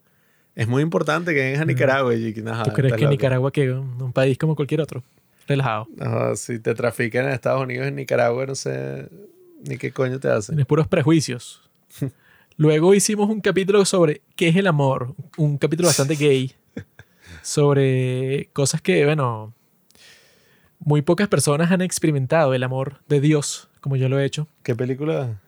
Es 0.54 0.68
muy 0.68 0.82
importante 0.82 1.34
que 1.34 1.40
vengas 1.40 1.62
a 1.62 1.64
Nicaragua. 1.64 2.14
Y 2.14 2.32
yo, 2.32 2.34
que, 2.42 2.48
"Ajá, 2.48 2.62
Mm. 2.62 2.64
¿Tú 2.64 2.72
crees 2.72 2.92
que 2.92 3.00
loco". 3.00 3.10
Nicaragua 3.10 3.50
que 3.52 3.72
un, 3.72 4.12
país 4.12 4.36
como 4.38 4.54
cualquier 4.54 4.82
otro? 4.82 5.02
Relajado. 5.48 5.88
Ajá, 5.98 6.36
si 6.36 6.58
te 6.58 6.74
trafican 6.74 7.24
en 7.26 7.32
Estados 7.32 7.62
Unidos, 7.62 7.86
en 7.86 7.96
Nicaragua, 7.96 8.46
no 8.46 8.54
sé 8.54 9.08
ni 9.62 9.76
qué 9.78 9.92
coño 9.92 10.18
te 10.20 10.28
hacen. 10.28 10.54
Tienes 10.54 10.66
puros 10.66 10.86
prejuicios. 10.88 11.68
Luego 12.56 12.94
hicimos 12.94 13.28
un 13.30 13.40
capítulo 13.40 13.84
sobre 13.84 14.22
qué 14.36 14.48
es 14.48 14.56
el 14.56 14.66
amor. 14.66 15.14
Un 15.36 15.58
capítulo 15.58 15.88
bastante 15.88 16.14
gay. 16.14 16.52
Sobre 17.42 18.48
cosas 18.52 18.80
que, 18.80 19.04
bueno, 19.04 19.52
muy 20.78 21.02
pocas 21.02 21.28
personas 21.28 21.70
han 21.70 21.82
experimentado. 21.82 22.54
El 22.54 22.62
amor 22.62 23.00
de 23.08 23.20
Dios, 23.20 23.68
como 23.80 23.96
yo 23.96 24.08
lo 24.08 24.18
he 24.18 24.24
hecho. 24.24 24.48
¿Qué 24.62 24.74
película? 24.74 25.40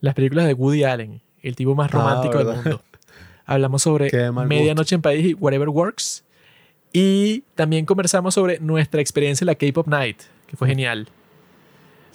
Las 0.00 0.14
películas 0.14 0.46
de 0.46 0.54
Woody 0.54 0.84
Allen, 0.84 1.20
el 1.42 1.56
tipo 1.56 1.74
más 1.74 1.90
Ah, 1.92 1.98
romántico 1.98 2.38
del 2.38 2.46
¿verdad? 2.46 2.62
mundo. 2.64 2.82
Hablamos 3.46 3.82
sobre 3.82 4.10
Medianoche 4.46 4.94
en 4.94 5.02
París 5.02 5.26
y 5.26 5.34
Whatever 5.34 5.68
Works. 5.68 6.24
Y 6.92 7.40
también 7.54 7.84
conversamos 7.84 8.34
sobre 8.34 8.60
nuestra 8.60 9.00
experiencia 9.00 9.44
en 9.44 9.48
la 9.48 9.54
K-Pop 9.54 9.86
Night, 9.86 10.18
que 10.46 10.56
fue 10.56 10.68
genial. 10.68 11.08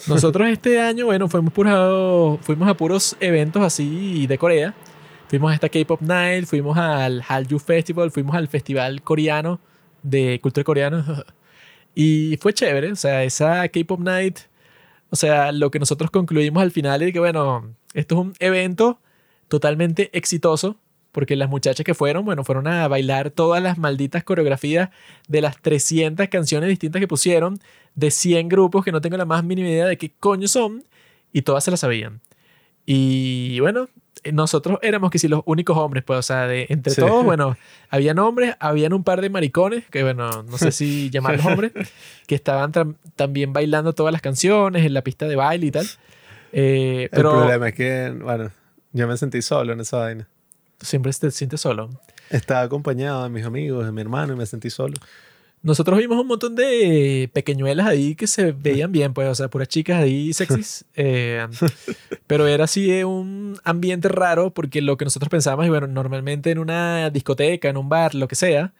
Nosotros 0.08 0.48
este 0.50 0.80
año, 0.82 1.06
bueno, 1.06 1.28
fuimos, 1.30 1.54
puro- 1.54 2.38
fuimos 2.42 2.68
a 2.68 2.74
puros 2.76 3.16
eventos 3.20 3.64
así 3.64 4.28
de 4.28 4.38
Corea. 4.38 4.74
Fuimos 5.30 5.52
a 5.52 5.56
esta 5.56 5.70
K-Pop 5.70 6.02
Night, 6.02 6.46
fuimos 6.46 6.78
al 6.78 7.22
Hallyu 7.28 7.58
Festival, 7.58 8.12
fuimos 8.12 8.36
al 8.36 8.48
festival 8.48 9.02
coreano 9.02 9.60
de 10.04 10.40
cultura 10.42 10.64
coreana. 10.64 11.26
Y 11.96 12.38
fue 12.42 12.54
chévere, 12.56 12.92
o 12.92 12.96
sea, 12.96 13.24
esa 13.24 13.68
K-Pop 13.68 14.00
Night, 14.00 14.40
o 15.12 15.16
sea, 15.16 15.52
lo 15.52 15.70
que 15.70 15.78
nosotros 15.78 16.10
concluimos 16.10 16.64
al 16.64 16.72
final 16.72 17.04
es 17.04 17.14
que, 17.14 17.20
bueno, 17.20 17.76
esto 17.94 18.16
es 18.16 18.22
un 18.22 18.34
evento 18.40 19.00
totalmente 19.48 20.10
exitoso, 20.18 20.76
porque 21.14 21.38
las 21.38 21.48
muchachas 21.50 21.86
que 21.86 21.94
fueron, 21.94 22.26
bueno, 22.26 22.44
fueron 22.44 22.68
a 22.68 22.86
bailar 22.90 23.30
todas 23.30 23.64
las 23.64 23.78
malditas 23.78 24.26
coreografías 24.26 24.90
de 25.30 25.42
las 25.42 25.58
300 25.62 26.28
canciones 26.28 26.68
distintas 26.68 27.00
que 27.00 27.08
pusieron, 27.08 27.60
de 27.96 28.12
100 28.12 28.50
grupos 28.50 28.84
que 28.84 28.92
no 28.92 29.00
tengo 29.00 29.16
la 29.16 29.24
más 29.26 29.46
mínima 29.46 29.70
idea 29.70 29.86
de 29.86 29.98
qué 29.98 30.12
coño 30.20 30.50
son, 30.50 30.84
y 31.32 31.44
todas 31.44 31.64
se 31.64 31.72
las 31.72 31.80
sabían. 31.80 32.20
Y 32.86 33.60
bueno, 33.62 33.88
eh, 34.24 34.32
nosotros 34.32 34.78
éramos 34.82 35.10
que 35.12 35.20
si 35.20 35.28
los 35.28 35.42
únicos 35.46 35.78
hombres, 35.78 36.04
pues, 36.04 36.20
o 36.20 36.22
sea, 36.22 36.48
de, 36.48 36.66
entre 36.70 36.94
Sí. 36.94 37.02
todos, 37.02 37.24
bueno, 37.24 37.56
habían 37.90 38.20
hombres, 38.20 38.56
habían 38.60 38.94
un 38.94 39.04
par 39.04 39.22
de 39.22 39.30
maricones, 39.30 39.86
que 39.90 40.04
bueno, 40.04 40.44
no 40.44 40.58
sé 40.58 40.72
si 40.72 41.10
llamarlos 41.12 41.46
hombres, 41.46 41.72
que 42.28 42.36
estaban 42.36 42.72
tam- 42.72 42.96
también 43.16 43.54
bailando 43.54 43.94
todas 43.94 44.12
las 44.12 44.22
canciones 44.22 44.86
en 44.86 44.94
la 44.94 45.02
pista 45.04 45.28
de 45.28 45.36
baile 45.36 45.68
y 45.68 45.72
tal. 45.72 45.86
Eh, 46.52 47.10
pero 47.12 47.32
El 47.32 47.38
problema 47.38 47.70
es 47.70 47.74
que, 47.76 48.10
bueno, 48.22 48.52
yo 48.92 49.08
me 49.08 49.18
sentí 49.18 49.42
solo 49.42 49.74
en 49.74 49.80
esa 49.80 49.98
vaina. 50.00 50.28
Siempre 50.84 51.12
te 51.14 51.32
sientes 51.32 51.62
solo. 51.62 51.90
Estaba 52.30 52.62
acompañado 52.62 53.24
de 53.24 53.30
mis 53.30 53.46
amigos, 53.46 53.86
de 53.86 53.92
mi 53.92 54.02
hermano 54.02 54.34
y 54.34 54.36
me 54.36 54.46
sentí 54.46 54.70
solo. 54.70 54.96
Nosotros 55.64 55.98
vimos 55.98 56.20
un 56.20 56.28
montón 56.28 56.56
de 56.56 57.30
pequeñuelas 57.32 57.88
ahí 57.88 58.16
que 58.16 58.28
se 58.28 58.52
veían 58.52 58.92
bien, 58.92 59.14
pues, 59.14 59.30
o 59.30 59.36
sea, 59.36 59.48
puras 59.48 59.70
chicas 59.70 60.04
ahí 60.04 60.34
sexys. 60.34 60.84
eh, 60.96 61.48
pero 62.28 62.48
era 62.48 62.66
así 62.66 63.02
un 63.04 63.58
ambiente 63.64 64.10
raro 64.10 64.54
porque 64.54 64.82
lo 64.82 64.98
que 64.98 65.06
nosotros 65.06 65.30
pensábamos, 65.30 65.66
y 65.66 65.70
bueno, 65.70 65.88
normalmente 65.88 66.52
en 66.52 66.60
una 66.60 67.10
discoteca, 67.10 67.70
en 67.70 67.78
un 67.78 67.88
bar, 67.88 68.14
lo 68.14 68.28
que 68.28 68.36
sea, 68.36 68.74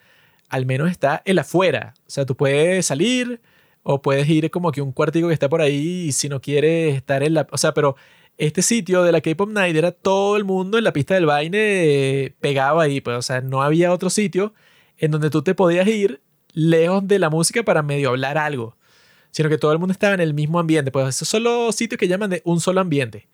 al 0.50 0.66
menos 0.66 0.90
está 0.90 1.22
el 1.24 1.38
afuera. 1.38 1.94
O 2.06 2.10
sea, 2.10 2.26
tú 2.26 2.36
puedes 2.36 2.84
salir 2.84 3.40
o 3.82 4.02
puedes 4.02 4.28
ir 4.28 4.50
como 4.50 4.70
que 4.70 4.82
un 4.82 4.92
cuartico 4.92 5.28
que 5.28 5.34
está 5.34 5.48
por 5.48 5.62
ahí 5.62 6.06
y 6.08 6.12
si 6.12 6.28
no 6.28 6.42
quieres 6.42 6.96
estar 6.96 7.22
en 7.22 7.32
la... 7.32 7.46
O 7.50 7.56
sea, 7.56 7.72
pero 7.72 7.96
este 8.38 8.62
sitio 8.62 9.02
de 9.02 9.12
la 9.12 9.20
K-Pop 9.20 9.50
Night 9.50 9.76
era 9.76 9.92
todo 9.92 10.36
el 10.36 10.44
mundo 10.44 10.78
en 10.78 10.84
la 10.84 10.92
pista 10.92 11.14
del 11.14 11.26
baile 11.26 12.24
eh, 12.24 12.34
pegado 12.40 12.80
ahí, 12.80 13.00
pues, 13.00 13.16
o 13.16 13.22
sea, 13.22 13.40
no 13.40 13.62
había 13.62 13.92
otro 13.92 14.10
sitio 14.10 14.54
en 14.98 15.10
donde 15.10 15.30
tú 15.30 15.42
te 15.42 15.54
podías 15.54 15.86
ir 15.86 16.20
lejos 16.52 17.06
de 17.06 17.18
la 17.18 17.30
música 17.30 17.62
para 17.62 17.82
medio 17.82 18.10
hablar 18.10 18.38
algo, 18.38 18.76
sino 19.30 19.48
que 19.48 19.58
todo 19.58 19.72
el 19.72 19.78
mundo 19.78 19.92
estaba 19.92 20.14
en 20.14 20.20
el 20.20 20.34
mismo 20.34 20.58
ambiente. 20.58 20.90
Pues 20.90 21.08
esos 21.08 21.28
son 21.28 21.44
los 21.44 21.74
sitios 21.74 21.98
que 21.98 22.08
llaman 22.08 22.30
de 22.30 22.42
un 22.44 22.60
solo 22.60 22.80
ambiente. 22.80 23.26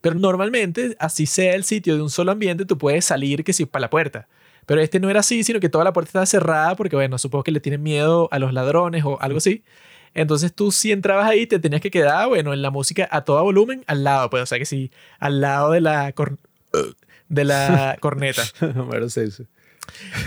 Pero 0.00 0.16
normalmente, 0.16 0.96
así 0.98 1.26
sea 1.26 1.54
el 1.54 1.64
sitio 1.64 1.96
de 1.96 2.02
un 2.02 2.10
solo 2.10 2.32
ambiente, 2.32 2.64
tú 2.64 2.78
puedes 2.78 3.04
salir 3.04 3.44
que 3.44 3.52
si 3.52 3.64
para 3.66 3.82
la 3.82 3.90
puerta. 3.90 4.28
Pero 4.66 4.80
este 4.80 5.00
no 5.00 5.08
era 5.08 5.20
así, 5.20 5.44
sino 5.44 5.60
que 5.60 5.68
toda 5.68 5.84
la 5.84 5.92
puerta 5.92 6.08
estaba 6.08 6.26
cerrada 6.26 6.74
porque, 6.76 6.96
bueno, 6.96 7.18
supongo 7.18 7.44
que 7.44 7.52
le 7.52 7.60
tienen 7.60 7.82
miedo 7.82 8.28
a 8.32 8.38
los 8.38 8.52
ladrones 8.52 9.04
o 9.04 9.20
algo 9.20 9.38
así. 9.38 9.62
Entonces 10.16 10.52
tú 10.54 10.72
si 10.72 10.90
entrabas 10.92 11.28
ahí 11.28 11.46
te 11.46 11.58
tenías 11.58 11.80
que 11.82 11.90
quedar, 11.90 12.26
bueno, 12.28 12.52
en 12.52 12.62
la 12.62 12.70
música 12.70 13.06
a 13.12 13.20
todo 13.22 13.42
volumen 13.44 13.84
al 13.86 14.02
lado, 14.02 14.30
pues, 14.30 14.42
o 14.42 14.46
sea 14.46 14.58
que 14.58 14.64
sí, 14.64 14.90
al 15.20 15.40
lado 15.40 15.70
de 15.72 15.80
la, 15.80 16.10
cor- 16.12 16.38
de 17.28 17.44
la 17.44 17.96
corneta. 18.00 18.42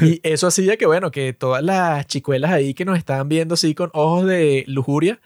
Y 0.02 0.20
eso 0.24 0.48
hacía 0.48 0.78
que, 0.78 0.86
bueno, 0.86 1.12
que 1.12 1.34
todas 1.34 1.64
las 1.64 2.08
chicuelas 2.08 2.52
ahí 2.52 2.74
que 2.74 2.86
nos 2.86 2.98
estaban 2.98 3.28
viendo 3.30 3.56
así 3.56 3.76
con 3.76 3.90
ojos 3.94 4.26
de 4.26 4.64
lujuria, 4.68 5.20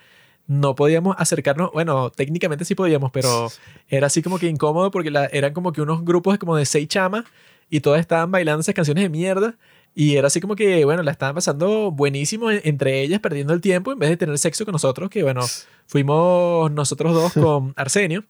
no 0.48 0.76
podíamos 0.76 1.16
acercarnos. 1.20 1.72
Bueno, 1.72 2.10
técnicamente 2.10 2.66
sí 2.66 2.74
podíamos, 2.76 3.12
pero 3.12 3.48
era 3.90 4.08
así 4.08 4.22
como 4.24 4.40
que 4.40 4.48
incómodo 4.48 4.92
porque 4.92 5.12
la- 5.12 5.26
eran 5.28 5.54
como 5.54 5.72
que 5.72 5.82
unos 5.82 6.04
grupos 6.04 6.38
como 6.38 6.56
de 6.56 6.66
seis 6.66 6.88
chamas 6.88 7.26
y 7.70 7.80
todas 7.82 8.00
estaban 8.02 8.32
bailando 8.32 8.62
esas 8.62 8.76
canciones 8.76 9.04
de 9.04 9.10
mierda. 9.10 9.56
Y 9.96 10.16
era 10.16 10.28
así 10.28 10.42
como 10.42 10.56
que, 10.56 10.86
bueno, 10.86 11.04
la 11.04 11.12
estaban 11.12 11.36
pasando 11.36 11.92
buenísimo 11.92 12.50
en- 12.50 12.62
entre 12.64 13.02
ellas, 13.02 13.20
perdiendo 13.20 13.54
el 13.54 13.62
tiempo 13.62 13.92
en 13.92 14.00
vez 14.00 14.10
de 14.10 14.18
tener 14.18 14.38
sexo 14.40 14.66
con 14.66 14.72
nosotros, 14.74 15.10
que, 15.10 15.22
bueno, 15.24 15.42
fuimos 15.88 16.72
nosotros 16.72 17.14
dos 17.14 17.34
con 17.34 17.74
Arsenio. 17.76 18.24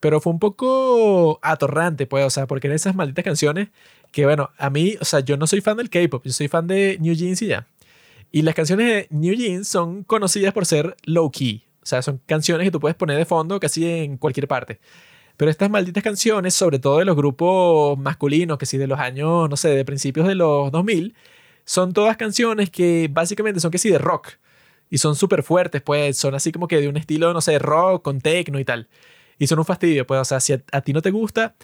Pero 0.00 0.20
fue 0.20 0.32
un 0.32 0.40
poco 0.40 1.38
atorrante, 1.42 2.06
pues, 2.06 2.24
o 2.26 2.30
sea, 2.30 2.46
porque 2.48 2.66
eran 2.66 2.74
esas 2.76 2.94
malditas 2.96 3.24
canciones 3.24 3.68
que, 4.10 4.24
bueno, 4.26 4.50
a 4.58 4.68
mí, 4.68 4.96
o 5.00 5.04
sea, 5.04 5.20
yo 5.20 5.36
no 5.36 5.46
soy 5.46 5.60
fan 5.60 5.76
del 5.76 5.90
K-pop, 5.90 6.22
yo 6.24 6.32
soy 6.32 6.48
fan 6.48 6.66
de 6.66 6.98
New 7.00 7.14
Jeans 7.14 7.40
y 7.42 7.46
ya. 7.48 7.66
Y 8.32 8.42
las 8.42 8.54
canciones 8.56 8.86
de 8.88 9.06
New 9.10 9.34
Jeans 9.34 9.68
son 9.68 10.02
conocidas 10.02 10.52
por 10.52 10.66
ser 10.66 10.96
low 11.04 11.30
key, 11.30 11.64
o 11.82 11.86
sea, 11.86 12.02
son 12.02 12.20
canciones 12.26 12.64
que 12.66 12.70
tú 12.72 12.80
puedes 12.80 12.96
poner 12.96 13.16
de 13.16 13.24
fondo 13.26 13.60
casi 13.60 13.86
en 13.88 14.16
cualquier 14.16 14.48
parte. 14.48 14.80
Pero 15.36 15.50
estas 15.50 15.70
malditas 15.70 16.02
canciones, 16.02 16.54
sobre 16.54 16.78
todo 16.78 16.98
de 16.98 17.04
los 17.04 17.16
grupos 17.16 17.98
masculinos, 17.98 18.58
que 18.58 18.66
sí, 18.66 18.78
de 18.78 18.86
los 18.86 18.98
años, 18.98 19.48
no 19.48 19.56
sé, 19.56 19.70
de 19.70 19.84
principios 19.84 20.28
de 20.28 20.34
los 20.34 20.70
2000, 20.70 21.14
son 21.64 21.92
todas 21.92 22.16
canciones 22.16 22.70
que 22.70 23.08
básicamente 23.10 23.60
son 23.60 23.70
que 23.70 23.78
sí 23.78 23.90
de 23.90 23.98
rock. 23.98 24.30
Y 24.90 24.98
son 24.98 25.16
súper 25.16 25.42
fuertes, 25.42 25.82
pues 25.82 26.18
son 26.18 26.34
así 26.34 26.52
como 26.52 26.68
que 26.68 26.80
de 26.80 26.88
un 26.88 26.96
estilo, 26.96 27.32
no 27.32 27.40
sé, 27.40 27.58
rock 27.58 28.02
con 28.02 28.20
techno 28.20 28.60
y 28.60 28.64
tal. 28.64 28.88
Y 29.38 29.46
son 29.46 29.58
un 29.58 29.64
fastidio, 29.64 30.06
pues, 30.06 30.20
o 30.20 30.24
sea, 30.24 30.40
si 30.40 30.52
a, 30.52 30.80
ti 30.82 30.92
no 30.92 31.02
te 31.02 31.10
gusta, 31.10 31.56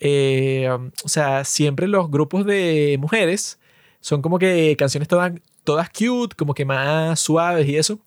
eh, 0.00 0.68
o 1.04 1.08
sea, 1.08 1.44
siempre 1.44 1.88
los 1.88 2.10
grupos 2.10 2.44
de 2.46 2.96
mujeres 3.00 3.60
son 4.00 4.20
como 4.22 4.38
que 4.38 4.76
canciones 4.76 5.08
todas, 5.08 5.32
todas 5.64 5.90
cute, 5.90 6.36
como 6.36 6.54
que 6.54 6.64
más 6.64 7.20
suaves 7.20 7.68
y 7.68 7.76
eso. 7.76 8.00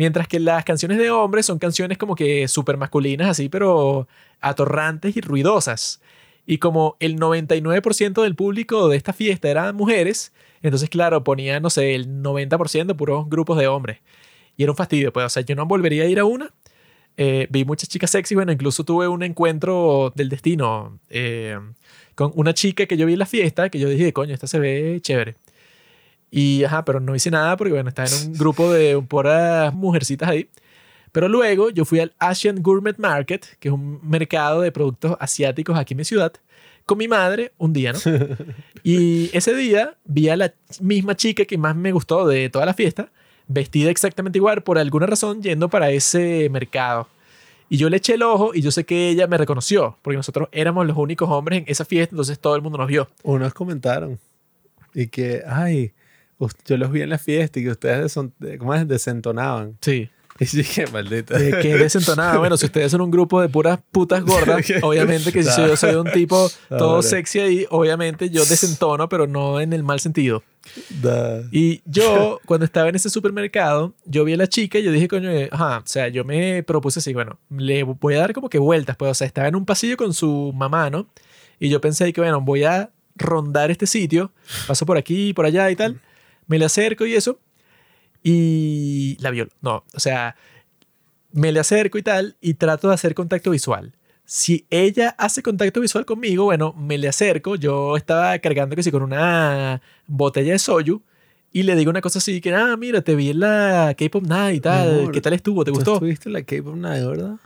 Mientras 0.00 0.26
que 0.28 0.40
las 0.40 0.64
canciones 0.64 0.96
de 0.96 1.10
hombres 1.10 1.44
son 1.44 1.58
canciones 1.58 1.98
como 1.98 2.14
que 2.14 2.48
súper 2.48 2.78
masculinas, 2.78 3.28
así, 3.28 3.50
pero 3.50 4.08
atorrantes 4.40 5.14
y 5.14 5.20
ruidosas. 5.20 6.00
Y 6.46 6.56
como 6.56 6.96
el 7.00 7.18
99% 7.20 8.22
del 8.22 8.34
público 8.34 8.88
de 8.88 8.96
esta 8.96 9.12
fiesta 9.12 9.50
eran 9.50 9.76
mujeres, 9.76 10.32
entonces, 10.62 10.88
claro, 10.88 11.22
ponían, 11.22 11.62
no 11.62 11.68
sé, 11.68 11.94
el 11.94 12.22
90% 12.22 12.96
puros 12.96 13.28
grupos 13.28 13.58
de 13.58 13.66
hombres. 13.66 13.98
Y 14.56 14.62
era 14.62 14.72
un 14.72 14.76
fastidio, 14.76 15.12
pues, 15.12 15.26
o 15.26 15.28
sea, 15.28 15.42
yo 15.42 15.54
no 15.54 15.66
volvería 15.66 16.04
a 16.04 16.06
ir 16.06 16.18
a 16.18 16.24
una. 16.24 16.50
Eh, 17.18 17.46
vi 17.50 17.66
muchas 17.66 17.90
chicas 17.90 18.10
sexy, 18.10 18.34
bueno, 18.34 18.52
incluso 18.52 18.84
tuve 18.84 19.06
un 19.06 19.22
encuentro 19.22 20.14
del 20.16 20.30
destino 20.30 20.98
eh, 21.10 21.58
con 22.14 22.32
una 22.36 22.54
chica 22.54 22.86
que 22.86 22.96
yo 22.96 23.04
vi 23.04 23.12
en 23.12 23.18
la 23.18 23.26
fiesta, 23.26 23.68
que 23.68 23.78
yo 23.78 23.90
dije, 23.90 24.14
coño, 24.14 24.32
esta 24.32 24.46
se 24.46 24.58
ve 24.58 24.98
chévere. 25.02 25.36
Y, 26.30 26.64
ajá, 26.64 26.84
pero 26.84 27.00
no 27.00 27.14
hice 27.14 27.30
nada 27.30 27.56
porque, 27.56 27.72
bueno, 27.72 27.88
estaba 27.88 28.08
en 28.08 28.28
un 28.28 28.32
grupo 28.34 28.72
de 28.72 29.00
puras 29.02 29.74
mujercitas 29.74 30.28
ahí. 30.28 30.48
Pero 31.12 31.28
luego 31.28 31.70
yo 31.70 31.84
fui 31.84 31.98
al 31.98 32.12
Asian 32.18 32.62
Gourmet 32.62 32.96
Market, 32.98 33.44
que 33.58 33.68
es 33.68 33.74
un 33.74 33.98
mercado 34.08 34.60
de 34.60 34.70
productos 34.70 35.16
asiáticos 35.18 35.76
aquí 35.76 35.94
en 35.94 35.98
mi 35.98 36.04
ciudad, 36.04 36.32
con 36.86 36.98
mi 36.98 37.08
madre 37.08 37.52
un 37.58 37.72
día, 37.72 37.92
¿no? 37.92 37.98
Y 38.84 39.36
ese 39.36 39.54
día 39.54 39.96
vi 40.04 40.28
a 40.28 40.36
la 40.36 40.54
misma 40.80 41.16
chica 41.16 41.44
que 41.44 41.58
más 41.58 41.74
me 41.74 41.92
gustó 41.92 42.26
de 42.26 42.48
toda 42.48 42.64
la 42.64 42.74
fiesta, 42.74 43.10
vestida 43.48 43.90
exactamente 43.90 44.38
igual, 44.38 44.62
por 44.62 44.78
alguna 44.78 45.06
razón 45.06 45.42
yendo 45.42 45.68
para 45.68 45.90
ese 45.90 46.48
mercado. 46.48 47.08
Y 47.68 47.76
yo 47.76 47.90
le 47.90 47.98
eché 47.98 48.14
el 48.14 48.22
ojo 48.22 48.52
y 48.54 48.62
yo 48.62 48.70
sé 48.70 48.84
que 48.84 49.10
ella 49.10 49.26
me 49.26 49.36
reconoció, 49.36 49.96
porque 50.02 50.16
nosotros 50.16 50.48
éramos 50.52 50.86
los 50.86 50.96
únicos 50.96 51.28
hombres 51.28 51.60
en 51.60 51.64
esa 51.68 51.84
fiesta, 51.84 52.14
entonces 52.14 52.38
todo 52.38 52.54
el 52.54 52.62
mundo 52.62 52.78
nos 52.78 52.88
vio. 52.88 53.08
Unos 53.22 53.52
comentaron 53.52 54.18
y 54.94 55.06
que, 55.08 55.42
ay, 55.46 55.92
yo 56.66 56.76
los 56.76 56.90
vi 56.92 57.02
en 57.02 57.10
la 57.10 57.18
fiesta 57.18 57.60
y 57.60 57.64
que 57.64 57.70
ustedes 57.70 58.16
deson- 58.16 58.32
¿cómo 58.58 58.74
es? 58.74 58.86
desentonaban. 58.88 59.76
Sí. 59.80 60.10
Y 60.42 60.46
dije, 60.56 60.86
maldita. 60.86 61.38
Eh, 61.38 61.52
que 61.60 61.76
desentonada. 61.76 62.38
Bueno, 62.38 62.56
si 62.56 62.64
ustedes 62.64 62.90
son 62.90 63.02
un 63.02 63.10
grupo 63.10 63.42
de 63.42 63.50
puras 63.50 63.78
putas 63.92 64.24
gordas, 64.24 64.64
obviamente 64.82 65.32
que 65.32 65.42
si 65.42 65.60
yo 65.60 65.76
soy 65.76 65.94
un 65.96 66.10
tipo 66.12 66.50
todo 66.70 67.02
sexy 67.02 67.40
ahí, 67.40 67.66
obviamente 67.68 68.30
yo 68.30 68.42
desentono, 68.46 69.06
pero 69.10 69.26
no 69.26 69.60
en 69.60 69.74
el 69.74 69.82
mal 69.82 70.00
sentido. 70.00 70.42
Y 71.52 71.82
yo, 71.84 72.40
cuando 72.46 72.64
estaba 72.64 72.88
en 72.88 72.94
ese 72.96 73.10
supermercado, 73.10 73.92
yo 74.06 74.24
vi 74.24 74.32
a 74.32 74.36
la 74.38 74.46
chica 74.46 74.78
y 74.78 74.82
yo 74.82 74.92
dije, 74.92 75.08
coño, 75.08 75.30
eh, 75.30 75.50
ajá, 75.52 75.78
o 75.78 75.86
sea, 75.86 76.08
yo 76.08 76.24
me 76.24 76.62
propuse 76.62 77.00
así, 77.00 77.12
bueno, 77.12 77.38
le 77.50 77.82
voy 77.82 78.14
a 78.14 78.20
dar 78.20 78.32
como 78.32 78.48
que 78.48 78.58
vueltas, 78.58 78.96
pues, 78.96 79.10
o 79.10 79.14
sea, 79.14 79.26
estaba 79.26 79.48
en 79.48 79.56
un 79.56 79.66
pasillo 79.66 79.98
con 79.98 80.14
su 80.14 80.52
mamá, 80.54 80.88
¿no? 80.88 81.06
Y 81.58 81.68
yo 81.68 81.82
pensé 81.82 82.12
que, 82.14 82.20
bueno, 82.22 82.40
voy 82.40 82.64
a 82.64 82.90
rondar 83.16 83.70
este 83.70 83.86
sitio, 83.86 84.32
paso 84.66 84.86
por 84.86 84.96
aquí, 84.96 85.34
por 85.34 85.44
allá 85.44 85.70
y 85.70 85.76
tal, 85.76 86.00
me 86.50 86.58
le 86.58 86.64
acerco 86.64 87.06
y 87.06 87.14
eso, 87.14 87.38
y 88.24 89.16
la 89.20 89.30
violo. 89.30 89.50
No, 89.60 89.84
o 89.94 90.00
sea, 90.00 90.34
me 91.30 91.52
le 91.52 91.60
acerco 91.60 91.96
y 91.96 92.02
tal, 92.02 92.36
y 92.40 92.54
trato 92.54 92.88
de 92.88 92.94
hacer 92.94 93.14
contacto 93.14 93.52
visual. 93.52 93.92
Si 94.24 94.66
ella 94.68 95.14
hace 95.16 95.42
contacto 95.44 95.80
visual 95.80 96.04
conmigo, 96.04 96.44
bueno, 96.44 96.72
me 96.76 96.98
le 96.98 97.06
acerco. 97.08 97.54
Yo 97.54 97.96
estaba 97.96 98.36
cargando 98.40 98.74
que 98.74 98.82
sí 98.82 98.90
con 98.90 99.02
una 99.02 99.80
botella 100.08 100.52
de 100.52 100.58
soju 100.58 101.02
y 101.52 101.62
le 101.62 101.76
digo 101.76 101.90
una 101.90 102.00
cosa 102.00 102.18
así 102.18 102.40
que, 102.40 102.52
ah, 102.52 102.76
mira, 102.76 103.00
te 103.02 103.14
vi 103.14 103.30
en 103.30 103.40
la 103.40 103.94
K-Pop 103.96 104.24
Night 104.26 104.56
y 104.56 104.60
tal. 104.60 104.98
amor, 105.00 105.12
¿Qué 105.12 105.20
tal 105.20 105.32
estuvo? 105.34 105.64
¿Te 105.64 105.70
¿Tú 105.70 105.76
gustó? 105.76 105.94
estuviste 105.94 106.28
en 106.28 106.32
la 106.32 106.42
K-Pop 106.42 106.74
Night, 106.76 107.04
verdad? 107.06 107.36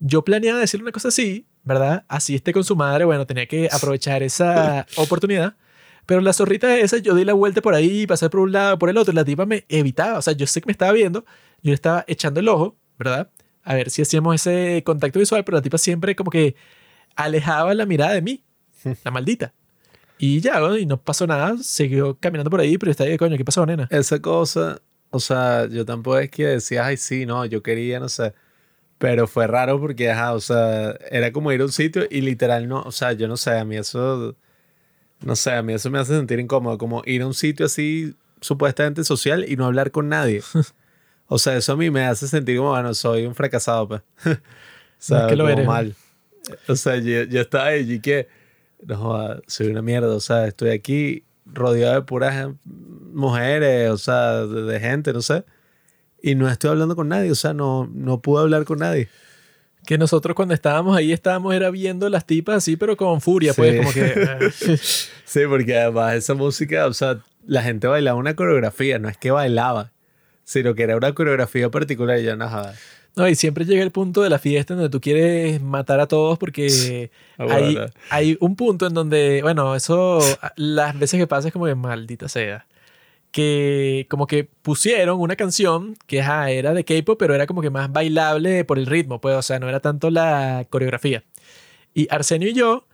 Yo 0.00 0.22
planeaba 0.22 0.60
decirle 0.60 0.84
una 0.84 0.92
cosa 0.92 1.08
así, 1.08 1.46
¿verdad? 1.64 2.04
Así 2.08 2.34
esté 2.34 2.52
con 2.52 2.64
su 2.64 2.76
madre, 2.76 3.04
bueno, 3.04 3.26
tenía 3.26 3.46
que 3.46 3.68
aprovechar 3.72 4.22
esa 4.22 4.86
oportunidad. 4.96 5.56
Pero 6.06 6.20
la 6.20 6.32
zorrita 6.32 6.76
esa, 6.78 6.98
yo 6.98 7.14
di 7.14 7.24
la 7.24 7.34
vuelta 7.34 7.60
por 7.62 7.74
ahí, 7.74 8.06
pasé 8.06 8.28
por 8.30 8.40
un 8.40 8.52
lado, 8.52 8.78
por 8.78 8.90
el 8.90 8.96
otro, 8.96 9.12
y 9.12 9.16
la 9.16 9.24
tipa 9.24 9.46
me 9.46 9.64
evitaba. 9.68 10.18
O 10.18 10.22
sea, 10.22 10.32
yo 10.32 10.46
sé 10.46 10.60
que 10.60 10.66
me 10.66 10.72
estaba 10.72 10.92
viendo, 10.92 11.24
yo 11.62 11.70
le 11.70 11.74
estaba 11.74 12.04
echando 12.08 12.40
el 12.40 12.48
ojo, 12.48 12.76
¿verdad? 12.98 13.30
A 13.62 13.74
ver 13.74 13.90
si 13.90 14.02
hacíamos 14.02 14.34
ese 14.34 14.82
contacto 14.84 15.18
visual, 15.18 15.44
pero 15.44 15.56
la 15.56 15.62
tipa 15.62 15.78
siempre 15.78 16.16
como 16.16 16.30
que 16.30 16.56
alejaba 17.16 17.74
la 17.74 17.86
mirada 17.86 18.12
de 18.12 18.22
mí, 18.22 18.44
la 19.04 19.10
maldita. 19.10 19.52
Y 20.18 20.40
ya, 20.40 20.60
bueno, 20.60 20.76
y 20.76 20.84
no 20.84 21.00
pasó 21.00 21.26
nada, 21.26 21.56
siguió 21.62 22.18
caminando 22.18 22.50
por 22.50 22.60
ahí, 22.60 22.76
pero 22.76 22.88
yo 22.88 22.92
estaba 22.92 23.08
ahí, 23.08 23.16
coño, 23.16 23.36
¿qué 23.38 23.44
pasó, 23.44 23.64
nena? 23.64 23.88
Esa 23.90 24.20
cosa, 24.20 24.82
o 25.10 25.18
sea, 25.18 25.66
yo 25.66 25.84
tampoco 25.86 26.18
es 26.18 26.30
que 26.30 26.46
decía, 26.46 26.86
ay, 26.86 26.96
sí, 26.96 27.24
no, 27.24 27.44
yo 27.46 27.62
quería, 27.62 27.98
no 28.00 28.08
sé. 28.08 28.34
Pero 28.98 29.26
fue 29.26 29.46
raro 29.46 29.80
porque, 29.80 30.10
ajá, 30.10 30.34
o 30.34 30.40
sea, 30.40 30.90
era 31.10 31.32
como 31.32 31.52
ir 31.52 31.62
a 31.62 31.64
un 31.64 31.72
sitio 31.72 32.02
y 32.10 32.20
literal 32.20 32.68
no, 32.68 32.82
o 32.82 32.92
sea, 32.92 33.12
yo 33.12 33.28
no 33.28 33.38
sé, 33.38 33.58
a 33.58 33.64
mí 33.64 33.76
eso, 33.76 34.36
no 35.22 35.36
sé, 35.36 35.52
a 35.52 35.62
mí 35.62 35.72
eso 35.72 35.90
me 35.90 35.98
hace 35.98 36.16
sentir 36.16 36.40
incómodo, 36.40 36.78
como 36.78 37.02
ir 37.06 37.22
a 37.22 37.26
un 37.26 37.34
sitio 37.34 37.66
así 37.66 38.14
supuestamente 38.40 39.04
social 39.04 39.44
y 39.46 39.56
no 39.56 39.66
hablar 39.66 39.90
con 39.90 40.08
nadie. 40.08 40.42
O 41.32 41.38
sea, 41.38 41.56
eso 41.56 41.74
a 41.74 41.76
mí 41.76 41.90
me 41.90 42.06
hace 42.06 42.26
sentir 42.26 42.56
como, 42.56 42.70
bueno, 42.70 42.92
soy 42.92 43.24
un 43.24 43.36
fracasado, 43.36 43.86
pues. 43.86 44.02
o 44.26 44.36
sea, 44.98 45.28
que 45.28 45.36
lo 45.36 45.44
como 45.44 45.52
eres, 45.52 45.64
¿no? 45.64 45.70
mal. 45.70 45.94
O 46.66 46.74
sea, 46.74 46.96
yo, 46.96 47.22
yo 47.22 47.40
estaba 47.40 47.66
allí 47.66 48.00
que, 48.00 48.26
no, 48.84 48.96
joda, 48.96 49.40
soy 49.46 49.68
una 49.68 49.80
mierda, 49.80 50.08
o 50.08 50.18
sea, 50.18 50.48
estoy 50.48 50.70
aquí 50.70 51.22
rodeado 51.46 51.94
de 51.94 52.02
puras 52.02 52.48
mujeres, 52.64 53.90
o 53.90 53.96
sea, 53.96 54.44
de, 54.44 54.62
de 54.62 54.80
gente, 54.80 55.12
no 55.12 55.22
sé. 55.22 55.44
Y 56.20 56.34
no 56.34 56.48
estoy 56.48 56.70
hablando 56.70 56.96
con 56.96 57.06
nadie, 57.08 57.30
o 57.30 57.36
sea, 57.36 57.54
no, 57.54 57.88
no 57.94 58.20
pude 58.20 58.42
hablar 58.42 58.64
con 58.64 58.80
nadie. 58.80 59.08
Que 59.86 59.98
nosotros 59.98 60.36
cuando 60.36 60.54
estábamos 60.54 60.96
ahí 60.96 61.12
estábamos 61.12 61.54
era 61.54 61.70
viendo 61.70 62.08
las 62.08 62.26
tipas 62.26 62.56
así, 62.56 62.76
pero 62.76 62.96
con 62.96 63.20
furia, 63.20 63.54
pues 63.54 63.76
como 63.78 63.92
que... 63.92 64.00
eh, 64.16 64.78
Sí, 65.24 65.40
porque 65.48 65.76
además 65.78 66.14
esa 66.14 66.34
música, 66.34 66.86
o 66.86 66.92
sea, 66.92 67.18
la 67.46 67.62
gente 67.62 67.86
bailaba 67.86 68.18
una 68.18 68.34
coreografía, 68.34 68.98
no 68.98 69.08
es 69.08 69.16
que 69.16 69.30
bailaba, 69.30 69.90
sino 70.44 70.74
que 70.74 70.82
era 70.82 70.96
una 70.96 71.12
coreografía 71.14 71.70
particular 71.70 72.18
y 72.18 72.24
yo 72.24 72.36
no 72.36 72.48
joda. 72.48 72.74
No, 73.16 73.28
y 73.28 73.34
siempre 73.34 73.64
llega 73.64 73.82
el 73.82 73.90
punto 73.90 74.22
de 74.22 74.30
la 74.30 74.38
fiesta 74.38 74.74
en 74.74 74.78
donde 74.80 74.90
tú 74.90 75.00
quieres 75.00 75.60
matar 75.60 75.98
a 75.98 76.06
todos 76.06 76.38
porque 76.38 77.10
Ah, 77.38 77.46
hay, 77.48 77.74
bueno. 77.74 77.92
hay 78.10 78.36
un 78.40 78.54
punto 78.54 78.86
en 78.86 78.94
donde, 78.94 79.40
bueno, 79.42 79.74
eso 79.74 80.20
las 80.56 80.96
veces 80.98 81.18
que 81.18 81.26
pasa 81.26 81.48
es 81.48 81.52
como 81.52 81.66
que 81.66 81.74
maldita 81.74 82.28
sea. 82.28 82.66
Que 83.30 84.06
como 84.10 84.26
que 84.26 84.44
pusieron 84.44 85.20
una 85.20 85.36
canción 85.36 85.96
que 86.06 86.18
era 86.18 86.74
de 86.74 86.84
K-pop, 86.84 87.18
pero 87.18 87.34
era 87.34 87.46
como 87.46 87.62
que 87.62 87.70
más 87.70 87.92
bailable 87.92 88.64
por 88.64 88.78
el 88.78 88.86
ritmo, 88.86 89.20
pues, 89.20 89.36
o 89.36 89.42
sea, 89.42 89.58
no 89.60 89.68
era 89.68 89.80
tanto 89.80 90.10
la 90.10 90.66
coreografía. 90.68 91.22
Y 91.94 92.08
Arsenio 92.10 92.48
y 92.48 92.54
yo 92.54 92.86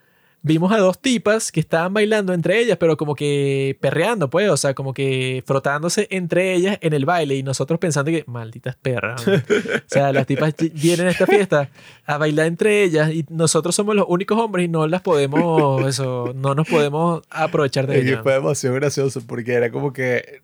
vimos 0.47 0.71
a 0.71 0.79
dos 0.79 1.01
tipas 1.01 1.51
que 1.51 1.59
estaban 1.59 1.93
bailando 1.93 2.33
entre 2.33 2.61
ellas, 2.61 2.77
pero 2.79 2.97
como 2.97 3.17
que 3.17 3.77
perreando, 3.81 4.31
pues, 4.31 4.49
o 4.49 4.57
sea, 4.57 4.75
como 4.75 4.95
que 4.95 5.43
frotándose 5.45 6.07
entre 6.11 6.55
ellas 6.55 6.79
en 6.83 6.93
el 6.93 7.05
baile 7.05 7.35
y 7.35 7.43
nosotros 7.43 7.81
pensando 7.81 8.13
que, 8.13 8.23
malditas 8.29 8.77
perras. 8.77 9.27
hombre". 9.27 9.43
o 9.49 9.81
sea, 9.89 10.13
las 10.13 10.25
tipas 10.27 10.55
vienen 10.73 11.09
a 11.09 11.11
esta 11.11 11.27
fiesta 11.27 11.69
a 12.07 12.17
bailar 12.19 12.47
entre 12.47 12.85
ellas 12.85 13.11
y 13.13 13.25
nosotros 13.29 13.75
somos 13.75 13.97
los 13.97 14.07
únicos 14.09 14.39
hombres 14.39 14.67
y 14.67 14.69
no 14.69 14.87
las 14.87 15.03
podemos, 15.03 15.85
eso, 15.87 16.33
no 16.37 16.55
nos 16.55 16.69
podemos 16.69 17.23
aprovechar 17.29 17.89
de 17.89 17.99
Y 17.99 18.09
ellas. 18.09 18.21
fue 18.23 18.35
demasiado 18.35 18.77
gracioso 18.77 19.21
porque 19.27 19.53
era 19.53 19.73
como 19.73 19.93
que 19.93 20.43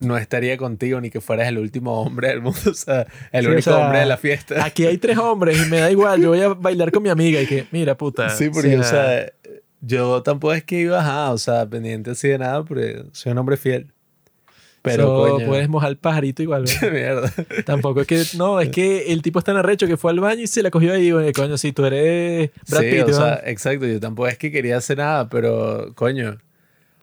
no 0.00 0.18
estaría 0.18 0.56
contigo 0.58 1.00
ni 1.00 1.08
que 1.08 1.20
fueras 1.20 1.48
el 1.48 1.56
último 1.58 2.02
hombre 2.02 2.28
del 2.28 2.42
mundo, 2.42 2.58
o 2.70 2.74
sea, 2.74 3.06
el 3.32 3.44
Sí, 3.44 3.48
o 3.48 3.52
único 3.52 3.70
sea, 3.70 3.76
hombre 3.78 4.00
de 4.00 4.06
la 4.06 4.16
fiesta. 4.16 4.64
Aquí 4.64 4.84
hay 4.84 4.98
tres 4.98 5.16
hombres 5.16 5.64
y 5.64 5.70
me 5.70 5.78
da 5.78 5.90
igual, 5.90 6.20
yo 6.20 6.30
voy 6.30 6.40
a 6.40 6.48
bailar 6.48 6.90
con 6.90 7.02
mi 7.04 7.08
amiga 7.08 7.40
y 7.40 7.46
que, 7.46 7.66
mira, 7.70 7.96
puta. 7.96 8.28
Sí, 8.30 8.50
porque, 8.50 8.76
o 8.76 8.82
sea, 8.82 9.32
yo 9.86 10.22
tampoco 10.22 10.54
es 10.54 10.64
que 10.64 10.80
iba, 10.80 11.00
ajá, 11.00 11.32
o 11.32 11.38
sea, 11.38 11.66
pendiente 11.66 12.10
así 12.10 12.28
de 12.28 12.38
nada, 12.38 12.64
porque 12.64 13.04
soy 13.12 13.32
un 13.32 13.38
hombre 13.38 13.56
fiel. 13.56 13.92
Pero, 14.82 15.04
so, 15.04 15.32
coño, 15.32 15.46
puedes 15.46 15.68
mojar 15.68 15.90
el 15.90 15.96
pajarito 15.96 16.42
igual. 16.42 16.64
¿verdad? 16.82 16.92
mierda. 16.92 17.32
Tampoco 17.64 18.02
es 18.02 18.06
que, 18.06 18.22
no, 18.36 18.60
es 18.60 18.68
que 18.68 19.12
el 19.12 19.22
tipo 19.22 19.38
es 19.38 19.44
tan 19.44 19.56
arrecho 19.56 19.86
que 19.86 19.96
fue 19.96 20.10
al 20.10 20.20
baño 20.20 20.42
y 20.42 20.46
se 20.46 20.62
la 20.62 20.70
cogió 20.70 20.92
ahí, 20.92 21.10
güey, 21.10 21.32
coño, 21.32 21.56
si 21.56 21.72
tú 21.72 21.86
eres 21.86 22.50
Brad 22.68 22.80
sí, 22.82 22.90
Pitt, 22.90 23.08
o 23.08 23.12
sea, 23.12 23.40
exacto, 23.44 23.86
yo 23.86 23.98
tampoco 23.98 24.28
es 24.28 24.36
que 24.36 24.52
quería 24.52 24.76
hacer 24.76 24.98
nada, 24.98 25.28
pero, 25.30 25.92
coño, 25.94 26.38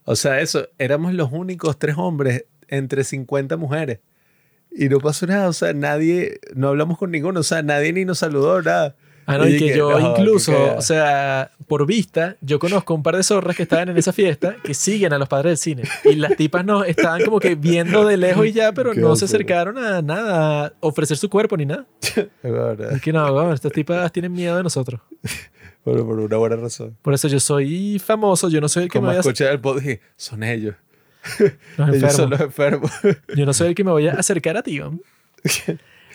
o 0.04 0.16
sea, 0.16 0.42
eso, 0.42 0.68
éramos 0.78 1.14
los 1.14 1.32
únicos 1.32 1.80
tres 1.80 1.96
hombres 1.98 2.46
entre 2.68 3.04
50 3.04 3.58
mujeres. 3.58 4.00
Y 4.72 4.88
no 4.88 5.00
pasó 5.00 5.28
nada, 5.28 5.50
o 5.50 5.54
sea, 5.54 5.74
nadie, 5.74 6.40
no 6.56 6.70
hablamos 6.70 6.98
con 6.98 7.12
ninguno, 7.12 7.42
o 7.42 7.44
sea, 7.44 7.62
nadie 7.62 7.92
ni 7.94 8.06
nos 8.06 8.20
saludó, 8.20 8.62
nada. 8.62 8.96
Ah, 9.32 9.38
no, 9.38 9.48
y 9.48 9.58
que 9.58 9.76
yo 9.76 9.98
no, 9.98 10.12
incluso, 10.12 10.76
o 10.76 10.82
sea, 10.82 11.52
por 11.68 11.86
vista, 11.86 12.38
yo 12.42 12.60
conozco 12.60 12.94
un 12.94 13.04
par 13.04 13.16
de 13.16 13.24
zorras 13.24 13.56
que 13.56 13.64
estaban 13.64 13.90
en 13.90 13.98
esa 13.98 14.12
fiesta 14.14 14.56
que 14.64 14.74
siguen 14.74 15.14
a 15.14 15.18
los 15.18 15.30
padres 15.30 15.52
del 15.52 15.58
cine. 15.58 15.84
Y 16.06 16.16
las 16.16 16.36
tipas 16.36 16.66
no 16.66 16.84
estaban 16.84 17.24
como 17.24 17.40
que 17.40 17.56
viendo 17.56 18.06
de 18.06 18.18
lejos 18.18 18.46
y 18.46 18.52
ya, 18.52 18.74
pero 18.74 18.94
no 18.94 19.16
se 19.16 19.26
acercaron 19.26 19.78
a 19.78 20.02
nada, 20.02 20.66
a 20.66 20.74
ofrecer 20.82 21.18
su 21.18 21.30
cuerpo 21.30 21.58
ni 21.58 21.66
nada. 21.66 21.86
Es 22.92 23.02
que 23.02 23.14
no, 23.14 23.54
estas 23.54 23.72
tipas 23.72 24.12
tienen 24.12 24.34
miedo 24.34 24.58
de 24.58 24.64
nosotros. 24.64 25.02
por 25.84 25.98
una 25.98 26.38
buena 26.38 26.56
razón. 26.58 26.98
Por 27.02 27.14
eso 27.14 27.28
yo 27.28 27.40
soy 27.40 28.00
famoso, 28.00 28.50
yo 28.50 28.60
no 28.62 28.68
soy 28.68 28.84
el 28.84 28.90
que 28.90 29.00
Como 29.00 29.08
me 29.08 29.14
voy 29.14 29.18
a 29.18 29.20
escuché 29.22 29.50
el 29.50 29.60
podcast, 29.60 29.86
dije, 29.86 30.02
son 30.16 30.44
ellos. 30.44 30.76
los 31.78 31.90
Ellos 31.96 32.14
son 32.14 32.30
los 32.30 32.42
enfermos. 32.42 32.92
Yo 33.36 33.46
no 33.46 33.54
soy 33.54 33.70
el 33.70 33.76
que 33.76 33.84
me 33.84 33.92
voy 33.92 34.08
a 34.08 34.14
acercar 34.14 34.58
a 34.58 34.64
ti. 34.64 34.82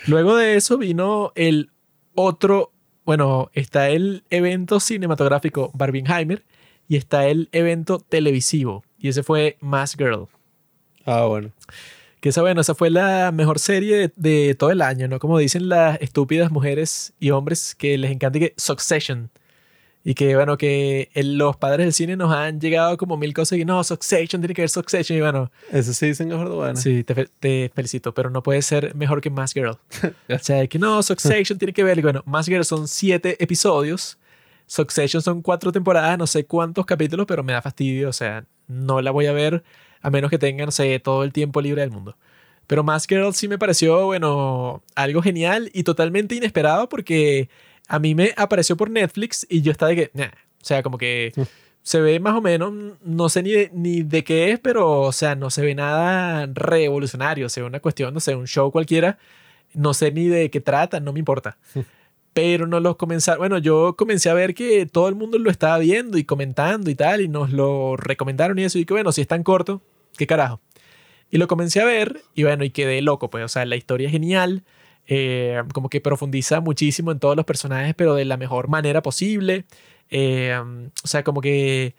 Luego 0.06 0.36
de 0.36 0.56
eso 0.56 0.78
vino 0.78 1.32
el 1.34 1.70
otro, 2.14 2.72
bueno, 3.06 3.50
está 3.54 3.88
el 3.88 4.24
evento 4.30 4.80
cinematográfico 4.80 5.70
Barbenheimer 5.74 6.44
y 6.88 6.96
está 6.96 7.26
el 7.28 7.48
evento 7.52 8.00
televisivo. 8.00 8.84
Y 8.98 9.08
ese 9.08 9.22
fue 9.22 9.56
Mass 9.60 9.94
Girl. 9.96 10.26
ah, 11.06 11.24
bueno. 11.24 11.50
Que 12.20 12.30
esa, 12.30 12.42
bueno, 12.42 12.60
esa 12.60 12.74
fue 12.74 12.90
la 12.90 13.30
mejor 13.32 13.58
serie 13.60 13.96
de, 13.96 14.12
de 14.16 14.54
todo 14.54 14.70
el 14.70 14.82
año, 14.82 15.06
¿no? 15.06 15.18
Como 15.20 15.38
dicen 15.38 15.68
las 15.68 16.00
estúpidas 16.00 16.50
mujeres 16.50 17.12
y 17.20 17.30
hombres 17.30 17.74
que 17.76 17.96
les 17.98 18.10
encanta 18.10 18.38
que 18.38 18.54
Succession. 18.56 19.30
Y 20.08 20.14
que, 20.14 20.36
bueno, 20.36 20.56
que 20.56 21.10
el- 21.14 21.36
los 21.36 21.56
padres 21.56 21.84
del 21.84 21.92
cine 21.92 22.16
nos 22.16 22.32
han 22.32 22.60
llegado 22.60 22.96
como 22.96 23.16
mil 23.16 23.34
cosas 23.34 23.58
y 23.58 23.64
no, 23.64 23.82
Succession, 23.82 24.40
tiene 24.40 24.54
que 24.54 24.62
ver 24.62 24.68
Succession. 24.68 25.18
Y 25.18 25.20
bueno, 25.20 25.50
Eso 25.72 25.92
sí 25.92 26.06
dicen 26.06 26.28
que 26.28 26.36
es 26.36 26.48
bueno. 26.48 26.76
Sí, 26.76 27.02
te, 27.02 27.26
te 27.40 27.72
felicito, 27.74 28.14
pero 28.14 28.30
no 28.30 28.40
puede 28.40 28.62
ser 28.62 28.94
mejor 28.94 29.20
que 29.20 29.30
Mass 29.30 29.52
Girl. 29.52 29.76
o 30.30 30.38
sea, 30.38 30.64
que 30.68 30.78
no, 30.78 31.02
Succession 31.02 31.58
tiene 31.58 31.72
que 31.72 31.82
ver. 31.82 31.98
y 31.98 32.02
Bueno, 32.02 32.22
Mass 32.24 32.46
Girl 32.46 32.64
son 32.64 32.86
siete 32.86 33.36
episodios. 33.42 34.16
Succession 34.68 35.22
son 35.22 35.42
cuatro 35.42 35.72
temporadas, 35.72 36.16
no 36.18 36.26
sé 36.28 36.46
cuántos 36.46 36.86
capítulos, 36.86 37.26
pero 37.26 37.42
me 37.42 37.52
da 37.52 37.60
fastidio. 37.60 38.08
O 38.08 38.12
sea, 38.12 38.44
no 38.68 39.00
la 39.02 39.10
voy 39.10 39.26
a 39.26 39.32
ver 39.32 39.64
a 40.02 40.10
menos 40.10 40.30
que 40.30 40.38
tenga, 40.38 40.64
no 40.64 40.70
sé, 40.72 41.00
todo 41.00 41.24
el 41.24 41.32
tiempo 41.32 41.60
libre 41.60 41.80
del 41.82 41.90
mundo. 41.90 42.16
Pero 42.68 42.84
Mass 42.84 43.06
Girl 43.08 43.32
sí 43.34 43.48
me 43.48 43.58
pareció, 43.58 44.04
bueno, 44.06 44.82
algo 44.94 45.20
genial 45.22 45.70
y 45.74 45.82
totalmente 45.82 46.34
inesperado 46.36 46.88
porque 46.88 47.48
a 47.86 47.98
mí 47.98 48.14
me 48.14 48.34
apareció 48.36 48.76
por 48.76 48.90
Netflix 48.90 49.46
y 49.48 49.62
yo 49.62 49.72
estaba 49.72 49.90
de 49.90 49.96
que, 49.96 50.10
nah. 50.14 50.26
o 50.26 50.64
sea, 50.64 50.82
como 50.82 50.98
que 50.98 51.32
se 51.82 52.00
ve 52.00 52.18
más 52.18 52.34
o 52.34 52.40
menos, 52.40 52.72
no 53.04 53.28
sé 53.28 53.42
ni 53.42 53.52
de, 53.52 53.70
ni 53.72 54.02
de 54.02 54.24
qué 54.24 54.50
es, 54.50 54.58
pero, 54.58 55.02
o 55.02 55.12
sea, 55.12 55.36
no 55.36 55.50
se 55.50 55.62
ve 55.62 55.74
nada 55.74 56.46
revolucionario, 56.52 57.46
o 57.46 57.48
sea, 57.48 57.64
una 57.64 57.78
cuestión, 57.80 58.12
no 58.12 58.20
sé, 58.20 58.34
un 58.34 58.46
show 58.46 58.72
cualquiera, 58.72 59.18
no 59.72 59.94
sé 59.94 60.10
ni 60.10 60.26
de 60.26 60.50
qué 60.50 60.60
trata, 60.60 60.98
no 60.98 61.12
me 61.12 61.20
importa. 61.20 61.58
Pero 62.32 62.66
nos 62.66 62.82
lo 62.82 62.98
comenzaron, 62.98 63.38
bueno, 63.38 63.58
yo 63.58 63.94
comencé 63.96 64.28
a 64.28 64.34
ver 64.34 64.54
que 64.54 64.86
todo 64.86 65.08
el 65.08 65.14
mundo 65.14 65.38
lo 65.38 65.50
estaba 65.50 65.78
viendo 65.78 66.18
y 66.18 66.24
comentando 66.24 66.90
y 66.90 66.96
tal, 66.96 67.20
y 67.20 67.28
nos 67.28 67.52
lo 67.52 67.96
recomendaron 67.96 68.58
y 68.58 68.64
eso, 68.64 68.78
y 68.78 68.84
que 68.84 68.92
bueno, 68.92 69.12
si 69.12 69.20
es 69.20 69.28
tan 69.28 69.42
corto, 69.42 69.80
qué 70.18 70.26
carajo. 70.26 70.60
Y 71.30 71.38
lo 71.38 71.48
comencé 71.48 71.80
a 71.80 71.84
ver 71.84 72.20
y 72.34 72.42
bueno, 72.42 72.64
y 72.64 72.70
quedé 72.70 73.00
loco, 73.00 73.30
pues, 73.30 73.44
o 73.44 73.48
sea, 73.48 73.64
la 73.64 73.76
historia 73.76 74.08
es 74.08 74.12
genial, 74.12 74.64
Eh, 75.08 75.62
como 75.72 75.88
que 75.88 76.00
profundiza 76.00 76.60
muchísimo 76.60 77.12
en 77.12 77.18
todos 77.18 77.36
los 77.36 77.44
personajes, 77.44 77.94
pero 77.94 78.14
de 78.14 78.24
la 78.24 78.36
mejor 78.36 78.68
manera 78.68 79.02
posible. 79.02 79.64
Eh, 80.10 80.58
o 81.02 81.06
sea, 81.06 81.22
como 81.22 81.40
que 81.40 81.94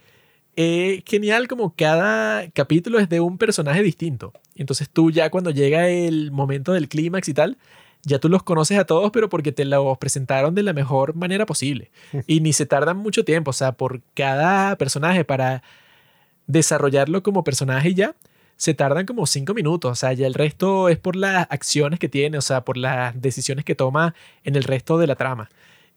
es 0.58 1.04
genial 1.06 1.48
como 1.48 1.76
cada 1.76 2.50
capítulo 2.52 3.00
es 3.00 3.10
de 3.10 3.20
un 3.20 3.38
personaje 3.38 3.84
distinto. 3.84 4.34
Entonces 4.56 4.90
tú 4.90 5.12
ya 5.12 5.30
cuando 5.30 5.52
llega 5.52 5.88
el 5.88 6.32
momento 6.32 6.74
del 6.74 6.90
clímax 6.90 7.30
y 7.30 7.34
tal, 7.34 7.58
ya 8.04 8.20
tú 8.20 8.30
los 8.30 8.44
conoces 8.44 8.80
a 8.80 8.86
todos, 8.86 9.12
pero 9.12 9.30
porque 9.30 9.52
te 9.52 9.66
los 9.66 9.98
presentaron 10.00 10.56
de 10.56 10.64
la 10.64 10.74
mejor 10.74 11.16
manera 11.16 11.46
posible. 11.46 11.92
Y 12.28 12.42
ni 12.42 12.54
se 12.54 12.66
tardan 12.66 12.98
mucho 12.98 13.24
tiempo, 13.24 13.52
o 13.52 13.54
sea, 13.54 13.74
por 13.74 14.02
cada 14.16 14.76
personaje 14.78 15.24
para 15.24 15.62
desarrollarlo 16.48 17.22
como 17.22 17.44
personaje 17.44 17.94
ya, 17.94 18.16
se 18.58 18.74
tardan 18.74 19.06
como 19.06 19.26
cinco 19.28 19.54
minutos, 19.54 19.92
o 19.92 19.96
sea, 19.96 20.14
ya 20.14 20.28
el 20.28 20.34
resto 20.34 20.90
es 20.90 20.98
por 20.98 21.16
las 21.16 21.48
acciones 21.50 22.00
que 22.00 22.10
tiene, 22.10 22.38
o 22.38 22.42
sea, 22.42 22.66
por 22.66 22.76
las 22.76 23.20
decisiones 23.22 23.64
que 23.64 23.76
toma 23.76 24.16
en 24.44 24.56
el 24.56 24.64
resto 24.64 24.98
de 24.98 25.08
la 25.08 25.16
trama. 25.16 25.50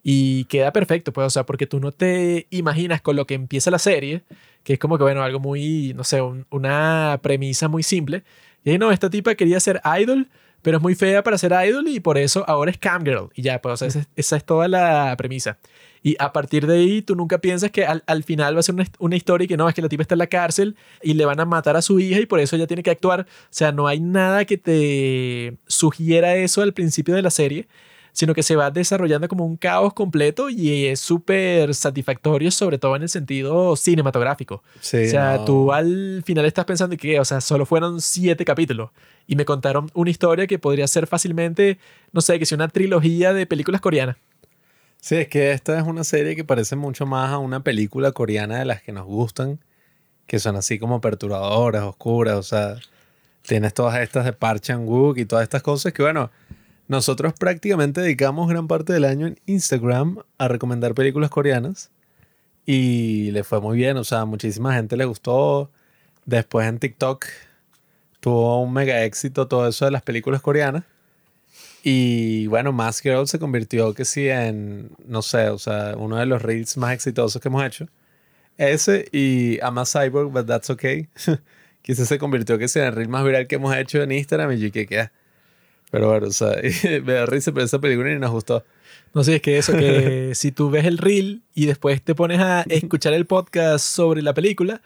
Y 0.03 0.45
queda 0.45 0.73
perfecto, 0.73 1.13
pues, 1.13 1.27
o 1.27 1.31
sea, 1.31 1.45
porque 1.45 1.67
tú 1.67 1.81
no 1.81 1.93
te 1.93 2.47
imaginas 2.51 3.03
con 3.03 3.17
lo 3.17 3.27
que 3.27 3.35
empieza 3.35 3.71
la 3.71 3.79
serie, 3.79 4.23
que 4.63 4.75
es 4.75 4.79
como 4.79 4.97
que, 4.99 5.05
bueno, 5.05 5.23
algo 5.23 5.41
muy, 5.41 5.93
no 5.95 6.05
sé, 6.05 6.21
una 6.23 7.19
premisa 7.23 7.69
muy 7.69 7.83
simple. 7.83 8.23
Y 8.65 8.71
ahí 8.71 8.79
no, 8.79 8.93
esta 8.93 9.11
tipa 9.11 9.35
quería 9.35 9.61
ser 9.61 9.81
idol, 10.01 10.29
pero 10.63 10.79
es 10.79 10.83
muy 10.83 10.95
fea 10.95 11.23
para 11.23 11.39
ser 11.39 11.53
idol 11.67 11.89
y 11.89 12.01
por 12.01 12.19
eso 12.19 12.45
ahora 12.47 12.71
es 12.71 12.79
cam 12.79 13.05
girl. 13.05 13.31
Y 13.35 13.43
ya, 13.43 13.61
pues, 13.61 13.75
o 13.83 13.91
sea, 13.91 14.03
esa, 14.17 14.37
es 14.37 14.45
toda 14.45 14.69
la 14.69 15.15
premisa. 15.17 15.59
Y 16.03 16.17
a 16.19 16.33
partir 16.33 16.67
de 16.67 16.79
ahí, 16.79 17.03
tú 17.03 17.15
nunca 17.15 17.39
piensas 17.39 17.71
que 17.71 17.85
al, 17.85 18.03
al 18.07 18.25
final 18.25 18.57
va 18.57 18.61
a 18.61 18.63
ser 18.63 18.75
una, 18.75 18.87
una, 18.99 19.17
historia 19.17 19.45
y 19.45 19.49
que 19.49 19.57
no, 19.57 19.69
es 19.69 19.75
que 19.75 19.83
la 19.83 19.89
tipa 19.89 20.03
está 20.03 20.15
en 20.15 20.21
la 20.21 20.27
cárcel 20.27 20.77
y 21.03 21.15
le 21.15 21.25
van 21.27 21.41
a 21.41 21.45
matar 21.45 21.77
a 21.77 21.83
su 21.83 22.01
hija 22.01 22.21
y 22.21 22.27
por 22.27 22.41
eso 22.41 22.57
ella 22.57 22.67
tiene 22.67 22.83
que 22.83 22.91
actuar. 22.91 23.21
O 23.23 23.49
sea, 23.51 23.73
no 23.73 23.87
hay 23.87 24.01
nada 24.01 24.45
que 24.45 24.57
te 24.57 25.57
sugiera 25.67 26.37
eso 26.37 26.63
al 26.63 26.73
principio 26.73 27.15
de 27.15 27.23
la 27.23 27.31
serie 27.31 27.69
sino 28.13 28.35
que 28.35 28.43
se 28.43 28.57
va 28.57 28.71
desarrollando 28.71 29.29
como 29.29 29.47
un 29.47 29.57
caos 29.57 29.95
completo 29.95 30.51
y 30.51 30.87
es 30.87 31.01
súper 31.01 31.75
satisfactorio, 31.75 32.51
sobre 32.51 32.79
todo 32.79 32.97
en 32.97 33.03
el 33.03 33.09
sentido 33.09 33.77
cinematográfico. 33.77 34.57
o 34.57 34.83
sea, 34.83 35.45
tú 35.45 35.73
al 35.73 36.23
final 36.25 36.45
estás 36.45 36.65
pensando 36.65 36.97
que, 36.97 37.21
o 37.21 37.25
sea, 37.25 37.41
solo 37.41 37.67
fueron 37.67 38.01
siete 38.01 38.45
capítulos 38.45 38.91
y 39.27 39.37
me 39.37 39.45
contaron 39.45 39.91
una 39.95 40.11
historia 40.11 40.47
que 40.47 40.59
podría 40.59 40.87
ser 40.87 41.07
fácilmente, 41.07 41.79
no 42.13 42.21
sé, 42.21 42.39
que 42.39 42.47
sea 42.47 42.57
una 42.57 42.69
trilogía 42.69 43.33
de 43.33 43.47
películas 43.47 43.81
coreanas. 43.81 44.17
Sí, 45.01 45.17
es 45.17 45.29
que 45.29 45.53
esta 45.53 45.79
es 45.79 45.87
una 45.87 46.05
serie 46.05 46.37
que 46.37 46.45
parece 46.45 46.77
mucho 46.77 47.07
más 47.07 47.31
a 47.31 47.39
una 47.39 47.63
película 47.63 48.13
coreana 48.13 48.59
de 48.59 48.65
las 48.67 48.83
que 48.83 48.93
nos 48.93 49.07
gustan, 49.07 49.59
que 50.27 50.39
son 50.39 50.57
así 50.57 50.79
como 50.79 51.01
perturbadoras, 51.01 51.85
oscuras, 51.85 52.37
o 52.37 52.43
sea, 52.43 52.77
tienes 53.43 53.75
todas 53.75 53.99
estas 54.01 54.25
de 54.27 54.33
Park 54.33 54.61
Chan-wook 54.63 55.19
y 55.19 55.25
todas 55.25 55.43
estas 55.45 55.63
cosas 55.63 55.93
que, 55.93 56.03
bueno, 56.03 56.31
nosotros 56.89 57.33
prácticamente 57.39 58.01
dedicamos 58.03 58.49
gran 58.49 58.69
parte 58.69 58.93
del 58.93 59.05
año 59.05 59.27
en 59.27 59.39
Instagram 59.47 60.19
a 60.39 60.49
recomendar 60.49 60.95
películas 60.95 61.31
coreanas 61.31 61.91
y 62.67 63.31
le 63.33 63.45
fue 63.45 63.61
muy 63.61 63.77
bien, 63.77 63.97
o 63.97 64.05
sea, 64.05 64.25
muchísima 64.27 64.75
gente 64.75 64.97
le 64.97 65.05
gustó. 65.05 65.71
Después 66.27 66.69
en 66.69 66.79
TikTok 66.79 67.27
tuvo 68.21 68.63
un 68.63 68.73
mega 68.73 69.05
éxito 69.05 69.49
todo 69.49 69.67
eso 69.69 69.87
de 69.87 69.91
las 69.93 70.03
películas 70.03 70.43
coreanas. 70.43 70.85
Y 71.83 72.47
bueno, 72.49 72.73
Mask 72.73 73.05
Girl 73.05 73.27
se 73.27 73.39
convirtió 73.39 73.95
que 73.95 74.05
sí 74.05 74.29
en, 74.29 74.91
no 75.07 75.23
sé, 75.23 75.49
o 75.49 75.59
sea, 75.59 75.95
uno 75.97 76.17
de 76.17 76.27
los 76.27 76.43
reels 76.43 76.77
más 76.77 76.93
exitosos 76.93 77.41
que 77.41 77.49
hemos 77.49 77.65
hecho. 77.65 77.87
Ese 78.59 79.07
y 79.13 79.59
I'm 79.61 79.79
a 79.79 79.87
Cyborg, 79.87 80.31
but 80.31 80.47
that's 80.47 80.71
okay. 80.71 81.09
Quizás 81.83 82.09
se 82.09 82.19
convirtió 82.19 82.59
que 82.59 82.69
sí 82.69 82.79
en 82.79 82.87
el 82.87 82.93
reel 82.95 83.09
más 83.09 83.25
viral 83.25 83.47
que 83.47 83.55
hemos 83.57 83.75
hecho 83.75 84.03
en 84.03 84.13
Instagram 84.13 84.53
y 84.53 84.71
que 84.71 84.87
queda 84.87 85.13
pero 85.91 86.09
bueno, 86.09 86.29
o 86.29 86.33
sea, 86.33 86.57
me 87.05 87.13
da 87.13 87.27
risa, 87.27 87.53
pero 87.53 87.67
esa 87.67 87.81
película 87.81 88.11
ni 88.11 88.19
nos 88.19 88.31
gustó. 88.31 88.65
No 89.13 89.25
sé, 89.25 89.37
es 89.37 89.43
que 89.43 89.59
eso, 89.59 89.73
que 89.73 90.33
si 90.35 90.53
tú 90.53 90.71
ves 90.71 90.85
el 90.85 90.99
reel 90.99 91.43
y 91.55 91.67
después 91.67 92.01
te 92.03 92.15
pones 92.15 92.39
a 92.39 92.63
escuchar 92.69 93.13
el 93.13 93.27
podcast 93.27 93.85
sobre 93.85 94.23
la 94.23 94.33
película, 94.33 94.83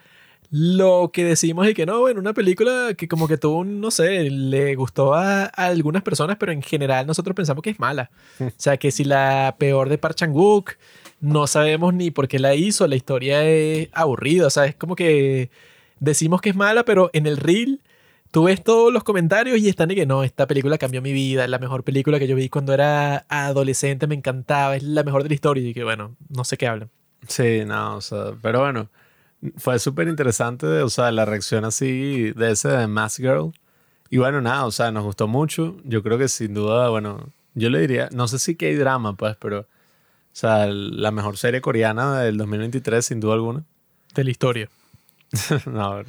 lo 0.51 1.11
que 1.12 1.25
decimos 1.25 1.66
es 1.66 1.75
que 1.75 1.87
no, 1.87 2.01
bueno, 2.01 2.21
una 2.21 2.33
película 2.33 2.95
que 2.97 3.09
como 3.09 3.27
que 3.29 3.37
tú, 3.37 3.65
no 3.65 3.91
sé, 3.91 4.31
le 4.31 4.75
gustó 4.75 5.15
a, 5.15 5.45
algunas 5.45 6.03
personas, 6.03 6.37
pero 6.39 6.53
en 6.53 6.62
general 6.62 7.07
nosotros 7.07 7.35
pensamos 7.35 7.62
que 7.62 7.71
es 7.71 7.81
mala. 7.81 8.11
O 8.41 8.51
sea, 8.57 8.77
que 8.77 8.91
si 8.91 9.05
la 9.05 9.57
peor 9.59 9.89
de 9.89 9.99
Park 9.99 10.16
Chan-wook, 10.16 10.73
no 11.21 11.47
sabemos 11.47 11.95
ni 11.95 12.11
por 12.11 12.29
qué 12.29 12.39
la 12.39 12.55
hizo, 12.55 12.87
la 12.87 12.97
historia 12.97 13.45
es 13.45 13.89
aburrida, 13.93 14.47
o 14.47 14.51
sea, 14.51 14.66
es 14.66 14.75
como 14.75 14.95
que 14.95 15.51
decimos 16.01 16.41
que 16.41 16.51
es 16.51 16.57
mala, 16.57 16.85
pero 16.85 17.11
en 17.15 17.27
el 17.27 17.37
reel 17.37 17.81
tú 18.31 18.45
ves 18.45 18.62
todos 18.62 18.93
los 18.93 19.05
comentarios 19.05 19.59
y 19.59 19.69
están 19.69 19.89
de 19.89 19.95
que 19.95 20.07
no, 20.07 20.25
esta 20.25 20.47
película 20.47 20.77
cambió 20.77 21.01
mi 21.01 21.12
vida, 21.12 21.45
es 21.45 21.51
la 21.51 21.59
mejor 21.59 21.85
película 21.85 22.19
que 22.19 22.27
yo 22.27 22.37
vi 22.37 22.49
cuando 22.49 22.75
era 22.75 23.27
adolescente, 23.29 24.07
me 24.07 24.16
encantaba, 24.16 24.77
es 24.77 24.83
la 24.83 25.03
mejor 25.03 25.23
de 25.23 25.29
la 25.31 25.35
historia 25.35 25.69
y 25.69 25.73
que 25.73 25.85
bueno, 25.85 26.16
no 26.29 26.45
sé 26.45 26.57
qué 26.57 26.66
hablan. 26.66 26.91
Sí, 27.29 27.65
no, 27.65 27.97
o 27.97 28.01
sea, 28.01 28.33
pero 28.43 28.61
bueno, 28.61 28.91
fue 29.57 29.79
súper 29.79 30.09
interesante, 30.09 30.66
o 30.66 30.89
sea, 30.89 31.11
la 31.12 31.25
reacción 31.25 31.65
así 31.65 32.33
de 32.33 32.53
ese 32.53 32.69
de 32.69 32.87
Mask 32.87 33.19
Girl. 33.19 33.53
Y 34.11 34.19
bueno, 34.19 34.41
nada, 34.41 34.66
o 34.66 34.71
sea, 34.71 34.91
nos 34.91 35.05
gustó 35.05 35.29
mucho. 35.29 35.77
Yo 35.85 36.03
creo 36.03 36.19
que 36.19 36.29
sin 36.29 36.55
duda, 36.55 36.89
bueno, 36.89 37.29
yo 37.55 37.71
le 37.71 37.81
diría, 37.81 38.09
no 38.12 38.29
sé 38.29 38.39
si 38.39 38.55
que 38.55 38.66
hay 38.66 38.75
drama, 38.75 39.16
pues, 39.16 39.37
pero, 39.37 39.61
o 39.61 39.66
sea, 40.33 40.66
la 40.66 41.11
mejor 41.11 41.37
serie 41.37 41.61
coreana 41.61 42.21
del 42.21 42.37
2023, 42.37 43.05
sin 43.05 43.21
duda 43.21 43.35
alguna. 43.35 43.65
De 44.15 44.25
la 44.25 44.31
historia. 44.31 44.69
no, 45.66 46.03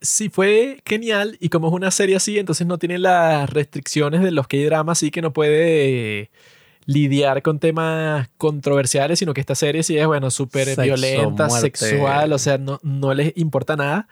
sí 0.00 0.28
fue 0.28 0.82
genial 0.84 1.36
y 1.40 1.48
como 1.48 1.68
es 1.68 1.74
una 1.74 1.90
serie 1.90 2.16
así, 2.16 2.38
entonces 2.38 2.66
no 2.66 2.78
tiene 2.78 2.98
las 2.98 3.48
restricciones 3.50 4.22
de 4.22 4.30
los 4.30 4.46
que 4.46 4.58
hay 4.58 4.64
drama, 4.64 4.92
así 4.92 5.10
que 5.10 5.22
no 5.22 5.32
puede 5.32 6.30
lidiar 6.86 7.42
con 7.42 7.58
temas 7.58 8.28
controversiales, 8.36 9.18
sino 9.18 9.34
que 9.34 9.40
esta 9.40 9.54
serie 9.54 9.82
sí 9.82 9.96
es, 9.96 10.06
bueno, 10.06 10.30
súper 10.30 10.80
violenta, 10.80 11.48
sexual, 11.50 12.32
o 12.32 12.38
sea, 12.38 12.58
no, 12.58 12.80
no 12.82 13.14
les 13.14 13.36
importa 13.36 13.76
nada. 13.76 14.08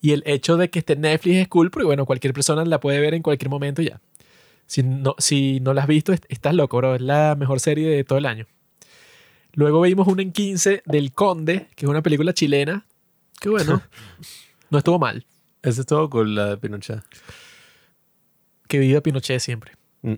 Y 0.00 0.12
el 0.12 0.22
hecho 0.26 0.56
de 0.56 0.70
que 0.70 0.78
esté 0.78 0.94
en 0.94 1.02
Netflix 1.02 1.36
es 1.36 1.48
cool, 1.48 1.70
porque 1.70 1.86
bueno, 1.86 2.06
cualquier 2.06 2.32
persona 2.32 2.64
la 2.64 2.80
puede 2.80 3.00
ver 3.00 3.14
en 3.14 3.22
cualquier 3.22 3.50
momento 3.50 3.82
ya. 3.82 4.00
Si 4.66 4.82
no, 4.82 5.14
si 5.18 5.60
no 5.60 5.74
la 5.74 5.82
has 5.82 5.88
visto, 5.88 6.12
estás 6.28 6.54
loco, 6.54 6.76
bro. 6.76 6.94
Es 6.94 7.00
la 7.00 7.34
mejor 7.36 7.60
serie 7.60 7.88
de 7.88 8.04
todo 8.04 8.18
el 8.18 8.26
año. 8.26 8.46
Luego 9.52 9.80
vimos 9.80 10.06
una 10.06 10.22
en 10.22 10.32
15 10.32 10.82
del 10.86 11.12
Conde, 11.12 11.68
que 11.74 11.86
es 11.86 11.90
una 11.90 12.02
película 12.02 12.32
chilena. 12.32 12.86
Que 13.40 13.48
bueno, 13.48 13.82
no 14.70 14.78
estuvo 14.78 14.98
mal. 14.98 15.26
Ese 15.62 15.80
estuvo 15.80 16.08
con 16.08 16.34
la 16.34 16.50
de 16.50 16.56
Pinochet. 16.56 17.02
Que 18.68 18.78
viva 18.78 19.00
Pinochet 19.00 19.40
siempre. 19.40 19.72
Mm. 20.02 20.14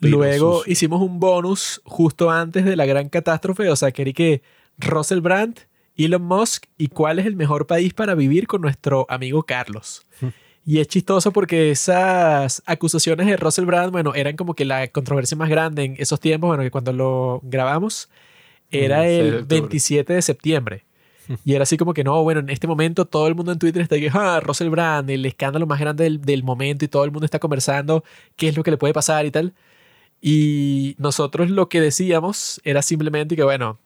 Luego 0.00 0.62
hicimos 0.66 1.02
un 1.02 1.20
bonus 1.20 1.80
justo 1.84 2.30
antes 2.30 2.64
de 2.64 2.76
la 2.76 2.86
gran 2.86 3.08
catástrofe. 3.08 3.68
O 3.68 3.76
sea, 3.76 3.92
quería 3.92 4.12
que 4.12 4.42
Russell 4.78 5.20
Brand, 5.20 5.60
Elon 5.96 6.22
Musk 6.22 6.66
y 6.78 6.88
cuál 6.88 7.18
es 7.18 7.26
el 7.26 7.36
mejor 7.36 7.66
país 7.66 7.94
para 7.94 8.14
vivir 8.14 8.46
con 8.46 8.60
nuestro 8.60 9.06
amigo 9.08 9.42
Carlos. 9.42 10.06
Mm. 10.20 10.26
Y 10.66 10.80
es 10.80 10.88
chistoso 10.88 11.30
porque 11.30 11.70
esas 11.70 12.62
acusaciones 12.64 13.26
de 13.26 13.36
Russell 13.36 13.66
Brand, 13.66 13.92
bueno, 13.92 14.14
eran 14.14 14.34
como 14.34 14.54
que 14.54 14.64
la 14.64 14.88
controversia 14.88 15.36
más 15.36 15.50
grande 15.50 15.84
en 15.84 15.96
esos 15.98 16.20
tiempos, 16.20 16.48
bueno, 16.48 16.62
que 16.62 16.70
cuando 16.70 16.92
lo 16.92 17.40
grabamos 17.42 18.08
era 18.70 19.02
mm, 19.02 19.06
el 19.06 19.44
27 19.44 20.14
de 20.14 20.22
septiembre. 20.22 20.84
Y 21.44 21.54
era 21.54 21.62
así 21.62 21.76
como 21.76 21.94
que 21.94 22.04
no, 22.04 22.22
bueno, 22.22 22.40
en 22.40 22.50
este 22.50 22.66
momento 22.66 23.06
todo 23.06 23.26
el 23.28 23.34
mundo 23.34 23.52
en 23.52 23.58
Twitter 23.58 23.82
está 23.82 23.96
que, 23.96 24.10
ah, 24.12 24.40
Russell 24.40 24.68
Brand, 24.68 25.08
el 25.10 25.24
escándalo 25.26 25.66
más 25.66 25.80
grande 25.80 26.04
del, 26.04 26.20
del, 26.20 26.42
momento 26.42 26.84
y 26.84 26.88
todo 26.88 27.04
el 27.04 27.10
mundo 27.12 27.24
está 27.24 27.38
conversando 27.38 28.04
qué 28.36 28.48
es 28.48 28.56
lo 28.56 28.62
que 28.62 28.70
le 28.70 28.76
puede 28.76 28.92
pasar 28.92 29.24
y 29.26 29.30
tal. 29.30 29.54
Y 30.20 30.96
nosotros 30.98 31.50
lo 31.50 31.68
que 31.68 31.80
decíamos 31.80 32.60
era 32.64 32.82
simplemente 32.82 33.36
que, 33.36 33.42
bueno, 33.42 33.78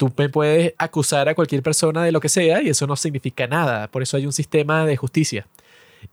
tú 0.00 0.10
me 0.16 0.30
puedes 0.30 0.72
acusar 0.78 1.28
a 1.28 1.34
cualquier 1.34 1.62
persona 1.62 2.02
de 2.02 2.12
lo 2.12 2.20
que 2.20 2.30
sea 2.30 2.62
y 2.62 2.70
eso 2.70 2.86
no 2.86 2.96
significa 2.96 3.46
nada. 3.46 3.86
Por 3.88 4.02
eso 4.02 4.16
hay 4.16 4.24
un 4.24 4.32
sistema 4.32 4.86
de 4.86 4.96
justicia. 4.96 5.46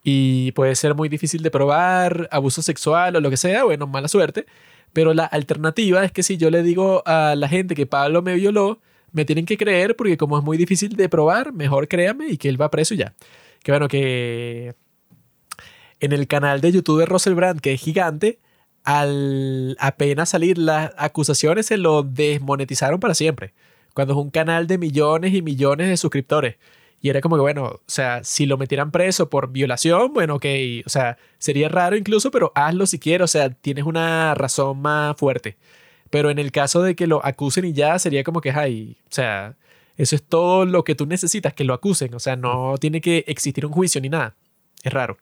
Y 0.04 0.52
puede 0.52 0.76
ser 0.76 0.96
muy 0.96 1.08
difícil 1.08 1.42
de 1.42 1.52
probar, 1.52 2.28
abuso 2.32 2.62
sexual 2.62 3.16
o 3.16 3.22
lo 3.22 3.30
que 3.30 3.38
sea, 3.38 3.64
bueno, 3.64 3.88
mala 3.88 4.10
suerte. 4.10 4.46
Pero 4.92 5.14
la 5.14 5.24
alternativa 5.24 6.04
es 6.04 6.12
que 6.12 6.24
si 6.24 6.36
yo 6.36 6.50
le 6.50 6.64
digo 6.64 7.04
a 7.06 7.36
la 7.38 7.48
gente 7.48 7.76
que 7.76 7.86
Pablo 7.86 8.22
me 8.22 8.36
violó, 8.36 8.80
me 9.18 9.26
tienen 9.26 9.46
que 9.46 9.58
creer 9.58 9.96
porque 9.96 10.16
como 10.16 10.38
es 10.38 10.44
muy 10.44 10.58
difícil 10.58 10.96
de 10.96 11.10
probar, 11.10 11.52
mejor 11.52 11.88
créame 11.88 12.28
y 12.30 12.38
que 12.38 12.48
él 12.48 12.62
va 12.62 12.72
preso 12.72 12.96
ya. 12.96 13.14
Que 13.64 13.72
bueno, 13.72 13.88
que 13.88 14.76
en 16.00 16.14
el 16.14 16.28
canal 16.28 16.62
de 16.62 16.72
YouTube 16.72 17.00
de 17.00 17.08
Russell 17.08 17.34
Brand, 17.34 17.60
que 17.60 17.74
es 17.74 17.82
gigante, 17.82 18.40
al 18.84 19.76
apenas 19.80 20.30
salir 20.30 20.58
las 20.58 20.94
acusaciones 20.98 21.66
se 21.66 21.78
lo 21.78 22.04
desmonetizaron 22.04 23.00
para 23.00 23.16
siempre. 23.16 23.54
Cuando 23.94 24.14
es 24.14 24.20
un 24.20 24.30
canal 24.30 24.68
de 24.68 24.78
millones 24.78 25.34
y 25.34 25.42
millones 25.42 25.90
de 25.90 25.98
suscriptores. 25.98 26.58
Y 27.02 27.10
era 27.10 27.22
como 27.22 27.36
que, 27.36 27.42
bueno, 27.42 27.66
o 27.66 27.82
sea, 27.88 28.24
si 28.24 28.46
lo 28.46 28.58
metieran 28.58 28.92
preso 28.92 29.30
por 29.30 29.52
violación, 29.52 30.14
bueno, 30.14 30.36
ok, 30.36 30.46
o 30.86 30.90
sea, 30.90 31.18
sería 31.40 31.70
raro 31.70 31.96
incluso, 31.96 32.32
pero 32.32 32.52
hazlo 32.56 32.86
si 32.86 33.00
quieres, 33.00 33.26
o 33.26 33.28
sea, 33.28 33.50
tienes 33.50 33.86
una 33.86 34.34
razón 34.36 34.80
más 34.82 35.16
fuerte. 35.18 35.58
Pero 36.10 36.30
en 36.30 36.40
el 36.40 36.52
caso 36.52 36.82
de 36.82 36.96
que 36.96 37.08
lo 37.08 37.26
acusen 37.26 37.66
y 37.66 37.74
ya, 37.74 37.98
sería 38.00 38.24
como 38.24 38.42
que, 38.42 38.52
ay, 38.52 38.98
o 39.04 39.08
sea, 39.14 39.56
eso 39.98 40.16
es 40.16 40.24
todo 40.24 40.66
lo 40.66 40.84
que 40.84 40.96
tú 40.96 41.06
necesitas, 41.06 41.54
que 41.54 41.64
lo 41.64 41.74
acusen. 41.74 42.14
O 42.14 42.20
sea, 42.20 42.36
no 42.36 42.76
tiene 42.80 43.02
que 43.02 43.24
existir 43.28 43.66
un 43.66 43.72
juicio 43.72 44.00
ni 44.02 44.10
nada. 44.10 44.36
Es 44.84 44.94
raro. 44.94 45.18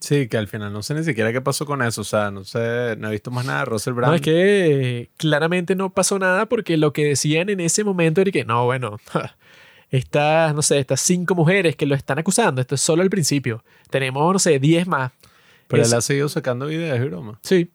Sí, 0.00 0.26
que 0.28 0.36
al 0.36 0.48
final 0.48 0.72
no 0.72 0.82
sé 0.82 0.92
ni 0.94 1.04
siquiera 1.04 1.32
qué 1.32 1.40
pasó 1.40 1.64
con 1.64 1.80
eso. 1.80 2.00
O 2.00 2.04
sea, 2.04 2.30
no 2.32 2.44
sé, 2.44 2.96
no 2.98 3.08
he 3.08 3.12
visto 3.12 3.30
más 3.30 3.46
nada 3.46 3.60
de 3.60 3.64
Russell 3.66 3.92
Brand. 3.94 4.10
No, 4.10 4.16
es 4.16 4.20
que 4.22 5.00
eh, 5.02 5.10
claramente 5.16 5.76
no 5.76 5.90
pasó 5.94 6.18
nada 6.18 6.46
porque 6.46 6.76
lo 6.76 6.92
que 6.92 7.04
decían 7.04 7.48
en 7.48 7.60
ese 7.60 7.84
momento 7.84 8.20
era 8.20 8.30
que, 8.32 8.44
no, 8.44 8.64
bueno, 8.64 8.98
estas, 9.90 10.54
no 10.54 10.62
sé, 10.62 10.78
estas 10.80 11.00
cinco 11.00 11.34
mujeres 11.34 11.76
que 11.76 11.86
lo 11.86 11.94
están 11.94 12.18
acusando, 12.18 12.60
esto 12.60 12.74
es 12.74 12.80
solo 12.80 13.02
el 13.02 13.10
principio. 13.10 13.62
Tenemos, 13.90 14.32
no 14.32 14.38
sé, 14.38 14.58
diez 14.58 14.86
más. 14.86 15.12
Pero 15.68 15.82
Es- 15.82 15.92
él 15.92 15.98
ha 15.98 16.00
seguido 16.00 16.28
sacando 16.28 16.66
videos 16.66 16.98
y 16.98 17.02
broma. 17.08 17.38
Sí. 17.42 17.70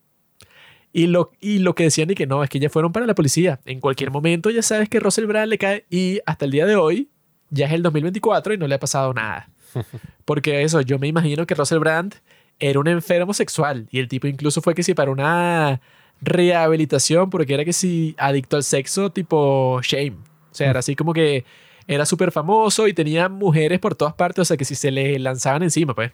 Y 0.91 1.07
lo, 1.07 1.31
y 1.39 1.59
lo 1.59 1.75
que 1.75 1.83
decían 1.83 2.09
y 2.09 2.15
que 2.15 2.25
no, 2.25 2.43
es 2.43 2.49
que 2.49 2.59
ya 2.59 2.69
fueron 2.69 2.91
para 2.91 3.05
la 3.05 3.15
policía. 3.15 3.59
En 3.65 3.79
cualquier 3.79 4.11
momento 4.11 4.49
ya 4.49 4.63
sabes 4.63 4.89
que 4.89 4.99
Russell 4.99 5.25
Brand 5.25 5.49
le 5.49 5.57
cae 5.57 5.85
y 5.89 6.19
hasta 6.25 6.45
el 6.45 6.51
día 6.51 6.65
de 6.65 6.75
hoy 6.75 7.09
ya 7.49 7.67
es 7.67 7.73
el 7.73 7.83
2024 7.83 8.53
y 8.53 8.57
no 8.57 8.67
le 8.67 8.75
ha 8.75 8.79
pasado 8.79 9.13
nada. 9.13 9.49
Porque 10.25 10.63
eso, 10.63 10.81
yo 10.81 10.97
me 10.97 11.07
imagino 11.07 11.45
que 11.45 11.55
Russell 11.55 11.79
Brand 11.79 12.15
era 12.59 12.79
un 12.79 12.87
enfermo 12.87 13.33
sexual 13.33 13.87
y 13.91 13.99
el 13.99 14.07
tipo 14.07 14.27
incluso 14.27 14.61
fue 14.61 14.75
que 14.75 14.83
sí 14.83 14.93
para 14.93 15.11
una 15.11 15.79
rehabilitación 16.21 17.29
porque 17.29 17.53
era 17.53 17.63
que 17.63 17.71
sí 17.71 18.15
adicto 18.17 18.57
al 18.57 18.63
sexo 18.63 19.11
tipo 19.11 19.79
shame. 19.81 20.17
O 20.51 20.55
sea, 20.55 20.69
era 20.69 20.79
así 20.79 20.95
como 20.95 21.13
que 21.13 21.45
era 21.87 22.05
súper 22.05 22.31
famoso 22.31 22.87
y 22.87 22.93
tenía 22.93 23.29
mujeres 23.29 23.79
por 23.79 23.95
todas 23.95 24.13
partes, 24.13 24.41
o 24.41 24.45
sea 24.45 24.57
que 24.57 24.65
si 24.65 24.75
se 24.75 24.91
le 24.91 25.17
lanzaban 25.19 25.63
encima, 25.63 25.95
pues. 25.95 26.11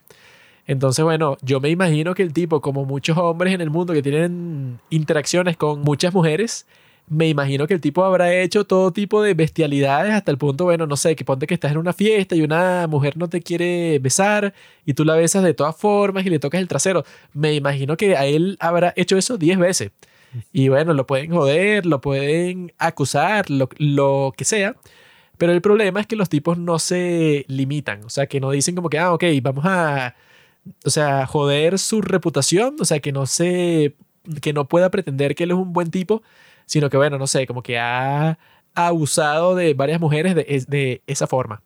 Entonces, 0.66 1.04
bueno, 1.04 1.38
yo 1.42 1.60
me 1.60 1.70
imagino 1.70 2.14
que 2.14 2.22
el 2.22 2.32
tipo, 2.32 2.60
como 2.60 2.84
muchos 2.84 3.16
hombres 3.18 3.54
en 3.54 3.60
el 3.60 3.70
mundo 3.70 3.92
que 3.92 4.02
tienen 4.02 4.80
interacciones 4.90 5.56
con 5.56 5.82
muchas 5.82 6.12
mujeres, 6.12 6.66
me 7.08 7.28
imagino 7.28 7.66
que 7.68 7.74
el 7.74 7.80
tipo 7.80 8.04
habrá 8.04 8.34
hecho 8.34 8.64
todo 8.64 8.92
tipo 8.92 9.22
de 9.22 9.34
bestialidades 9.34 10.12
hasta 10.12 10.32
el 10.32 10.38
punto, 10.38 10.64
bueno, 10.64 10.86
no 10.86 10.96
sé, 10.96 11.14
que 11.14 11.24
ponte 11.24 11.46
que 11.46 11.54
estás 11.54 11.70
en 11.70 11.78
una 11.78 11.92
fiesta 11.92 12.34
y 12.34 12.42
una 12.42 12.86
mujer 12.88 13.16
no 13.16 13.28
te 13.28 13.42
quiere 13.42 14.00
besar 14.00 14.54
y 14.84 14.94
tú 14.94 15.04
la 15.04 15.14
besas 15.14 15.44
de 15.44 15.54
todas 15.54 15.76
formas 15.76 16.26
y 16.26 16.30
le 16.30 16.40
tocas 16.40 16.60
el 16.60 16.68
trasero. 16.68 17.04
Me 17.32 17.54
imagino 17.54 17.96
que 17.96 18.16
a 18.16 18.26
él 18.26 18.56
habrá 18.60 18.92
hecho 18.96 19.16
eso 19.16 19.38
10 19.38 19.58
veces. 19.58 19.92
Y 20.52 20.68
bueno, 20.68 20.92
lo 20.94 21.06
pueden 21.06 21.30
joder, 21.30 21.86
lo 21.86 22.00
pueden 22.00 22.72
acusar, 22.78 23.50
lo, 23.50 23.68
lo 23.78 24.34
que 24.36 24.44
sea. 24.44 24.74
Pero 25.38 25.52
el 25.52 25.60
problema 25.60 26.00
es 26.00 26.06
que 26.06 26.16
los 26.16 26.28
tipos 26.28 26.58
no 26.58 26.78
se 26.78 27.44
limitan. 27.48 28.04
O 28.04 28.10
sea, 28.10 28.26
que 28.26 28.40
no 28.40 28.50
dicen 28.50 28.74
como 28.74 28.88
que, 28.90 28.98
ah, 28.98 29.12
ok, 29.12 29.24
vamos 29.42 29.64
a, 29.66 30.14
o 30.84 30.90
sea, 30.90 31.26
joder 31.26 31.78
su 31.78 32.02
reputación. 32.02 32.76
O 32.80 32.84
sea, 32.84 33.00
que 33.00 33.12
no 33.12 33.26
se, 33.26 33.94
que 34.42 34.52
no 34.52 34.66
pueda 34.68 34.90
pretender 34.90 35.34
que 35.34 35.44
él 35.44 35.52
es 35.52 35.56
un 35.56 35.72
buen 35.72 35.90
tipo, 35.90 36.22
sino 36.66 36.90
que, 36.90 36.96
bueno, 36.96 37.18
no 37.18 37.26
sé, 37.26 37.46
como 37.46 37.62
que 37.62 37.78
ha 37.78 38.38
abusado 38.74 39.54
de 39.54 39.74
varias 39.74 40.00
mujeres 40.00 40.34
de, 40.34 40.44
de 40.68 41.02
esa 41.06 41.26
forma. 41.26 41.62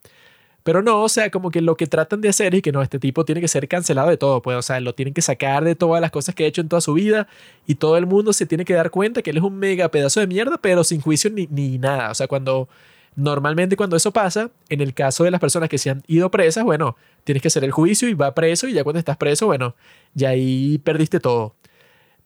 Pero 0.63 0.83
no, 0.83 1.03
o 1.03 1.09
sea, 1.09 1.31
como 1.31 1.51
que 1.51 1.63
lo 1.63 1.77
que 1.77 1.87
tratan 1.87 2.21
de 2.21 2.29
hacer 2.29 2.55
es 2.55 2.63
que 2.63 2.71
no, 2.71 2.83
este 2.83 2.99
tipo 2.99 3.25
tiene 3.25 3.41
que 3.41 3.49
ser 3.49 3.67
cancelado 3.67 4.11
de 4.11 4.19
todo, 4.19 4.43
pues, 4.43 4.57
o 4.59 4.63
sea, 4.63 4.79
lo 4.81 4.95
tienen 4.95 5.15
que 5.15 5.23
sacar 5.23 5.65
de 5.65 5.75
todas 5.75 6.03
las 6.03 6.11
cosas 6.11 6.35
que 6.35 6.45
ha 6.45 6.47
hecho 6.47 6.61
en 6.61 6.69
toda 6.69 6.83
su 6.83 6.93
vida 6.93 7.29
y 7.67 7.77
todo 7.77 7.97
el 7.97 8.07
mundo 8.07 8.33
se 8.35 8.45
tiene 8.47 8.65
que 8.67 8.75
dar 8.75 8.91
cuenta 8.91 9.23
que 9.23 9.31
él 9.31 9.39
es 9.39 9.43
un 9.43 9.59
mega 9.59 9.89
pedazo 9.91 10.21
de 10.21 10.27
mierda, 10.27 10.59
pero 10.59 10.85
sin 10.85 11.01
juicio 11.01 11.31
ni, 11.31 11.47
ni 11.51 11.79
nada. 11.79 12.11
O 12.11 12.15
sea, 12.15 12.29
cuando 12.29 12.69
normalmente 13.17 13.77
cuando 13.77 13.97
eso 13.97 14.13
pasa, 14.13 14.51
en 14.69 14.81
el 14.81 14.95
caso 14.95 15.25
de 15.25 15.31
las 15.31 15.41
personas 15.41 15.69
que 15.69 15.79
se 15.79 15.91
han 15.91 16.03
ido 16.07 16.31
presas, 16.31 16.65
bueno, 16.65 16.97
tienes 17.25 17.43
que 17.43 17.49
hacer 17.49 17.65
el 17.65 17.73
juicio 17.73 18.09
y 18.09 18.15
va 18.15 18.35
preso 18.35 18.69
y 18.69 18.73
ya 18.73 18.85
cuando 18.85 18.99
estás 18.99 19.17
preso, 19.17 19.47
bueno, 19.47 19.75
ya 20.15 20.31
ahí 20.31 20.79
perdiste 20.79 21.21
todo. 21.21 21.55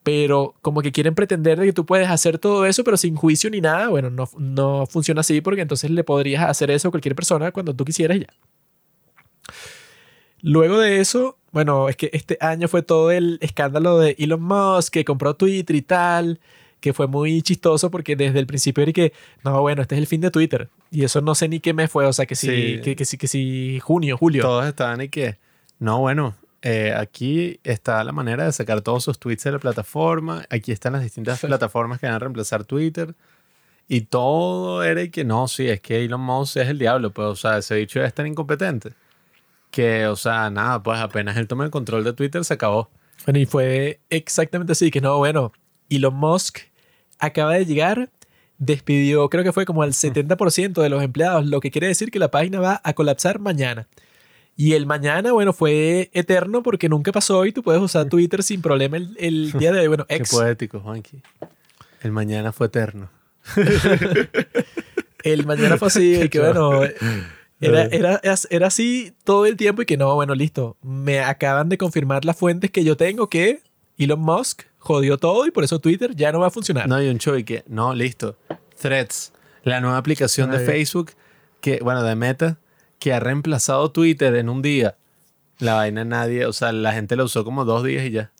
Pero 0.02 0.54
como 0.60 0.82
que 0.82 0.92
quieren 0.92 1.14
pretender 1.14 1.58
de 1.58 1.66
que 1.66 1.72
tú 1.72 1.86
puedes 1.86 2.08
hacer 2.10 2.38
todo 2.38 2.66
eso, 2.66 2.84
pero 2.84 2.96
sin 2.96 3.16
juicio 3.16 3.48
ni 3.50 3.60
nada, 3.60 3.88
bueno, 3.88 4.10
no, 4.10 4.28
no 4.38 4.86
funciona 4.86 5.22
así 5.22 5.40
porque 5.40 5.62
entonces 5.62 5.90
le 5.90 6.04
podrías 6.04 6.44
hacer 6.44 6.70
eso 6.70 6.88
a 6.88 6.90
cualquier 6.90 7.14
persona 7.14 7.52
cuando 7.52 7.74
tú 7.74 7.84
quisieras 7.84 8.20
ya. 8.20 8.28
Luego 10.42 10.78
de 10.78 11.00
eso, 11.00 11.38
bueno, 11.52 11.88
es 11.88 11.96
que 11.96 12.10
este 12.12 12.36
año 12.40 12.68
fue 12.68 12.82
todo 12.82 13.10
el 13.10 13.38
escándalo 13.40 13.98
de 13.98 14.14
Elon 14.18 14.42
Musk 14.42 14.92
que 14.92 15.04
compró 15.06 15.34
Twitter 15.34 15.74
y 15.74 15.80
tal, 15.80 16.38
que 16.84 16.92
fue 16.92 17.06
muy 17.06 17.40
chistoso 17.40 17.90
porque 17.90 18.14
desde 18.14 18.38
el 18.38 18.46
principio 18.46 18.82
era 18.82 18.92
que, 18.92 19.14
no, 19.42 19.62
bueno, 19.62 19.80
este 19.80 19.94
es 19.94 20.00
el 20.02 20.06
fin 20.06 20.20
de 20.20 20.30
Twitter. 20.30 20.68
Y 20.90 21.02
eso 21.04 21.22
no 21.22 21.34
sé 21.34 21.48
ni 21.48 21.58
qué 21.58 21.72
mes 21.72 21.90
fue, 21.90 22.04
o 22.04 22.12
sea, 22.12 22.26
que 22.26 22.34
sí, 22.34 22.46
Sí. 22.46 22.80
que, 22.82 22.94
que 22.94 23.04
sí, 23.06 23.16
que 23.16 23.26
sí, 23.26 23.80
junio, 23.82 24.18
julio. 24.18 24.42
Todos 24.42 24.66
estaban 24.66 25.00
y 25.00 25.08
que, 25.08 25.38
no, 25.78 26.00
bueno, 26.00 26.34
eh, 26.60 26.92
aquí 26.94 27.58
está 27.64 28.04
la 28.04 28.12
manera 28.12 28.44
de 28.44 28.52
sacar 28.52 28.82
todos 28.82 29.02
sus 29.02 29.18
tweets 29.18 29.44
de 29.44 29.52
la 29.52 29.58
plataforma. 29.60 30.44
Aquí 30.50 30.72
están 30.72 30.92
las 30.92 31.00
distintas 31.02 31.40
plataformas 31.40 32.00
que 32.00 32.04
van 32.06 32.16
a 32.16 32.18
reemplazar 32.18 32.64
Twitter. 32.64 33.14
Y 33.88 34.02
todo 34.02 34.82
era 34.82 35.00
y 35.00 35.08
que 35.08 35.24
no, 35.24 35.48
sí, 35.48 35.66
es 35.66 35.80
que 35.80 36.04
Elon 36.04 36.20
Musk 36.20 36.58
es 36.58 36.68
el 36.68 36.78
diablo, 36.78 37.12
pues, 37.12 37.28
o 37.28 37.36
sea, 37.36 37.56
ese 37.56 37.76
dicho 37.76 38.04
es 38.04 38.12
tan 38.12 38.26
incompetente. 38.26 38.92
Que, 39.70 40.06
o 40.06 40.16
sea, 40.16 40.50
nada, 40.50 40.82
pues 40.82 41.00
apenas 41.00 41.38
él 41.38 41.48
toma 41.48 41.64
el 41.64 41.70
control 41.70 42.04
de 42.04 42.12
Twitter 42.12 42.44
se 42.44 42.52
acabó. 42.52 42.90
Bueno, 43.24 43.38
y 43.40 43.46
fue 43.46 44.00
exactamente 44.10 44.72
así, 44.72 44.90
que 44.90 45.00
no, 45.00 45.16
bueno, 45.16 45.50
Elon 45.88 46.14
Musk 46.14 46.58
acaba 47.18 47.54
de 47.54 47.66
llegar, 47.66 48.10
despidió, 48.58 49.28
creo 49.28 49.44
que 49.44 49.52
fue 49.52 49.64
como 49.64 49.82
al 49.82 49.92
70% 49.92 50.82
de 50.82 50.88
los 50.88 51.02
empleados, 51.02 51.46
lo 51.46 51.60
que 51.60 51.70
quiere 51.70 51.86
decir 51.86 52.10
que 52.10 52.18
la 52.18 52.30
página 52.30 52.60
va 52.60 52.80
a 52.84 52.92
colapsar 52.94 53.38
mañana. 53.38 53.86
Y 54.56 54.74
el 54.74 54.86
mañana, 54.86 55.32
bueno, 55.32 55.52
fue 55.52 56.10
eterno 56.12 56.62
porque 56.62 56.88
nunca 56.88 57.10
pasó 57.10 57.44
y 57.44 57.52
tú 57.52 57.62
puedes 57.62 57.82
usar 57.82 58.08
Twitter 58.08 58.42
sin 58.42 58.62
problema 58.62 58.96
el, 58.96 59.16
el 59.18 59.52
día 59.58 59.72
de 59.72 59.80
hoy. 59.80 59.88
Bueno, 59.88 60.06
Qué 60.06 60.16
ex, 60.16 60.30
poético, 60.30 60.80
Juanqui. 60.80 61.22
El 62.02 62.12
mañana 62.12 62.52
fue 62.52 62.68
eterno. 62.68 63.10
el 65.24 65.46
mañana 65.46 65.76
fue 65.76 65.88
así, 65.88 66.22
y 66.22 66.28
que 66.28 66.38
bueno, 66.38 66.82
era, 67.60 67.84
era, 67.84 68.20
era 68.50 68.66
así 68.66 69.14
todo 69.24 69.46
el 69.46 69.56
tiempo 69.56 69.82
y 69.82 69.86
que 69.86 69.96
no, 69.96 70.14
bueno, 70.14 70.34
listo. 70.34 70.76
Me 70.82 71.20
acaban 71.20 71.68
de 71.68 71.78
confirmar 71.78 72.24
las 72.24 72.36
fuentes 72.36 72.70
que 72.70 72.84
yo 72.84 72.96
tengo 72.96 73.28
que 73.28 73.62
Elon 73.98 74.20
Musk 74.20 74.62
jodió 74.84 75.16
todo 75.16 75.46
y 75.46 75.50
por 75.50 75.64
eso 75.64 75.78
Twitter 75.78 76.14
ya 76.14 76.30
no 76.30 76.40
va 76.40 76.48
a 76.48 76.50
funcionar. 76.50 76.86
No, 76.86 77.02
y 77.02 77.08
un 77.08 77.18
show 77.18 77.34
y 77.36 77.44
que, 77.44 77.64
no, 77.66 77.94
listo. 77.94 78.36
Threads, 78.80 79.32
la 79.62 79.80
nueva 79.80 79.96
aplicación 79.96 80.50
de. 80.50 80.60
Facebook, 80.60 81.12
que, 81.60 81.80
bueno, 81.82 82.02
de 82.02 82.14
Meta, 82.14 82.58
que 82.98 83.12
ha 83.12 83.20
reemplazado 83.20 83.90
Twitter 83.90 84.34
en 84.36 84.48
un 84.48 84.62
día. 84.62 84.96
La 85.58 85.74
vaina 85.74 86.04
nadie, 86.04 86.46
o 86.46 86.52
sea, 86.52 86.72
la 86.72 86.92
gente 86.92 87.16
la 87.16 87.24
usó 87.24 87.44
como 87.44 87.64
dos 87.64 87.82
días 87.82 88.04
y 88.04 88.10
ya. 88.10 88.30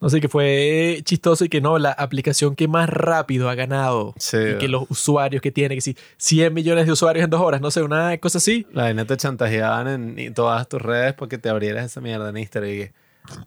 No 0.00 0.08
sé, 0.08 0.20
que 0.20 0.28
fue 0.28 1.00
chistoso 1.02 1.44
y 1.44 1.48
que 1.48 1.60
no, 1.60 1.76
la 1.78 1.90
aplicación 1.90 2.54
que 2.54 2.68
más 2.68 2.88
rápido 2.88 3.50
ha 3.50 3.56
ganado. 3.56 4.14
Sí, 4.18 4.36
y 4.36 4.58
que 4.58 4.68
los 4.68 4.88
usuarios 4.88 5.42
que 5.42 5.50
tiene, 5.50 5.74
que 5.74 5.80
si 5.80 5.96
100 6.18 6.54
millones 6.54 6.86
de 6.86 6.92
usuarios 6.92 7.24
en 7.24 7.30
dos 7.30 7.40
horas, 7.40 7.60
no 7.60 7.72
sé, 7.72 7.82
una 7.82 8.16
cosa 8.18 8.38
así. 8.38 8.64
La 8.72 8.84
vaina 8.84 9.04
te 9.04 9.16
chantajeaban 9.16 9.88
en 10.16 10.34
todas 10.34 10.68
tus 10.68 10.80
redes 10.80 11.14
para 11.14 11.28
que 11.28 11.38
te 11.38 11.48
abrieras 11.48 11.86
esa 11.86 12.00
mierda 12.00 12.28
en 12.28 12.36
Instagram 12.36 12.70
y 12.70 12.76
que 12.76 12.92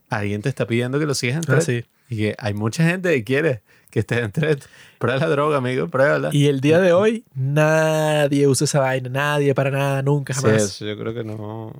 alguien 0.10 0.42
te 0.42 0.50
está 0.50 0.68
pidiendo 0.68 1.00
que 1.00 1.06
lo 1.06 1.14
sigas 1.14 1.38
en 1.38 1.44
Threads. 1.44 1.64
Así. 1.64 1.86
Y 2.12 2.18
que 2.18 2.36
hay 2.38 2.54
mucha 2.54 2.84
gente 2.86 3.10
que 3.16 3.24
quiere 3.24 3.62
que 3.90 4.02
estés 4.02 4.20
en. 4.20 4.60
Prueba 5.00 5.20
la 5.20 5.28
droga, 5.30 5.58
amigo, 5.58 5.88
pruébala. 5.88 6.30
Y 6.32 6.46
el 6.48 6.60
día 6.62 6.80
de 6.80 6.94
hoy, 6.94 7.24
nadie 7.34 8.48
usa 8.48 8.66
esa 8.66 8.80
vaina, 8.82 9.10
nadie 9.10 9.56
para 9.56 9.72
nada, 9.72 10.02
nunca, 10.04 10.34
Sí, 10.34 10.42
jamás. 10.42 10.62
eso 10.64 10.86
yo 10.86 10.98
creo 10.98 11.14
que 11.14 11.24
no. 11.24 11.74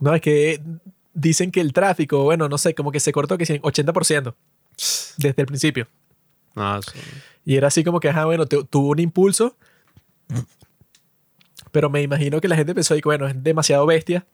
No, 0.00 0.14
es 0.14 0.20
que 0.20 0.60
dicen 1.12 1.50
que 1.52 1.60
el 1.60 1.72
tráfico, 1.72 2.24
bueno, 2.24 2.48
no 2.48 2.58
sé, 2.58 2.74
como 2.74 2.90
que 2.90 2.98
se 2.98 3.12
cortó 3.12 3.38
que 3.38 3.46
sí, 3.46 3.52
en 3.54 3.62
80% 3.62 4.34
desde 5.18 5.40
el 5.42 5.46
principio. 5.46 5.86
No, 6.56 6.78
eso- 6.78 6.90
Y 7.44 7.56
era 7.56 7.68
así 7.68 7.84
como 7.84 8.00
que, 8.00 8.08
ajá, 8.08 8.24
bueno, 8.24 8.46
tu- 8.46 8.64
tuvo 8.64 8.88
un 8.88 8.98
impulso. 8.98 9.56
Pero 11.72 11.90
me 11.90 12.02
imagino 12.02 12.40
que 12.40 12.48
la 12.48 12.56
gente 12.56 12.74
pensó, 12.74 12.96
y 12.96 13.00
que, 13.00 13.08
bueno, 13.08 13.26
es 13.26 13.42
demasiado 13.42 13.84
bestia. 13.86 14.26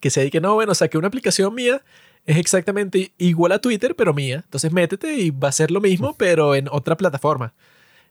Que 0.00 0.10
se 0.10 0.30
que 0.30 0.40
no, 0.40 0.54
bueno, 0.54 0.74
saqué 0.74 0.96
una 0.98 1.08
aplicación 1.08 1.54
mía, 1.54 1.82
es 2.26 2.36
exactamente 2.36 3.12
igual 3.18 3.52
a 3.52 3.60
Twitter, 3.60 3.94
pero 3.96 4.14
mía. 4.14 4.42
Entonces 4.44 4.72
métete 4.72 5.14
y 5.14 5.30
va 5.30 5.48
a 5.48 5.52
ser 5.52 5.70
lo 5.70 5.80
mismo, 5.80 6.14
pero 6.16 6.54
en 6.54 6.68
otra 6.70 6.96
plataforma. 6.96 7.54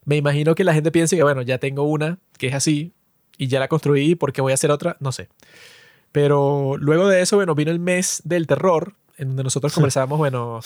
Me 0.06 0.18
imagino 0.18 0.56
que 0.56 0.64
la 0.64 0.74
gente 0.74 0.92
piense 0.92 1.16
que, 1.16 1.24
bueno, 1.24 1.42
ya 1.42 1.58
tengo 1.58 1.84
una 1.84 2.20
que 2.38 2.48
es 2.48 2.54
así 2.54 2.94
y 3.38 3.48
ya 3.48 3.60
la 3.60 3.68
construí 3.68 4.16
porque 4.16 4.42
voy 4.42 4.52
a 4.52 4.56
hacer 4.56 4.72
otra, 4.72 4.98
no 5.00 5.12
sé. 5.12 5.30
Pero 6.12 6.76
luego 6.78 7.08
de 7.08 7.22
eso, 7.22 7.36
bueno, 7.36 7.56
vino 7.56 7.72
el 7.72 7.80
mes 7.80 8.22
del 8.26 8.48
terror, 8.48 8.96
en 9.18 9.30
donde 9.30 9.44
nosotros 9.44 9.74
conversábamos, 9.76 10.18
bueno, 10.18 10.60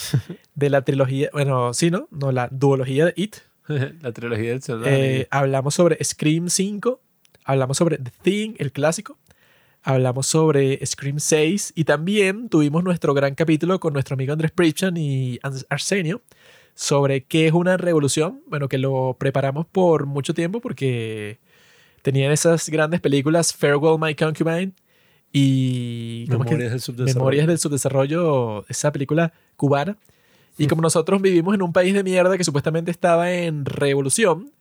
de 0.55 0.69
la 0.69 0.83
trilogía, 0.83 1.29
bueno, 1.33 1.73
sí, 1.73 1.91
¿no? 1.91 2.07
No, 2.11 2.31
la 2.31 2.47
duología 2.51 3.05
de 3.05 3.13
It. 3.15 3.37
la 3.67 4.11
trilogía 4.11 4.49
del 4.49 4.61
celular. 4.61 4.91
Eh, 4.91 5.27
hablamos 5.31 5.75
sobre 5.75 6.03
Scream 6.03 6.49
5, 6.49 6.99
hablamos 7.45 7.77
sobre 7.77 7.97
The 7.97 8.11
Thing, 8.21 8.55
el 8.57 8.71
clásico, 8.71 9.17
hablamos 9.83 10.27
sobre 10.27 10.83
Scream 10.85 11.19
6 11.19 11.73
y 11.75 11.83
también 11.83 12.49
tuvimos 12.49 12.83
nuestro 12.83 13.13
gran 13.13 13.35
capítulo 13.35 13.79
con 13.79 13.93
nuestro 13.93 14.13
amigo 14.15 14.33
Andrés 14.33 14.51
Prichan 14.51 14.95
y 14.97 15.39
Ars- 15.43 15.65
Arsenio 15.69 16.21
sobre 16.73 17.23
qué 17.25 17.47
es 17.47 17.53
una 17.53 17.77
revolución. 17.77 18.41
Bueno, 18.47 18.67
que 18.69 18.77
lo 18.77 19.15
preparamos 19.19 19.65
por 19.65 20.05
mucho 20.05 20.33
tiempo 20.33 20.59
porque 20.61 21.39
tenían 22.01 22.31
esas 22.31 22.69
grandes 22.69 22.99
películas 23.01 23.53
Farewell 23.53 23.99
My 23.99 24.15
Concubine 24.15 24.71
y 25.31 26.27
¿cómo 26.27 26.43
es 26.43 26.49
que- 26.49 26.55
Memorias 26.55 26.71
del 26.71 26.81
subdesarrollo. 26.81 27.15
Memorias 27.19 27.47
del 27.47 27.59
subdesarrollo, 27.59 28.65
esa 28.69 28.91
película 28.91 29.33
cubana. 29.55 29.97
Y 30.57 30.67
como 30.67 30.83
nosotros 30.83 31.19
vivimos 31.21 31.55
en 31.55 31.63
un 31.63 31.73
país 31.73 31.95
de 31.95 32.03
mierda 32.03 32.37
que 32.37 32.43
supuestamente 32.43 32.91
estaba 32.91 33.31
en 33.33 33.65
revolución, 33.65 34.51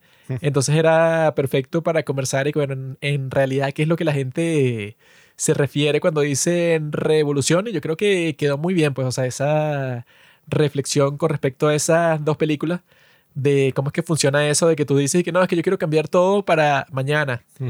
entonces 0.41 0.75
era 0.75 1.33
perfecto 1.35 1.83
para 1.83 2.03
conversar 2.03 2.47
y 2.47 2.51
bueno, 2.51 2.73
en, 2.73 2.97
en 3.01 3.31
realidad 3.31 3.71
qué 3.73 3.83
es 3.83 3.87
lo 3.87 3.95
que 3.95 4.05
la 4.05 4.13
gente 4.13 4.97
se 5.35 5.53
refiere 5.53 5.99
cuando 5.99 6.21
dice 6.21 6.79
revolución 6.91 7.67
y 7.67 7.71
yo 7.71 7.81
creo 7.81 7.97
que 7.97 8.35
quedó 8.37 8.57
muy 8.57 8.73
bien, 8.73 8.93
pues, 8.93 9.07
o 9.07 9.11
sea, 9.11 9.25
esa 9.25 10.05
reflexión 10.47 11.17
con 11.17 11.29
respecto 11.29 11.67
a 11.67 11.75
esas 11.75 12.23
dos 12.23 12.37
películas 12.37 12.81
de 13.33 13.73
cómo 13.75 13.89
es 13.89 13.93
que 13.93 14.03
funciona 14.03 14.47
eso 14.47 14.67
de 14.67 14.75
que 14.75 14.85
tú 14.85 14.97
dices 14.97 15.23
que 15.23 15.31
no, 15.31 15.41
es 15.41 15.47
que 15.47 15.55
yo 15.55 15.63
quiero 15.63 15.77
cambiar 15.77 16.07
todo 16.07 16.45
para 16.45 16.85
mañana. 16.91 17.43
Mm. 17.59 17.69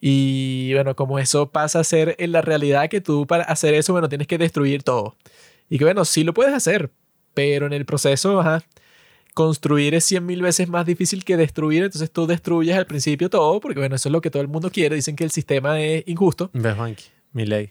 Y 0.00 0.74
bueno, 0.74 0.94
como 0.96 1.18
eso 1.18 1.50
pasa 1.50 1.80
a 1.80 1.84
ser 1.84 2.16
en 2.18 2.32
la 2.32 2.42
realidad 2.42 2.88
que 2.90 3.00
tú 3.00 3.26
para 3.26 3.44
hacer 3.44 3.74
eso, 3.74 3.92
bueno, 3.92 4.08
tienes 4.08 4.26
que 4.26 4.38
destruir 4.38 4.82
todo. 4.82 5.16
Y 5.70 5.78
que 5.78 5.84
bueno, 5.84 6.04
sí 6.04 6.24
lo 6.24 6.34
puedes 6.34 6.52
hacer, 6.52 6.90
pero 7.32 7.66
en 7.66 7.72
el 7.72 7.86
proceso, 7.86 8.40
ajá, 8.40 8.62
construir 9.34 9.94
es 9.94 10.04
cien 10.04 10.24
mil 10.24 10.40
veces 10.42 10.68
más 10.68 10.86
difícil 10.86 11.24
que 11.24 11.36
destruir, 11.36 11.82
entonces 11.82 12.10
tú 12.10 12.26
destruyes 12.26 12.76
al 12.76 12.86
principio 12.86 13.28
todo, 13.28 13.60
porque 13.60 13.80
bueno, 13.80 13.96
eso 13.96 14.08
es 14.08 14.12
lo 14.12 14.20
que 14.20 14.30
todo 14.30 14.40
el 14.42 14.48
mundo 14.48 14.70
quiere, 14.70 14.94
dicen 14.96 15.16
que 15.16 15.24
el 15.24 15.30
sistema 15.30 15.80
es 15.80 16.04
injusto. 16.06 16.50
¿Ves, 16.52 16.74
Juanqui? 16.74 17.04
Mi 17.32 17.44
ley. 17.44 17.70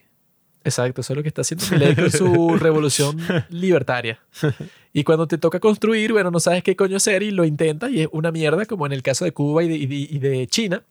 Exacto, 0.66 1.02
eso 1.02 1.12
es 1.14 1.18
lo 1.18 1.24
que 1.24 1.28
está 1.30 1.42
haciendo 1.42 1.66
Milei 1.72 1.94
con 1.96 2.10
su 2.12 2.56
revolución 2.60 3.18
libertaria. 3.50 4.20
Y 4.94 5.04
cuando 5.04 5.28
te 5.28 5.38
toca 5.38 5.60
construir, 5.60 6.14
bueno, 6.14 6.32
no 6.32 6.40
sabes 6.40 6.64
qué 6.64 6.76
coño 6.76 6.98
hacer 6.98 7.22
y 7.24 7.32
lo 7.32 7.44
intentas 7.44 7.92
y 7.92 8.02
es 8.02 8.08
una 8.12 8.32
mierda, 8.32 8.66
como 8.66 8.86
en 8.86 8.92
el 8.94 9.02
caso 9.04 9.26
de 9.26 9.32
Cuba 9.34 9.64
y 9.64 9.68
de, 9.68 9.76
y 9.76 9.86
de- 9.88 9.96
y 9.96 10.20
de 10.20 10.48
China. 10.48 10.84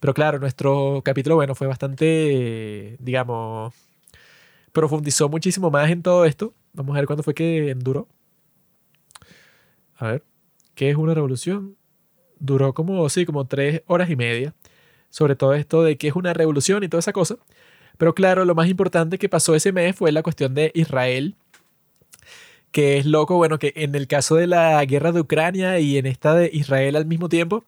Pero 0.00 0.14
claro, 0.14 0.38
nuestro 0.38 1.02
capítulo, 1.04 1.34
bueno, 1.36 1.54
fue 1.54 1.66
bastante, 1.66 2.96
digamos, 3.00 3.74
profundizó 4.72 5.28
muchísimo 5.28 5.70
más 5.70 5.90
en 5.90 6.02
todo 6.02 6.24
esto. 6.24 6.54
Vamos 6.72 6.94
a 6.96 7.00
ver 7.00 7.06
cuándo 7.06 7.22
fue 7.22 7.34
que 7.34 7.74
duró. 7.78 8.08
A 9.98 10.12
ver, 10.12 10.24
¿qué 10.74 10.90
es 10.90 10.96
una 10.96 11.12
revolución? 11.12 11.76
Duró 12.38 12.72
como, 12.72 13.08
sí, 13.08 13.26
como 13.26 13.46
tres 13.46 13.82
horas 13.86 14.08
y 14.10 14.16
media. 14.16 14.54
Sobre 15.10 15.36
todo 15.36 15.54
esto 15.54 15.82
de 15.82 15.96
qué 15.98 16.08
es 16.08 16.16
una 16.16 16.32
revolución 16.34 16.84
y 16.84 16.88
toda 16.88 17.00
esa 17.00 17.12
cosa. 17.12 17.36
Pero 17.98 18.14
claro, 18.14 18.44
lo 18.44 18.54
más 18.54 18.68
importante 18.68 19.18
que 19.18 19.28
pasó 19.28 19.54
ese 19.56 19.72
mes 19.72 19.96
fue 19.96 20.12
la 20.12 20.22
cuestión 20.22 20.54
de 20.54 20.70
Israel, 20.74 21.34
que 22.70 22.98
es 22.98 23.06
loco, 23.06 23.36
bueno, 23.36 23.58
que 23.58 23.72
en 23.76 23.94
el 23.94 24.06
caso 24.06 24.36
de 24.36 24.46
la 24.46 24.84
guerra 24.84 25.12
de 25.12 25.20
Ucrania 25.20 25.80
y 25.80 25.98
en 25.98 26.06
esta 26.06 26.34
de 26.34 26.50
Israel 26.52 26.96
al 26.96 27.06
mismo 27.06 27.28
tiempo, 27.28 27.64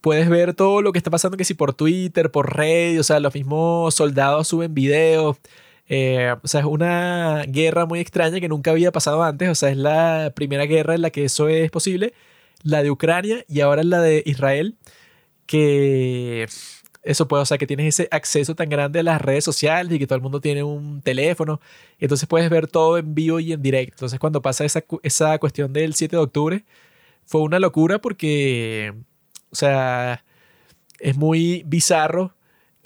puedes 0.00 0.28
ver 0.28 0.54
todo 0.54 0.82
lo 0.82 0.92
que 0.92 0.98
está 0.98 1.10
pasando, 1.10 1.36
que 1.36 1.44
si 1.44 1.54
por 1.54 1.74
Twitter, 1.74 2.30
por 2.30 2.56
Reddit, 2.56 3.00
o 3.00 3.02
sea, 3.04 3.20
los 3.20 3.34
mismos 3.34 3.94
soldados 3.94 4.48
suben 4.48 4.74
videos. 4.74 5.38
Eh, 5.88 6.34
o 6.42 6.48
sea, 6.48 6.60
es 6.60 6.66
una 6.66 7.44
guerra 7.48 7.86
muy 7.86 8.00
extraña 8.00 8.40
que 8.40 8.48
nunca 8.48 8.70
había 8.72 8.92
pasado 8.92 9.22
antes. 9.22 9.48
O 9.48 9.54
sea, 9.54 9.70
es 9.70 9.76
la 9.76 10.32
primera 10.34 10.66
guerra 10.66 10.94
en 10.94 11.02
la 11.02 11.10
que 11.10 11.24
eso 11.24 11.48
es 11.48 11.70
posible. 11.70 12.14
La 12.62 12.82
de 12.82 12.90
Ucrania 12.90 13.44
y 13.48 13.60
ahora 13.60 13.82
la 13.84 14.00
de 14.00 14.22
Israel. 14.26 14.76
Que 15.46 16.46
eso 17.02 17.28
puede, 17.28 17.42
o 17.42 17.46
sea, 17.46 17.58
que 17.58 17.66
tienes 17.68 17.86
ese 18.00 18.08
acceso 18.10 18.54
tan 18.56 18.68
grande 18.68 19.00
a 19.00 19.02
las 19.04 19.20
redes 19.22 19.44
sociales 19.44 19.92
y 19.92 19.98
que 19.98 20.06
todo 20.06 20.16
el 20.16 20.22
mundo 20.22 20.40
tiene 20.40 20.62
un 20.64 21.02
teléfono. 21.02 21.60
Entonces 22.00 22.28
puedes 22.28 22.50
ver 22.50 22.66
todo 22.68 22.98
en 22.98 23.14
vivo 23.14 23.40
y 23.40 23.52
en 23.52 23.62
directo. 23.62 23.94
Entonces 23.96 24.18
cuando 24.18 24.42
pasa 24.42 24.64
esa, 24.64 24.84
esa 25.02 25.38
cuestión 25.38 25.72
del 25.72 25.94
7 25.94 26.16
de 26.16 26.22
octubre, 26.22 26.64
fue 27.24 27.42
una 27.42 27.58
locura 27.60 28.00
porque, 28.00 28.94
o 29.50 29.54
sea, 29.56 30.24
es 31.00 31.16
muy 31.16 31.62
bizarro 31.66 32.35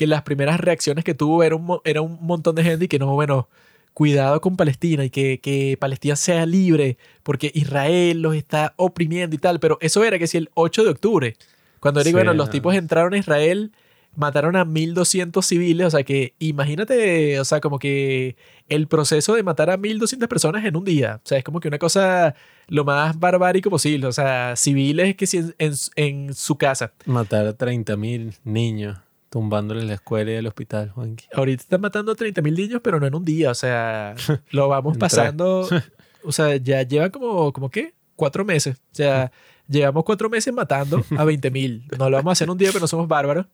que 0.01 0.07
las 0.07 0.23
primeras 0.23 0.59
reacciones 0.59 1.05
que 1.05 1.13
tuvo 1.13 1.43
era 1.43 1.55
un, 1.57 1.79
era 1.85 2.01
un 2.01 2.17
montón 2.23 2.55
de 2.55 2.65
gente 2.65 2.87
y 2.87 2.89
que 2.89 2.99
no, 2.99 3.13
bueno, 3.13 3.51
cuidado 3.93 4.41
con 4.41 4.57
Palestina 4.57 5.05
y 5.05 5.11
que, 5.11 5.41
que 5.41 5.77
Palestina 5.79 6.17
sea 6.17 6.47
libre 6.47 6.97
porque 7.23 7.51
Israel 7.55 8.23
los 8.23 8.35
está 8.35 8.73
oprimiendo 8.77 9.37
y 9.37 9.39
tal. 9.39 9.61
Pero 9.61 9.77
eso 9.83 10.03
era 10.03 10.19
que 10.19 10.27
si 10.27 10.39
el 10.39 10.49
8 10.55 10.85
de 10.85 10.91
octubre, 10.91 11.37
cuando 11.81 12.01
Sí, 12.01 12.13
bueno, 12.13 12.33
los 12.39 12.47
tipos 12.51 12.75
entraron 12.75 13.13
a 13.13 13.19
Israel, 13.19 13.73
mataron 14.17 14.57
a 14.57 14.65
1200 14.65 15.45
civiles, 15.45 15.87
o 15.87 15.91
sea 15.91 16.03
que 16.03 16.33
imagínate, 16.39 17.39
o 17.39 17.45
sea, 17.45 17.61
como 17.61 17.79
que 17.79 18.37
el 18.69 18.87
proceso 18.89 19.35
de 19.35 19.43
matar 19.43 19.69
a 19.71 19.77
1200 19.77 20.29
personas 20.29 20.65
en 20.65 20.77
un 20.77 20.85
día, 20.85 21.21
o 21.23 21.29
sea, 21.29 21.37
es 21.39 21.45
como 21.45 21.61
que 21.61 21.69
una 21.69 21.79
cosa 21.79 22.35
lo 22.69 22.85
más 22.85 23.19
barbárico 23.19 23.69
posible, 23.71 24.07
o 24.07 24.13
sea, 24.13 24.55
civiles 24.57 25.15
que 25.15 25.27
si 25.27 25.37
en, 25.39 25.55
en- 25.59 25.75
en 25.97 26.35
su 26.35 26.57
casa. 26.57 26.93
Matar 27.05 27.47
a 27.47 27.53
30.000 27.53 28.33
niños 28.45 28.97
tumbándoles 29.31 29.85
la 29.85 29.94
escuela 29.94 30.31
y 30.32 30.35
el 30.35 30.47
hospital, 30.47 30.90
Juanqui. 30.90 31.27
Ahorita 31.32 31.62
están 31.62 31.81
matando 31.81 32.12
a 32.12 32.16
30.000 32.16 32.55
niños, 32.57 32.81
pero 32.85 33.01
no 33.01 33.07
en 33.07 33.15
un 33.15 33.24
día, 33.24 33.51
o 33.51 33.55
sea, 33.55 34.15
lo 34.51 34.69
vamos 34.69 34.98
pasando, 34.98 35.66
o 36.24 36.32
sea, 36.32 36.57
ya 36.57 36.82
lleva 36.82 37.11
como, 37.11 37.52
como 37.52 37.70
qué, 37.70 37.94
cuatro 38.16 38.44
meses, 38.44 38.77
o 38.77 38.94
sea, 38.94 39.32
llevamos 39.69 40.05
cuatro 40.05 40.28
meses 40.28 40.52
matando 40.52 40.98
a 41.16 41.24
20.000, 41.24 41.97
no 41.98 42.11
lo 42.11 42.16
vamos 42.19 42.31
a 42.31 42.32
hacer 42.32 42.47
en 42.47 42.51
un 42.51 42.59
día, 42.59 42.69
pero 42.73 42.81
no 42.81 42.89
somos 42.89 43.09
bárbaros, 43.09 43.47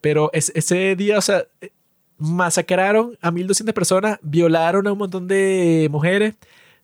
pero 0.00 0.30
es- 0.32 0.52
ese 0.54 0.94
día, 0.96 1.18
o 1.18 1.22
sea, 1.22 1.44
eh, 1.60 1.70
masacraron 2.18 3.16
a 3.20 3.30
1.200 3.30 3.72
personas, 3.74 4.18
violaron 4.22 4.86
a 4.86 4.92
un 4.92 4.98
montón 4.98 5.26
de 5.28 5.88
mujeres, 5.90 6.34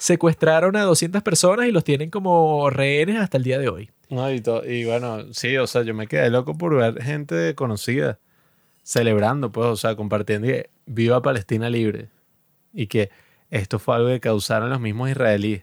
secuestraron 0.03 0.75
a 0.75 0.83
200 0.83 1.23
personas 1.23 1.69
y 1.69 1.71
los 1.71 1.85
tienen 1.85 2.11
como 2.11 2.71
rehenes 2.71 3.21
hasta 3.21 3.37
el 3.37 3.45
día 3.45 3.61
de 3.61 3.69
hoy. 3.69 3.91
No, 4.11 4.29
y, 4.33 4.43
y 4.67 4.85
bueno, 4.85 5.33
sí, 5.33 5.57
o 5.57 5.69
sea, 5.69 5.83
yo 5.83 5.95
me 5.95 6.09
quedé 6.09 6.29
loco 6.29 6.59
por 6.59 6.75
ver 6.75 7.01
gente 7.01 7.55
conocida 7.55 8.19
celebrando, 8.83 9.53
pues, 9.53 9.69
o 9.69 9.77
sea, 9.77 9.95
compartiendo 9.95 10.51
y 10.51 10.65
viva 10.87 11.23
Palestina 11.23 11.71
libre. 11.71 12.09
Y 12.75 12.89
que 12.89 13.11
esto 13.49 13.79
fue 13.79 13.95
algo 13.95 14.09
que 14.09 14.19
causaron 14.19 14.71
los 14.71 14.81
mismos 14.81 15.09
israelíes. 15.09 15.63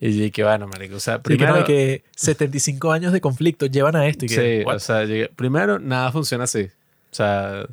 Y 0.00 0.08
dije, 0.08 0.42
bueno, 0.42 0.66
marico, 0.68 0.96
o 0.96 1.00
sea, 1.00 1.16
Así 1.16 1.22
que, 1.24 1.36
primero... 1.36 1.58
no, 1.58 1.64
que 1.66 2.02
75 2.16 2.92
años 2.92 3.12
de 3.12 3.20
conflicto 3.20 3.66
llevan 3.66 3.94
a 3.94 4.06
esto 4.06 4.24
y 4.24 4.28
que, 4.28 4.60
Sí, 4.60 4.64
what? 4.64 4.76
o 4.76 4.80
sea, 4.80 5.04
primero, 5.36 5.78
nada 5.78 6.10
funciona 6.12 6.44
así. 6.44 6.62
O 6.62 7.14
sea, 7.14 7.66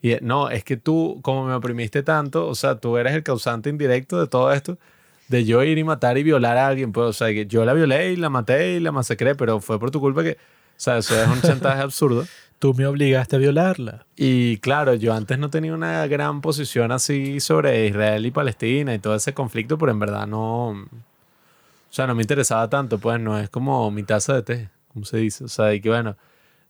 y, 0.00 0.16
no, 0.22 0.48
es 0.48 0.64
que 0.64 0.78
tú, 0.78 1.20
como 1.20 1.44
me 1.44 1.52
oprimiste 1.52 2.02
tanto, 2.02 2.46
o 2.46 2.54
sea, 2.54 2.76
tú 2.76 2.96
eres 2.96 3.12
el 3.12 3.22
causante 3.22 3.68
indirecto 3.68 4.18
de 4.18 4.28
todo 4.28 4.50
esto, 4.50 4.78
de 5.28 5.44
yo 5.44 5.62
ir 5.62 5.78
y 5.78 5.84
matar 5.84 6.18
y 6.18 6.22
violar 6.22 6.56
a 6.58 6.66
alguien, 6.66 6.92
pues, 6.92 7.08
o 7.08 7.12
sea, 7.12 7.28
que 7.28 7.46
yo 7.46 7.64
la 7.64 7.72
violé 7.72 8.12
y 8.12 8.16
la 8.16 8.30
maté 8.30 8.74
y 8.74 8.80
la 8.80 8.92
masacré, 8.92 9.34
pero 9.34 9.60
fue 9.60 9.78
por 9.78 9.90
tu 9.90 10.00
culpa 10.00 10.22
que, 10.22 10.32
o 10.32 10.36
sea, 10.76 10.98
eso 10.98 11.20
es 11.20 11.28
un 11.28 11.40
chantaje 11.42 11.80
absurdo. 11.80 12.26
Tú 12.58 12.74
me 12.74 12.86
obligaste 12.86 13.36
a 13.36 13.38
violarla. 13.38 14.06
Y 14.16 14.58
claro, 14.58 14.94
yo 14.94 15.12
antes 15.14 15.38
no 15.38 15.50
tenía 15.50 15.74
una 15.74 16.06
gran 16.06 16.40
posición 16.40 16.92
así 16.92 17.40
sobre 17.40 17.86
Israel 17.88 18.24
y 18.24 18.30
Palestina 18.30 18.94
y 18.94 18.98
todo 18.98 19.14
ese 19.14 19.34
conflicto, 19.34 19.78
pero 19.78 19.90
en 19.90 19.98
verdad 19.98 20.26
no, 20.26 20.68
o 21.92 21.94
sea, 21.94 22.06
no 22.06 22.14
me 22.14 22.22
interesaba 22.22 22.70
tanto, 22.70 22.98
pues 22.98 23.20
no 23.20 23.38
es 23.38 23.50
como 23.50 23.90
mi 23.90 24.02
taza 24.02 24.34
de 24.34 24.42
té, 24.42 24.70
como 24.92 25.04
se 25.04 25.18
dice, 25.18 25.44
o 25.44 25.48
sea, 25.48 25.74
y 25.74 25.80
que 25.80 25.88
bueno, 25.88 26.16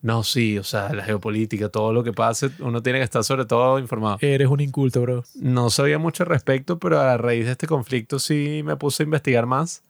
no, 0.02 0.24
sí, 0.24 0.58
o 0.58 0.64
sea, 0.64 0.92
la 0.92 1.04
geopolítica, 1.04 1.68
todo 1.68 1.92
lo 1.92 2.02
que 2.02 2.12
pase, 2.12 2.50
uno 2.58 2.82
tiene 2.82 2.98
que 2.98 3.04
estar 3.04 3.22
sobre 3.22 3.44
todo 3.44 3.78
informado. 3.78 4.18
Eres 4.20 4.48
un 4.48 4.60
inculto, 4.60 5.00
bro. 5.00 5.24
No 5.36 5.70
sabía 5.70 5.98
mucho 5.98 6.24
al 6.24 6.28
respecto, 6.28 6.80
pero 6.80 7.00
a 7.00 7.16
raíz 7.16 7.46
de 7.46 7.52
este 7.52 7.68
conflicto 7.68 8.18
sí 8.18 8.62
me 8.64 8.76
puse 8.76 9.02
a 9.02 9.04
investigar 9.04 9.46
más. 9.46 9.84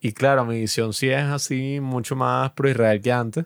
Y 0.00 0.12
claro, 0.12 0.44
mi 0.44 0.58
visión 0.58 0.92
sí 0.92 1.10
es 1.10 1.22
así 1.22 1.78
mucho 1.80 2.16
más 2.16 2.50
pro-Israel 2.52 3.00
que 3.00 3.12
antes. 3.12 3.44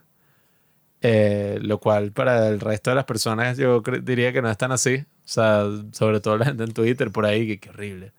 Eh, 1.03 1.59
lo 1.61 1.79
cual 1.81 2.13
para 2.13 2.49
el 2.49 2.61
resto 2.61 2.89
de 2.89 2.97
las 2.97 3.05
personas 3.05 3.59
yo 3.59 3.83
diría 4.03 4.33
que 4.33 4.41
no 4.41 4.51
es 4.51 4.57
tan 4.57 4.73
así. 4.73 4.95
O 4.97 5.29
sea, 5.29 5.67
sobre 5.93 6.21
todo 6.21 6.39
la 6.39 6.47
gente 6.47 6.65
en 6.65 6.73
Twitter 6.73 7.11
por 7.11 7.27
ahí, 7.27 7.47
que 7.47 7.61
qué 7.61 7.69
horrible. 7.69 8.13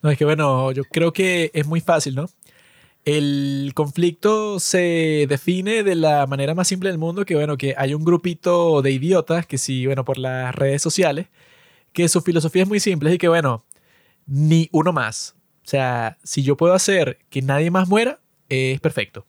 No, 0.00 0.10
es 0.10 0.16
que 0.16 0.24
bueno, 0.24 0.70
yo 0.70 0.84
creo 0.84 1.12
que 1.12 1.50
es 1.54 1.66
muy 1.66 1.80
fácil, 1.80 2.14
¿no? 2.14 2.30
El 3.04 3.72
conflicto 3.74 4.60
se 4.60 5.26
define 5.28 5.82
de 5.82 5.94
la 5.94 6.26
manera 6.26 6.54
más 6.54 6.68
simple 6.68 6.90
del 6.90 6.98
mundo, 6.98 7.24
que 7.24 7.34
bueno, 7.34 7.56
que 7.56 7.74
hay 7.78 7.94
un 7.94 8.04
grupito 8.04 8.82
de 8.82 8.92
idiotas 8.92 9.46
que 9.46 9.58
sí, 9.58 9.86
bueno, 9.86 10.04
por 10.04 10.18
las 10.18 10.54
redes 10.54 10.82
sociales, 10.82 11.28
que 11.92 12.08
su 12.08 12.20
filosofía 12.20 12.62
es 12.62 12.68
muy 12.68 12.80
simple 12.80 13.14
y 13.14 13.18
que 13.18 13.28
bueno, 13.28 13.64
ni 14.26 14.68
uno 14.72 14.92
más. 14.92 15.34
O 15.64 15.68
sea, 15.70 16.18
si 16.24 16.42
yo 16.42 16.56
puedo 16.56 16.74
hacer 16.74 17.18
que 17.30 17.42
nadie 17.42 17.70
más 17.70 17.88
muera, 17.88 18.20
es 18.48 18.80
perfecto. 18.80 19.26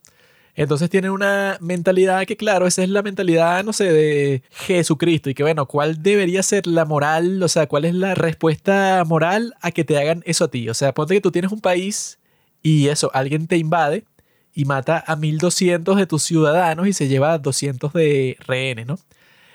Entonces 0.56 0.90
tienen 0.90 1.12
una 1.12 1.58
mentalidad 1.62 2.26
que, 2.26 2.38
claro, 2.38 2.68
esa 2.68 2.84
es 2.84 2.90
la 2.90 3.02
mentalidad, 3.02 3.64
no 3.64 3.74
sé, 3.74 3.92
de 3.92 4.44
Jesucristo. 4.52 5.30
Y 5.30 5.34
que, 5.34 5.44
bueno, 5.44 5.66
¿cuál 5.66 6.04
debería 6.04 6.44
ser 6.44 6.68
la 6.68 6.86
moral? 6.86 7.42
O 7.42 7.48
sea, 7.48 7.68
¿cuál 7.68 7.86
es 7.86 7.96
la 7.96 8.16
respuesta 8.16 9.04
moral 9.06 9.54
a 9.62 9.72
que 9.72 9.86
te 9.86 9.98
hagan 9.98 10.24
eso 10.26 10.46
a 10.46 10.52
ti? 10.52 10.68
O 10.70 10.74
sea, 10.74 10.94
ponte 10.94 11.14
que 11.16 11.22
tú 11.22 11.32
tienes 11.32 11.52
un 11.52 11.62
país 11.62 12.20
y 12.64 12.88
eso, 12.88 13.12
alguien 13.14 13.48
te 13.48 13.58
invade 13.58 14.06
y 14.54 14.66
mata 14.66 15.04
a 15.08 15.16
1200 15.16 15.98
de 15.98 16.06
tus 16.06 16.24
ciudadanos 16.24 16.88
y 16.88 16.94
se 16.94 17.08
lleva 17.08 17.34
a 17.34 17.38
200 17.38 17.94
de 17.94 18.38
rehenes, 18.40 18.88
¿no? 18.88 19.00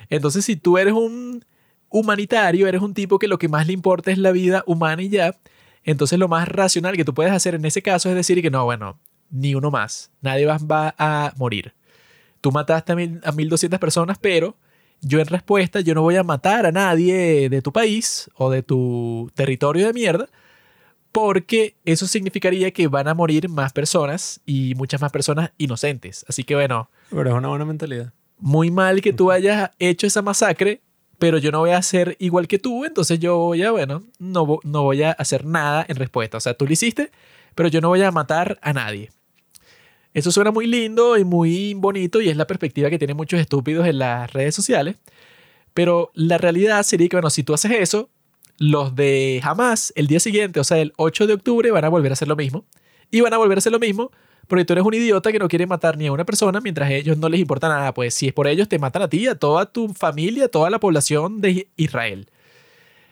Entonces, 0.08 0.44
si 0.44 0.56
tú 0.56 0.78
eres 0.78 0.94
un 0.94 1.44
humanitario, 1.88 2.66
eres 2.66 2.82
un 2.82 2.94
tipo 2.94 3.18
que 3.18 3.28
lo 3.28 3.38
que 3.38 3.48
más 3.48 3.66
le 3.66 3.72
importa 3.72 4.10
es 4.10 4.18
la 4.18 4.32
vida 4.32 4.62
humana 4.66 5.02
y 5.02 5.08
ya, 5.08 5.36
entonces 5.84 6.18
lo 6.18 6.28
más 6.28 6.48
racional 6.48 6.96
que 6.96 7.04
tú 7.04 7.14
puedes 7.14 7.32
hacer 7.32 7.54
en 7.54 7.64
ese 7.64 7.82
caso 7.82 8.08
es 8.08 8.14
decir 8.14 8.42
que 8.42 8.50
no, 8.50 8.64
bueno, 8.64 8.98
ni 9.30 9.54
uno 9.54 9.70
más, 9.70 10.10
nadie 10.20 10.46
va, 10.46 10.58
a 10.98 11.32
morir. 11.36 11.74
Tú 12.40 12.52
mataste 12.52 12.92
a, 12.92 12.96
mil, 12.96 13.20
a 13.24 13.32
1200 13.32 13.78
personas, 13.78 14.18
pero 14.20 14.56
yo 15.00 15.20
en 15.20 15.26
respuesta, 15.26 15.80
yo 15.80 15.94
no 15.94 16.02
voy 16.02 16.16
a 16.16 16.22
matar 16.22 16.66
a 16.66 16.72
nadie 16.72 17.48
de 17.48 17.62
tu 17.62 17.72
país 17.72 18.30
o 18.34 18.50
de 18.50 18.62
tu 18.62 19.30
territorio 19.34 19.86
de 19.86 19.92
mierda, 19.92 20.28
porque 21.16 21.76
eso 21.86 22.06
significaría 22.06 22.70
que 22.72 22.88
van 22.88 23.08
a 23.08 23.14
morir 23.14 23.48
más 23.48 23.72
personas 23.72 24.42
y 24.44 24.74
muchas 24.74 25.00
más 25.00 25.10
personas 25.10 25.50
inocentes. 25.56 26.26
Así 26.28 26.44
que 26.44 26.54
bueno, 26.54 26.90
Pero 27.08 27.30
es 27.30 27.34
una 27.34 27.48
buena 27.48 27.64
mentalidad. 27.64 28.12
muy 28.38 28.70
mal 28.70 29.00
que 29.00 29.14
tú 29.14 29.30
hayas 29.30 29.70
hecho 29.78 30.06
esa 30.06 30.20
masacre, 30.20 30.82
pero 31.18 31.38
yo 31.38 31.50
no 31.50 31.60
voy 31.60 31.70
a 31.70 31.80
ser 31.80 32.16
igual 32.18 32.46
que 32.46 32.58
tú, 32.58 32.84
entonces 32.84 33.18
yo 33.18 33.38
voy 33.38 33.62
a, 33.62 33.70
bueno, 33.70 34.02
no, 34.18 34.58
no 34.62 34.82
voy 34.82 35.04
a 35.04 35.12
hacer 35.12 35.46
nada 35.46 35.86
en 35.88 35.96
respuesta. 35.96 36.36
O 36.36 36.40
sea, 36.40 36.52
tú 36.52 36.66
lo 36.66 36.74
hiciste, 36.74 37.10
pero 37.54 37.70
yo 37.70 37.80
no 37.80 37.88
voy 37.88 38.02
a 38.02 38.10
matar 38.10 38.58
a 38.60 38.74
nadie. 38.74 39.10
Eso 40.12 40.30
suena 40.30 40.50
muy 40.50 40.66
lindo 40.66 41.16
y 41.16 41.24
muy 41.24 41.72
bonito 41.72 42.20
y 42.20 42.28
es 42.28 42.36
la 42.36 42.46
perspectiva 42.46 42.90
que 42.90 42.98
tienen 42.98 43.16
muchos 43.16 43.40
estúpidos 43.40 43.86
en 43.86 44.00
las 44.00 44.30
redes 44.34 44.54
sociales. 44.54 44.96
Pero 45.72 46.10
la 46.12 46.36
realidad 46.36 46.82
sería 46.82 47.08
que, 47.08 47.16
bueno, 47.16 47.30
si 47.30 47.42
tú 47.42 47.54
haces 47.54 47.72
eso, 47.72 48.10
los 48.58 48.94
de 48.94 49.40
Hamas 49.42 49.92
el 49.96 50.06
día 50.06 50.20
siguiente, 50.20 50.60
o 50.60 50.64
sea, 50.64 50.78
el 50.78 50.92
8 50.96 51.26
de 51.26 51.34
octubre, 51.34 51.70
van 51.70 51.84
a 51.84 51.88
volver 51.88 52.12
a 52.12 52.14
hacer 52.14 52.28
lo 52.28 52.36
mismo. 52.36 52.64
Y 53.10 53.20
van 53.20 53.32
a 53.34 53.38
volver 53.38 53.58
a 53.58 53.60
hacer 53.60 53.72
lo 53.72 53.78
mismo 53.78 54.10
porque 54.48 54.64
tú 54.64 54.72
eres 54.72 54.84
un 54.84 54.94
idiota 54.94 55.32
que 55.32 55.38
no 55.38 55.48
quiere 55.48 55.66
matar 55.66 55.96
ni 55.96 56.06
a 56.06 56.12
una 56.12 56.24
persona 56.24 56.60
mientras 56.60 56.88
a 56.88 56.92
ellos 56.92 57.18
no 57.18 57.28
les 57.28 57.40
importa 57.40 57.68
nada. 57.68 57.92
Pues 57.94 58.14
si 58.14 58.28
es 58.28 58.32
por 58.32 58.46
ellos, 58.46 58.68
te 58.68 58.78
matan 58.78 59.02
a 59.02 59.08
ti, 59.08 59.26
a 59.26 59.34
toda 59.34 59.66
tu 59.66 59.88
familia, 59.88 60.46
a 60.46 60.48
toda 60.48 60.70
la 60.70 60.78
población 60.80 61.40
de 61.40 61.68
Israel. 61.76 62.28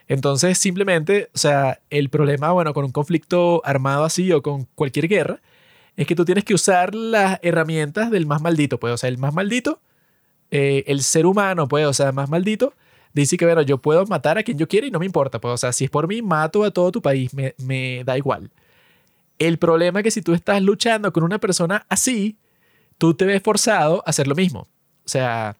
Entonces, 0.07 0.59
simplemente, 0.59 1.31
o 1.35 1.39
sea, 1.39 1.81
el 1.91 2.11
problema, 2.11 2.53
bueno, 2.53 2.75
con 2.75 2.85
un 2.85 2.93
conflicto 2.93 3.63
armado 3.65 4.05
así 4.05 4.31
o 4.33 4.43
con 4.43 4.67
cualquier 4.75 5.09
guerra, 5.09 5.41
es 5.97 6.07
que 6.07 6.15
tú 6.15 6.25
tienes 6.25 6.45
que 6.45 6.55
usar 6.55 6.95
las 6.95 7.39
herramientas 7.43 8.11
del 8.11 8.27
más 8.27 8.43
maldito, 8.43 8.79
pues, 8.79 8.93
o 8.93 8.97
sea, 8.99 9.09
el 9.09 9.19
más 9.19 9.33
maldito, 9.33 9.81
eh, 10.51 10.85
el 10.89 11.03
ser 11.03 11.27
humano, 11.27 11.69
pues, 11.69 11.87
o 11.87 11.93
sea, 11.95 12.13
más 12.13 12.29
maldito, 12.29 12.75
dice 13.15 13.37
que, 13.37 13.47
bueno, 13.47 13.63
yo 13.63 13.79
puedo 13.79 14.05
matar 14.07 14.37
a 14.37 14.43
quien 14.43 14.59
yo 14.59 14.69
quiera 14.69 14.87
y 14.87 14.91
no 14.91 14.99
me 14.99 15.07
importa, 15.07 15.41
pues, 15.41 15.55
o 15.55 15.57
sea, 15.57 15.73
si 15.73 15.85
es 15.85 15.91
por 15.91 16.07
mí, 16.09 16.21
mato 16.21 16.65
a 16.65 16.71
todo 16.71 16.93
tu 16.93 17.01
país, 17.01 17.33
me, 17.33 17.55
me 17.59 18.05
da 18.05 18.19
igual. 18.19 18.51
El 19.39 19.59
problema 19.59 20.01
es 20.01 20.05
que 20.05 20.11
si 20.11 20.23
tú 20.23 20.35
estás 20.35 20.63
luchando 20.63 21.13
con 21.13 21.25
una 21.25 21.39
persona 21.39 21.87
así, 21.89 22.37
tú 22.99 23.15
te 23.15 23.25
ves 23.25 23.43
forzado 23.43 24.03
a 24.07 24.11
hacer 24.11 24.27
lo 24.27 24.35
mismo. 24.35 24.69
O 25.05 25.09
sea, 25.09 25.57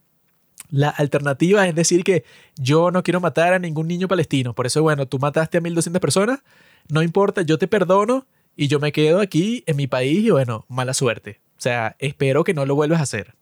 la 0.71 0.89
alternativa 0.91 1.67
es 1.67 1.75
decir 1.75 2.05
que 2.05 2.25
yo 2.57 2.91
no 2.91 3.03
quiero 3.03 3.21
matar 3.21 3.53
a 3.53 3.59
ningún 3.59 3.89
niño 3.89 4.09
palestino. 4.09 4.55
Por 4.55 4.67
eso, 4.67 4.83
bueno, 4.83 5.07
tú 5.07 5.19
mataste 5.19 5.59
a 5.59 5.61
1.200 5.61 6.01
personas, 6.01 6.41
no 6.89 7.03
importa, 7.03 7.43
yo 7.43 7.59
te 7.59 7.69
perdono 7.69 8.27
y 8.57 8.69
yo 8.69 8.81
me 8.81 8.93
quedo 8.93 9.21
aquí 9.21 9.65
en 9.67 9.77
mi 9.77 9.87
país 9.87 10.25
y 10.25 10.31
bueno, 10.31 10.65
mala 10.69 10.95
suerte. 10.95 11.41
O 11.57 11.61
sea, 11.61 11.97
espero 11.99 12.45
que 12.45 12.55
no 12.55 12.67
lo 12.67 12.75
vuelvas 12.75 13.01
a 13.01 13.05
hacer. 13.05 13.35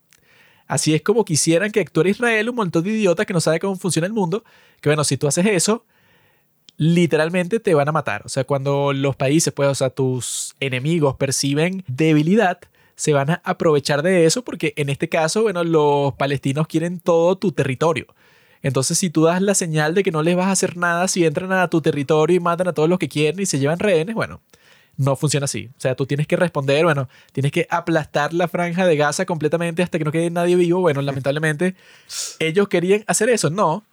Así 0.72 0.94
es 0.94 1.02
como 1.02 1.26
quisieran 1.26 1.70
que 1.70 1.80
actúe 1.80 2.06
Israel, 2.06 2.48
un 2.48 2.56
montón 2.56 2.82
de 2.82 2.92
idiotas 2.92 3.26
que 3.26 3.34
no 3.34 3.42
sabe 3.42 3.60
cómo 3.60 3.76
funciona 3.76 4.06
el 4.06 4.14
mundo, 4.14 4.42
que 4.80 4.88
bueno, 4.88 5.04
si 5.04 5.18
tú 5.18 5.26
haces 5.26 5.44
eso, 5.44 5.84
literalmente 6.78 7.60
te 7.60 7.74
van 7.74 7.90
a 7.90 7.92
matar. 7.92 8.22
O 8.24 8.30
sea, 8.30 8.44
cuando 8.44 8.94
los 8.94 9.14
países, 9.14 9.52
pues, 9.52 9.68
o 9.68 9.74
sea, 9.74 9.90
tus 9.90 10.54
enemigos 10.60 11.16
perciben 11.16 11.84
debilidad, 11.88 12.58
se 12.96 13.12
van 13.12 13.32
a 13.32 13.42
aprovechar 13.44 14.00
de 14.00 14.24
eso 14.24 14.44
porque 14.44 14.72
en 14.78 14.88
este 14.88 15.10
caso, 15.10 15.42
bueno, 15.42 15.62
los 15.62 16.14
palestinos 16.14 16.66
quieren 16.66 17.00
todo 17.00 17.36
tu 17.36 17.52
territorio. 17.52 18.06
Entonces, 18.62 18.96
si 18.96 19.10
tú 19.10 19.24
das 19.24 19.42
la 19.42 19.54
señal 19.54 19.92
de 19.94 20.02
que 20.02 20.10
no 20.10 20.22
les 20.22 20.36
vas 20.36 20.46
a 20.46 20.52
hacer 20.52 20.78
nada 20.78 21.06
si 21.06 21.26
entran 21.26 21.52
a 21.52 21.68
tu 21.68 21.82
territorio 21.82 22.34
y 22.34 22.40
matan 22.40 22.68
a 22.68 22.72
todos 22.72 22.88
los 22.88 22.98
que 22.98 23.10
quieren 23.10 23.40
y 23.40 23.44
se 23.44 23.58
llevan 23.58 23.78
rehenes, 23.78 24.14
bueno, 24.14 24.40
no 24.96 25.16
funciona 25.16 25.44
así. 25.44 25.70
O 25.76 25.80
sea, 25.80 25.94
tú 25.94 26.06
tienes 26.06 26.26
que 26.26 26.36
responder, 26.36 26.84
bueno, 26.84 27.08
tienes 27.32 27.52
que 27.52 27.66
aplastar 27.70 28.32
la 28.32 28.48
franja 28.48 28.86
de 28.86 28.96
Gaza 28.96 29.26
completamente 29.26 29.82
hasta 29.82 29.98
que 29.98 30.04
no 30.04 30.12
quede 30.12 30.30
nadie 30.30 30.56
vivo. 30.56 30.80
Bueno, 30.80 31.02
lamentablemente, 31.02 31.74
ellos 32.38 32.68
querían 32.68 33.04
hacer 33.06 33.28
eso. 33.30 33.50
No, 33.50 33.84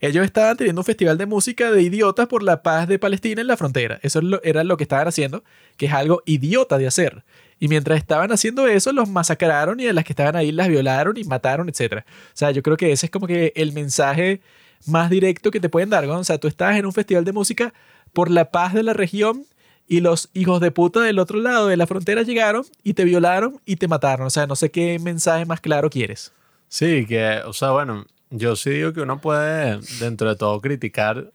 ellos 0.00 0.24
estaban 0.24 0.56
teniendo 0.56 0.82
un 0.82 0.84
festival 0.84 1.16
de 1.16 1.26
música 1.26 1.70
de 1.70 1.82
idiotas 1.82 2.28
por 2.28 2.42
la 2.42 2.62
paz 2.62 2.86
de 2.86 2.98
Palestina 2.98 3.40
en 3.40 3.46
la 3.46 3.56
frontera. 3.56 3.98
Eso 4.02 4.20
era 4.42 4.62
lo 4.62 4.76
que 4.76 4.84
estaban 4.84 5.08
haciendo, 5.08 5.42
que 5.76 5.86
es 5.86 5.92
algo 5.92 6.22
idiota 6.26 6.76
de 6.78 6.86
hacer. 6.86 7.24
Y 7.58 7.68
mientras 7.68 7.98
estaban 7.98 8.30
haciendo 8.30 8.68
eso, 8.68 8.92
los 8.92 9.08
masacraron 9.08 9.80
y 9.80 9.86
a 9.86 9.92
las 9.94 10.04
que 10.04 10.12
estaban 10.12 10.36
ahí 10.36 10.52
las 10.52 10.68
violaron 10.68 11.16
y 11.16 11.24
mataron, 11.24 11.70
etc. 11.70 12.02
O 12.02 12.02
sea, 12.34 12.50
yo 12.50 12.62
creo 12.62 12.76
que 12.76 12.92
ese 12.92 13.06
es 13.06 13.10
como 13.10 13.26
que 13.26 13.54
el 13.56 13.72
mensaje 13.72 14.42
más 14.86 15.08
directo 15.08 15.50
que 15.50 15.60
te 15.60 15.70
pueden 15.70 15.88
dar. 15.88 16.04
O 16.04 16.24
sea, 16.24 16.36
tú 16.36 16.48
estás 16.48 16.76
en 16.76 16.84
un 16.84 16.92
festival 16.92 17.24
de 17.24 17.32
música 17.32 17.72
por 18.12 18.30
la 18.30 18.50
paz 18.50 18.74
de 18.74 18.82
la 18.82 18.92
región 18.92 19.46
y 19.88 20.00
los 20.00 20.30
hijos 20.34 20.60
de 20.60 20.70
puta 20.70 21.00
del 21.00 21.18
otro 21.18 21.38
lado 21.40 21.68
de 21.68 21.76
la 21.76 21.86
frontera 21.86 22.22
llegaron 22.22 22.64
y 22.82 22.94
te 22.94 23.04
violaron 23.04 23.60
y 23.64 23.76
te 23.76 23.88
mataron. 23.88 24.26
O 24.26 24.30
sea, 24.30 24.46
no 24.46 24.56
sé 24.56 24.70
qué 24.70 24.98
mensaje 24.98 25.44
más 25.46 25.60
claro 25.60 25.90
quieres. 25.90 26.32
Sí, 26.68 27.06
que, 27.06 27.40
o 27.44 27.52
sea, 27.52 27.70
bueno, 27.70 28.06
yo 28.30 28.56
sí 28.56 28.70
digo 28.70 28.92
que 28.92 29.00
uno 29.00 29.20
puede, 29.20 29.78
dentro 30.00 30.28
de 30.28 30.36
todo, 30.36 30.60
criticar 30.60 31.32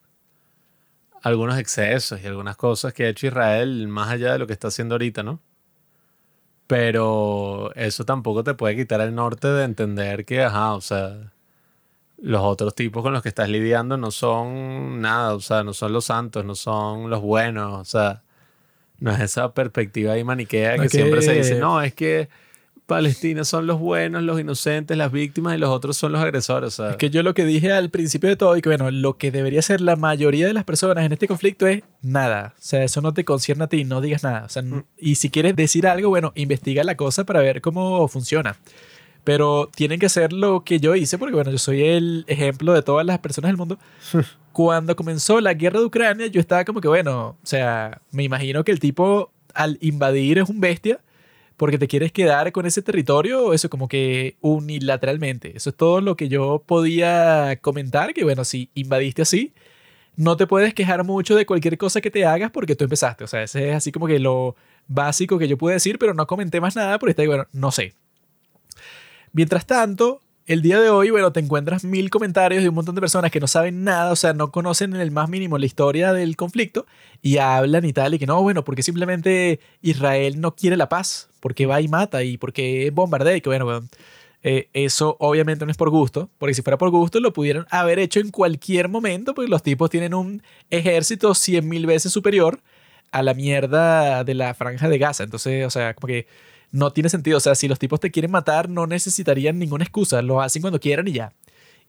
algunos 1.24 1.58
excesos 1.58 2.22
y 2.22 2.28
algunas 2.28 2.58
cosas 2.58 2.94
que 2.94 3.06
ha 3.06 3.10
hecho 3.10 3.28
Israel 3.28 3.88
más 3.88 4.10
allá 4.10 4.34
de 4.34 4.40
lo 4.40 4.48
que 4.48 4.54
está 4.54 4.68
haciendo 4.68 4.96
ahorita, 4.96 5.24
¿no? 5.24 5.40
Pero 6.68 7.72
eso 7.76 8.06
tampoco 8.06 8.44
te 8.44 8.54
puede 8.54 8.76
quitar 8.76 9.02
el 9.02 9.14
norte 9.14 9.48
de 9.48 9.64
entender 9.66 10.26
que, 10.26 10.44
ajá, 10.44 10.74
o 10.74 10.82
sea, 10.82 11.32
los 12.18 12.42
otros 12.42 12.76
tipos 12.76 13.04
con 13.04 13.14
los 13.14 13.22
que 13.22 13.30
estás 13.30 13.50
lidiando 13.50 13.98
no 13.98 14.12
son 14.12 15.02
nada, 15.02 15.36
o 15.36 15.42
sea, 15.42 15.64
no 15.64 15.74
son 15.74 15.94
los 15.94 16.06
santos, 16.06 16.46
no 16.46 16.56
son 16.56 17.10
los 17.10 17.22
buenos, 17.22 17.80
o 17.80 17.86
sea, 17.86 18.24
no 19.02 19.12
es 19.12 19.20
esa 19.20 19.54
perspectiva 19.54 20.14
ahí 20.14 20.24
maniquea 20.24 20.78
que 20.78 20.88
siempre 20.88 21.22
se 21.22 21.34
dice, 21.34 21.60
no, 21.60 21.82
es 21.82 21.94
que 21.94 22.30
Palestina 22.86 23.46
son 23.46 23.68
los 23.68 23.80
buenos, 23.80 24.22
los 24.22 24.40
inocentes, 24.40 24.96
las 24.98 25.12
víctimas 25.12 25.56
y 25.56 25.58
los 25.58 25.70
otros 25.70 25.98
son 25.98 26.12
los 26.12 26.22
agresores. 26.22 26.78
Es 26.78 26.98
que 26.98 27.10
yo 27.10 27.24
lo 27.24 27.34
que 27.34 27.46
dije 27.46 27.72
al 27.72 27.90
principio 27.90 28.30
de 28.30 28.36
todo 28.36 28.56
y 28.58 28.62
que 28.62 28.70
bueno, 28.70 28.92
lo 28.92 29.18
que 29.18 29.32
debería 29.32 29.62
ser 29.62 29.82
la 29.82 29.96
mayoría 29.96 30.46
de 30.46 30.54
las 30.54 30.66
personas 30.66 31.06
en 31.06 31.14
este 31.14 31.28
conflicto 31.28 31.66
es 31.68 31.84
nada. 32.02 32.54
O 32.58 32.62
sea, 32.62 32.84
eso 32.84 33.02
no 33.02 33.14
te 33.14 33.26
concierne 33.26 33.64
a 33.64 33.68
ti, 33.68 33.86
no 33.86 34.02
digas 34.02 34.24
nada. 34.24 34.44
O 34.46 34.50
sea, 34.50 34.62
mm. 34.62 34.84
y 34.98 35.16
si 35.16 35.30
quieres 35.30 35.56
decir 35.56 35.88
algo, 35.88 36.10
bueno, 36.10 36.32
investiga 36.36 36.84
la 36.84 36.96
cosa 36.96 37.24
para 37.24 37.40
ver 37.40 37.62
cómo 37.62 38.08
funciona. 38.08 38.58
Pero 39.24 39.70
tienen 39.76 40.00
que 40.00 40.08
hacer 40.08 40.34
lo 40.34 40.64
que 40.64 40.80
yo 40.80 40.96
hice 40.96 41.18
porque 41.18 41.36
bueno, 41.36 41.52
yo 41.52 41.58
soy 41.58 41.84
el 41.84 42.26
ejemplo 42.28 42.74
de 42.74 42.82
todas 42.82 43.06
las 43.06 43.20
personas 43.20 43.50
del 43.50 43.58
mundo. 43.58 43.78
Cuando 44.52 44.96
comenzó 44.96 45.40
la 45.40 45.54
guerra 45.54 45.80
de 45.80 45.86
Ucrania, 45.86 46.28
yo 46.28 46.42
estaba 46.42 46.66
como 46.66 46.82
que 46.82 46.88
bueno, 46.88 47.38
o 47.42 47.46
sea, 47.46 48.02
me 48.12 48.24
imagino 48.24 48.64
que 48.64 48.72
el 48.72 48.80
tipo 48.80 49.32
al 49.54 49.78
invadir 49.82 50.40
es 50.40 50.50
un 50.50 50.60
bestia 50.60 51.00
porque 51.62 51.78
te 51.78 51.88
quieres 51.88 52.12
quedar 52.12 52.52
con 52.52 52.66
ese 52.66 52.82
territorio, 52.82 53.54
eso 53.54 53.70
como 53.70 53.88
que 53.88 54.36
unilateralmente. 54.42 55.56
Eso 55.56 55.70
es 55.70 55.76
todo 55.76 56.02
lo 56.02 56.16
que 56.16 56.28
yo 56.28 56.64
podía 56.66 57.60
comentar, 57.62 58.16
que 58.16 58.24
bueno, 58.24 58.44
si 58.46 58.72
invadiste 58.74 59.22
así, 59.22 59.54
no 60.16 60.38
te 60.38 60.48
puedes 60.48 60.74
quejar 60.74 61.04
mucho 61.04 61.36
de 61.36 61.46
cualquier 61.46 61.78
cosa 61.78 62.02
que 62.02 62.10
te 62.10 62.26
hagas 62.26 62.50
porque 62.50 62.76
tú 62.76 62.84
empezaste. 62.84 63.24
O 63.24 63.28
sea, 63.28 63.44
ese 63.44 63.70
es 63.70 63.76
así 63.76 63.92
como 63.92 64.08
que 64.08 64.18
lo 64.18 64.56
básico 64.88 65.38
que 65.38 65.48
yo 65.48 65.58
pude 65.58 65.74
decir, 65.74 66.00
pero 66.00 66.16
no 66.16 66.26
comenté 66.28 66.60
más 66.60 66.76
nada 66.76 66.98
porque 66.98 67.12
está 67.12 67.26
bueno, 67.28 67.46
no 67.54 67.72
sé. 67.72 67.94
Mientras 69.34 69.66
tanto, 69.66 70.22
el 70.46 70.62
día 70.62 70.80
de 70.82 70.90
hoy, 70.90 71.10
bueno, 71.10 71.32
te 71.32 71.40
encuentras 71.40 71.84
mil 71.86 72.10
comentarios 72.10 72.64
de 72.64 72.70
un 72.70 72.76
montón 72.76 72.96
de 72.96 73.02
personas 73.02 73.32
que 73.32 73.40
no 73.40 73.48
saben 73.48 73.84
nada, 73.84 74.12
o 74.12 74.16
sea, 74.16 74.34
no 74.34 74.52
conocen 74.52 74.94
en 74.94 75.02
el 75.02 75.12
más 75.12 75.30
mínimo 75.30 75.58
la 75.58 75.66
historia 75.66 76.12
del 76.14 76.36
conflicto 76.36 76.86
y 77.22 77.38
hablan 77.38 77.86
y 77.86 77.94
tal, 77.94 78.14
y 78.14 78.20
que 78.20 78.28
no, 78.28 78.42
bueno, 78.42 78.64
porque 78.66 78.84
simplemente 78.84 79.60
Israel 79.82 80.42
no 80.42 80.56
quiere 80.56 80.76
la 80.76 80.90
paz, 80.90 81.30
porque 81.40 81.66
va 81.66 81.80
y 81.80 81.88
mata 81.88 82.24
y 82.24 82.38
porque 82.38 82.92
bombardea 82.94 83.38
y 83.38 83.42
que 83.42 83.50
bueno, 83.50 83.66
bueno 83.66 83.88
eh, 84.44 84.70
eso 84.74 85.18
obviamente 85.20 85.66
no 85.66 85.72
es 85.72 85.78
por 85.78 85.90
gusto, 85.90 86.30
porque 86.38 86.56
si 86.56 86.62
fuera 86.62 86.78
por 86.78 86.90
gusto 86.90 87.20
lo 87.20 87.32
pudieran 87.32 87.68
haber 87.70 88.00
hecho 88.00 88.20
en 88.20 88.32
cualquier 88.32 88.90
momento, 88.90 89.34
porque 89.34 89.50
los 89.50 89.64
tipos 89.64 89.90
tienen 89.90 90.14
un 90.14 90.44
ejército 90.70 91.36
cien 91.36 91.70
mil 91.70 91.86
veces 91.86 92.12
superior 92.12 92.60
a 93.12 93.24
la 93.24 93.34
mierda 93.34 94.24
de 94.24 94.34
la 94.34 94.54
franja 94.54 94.90
de 94.90 94.98
Gaza. 94.98 95.24
Entonces, 95.24 95.66
o 95.66 95.70
sea, 95.70 95.94
como 95.94 96.08
que 96.08 96.28
no 96.72 96.92
tiene 96.92 97.10
sentido. 97.10 97.38
O 97.38 97.42
sea, 97.42 97.56
si 97.56 97.68
los 97.68 97.80
tipos 97.80 98.00
te 98.00 98.12
quieren 98.12 98.32
matar, 98.32 98.70
no 98.70 98.88
necesitarían 98.88 99.60
ninguna 99.60 99.84
excusa. 99.84 100.22
Lo 100.22 100.42
hacen 100.42 100.62
cuando 100.62 100.80
quieran 100.80 101.08
y 101.08 101.14
ya. 101.14 101.34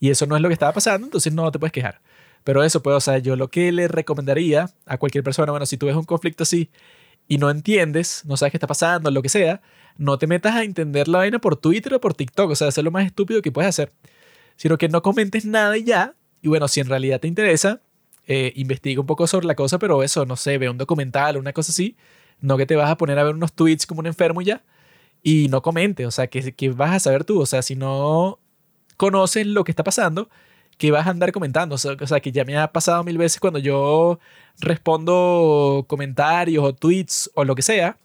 Y 0.00 0.10
eso 0.10 0.26
no 0.26 0.36
es 0.36 0.42
lo 0.42 0.48
que 0.48 0.54
estaba 0.54 0.72
pasando, 0.72 1.06
entonces 1.06 1.32
no 1.32 1.50
te 1.52 1.58
puedes 1.58 1.72
quejar. 1.72 2.00
Pero 2.44 2.64
eso, 2.64 2.82
pues, 2.82 2.96
o 2.96 3.00
sea, 3.00 3.18
yo 3.18 3.36
lo 3.36 3.48
que 3.48 3.70
le 3.70 3.86
recomendaría 3.88 4.68
a 4.86 4.98
cualquier 4.98 5.22
persona, 5.22 5.52
bueno, 5.52 5.64
si 5.64 5.76
tú 5.76 5.86
ves 5.86 5.94
un 5.94 6.04
conflicto 6.04 6.42
así 6.42 6.70
y 7.28 7.38
no 7.38 7.50
entiendes, 7.50 8.24
no 8.26 8.36
sabes 8.36 8.50
qué 8.50 8.56
está 8.56 8.66
pasando, 8.66 9.10
lo 9.12 9.22
que 9.22 9.28
sea, 9.28 9.62
no 9.96 10.18
te 10.18 10.26
metas 10.26 10.56
a 10.56 10.64
entender 10.64 11.06
la 11.06 11.18
vaina 11.18 11.38
por 11.38 11.56
Twitter 11.56 11.94
o 11.94 12.00
por 12.00 12.14
TikTok. 12.14 12.50
O 12.50 12.56
sea, 12.56 12.68
eso 12.68 12.80
es 12.80 12.84
lo 12.84 12.90
más 12.90 13.06
estúpido 13.06 13.42
que 13.42 13.52
puedes 13.52 13.68
hacer. 13.68 13.92
Sino 14.56 14.76
que 14.76 14.88
no 14.88 15.02
comentes 15.02 15.44
nada 15.44 15.76
y 15.78 15.84
ya. 15.84 16.14
Y 16.40 16.48
bueno, 16.48 16.66
si 16.66 16.80
en 16.80 16.88
realidad 16.88 17.20
te 17.20 17.28
interesa, 17.28 17.80
eh, 18.26 18.52
investiga 18.56 19.00
un 19.00 19.06
poco 19.06 19.26
sobre 19.26 19.46
la 19.46 19.54
cosa, 19.54 19.78
pero 19.78 20.02
eso, 20.02 20.26
no 20.26 20.36
sé, 20.36 20.58
ve 20.58 20.68
un 20.68 20.78
documental 20.78 21.36
o 21.36 21.38
una 21.38 21.52
cosa 21.52 21.70
así. 21.70 21.96
No 22.42 22.58
que 22.58 22.66
te 22.66 22.76
vas 22.76 22.90
a 22.90 22.98
poner 22.98 23.18
a 23.18 23.24
ver 23.24 23.34
unos 23.34 23.54
tweets 23.54 23.86
como 23.86 24.00
un 24.00 24.06
enfermo 24.06 24.42
y 24.42 24.46
ya 24.46 24.62
y 25.22 25.48
no 25.48 25.62
comente, 25.62 26.06
o 26.06 26.10
sea, 26.10 26.26
que, 26.26 26.52
que 26.52 26.70
vas 26.70 26.92
a 26.92 27.00
saber 27.00 27.24
tú, 27.24 27.40
o 27.40 27.46
sea, 27.46 27.62
si 27.62 27.76
no 27.76 28.38
conoces 28.96 29.46
lo 29.46 29.64
que 29.64 29.72
está 29.72 29.84
pasando, 29.84 30.28
que 30.78 30.90
vas 30.90 31.06
a 31.06 31.10
andar 31.10 31.32
comentando, 31.32 31.76
o 31.76 31.78
sea, 31.78 32.20
que 32.20 32.32
ya 32.32 32.44
me 32.44 32.56
ha 32.58 32.72
pasado 32.72 33.04
mil 33.04 33.18
veces 33.18 33.40
cuando 33.40 33.58
yo 33.58 34.18
respondo 34.58 35.84
comentarios 35.88 36.64
o 36.64 36.74
tweets 36.74 37.30
o 37.34 37.44
lo 37.44 37.54
que 37.54 37.62
sea, 37.62 37.98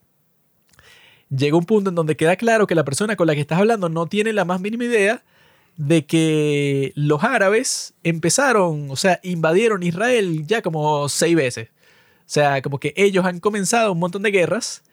llega 1.30 1.58
un 1.58 1.66
punto 1.66 1.90
en 1.90 1.96
donde 1.96 2.16
queda 2.16 2.36
claro 2.36 2.68
que 2.68 2.76
la 2.76 2.86
persona 2.86 3.16
con 3.16 3.28
la 3.28 3.36
que 3.36 3.42
estás 3.42 3.60
hablando 3.60 3.90
no 3.90 4.06
tiene 4.08 4.34
la 4.34 4.46
más 4.46 4.62
mínima 4.62 4.86
idea 4.86 5.24
de 5.78 6.06
que 6.06 6.92
los 6.96 7.24
árabes 7.24 7.94
empezaron, 8.04 8.90
o 8.92 8.96
sea, 8.96 9.20
invadieron 9.24 9.84
Israel 9.84 10.46
ya 10.46 10.62
como 10.62 11.10
seis 11.10 11.36
veces. 11.36 11.70
O 12.28 12.30
sea, 12.30 12.62
como 12.62 12.78
que 12.78 12.94
ellos 12.98 13.24
han 13.24 13.40
comenzado 13.40 13.94
un 13.94 14.00
montón 14.00 14.22
de 14.22 14.32
guerras 14.32 14.84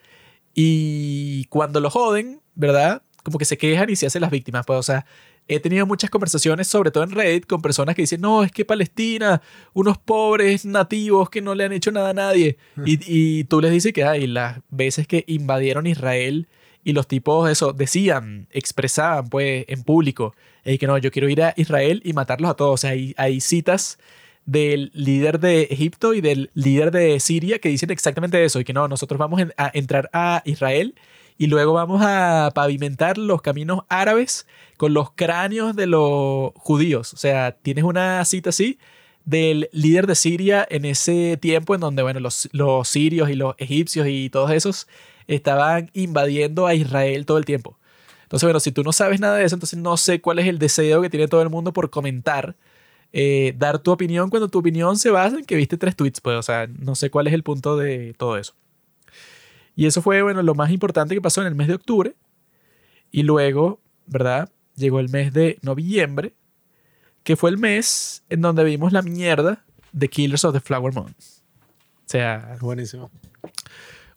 y 0.55 1.47
cuando 1.47 1.81
lo 1.81 1.91
joden, 1.91 2.41
¿verdad? 2.55 3.03
Como 3.25 3.39
que 3.39 3.45
se 3.45 3.59
quejan 3.59 3.91
y 3.91 3.97
se 3.97 4.07
hacen 4.07 4.23
las 4.23 4.31
víctimas. 4.31 4.65
Pues, 4.65 4.79
o 4.79 4.83
sea, 4.85 5.05
he 5.49 5.59
tenido 5.59 5.85
muchas 5.85 6.11
conversaciones, 6.11 6.69
sobre 6.69 6.93
todo 6.93 7.03
en 7.03 7.11
Reddit, 7.11 7.47
con 7.47 7.61
personas 7.61 7.97
que 7.97 8.03
dicen, 8.03 8.21
no, 8.21 8.45
es 8.45 8.53
que 8.53 8.65
Palestina, 8.65 9.43
unos 9.73 9.99
pobres 9.99 10.65
nativos 10.65 11.29
que 11.29 11.43
no 11.43 11.57
le 11.57 11.65
han 11.65 11.73
hecho 11.73 11.91
nada 11.91 12.11
a 12.11 12.15
nadie. 12.15 12.57
Y, 12.87 13.01
y 13.05 13.45
tú 13.45 13.61
les 13.61 13.73
dices 13.73 13.93
que 13.93 14.05
hay 14.05 14.29
las 14.29 14.61
veces 14.71 15.09
que 15.09 15.25
invadieron 15.27 15.89
Israel 15.89 16.49
y 16.85 16.93
los 16.93 17.09
tipos, 17.09 17.51
eso, 17.51 17.73
decían, 17.73 18.47
expresaban, 18.53 19.29
pues, 19.29 19.65
en 19.67 19.83
público, 19.83 20.37
y 20.65 20.79
que 20.79 20.87
no, 20.87 20.99
yo 20.99 21.11
quiero 21.11 21.29
ir 21.29 21.43
a 21.43 21.53
Israel 21.57 22.01
y 22.05 22.13
matarlos 22.13 22.51
a 22.51 22.55
todos. 22.55 22.75
O 22.75 22.77
sea, 22.77 22.91
hay, 22.91 23.13
hay 23.17 23.41
citas 23.41 23.99
del 24.47 24.91
líder 24.95 25.41
de 25.41 25.63
Egipto 25.65 26.15
y 26.15 26.21
del 26.21 26.51
líder 26.55 26.91
de 26.91 27.19
Siria 27.21 27.59
que 27.59 27.69
dicen 27.69 27.91
exactamente 27.91 28.45
eso, 28.45 28.61
y 28.61 28.65
que 28.65 28.73
no, 28.73 28.89
nosotros 28.89 29.19
vamos 29.19 29.43
a 29.57 29.71
entrar 29.75 30.11
a 30.13 30.43
Israel 30.45 30.95
y 31.37 31.47
luego 31.49 31.73
vamos 31.73 32.01
a 32.05 32.53
pavimentar 32.55 33.19
los 33.19 33.43
caminos 33.43 33.81
árabes 33.89 34.47
con 34.77 34.95
los 34.95 35.11
cráneos 35.13 35.75
de 35.75 35.87
los 35.87 36.53
judíos. 36.55 37.13
O 37.15 37.17
sea, 37.17 37.57
tienes 37.63 37.85
una 37.85 38.25
cita 38.25 38.51
así 38.51 38.79
del 39.25 39.69
líder 39.73 40.07
de 40.07 40.15
Siria 40.15 40.67
en 40.71 40.85
ese 40.85 41.37
tiempo 41.37 41.75
en 41.75 41.81
donde, 41.81 42.03
bueno, 42.03 42.21
los, 42.21 42.49
los 42.53 42.89
sirios 42.89 43.31
y 43.31 43.35
los 43.35 43.55
egipcios 43.59 44.07
y 44.09 44.31
todos 44.31 44.51
esos 44.51 44.87
estaban 45.27 45.91
invadiendo 45.95 46.67
a 46.67 46.75
Israel 46.75 47.27
todo 47.27 47.39
el 47.39 47.45
tiempo. 47.45 47.79
Entonces, 48.25 48.47
bueno, 48.47 48.61
si 48.61 48.73
tú 48.73 48.83
no 48.83 48.93
sabes 48.93 49.21
nada 49.21 49.37
de 49.37 49.45
eso, 49.45 49.57
entonces 49.57 49.79
no 49.79 49.97
sé 49.97 50.21
cuál 50.21 50.39
es 50.39 50.47
el 50.47 50.59
deseo 50.59 51.03
que 51.03 51.11
tiene 51.11 51.29
todo 51.29 51.43
el 51.43 51.51
mundo 51.51 51.73
por 51.73 51.91
comentar, 51.91 52.57
eh, 53.17 53.55
dar 53.57 53.79
tu 53.79 53.93
opinión 53.93 54.29
cuando 54.29 54.49
tu 54.49 54.59
opinión 54.59 54.99
se 54.99 55.09
basa 55.09 55.39
en 55.39 55.45
que 55.45 55.55
viste 55.55 55.79
tres 55.79 55.95
tweets, 55.95 56.21
pues, 56.21 56.37
o 56.37 56.43
sea, 56.43 56.67
no 56.67 56.97
sé 56.97 57.11
cuál 57.11 57.29
es 57.29 57.33
el 57.33 57.45
punto 57.45 57.77
de 57.77 58.13
todo 58.19 58.37
eso. 58.37 58.55
Y 59.77 59.87
eso 59.87 60.03
fue, 60.03 60.21
bueno, 60.23 60.43
lo 60.43 60.57
más 60.57 60.73
importante 60.73 61.15
que 61.15 61.21
pasó 61.21 61.41
en 61.41 61.47
el 61.47 61.55
mes 61.55 61.69
de 61.69 61.75
octubre. 61.75 62.17
Y 63.13 63.23
luego, 63.23 63.81
¿verdad? 64.07 64.51
Llegó 64.75 64.99
el 64.99 65.11
mes 65.11 65.33
de 65.33 65.59
noviembre, 65.63 66.35
que 67.23 67.37
fue 67.37 67.51
el 67.51 67.59
mes 67.59 68.25
en 68.31 68.41
donde 68.41 68.65
vimos 68.65 68.93
la 68.93 69.03
mierda 69.03 69.65
de 69.93 70.09
Killers 70.09 70.45
of 70.45 70.53
the 70.53 70.61
Flower 70.61 70.93
Moon. 70.93 71.11
O 71.11 72.07
sea, 72.07 72.57
buenísimo 72.61 73.13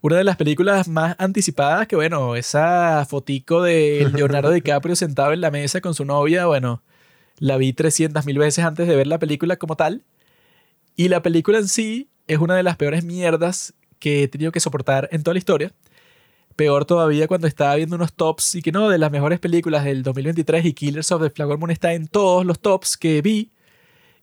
una 0.01 0.17
de 0.17 0.23
las 0.23 0.37
películas 0.37 0.87
más 0.87 1.15
anticipadas, 1.19 1.87
que 1.87 1.95
bueno, 1.95 2.35
esa 2.35 3.05
fotico 3.05 3.61
de 3.61 4.09
Leonardo 4.13 4.51
DiCaprio 4.51 4.95
sentado 4.95 5.33
en 5.33 5.41
la 5.41 5.51
mesa 5.51 5.81
con 5.81 5.93
su 5.93 6.05
novia, 6.05 6.45
bueno, 6.45 6.81
la 7.39 7.57
vi 7.57 7.73
300 7.73 8.25
mil 8.25 8.37
veces 8.37 8.65
antes 8.65 8.87
de 8.87 8.95
ver 8.95 9.07
la 9.07 9.19
película 9.19 9.57
como 9.57 9.75
tal. 9.75 10.03
Y 10.95 11.09
la 11.09 11.21
película 11.21 11.59
en 11.59 11.67
sí 11.67 12.09
es 12.27 12.39
una 12.39 12.55
de 12.55 12.63
las 12.63 12.77
peores 12.77 13.03
mierdas 13.03 13.73
que 13.99 14.23
he 14.23 14.27
tenido 14.27 14.51
que 14.51 14.59
soportar 14.59 15.09
en 15.11 15.23
toda 15.23 15.33
la 15.33 15.39
historia. 15.39 15.71
Peor 16.55 16.85
todavía 16.85 17.27
cuando 17.27 17.47
estaba 17.47 17.75
viendo 17.75 17.95
unos 17.95 18.13
tops 18.13 18.55
y 18.55 18.61
que 18.61 18.71
no, 18.71 18.89
de 18.89 18.97
las 18.97 19.11
mejores 19.11 19.39
películas 19.39 19.85
del 19.85 20.01
2023 20.03 20.65
y 20.65 20.73
Killers 20.73 21.11
of 21.11 21.21
the 21.21 21.29
Flower 21.29 21.57
Moon 21.57 21.71
está 21.71 21.93
en 21.93 22.07
todos 22.07 22.45
los 22.45 22.59
tops 22.59 22.97
que 22.97 23.21
vi. 23.21 23.51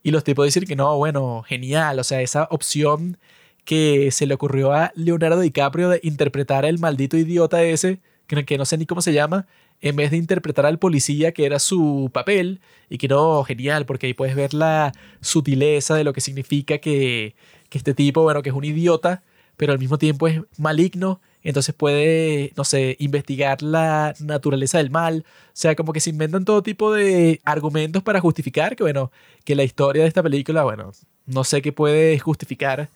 Y 0.02 0.10
los 0.10 0.24
tipos 0.24 0.44
dicen 0.44 0.64
que 0.64 0.76
no, 0.76 0.96
bueno, 0.96 1.42
genial, 1.46 1.98
o 1.98 2.04
sea, 2.04 2.20
esa 2.20 2.48
opción 2.50 3.18
que 3.64 4.10
se 4.10 4.26
le 4.26 4.34
ocurrió 4.34 4.72
a 4.72 4.92
Leonardo 4.94 5.40
DiCaprio 5.40 5.88
de 5.88 6.00
interpretar 6.02 6.66
al 6.66 6.78
maldito 6.78 7.16
idiota 7.16 7.62
ese, 7.62 8.00
que 8.26 8.58
no 8.58 8.64
sé 8.64 8.76
ni 8.78 8.86
cómo 8.86 9.00
se 9.00 9.12
llama, 9.12 9.46
en 9.80 9.96
vez 9.96 10.10
de 10.10 10.16
interpretar 10.16 10.66
al 10.66 10.78
policía 10.78 11.32
que 11.32 11.46
era 11.46 11.58
su 11.58 12.10
papel, 12.12 12.60
y 12.88 12.98
que 12.98 13.08
no, 13.08 13.42
genial, 13.44 13.86
porque 13.86 14.06
ahí 14.06 14.14
puedes 14.14 14.36
ver 14.36 14.54
la 14.54 14.92
sutileza 15.20 15.94
de 15.94 16.04
lo 16.04 16.12
que 16.12 16.20
significa 16.20 16.78
que, 16.78 17.34
que 17.68 17.78
este 17.78 17.94
tipo, 17.94 18.22
bueno, 18.22 18.42
que 18.42 18.50
es 18.50 18.54
un 18.54 18.64
idiota, 18.64 19.22
pero 19.56 19.72
al 19.72 19.78
mismo 19.78 19.98
tiempo 19.98 20.28
es 20.28 20.40
maligno, 20.58 21.20
entonces 21.42 21.74
puede, 21.74 22.52
no 22.56 22.64
sé, 22.64 22.96
investigar 22.98 23.62
la 23.62 24.14
naturaleza 24.18 24.78
del 24.78 24.90
mal. 24.90 25.24
O 25.28 25.50
sea, 25.52 25.76
como 25.76 25.92
que 25.92 26.00
se 26.00 26.10
inventan 26.10 26.44
todo 26.44 26.62
tipo 26.62 26.92
de 26.92 27.40
argumentos 27.44 28.02
para 28.02 28.20
justificar 28.20 28.74
que, 28.76 28.82
bueno, 28.82 29.12
que 29.44 29.54
la 29.54 29.62
historia 29.62 30.02
de 30.02 30.08
esta 30.08 30.22
película, 30.22 30.64
bueno, 30.64 30.92
no 31.26 31.44
sé 31.44 31.60
qué 31.60 31.70
puede 31.72 32.18
justificar 32.18 32.88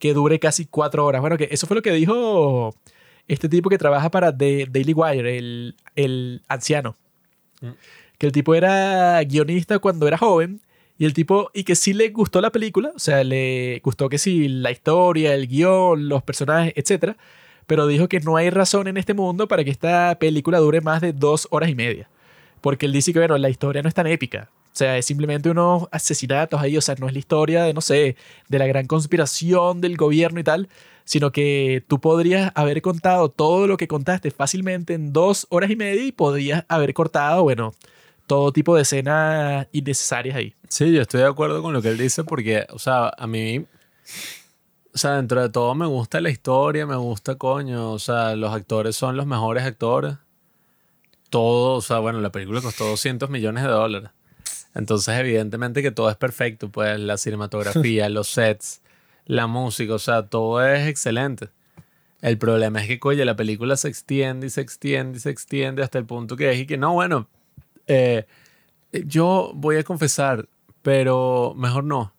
que 0.00 0.14
dure 0.14 0.40
casi 0.40 0.66
cuatro 0.66 1.06
horas. 1.06 1.20
Bueno, 1.20 1.38
que 1.38 1.48
eso 1.52 1.66
fue 1.68 1.76
lo 1.76 1.82
que 1.82 1.92
dijo 1.92 2.74
este 3.28 3.48
tipo 3.48 3.68
que 3.70 3.78
trabaja 3.78 4.10
para 4.10 4.36
The 4.36 4.66
Daily 4.70 4.92
Wire, 4.92 5.38
el, 5.38 5.76
el 5.96 6.42
anciano. 6.48 6.96
Mm. 7.60 7.70
Que 8.18 8.26
el 8.26 8.32
tipo 8.32 8.54
era 8.54 9.22
guionista 9.24 9.78
cuando 9.78 10.06
era 10.06 10.18
joven. 10.18 10.60
Y 10.98 11.04
el 11.04 11.14
tipo, 11.14 11.50
y 11.52 11.64
que 11.64 11.74
sí 11.74 11.94
le 11.94 12.10
gustó 12.10 12.40
la 12.40 12.52
película, 12.52 12.92
o 12.94 12.98
sea, 12.98 13.24
le 13.24 13.80
gustó 13.82 14.08
que 14.08 14.18
sí 14.18 14.46
la 14.46 14.70
historia, 14.70 15.34
el 15.34 15.48
guion, 15.48 16.08
los 16.08 16.22
personajes, 16.22 16.74
etc. 16.76 17.16
Pero 17.66 17.86
dijo 17.86 18.08
que 18.08 18.20
no 18.20 18.36
hay 18.36 18.50
razón 18.50 18.86
en 18.86 18.96
este 18.96 19.14
mundo 19.14 19.48
para 19.48 19.64
que 19.64 19.70
esta 19.70 20.16
película 20.20 20.58
dure 20.58 20.80
más 20.80 21.00
de 21.00 21.12
dos 21.12 21.48
horas 21.50 21.70
y 21.70 21.74
media. 21.74 22.08
Porque 22.60 22.86
él 22.86 22.92
dice 22.92 23.12
que, 23.12 23.18
bueno, 23.18 23.36
la 23.38 23.50
historia 23.50 23.82
no 23.82 23.88
es 23.88 23.94
tan 23.94 24.06
épica. 24.06 24.48
O 24.72 24.76
sea, 24.76 24.96
es 24.96 25.04
simplemente 25.04 25.50
unos 25.50 25.88
asesinatos 25.90 26.60
ahí, 26.60 26.76
o 26.76 26.80
sea, 26.80 26.94
no 26.98 27.06
es 27.06 27.12
la 27.12 27.18
historia 27.18 27.64
de, 27.64 27.74
no 27.74 27.80
sé, 27.80 28.16
de 28.48 28.58
la 28.58 28.66
gran 28.66 28.86
conspiración 28.86 29.80
del 29.80 29.96
gobierno 29.96 30.40
y 30.40 30.44
tal, 30.44 30.68
sino 31.04 31.32
que 31.32 31.84
tú 31.88 32.00
podrías 32.00 32.52
haber 32.54 32.82
contado 32.82 33.28
todo 33.30 33.66
lo 33.66 33.76
que 33.76 33.88
contaste 33.88 34.30
fácilmente 34.30 34.94
en 34.94 35.12
dos 35.12 35.46
horas 35.50 35.70
y 35.70 35.76
media 35.76 36.04
y 36.04 36.12
podrías 36.12 36.64
haber 36.68 36.94
cortado, 36.94 37.42
bueno, 37.42 37.72
todo 38.26 38.52
tipo 38.52 38.76
de 38.76 38.82
escenas 38.82 39.66
innecesarias 39.72 40.36
ahí. 40.36 40.54
Sí, 40.68 40.92
yo 40.92 41.02
estoy 41.02 41.20
de 41.20 41.26
acuerdo 41.26 41.62
con 41.62 41.72
lo 41.72 41.82
que 41.82 41.88
él 41.88 41.98
dice 41.98 42.24
porque, 42.24 42.66
o 42.70 42.78
sea, 42.78 43.12
a 43.16 43.26
mí, 43.26 43.64
o 44.94 44.98
sea, 44.98 45.16
dentro 45.16 45.40
de 45.40 45.48
todo 45.48 45.74
me 45.74 45.86
gusta 45.86 46.20
la 46.20 46.30
historia, 46.30 46.86
me 46.86 46.96
gusta, 46.96 47.36
coño, 47.36 47.92
o 47.92 47.98
sea, 47.98 48.36
los 48.36 48.52
actores 48.52 48.96
son 48.96 49.16
los 49.16 49.26
mejores 49.26 49.64
actores. 49.64 50.14
Todo, 51.30 51.76
o 51.76 51.80
sea, 51.80 51.98
bueno, 51.98 52.20
la 52.20 52.30
película 52.30 52.60
costó 52.60 52.86
200 52.86 53.30
millones 53.30 53.64
de 53.64 53.70
dólares. 53.70 54.10
Entonces, 54.74 55.18
evidentemente 55.18 55.82
que 55.82 55.90
todo 55.90 56.10
es 56.10 56.16
perfecto, 56.16 56.68
pues 56.68 56.98
la 57.00 57.16
cinematografía, 57.16 58.08
los 58.10 58.28
sets, 58.28 58.81
la 59.26 59.46
música, 59.46 59.94
o 59.94 59.98
sea, 59.98 60.26
todo 60.26 60.64
es 60.64 60.88
excelente. 60.88 61.50
El 62.20 62.38
problema 62.38 62.80
es 62.80 62.88
que, 62.88 63.00
coño, 63.00 63.24
la 63.24 63.36
película 63.36 63.76
se 63.76 63.88
extiende 63.88 64.46
y 64.46 64.50
se 64.50 64.60
extiende 64.60 65.18
y 65.18 65.20
se 65.20 65.30
extiende 65.30 65.82
hasta 65.82 65.98
el 65.98 66.06
punto 66.06 66.36
que 66.36 66.54
y 66.54 66.66
que 66.66 66.78
no, 66.78 66.92
bueno, 66.94 67.28
eh, 67.86 68.26
yo 68.92 69.52
voy 69.54 69.76
a 69.76 69.84
confesar, 69.84 70.48
pero 70.82 71.54
mejor 71.56 71.84
no, 71.84 72.14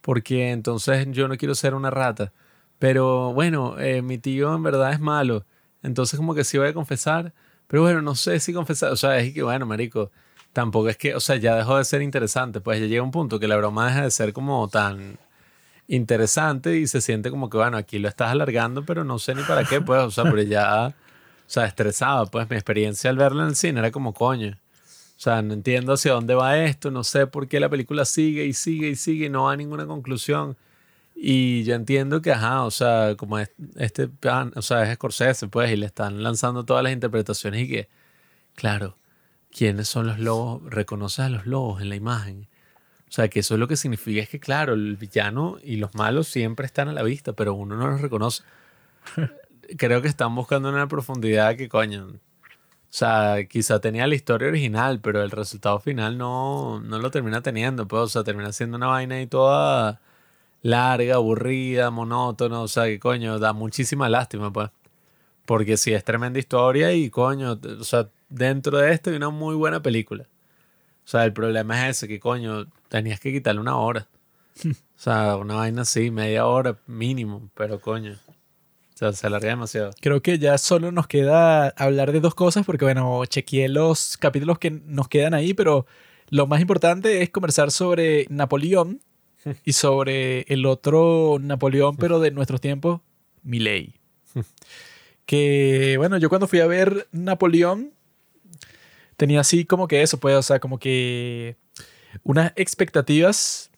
porque 0.00 0.50
entonces 0.50 1.06
yo 1.10 1.28
no 1.28 1.36
quiero 1.36 1.54
ser 1.54 1.74
una 1.74 1.90
rata. 1.90 2.32
Pero 2.78 3.32
bueno, 3.34 3.78
eh, 3.78 4.02
mi 4.02 4.18
tío 4.18 4.54
en 4.54 4.62
verdad 4.62 4.92
es 4.92 5.00
malo, 5.00 5.44
entonces 5.82 6.16
como 6.18 6.34
que 6.34 6.44
sí 6.44 6.58
voy 6.58 6.68
a 6.68 6.74
confesar, 6.74 7.34
pero 7.66 7.82
bueno, 7.82 8.02
no 8.02 8.14
sé 8.14 8.40
si 8.40 8.52
confesar, 8.52 8.92
o 8.92 8.96
sea, 8.96 9.18
es 9.18 9.34
que 9.34 9.42
bueno, 9.42 9.66
marico, 9.66 10.10
tampoco 10.52 10.88
es 10.88 10.96
que, 10.96 11.14
o 11.14 11.20
sea, 11.20 11.36
ya 11.36 11.56
dejó 11.56 11.76
de 11.76 11.84
ser 11.84 12.02
interesante, 12.02 12.60
pues 12.60 12.80
ya 12.80 12.86
llega 12.86 13.02
un 13.02 13.10
punto 13.10 13.38
que 13.40 13.48
la 13.48 13.56
broma 13.56 13.86
deja 13.86 14.02
de 14.02 14.10
ser 14.10 14.32
como 14.32 14.68
tan 14.68 15.18
interesante 15.90 16.78
y 16.78 16.86
se 16.86 17.00
siente 17.00 17.30
como 17.30 17.50
que, 17.50 17.56
bueno, 17.56 17.76
aquí 17.76 17.98
lo 17.98 18.08
estás 18.08 18.30
alargando, 18.30 18.84
pero 18.84 19.02
no 19.02 19.18
sé 19.18 19.34
ni 19.34 19.42
para 19.42 19.64
qué, 19.64 19.80
pues, 19.80 20.00
o 20.00 20.10
sea, 20.10 20.24
pero 20.24 20.40
ya, 20.42 20.88
o 20.88 20.94
sea, 21.46 21.66
estresaba, 21.66 22.26
pues 22.26 22.48
mi 22.48 22.54
experiencia 22.54 23.10
al 23.10 23.16
verlo 23.16 23.42
en 23.42 23.48
el 23.48 23.56
cine 23.56 23.80
era 23.80 23.90
como 23.90 24.14
coño. 24.14 24.56
O 25.16 25.22
sea, 25.22 25.42
no 25.42 25.52
entiendo 25.52 25.94
hacia 25.94 26.12
dónde 26.12 26.34
va 26.34 26.58
esto, 26.58 26.92
no 26.92 27.02
sé 27.02 27.26
por 27.26 27.48
qué 27.48 27.58
la 27.58 27.68
película 27.68 28.04
sigue 28.04 28.46
y 28.46 28.52
sigue 28.52 28.88
y 28.90 28.96
sigue 28.96 29.26
y 29.26 29.28
no 29.30 29.44
va 29.44 29.52
a 29.52 29.56
ninguna 29.56 29.84
conclusión. 29.86 30.56
Y 31.16 31.64
yo 31.64 31.74
entiendo 31.74 32.22
que, 32.22 32.32
ajá, 32.32 32.64
o 32.64 32.70
sea, 32.70 33.16
como 33.16 33.38
este, 33.38 34.08
o 34.54 34.62
sea, 34.62 34.84
es 34.84 34.94
Scorsese, 34.94 35.48
pues, 35.48 35.72
y 35.72 35.76
le 35.76 35.86
están 35.86 36.22
lanzando 36.22 36.64
todas 36.64 36.84
las 36.84 36.92
interpretaciones 36.92 37.62
y 37.62 37.68
que, 37.68 37.88
claro, 38.54 38.96
quiénes 39.50 39.88
son 39.88 40.06
los 40.06 40.20
lobos, 40.20 40.62
reconoces 40.70 41.20
a 41.20 41.28
los 41.28 41.46
lobos 41.46 41.82
en 41.82 41.88
la 41.88 41.96
imagen. 41.96 42.48
O 43.10 43.12
sea, 43.12 43.28
que 43.28 43.40
eso 43.40 43.54
es 43.54 43.60
lo 43.60 43.66
que 43.66 43.76
significa 43.76 44.22
es 44.22 44.28
que, 44.28 44.38
claro, 44.38 44.74
el 44.74 44.96
villano 44.96 45.58
y 45.64 45.76
los 45.76 45.94
malos 45.96 46.28
siempre 46.28 46.64
están 46.64 46.88
a 46.88 46.92
la 46.92 47.02
vista, 47.02 47.32
pero 47.32 47.54
uno 47.54 47.74
no 47.76 47.88
los 47.88 48.00
reconoce. 48.00 48.44
Creo 49.78 50.00
que 50.00 50.06
están 50.08 50.32
buscando 50.36 50.68
una 50.68 50.86
profundidad 50.86 51.56
que, 51.56 51.68
coño, 51.68 52.06
o 52.06 52.18
sea, 52.90 53.44
quizá 53.48 53.80
tenía 53.80 54.06
la 54.06 54.14
historia 54.14 54.48
original, 54.48 55.00
pero 55.00 55.22
el 55.22 55.32
resultado 55.32 55.80
final 55.80 56.18
no, 56.18 56.80
no 56.80 56.98
lo 57.00 57.10
termina 57.10 57.42
teniendo, 57.42 57.88
pues, 57.88 58.02
o 58.02 58.08
sea, 58.08 58.24
termina 58.24 58.52
siendo 58.52 58.76
una 58.76 58.86
vaina 58.88 59.16
ahí 59.16 59.26
toda 59.26 60.00
larga, 60.62 61.16
aburrida, 61.16 61.90
monótona, 61.90 62.60
o 62.60 62.68
sea, 62.68 62.84
que 62.86 63.00
coño, 63.00 63.38
da 63.40 63.52
muchísima 63.52 64.08
lástima, 64.08 64.52
pues. 64.52 64.70
Porque 65.46 65.76
sí, 65.76 65.92
es 65.94 66.04
tremenda 66.04 66.38
historia 66.38 66.92
y 66.92 67.10
coño, 67.10 67.58
o 67.80 67.84
sea, 67.84 68.08
dentro 68.28 68.78
de 68.78 68.92
esto 68.92 69.10
hay 69.10 69.16
una 69.16 69.30
muy 69.30 69.56
buena 69.56 69.82
película. 69.82 70.24
O 71.04 71.08
sea, 71.08 71.24
el 71.24 71.32
problema 71.32 71.88
es 71.88 71.98
ese, 71.98 72.08
que 72.08 72.20
coño, 72.20 72.66
tenías 72.90 73.20
que 73.20 73.32
quitarle 73.32 73.62
una 73.62 73.76
hora. 73.78 74.06
o 74.66 74.74
sea, 74.96 75.36
una 75.36 75.54
vaina 75.54 75.82
así, 75.82 76.10
media 76.10 76.46
hora 76.46 76.78
mínimo, 76.86 77.48
pero 77.54 77.80
coño. 77.80 78.18
O 78.94 78.96
sea, 79.00 79.14
se 79.14 79.26
alarga 79.26 79.48
demasiado. 79.48 79.92
Creo 80.02 80.20
que 80.20 80.38
ya 80.38 80.58
solo 80.58 80.92
nos 80.92 81.06
queda 81.06 81.68
hablar 81.70 82.12
de 82.12 82.20
dos 82.20 82.34
cosas, 82.34 82.66
porque 82.66 82.84
bueno, 82.84 83.24
chequeé 83.24 83.70
los 83.70 84.18
capítulos 84.18 84.58
que 84.58 84.70
nos 84.70 85.08
quedan 85.08 85.32
ahí, 85.32 85.54
pero 85.54 85.86
lo 86.28 86.46
más 86.46 86.60
importante 86.60 87.22
es 87.22 87.30
conversar 87.30 87.70
sobre 87.70 88.26
Napoleón 88.28 89.00
y 89.64 89.72
sobre 89.72 90.42
el 90.42 90.66
otro 90.66 91.38
Napoleón, 91.40 91.96
pero 91.96 92.20
de 92.20 92.30
nuestros 92.30 92.60
tiempos, 92.60 93.00
Milei. 93.42 93.94
que 95.24 95.94
bueno, 95.96 96.18
yo 96.18 96.28
cuando 96.28 96.46
fui 96.46 96.60
a 96.60 96.66
ver 96.66 97.08
Napoleón, 97.12 97.94
tenía 99.16 99.40
así 99.40 99.64
como 99.64 99.88
que 99.88 100.02
eso, 100.02 100.18
pues, 100.18 100.36
o 100.36 100.42
sea, 100.42 100.60
como 100.60 100.78
que 100.78 101.56
unas 102.22 102.52
expectativas 102.56 103.70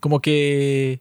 como 0.00 0.20
que 0.20 1.00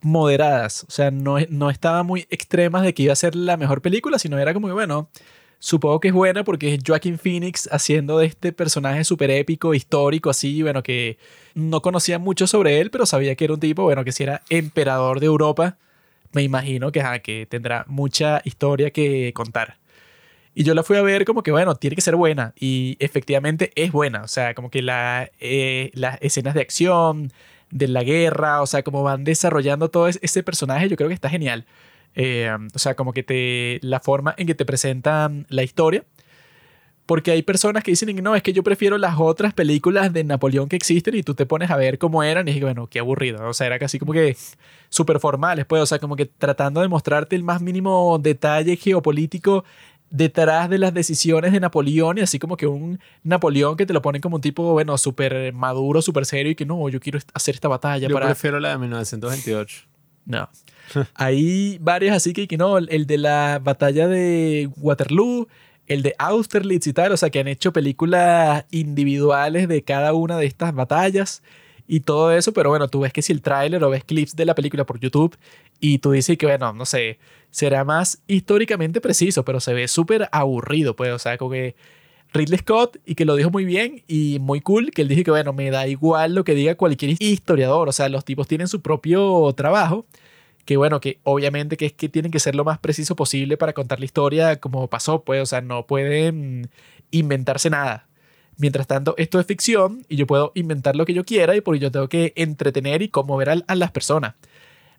moderadas, 0.00 0.84
o 0.88 0.90
sea, 0.90 1.10
no, 1.10 1.36
no 1.48 1.70
estaba 1.70 2.02
muy 2.02 2.26
extremas 2.28 2.82
de 2.82 2.92
que 2.92 3.04
iba 3.04 3.12
a 3.12 3.16
ser 3.16 3.36
la 3.36 3.56
mejor 3.56 3.82
película, 3.82 4.18
sino 4.18 4.38
era 4.38 4.52
como 4.52 4.66
que, 4.66 4.72
bueno, 4.72 5.08
supongo 5.60 6.00
que 6.00 6.08
es 6.08 6.14
buena 6.14 6.42
porque 6.42 6.74
es 6.74 6.80
Joaquin 6.84 7.18
Phoenix 7.18 7.68
haciendo 7.70 8.18
de 8.18 8.26
este 8.26 8.52
personaje 8.52 9.04
súper 9.04 9.30
épico, 9.30 9.74
histórico, 9.74 10.28
así, 10.28 10.60
bueno, 10.62 10.82
que 10.82 11.18
no 11.54 11.82
conocía 11.82 12.18
mucho 12.18 12.48
sobre 12.48 12.80
él, 12.80 12.90
pero 12.90 13.06
sabía 13.06 13.36
que 13.36 13.44
era 13.44 13.54
un 13.54 13.60
tipo, 13.60 13.84
bueno, 13.84 14.02
que 14.02 14.10
si 14.10 14.24
era 14.24 14.42
emperador 14.50 15.20
de 15.20 15.26
Europa, 15.26 15.78
me 16.32 16.42
imagino 16.42 16.90
que, 16.90 17.02
que 17.22 17.46
tendrá 17.46 17.84
mucha 17.86 18.42
historia 18.44 18.90
que 18.90 19.32
contar. 19.34 19.78
Y 20.54 20.64
yo 20.64 20.74
la 20.74 20.82
fui 20.82 20.96
a 20.96 21.02
ver 21.02 21.24
como 21.24 21.42
que, 21.42 21.50
bueno, 21.50 21.74
tiene 21.76 21.96
que 21.96 22.02
ser 22.02 22.16
buena. 22.16 22.52
Y 22.58 22.96
efectivamente 23.00 23.72
es 23.74 23.92
buena. 23.92 24.22
O 24.22 24.28
sea, 24.28 24.54
como 24.54 24.70
que 24.70 24.82
la, 24.82 25.30
eh, 25.40 25.90
las 25.94 26.18
escenas 26.20 26.54
de 26.54 26.60
acción, 26.60 27.32
de 27.70 27.88
la 27.88 28.02
guerra, 28.04 28.60
o 28.60 28.66
sea, 28.66 28.82
como 28.82 29.02
van 29.02 29.24
desarrollando 29.24 29.88
todo 29.88 30.08
ese 30.08 30.42
personaje, 30.42 30.88
yo 30.88 30.96
creo 30.96 31.08
que 31.08 31.14
está 31.14 31.30
genial. 31.30 31.66
Eh, 32.14 32.50
o 32.74 32.78
sea, 32.78 32.94
como 32.94 33.12
que 33.12 33.22
te. 33.22 33.78
La 33.82 34.00
forma 34.00 34.34
en 34.36 34.46
que 34.46 34.54
te 34.54 34.64
presentan 34.66 35.46
la 35.48 35.62
historia. 35.62 36.04
Porque 37.06 37.32
hay 37.32 37.42
personas 37.42 37.82
que 37.82 37.90
dicen, 37.90 38.14
no, 38.22 38.36
es 38.36 38.42
que 38.42 38.52
yo 38.52 38.62
prefiero 38.62 38.96
las 38.96 39.16
otras 39.18 39.52
películas 39.54 40.12
de 40.12 40.22
Napoleón 40.22 40.68
que 40.68 40.76
existen 40.76 41.16
y 41.16 41.22
tú 41.22 41.34
te 41.34 41.46
pones 41.46 41.70
a 41.70 41.76
ver 41.76 41.98
cómo 41.98 42.22
eran 42.22 42.46
y 42.46 42.52
dices, 42.52 42.62
bueno, 42.62 42.86
qué 42.86 43.00
aburrido. 43.00 43.48
O 43.48 43.54
sea, 43.54 43.66
era 43.66 43.78
casi 43.78 43.98
como 43.98 44.12
que 44.12 44.36
súper 44.88 45.18
formales, 45.18 45.66
pues, 45.66 45.82
o 45.82 45.86
sea, 45.86 45.98
como 45.98 46.14
que 46.16 46.26
tratando 46.26 46.80
de 46.80 46.88
mostrarte 46.88 47.34
el 47.34 47.42
más 47.42 47.60
mínimo 47.60 48.18
detalle 48.18 48.76
geopolítico 48.76 49.64
detrás 50.12 50.68
de 50.68 50.76
las 50.76 50.92
decisiones 50.92 51.52
de 51.52 51.60
Napoleón 51.60 52.18
y 52.18 52.20
así 52.20 52.38
como 52.38 52.58
que 52.58 52.66
un 52.66 53.00
Napoleón 53.24 53.76
que 53.76 53.86
te 53.86 53.94
lo 53.94 54.02
ponen 54.02 54.20
como 54.20 54.36
un 54.36 54.42
tipo, 54.42 54.72
bueno, 54.72 54.98
súper 54.98 55.54
maduro, 55.54 56.02
súper 56.02 56.26
serio 56.26 56.52
y 56.52 56.54
que 56.54 56.66
no, 56.66 56.86
yo 56.90 57.00
quiero 57.00 57.18
hacer 57.32 57.54
esta 57.54 57.68
batalla 57.68 58.08
yo 58.08 58.14
para... 58.14 58.26
prefiero 58.26 58.60
la 58.60 58.70
de 58.70 58.78
1928. 58.78 59.86
No. 60.26 60.48
Hay 61.14 61.78
varias 61.80 62.14
así 62.14 62.34
que, 62.34 62.46
que 62.46 62.58
no, 62.58 62.76
el 62.76 63.06
de 63.06 63.16
la 63.16 63.58
batalla 63.64 64.06
de 64.06 64.68
Waterloo, 64.76 65.48
el 65.86 66.02
de 66.02 66.14
Austerlitz 66.18 66.86
y 66.86 66.92
tal, 66.92 67.12
o 67.12 67.16
sea, 67.16 67.30
que 67.30 67.40
han 67.40 67.48
hecho 67.48 67.72
películas 67.72 68.66
individuales 68.70 69.66
de 69.66 69.82
cada 69.82 70.12
una 70.12 70.36
de 70.36 70.44
estas 70.44 70.74
batallas 70.74 71.42
y 71.88 72.00
todo 72.00 72.32
eso, 72.32 72.52
pero 72.52 72.68
bueno, 72.68 72.88
tú 72.88 73.00
ves 73.00 73.14
que 73.14 73.22
si 73.22 73.32
el 73.32 73.40
tráiler 73.40 73.82
o 73.82 73.88
ves 73.88 74.04
clips 74.04 74.36
de 74.36 74.44
la 74.44 74.54
película 74.54 74.84
por 74.84 75.00
YouTube 75.00 75.36
y 75.80 75.98
tú 75.98 76.12
dices 76.12 76.36
que, 76.36 76.46
bueno, 76.46 76.74
no 76.74 76.84
sé, 76.84 77.18
será 77.52 77.84
más 77.84 78.22
históricamente 78.26 79.00
preciso, 79.00 79.44
pero 79.44 79.60
se 79.60 79.74
ve 79.74 79.86
súper 79.86 80.28
aburrido, 80.32 80.96
pues, 80.96 81.12
o 81.12 81.18
sea, 81.18 81.38
como 81.38 81.52
que 81.52 81.76
Ridley 82.32 82.58
Scott 82.58 82.96
y 83.04 83.14
que 83.14 83.26
lo 83.26 83.36
dijo 83.36 83.50
muy 83.50 83.64
bien 83.64 84.02
y 84.08 84.38
muy 84.40 84.62
cool, 84.62 84.90
que 84.90 85.02
él 85.02 85.08
dije 85.08 85.22
que, 85.22 85.30
bueno, 85.30 85.52
me 85.52 85.70
da 85.70 85.86
igual 85.86 86.34
lo 86.34 86.44
que 86.44 86.54
diga 86.54 86.74
cualquier 86.76 87.14
historiador, 87.20 87.88
o 87.88 87.92
sea, 87.92 88.08
los 88.08 88.24
tipos 88.24 88.48
tienen 88.48 88.68
su 88.68 88.80
propio 88.80 89.52
trabajo, 89.54 90.06
que 90.64 90.78
bueno, 90.78 91.00
que 91.00 91.20
obviamente 91.24 91.76
que 91.76 91.86
es 91.86 91.92
que 91.92 92.08
tienen 92.08 92.32
que 92.32 92.40
ser 92.40 92.54
lo 92.54 92.64
más 92.64 92.78
preciso 92.78 93.16
posible 93.16 93.56
para 93.58 93.74
contar 93.74 93.98
la 93.98 94.06
historia 94.06 94.58
como 94.58 94.88
pasó, 94.88 95.22
pues, 95.22 95.42
o 95.42 95.46
sea, 95.46 95.60
no 95.60 95.86
pueden 95.86 96.70
inventarse 97.10 97.68
nada. 97.68 98.08
Mientras 98.56 98.86
tanto, 98.86 99.14
esto 99.18 99.40
es 99.40 99.46
ficción 99.46 100.06
y 100.08 100.16
yo 100.16 100.26
puedo 100.26 100.52
inventar 100.54 100.96
lo 100.96 101.04
que 101.04 101.14
yo 101.14 101.24
quiera 101.24 101.54
y 101.56 101.60
por 101.60 101.74
ello 101.74 101.90
tengo 101.90 102.08
que 102.08 102.32
entretener 102.36 103.02
y 103.02 103.08
conmover 103.08 103.50
a 103.66 103.74
las 103.74 103.90
personas. 103.90 104.34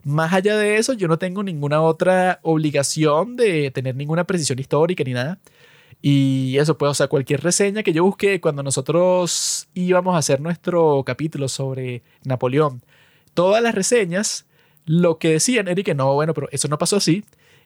Más 0.03 0.34
allá 0.34 0.57
de 0.57 0.77
eso, 0.77 0.93
yo 0.93 1.07
no 1.07 1.17
tengo 1.17 1.43
ninguna 1.43 1.81
otra 1.81 2.39
obligación 2.43 3.38
de 3.38 3.71
tener 3.71 3.95
ninguna 3.95 4.25
precisión 4.25 4.59
histórica 4.59 5.03
ni 5.03 5.13
nada. 5.13 5.39
Y 6.01 6.57
eso, 6.57 6.77
pues, 6.77 6.91
o 6.91 6.93
sea, 6.93 7.07
cualquier 7.07 7.41
reseña 7.41 7.84
que 7.84 7.93
yo 7.93 8.03
busqué 8.03 8.41
cuando 8.41 8.63
nosotros 8.63 9.69
íbamos 9.73 10.15
a 10.15 10.17
hacer 10.19 10.41
nuestro 10.41 11.03
capítulo 11.05 11.47
sobre 11.47 12.03
Napoleón, 12.25 12.84
todas 13.34 13.63
las 13.63 13.73
reseñas, 13.75 14.45
lo 14.85 15.17
que 15.17 15.30
decían 15.31 15.67
era 15.69 15.93
no, 15.93 16.13
bueno, 16.13 16.34
pero 16.34 16.49
eso 16.51 16.67
no 16.67 16.77
pasó 16.77 16.97
así 16.97 17.23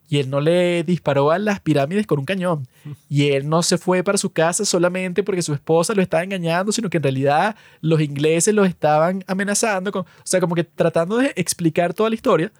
y 0.09 0.19
él 0.19 0.29
no 0.29 0.39
le 0.39 0.83
disparó 0.83 1.31
a 1.31 1.39
las 1.39 1.59
pirámides 1.59 2.07
con 2.07 2.19
un 2.19 2.25
cañón. 2.25 2.67
Y 3.09 3.29
él 3.29 3.47
no 3.49 3.63
se 3.63 3.77
fue 3.77 4.03
para 4.03 4.17
su 4.17 4.31
casa 4.31 4.65
solamente 4.65 5.23
porque 5.23 5.41
su 5.41 5.53
esposa 5.53 5.93
lo 5.93 6.01
estaba 6.01 6.23
engañando, 6.23 6.71
sino 6.71 6.89
que 6.89 6.97
en 6.97 7.03
realidad 7.03 7.55
los 7.81 8.01
ingleses 8.01 8.53
lo 8.53 8.65
estaban 8.65 9.23
amenazando, 9.27 9.91
con, 9.91 10.03
o 10.03 10.05
sea, 10.23 10.39
como 10.39 10.55
que 10.55 10.63
tratando 10.63 11.17
de 11.17 11.33
explicar 11.35 11.93
toda 11.93 12.09
la 12.09 12.15
historia. 12.15 12.51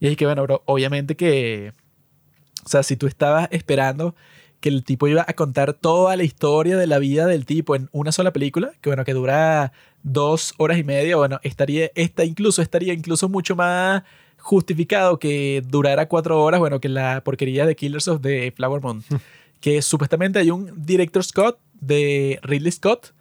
Y 0.00 0.06
es 0.06 0.16
que, 0.16 0.26
bueno, 0.26 0.42
bro, 0.44 0.62
obviamente 0.66 1.16
que, 1.16 1.72
o 2.64 2.68
sea, 2.68 2.82
si 2.82 2.96
tú 2.96 3.06
estabas 3.06 3.48
esperando 3.50 4.14
que 4.60 4.68
el 4.68 4.84
tipo 4.84 5.06
iba 5.06 5.24
a 5.26 5.32
contar 5.34 5.72
toda 5.72 6.16
la 6.16 6.24
historia 6.24 6.76
de 6.76 6.86
la 6.86 6.98
vida 6.98 7.26
del 7.26 7.46
tipo 7.46 7.76
en 7.76 7.88
una 7.92 8.12
sola 8.12 8.32
película, 8.32 8.72
que 8.80 8.90
bueno, 8.90 9.04
que 9.04 9.14
dura 9.14 9.72
dos 10.02 10.54
horas 10.58 10.78
y 10.78 10.84
media, 10.84 11.16
bueno, 11.16 11.40
estaría, 11.42 11.90
esta 11.94 12.24
incluso 12.24 12.62
estaría 12.62 12.92
incluso 12.92 13.28
mucho 13.28 13.56
más 13.56 14.02
justificado 14.48 15.18
que 15.18 15.62
durara 15.66 16.08
cuatro 16.08 16.42
horas, 16.42 16.58
bueno, 16.58 16.80
que 16.80 16.88
la 16.88 17.22
porquería 17.22 17.66
de 17.66 17.76
Killers 17.76 18.08
of 18.08 18.22
the 18.22 18.50
Flower 18.56 18.80
Moon. 18.80 19.04
que 19.60 19.82
supuestamente 19.82 20.38
hay 20.38 20.50
un 20.50 20.72
director 20.86 21.22
Scott 21.22 21.58
de 21.80 22.38
Ridley 22.42 22.72
Scott, 22.72 23.12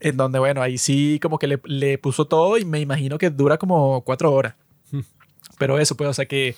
en 0.00 0.16
donde, 0.16 0.38
bueno, 0.38 0.62
ahí 0.62 0.78
sí 0.78 1.18
como 1.20 1.38
que 1.38 1.48
le, 1.48 1.60
le 1.64 1.98
puso 1.98 2.26
todo 2.26 2.56
y 2.56 2.64
me 2.64 2.78
imagino 2.78 3.18
que 3.18 3.30
dura 3.30 3.58
como 3.58 4.02
cuatro 4.02 4.32
horas. 4.32 4.54
Pero 5.58 5.78
eso, 5.80 5.96
pues, 5.96 6.08
o 6.08 6.14
sea 6.14 6.26
que 6.26 6.54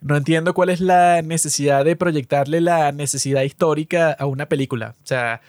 no 0.00 0.16
entiendo 0.16 0.54
cuál 0.54 0.68
es 0.68 0.80
la 0.80 1.20
necesidad 1.22 1.84
de 1.84 1.96
proyectarle 1.96 2.60
la 2.60 2.92
necesidad 2.92 3.42
histórica 3.42 4.12
a 4.12 4.26
una 4.26 4.46
película. 4.46 4.94
O 5.02 5.06
sea, 5.06 5.40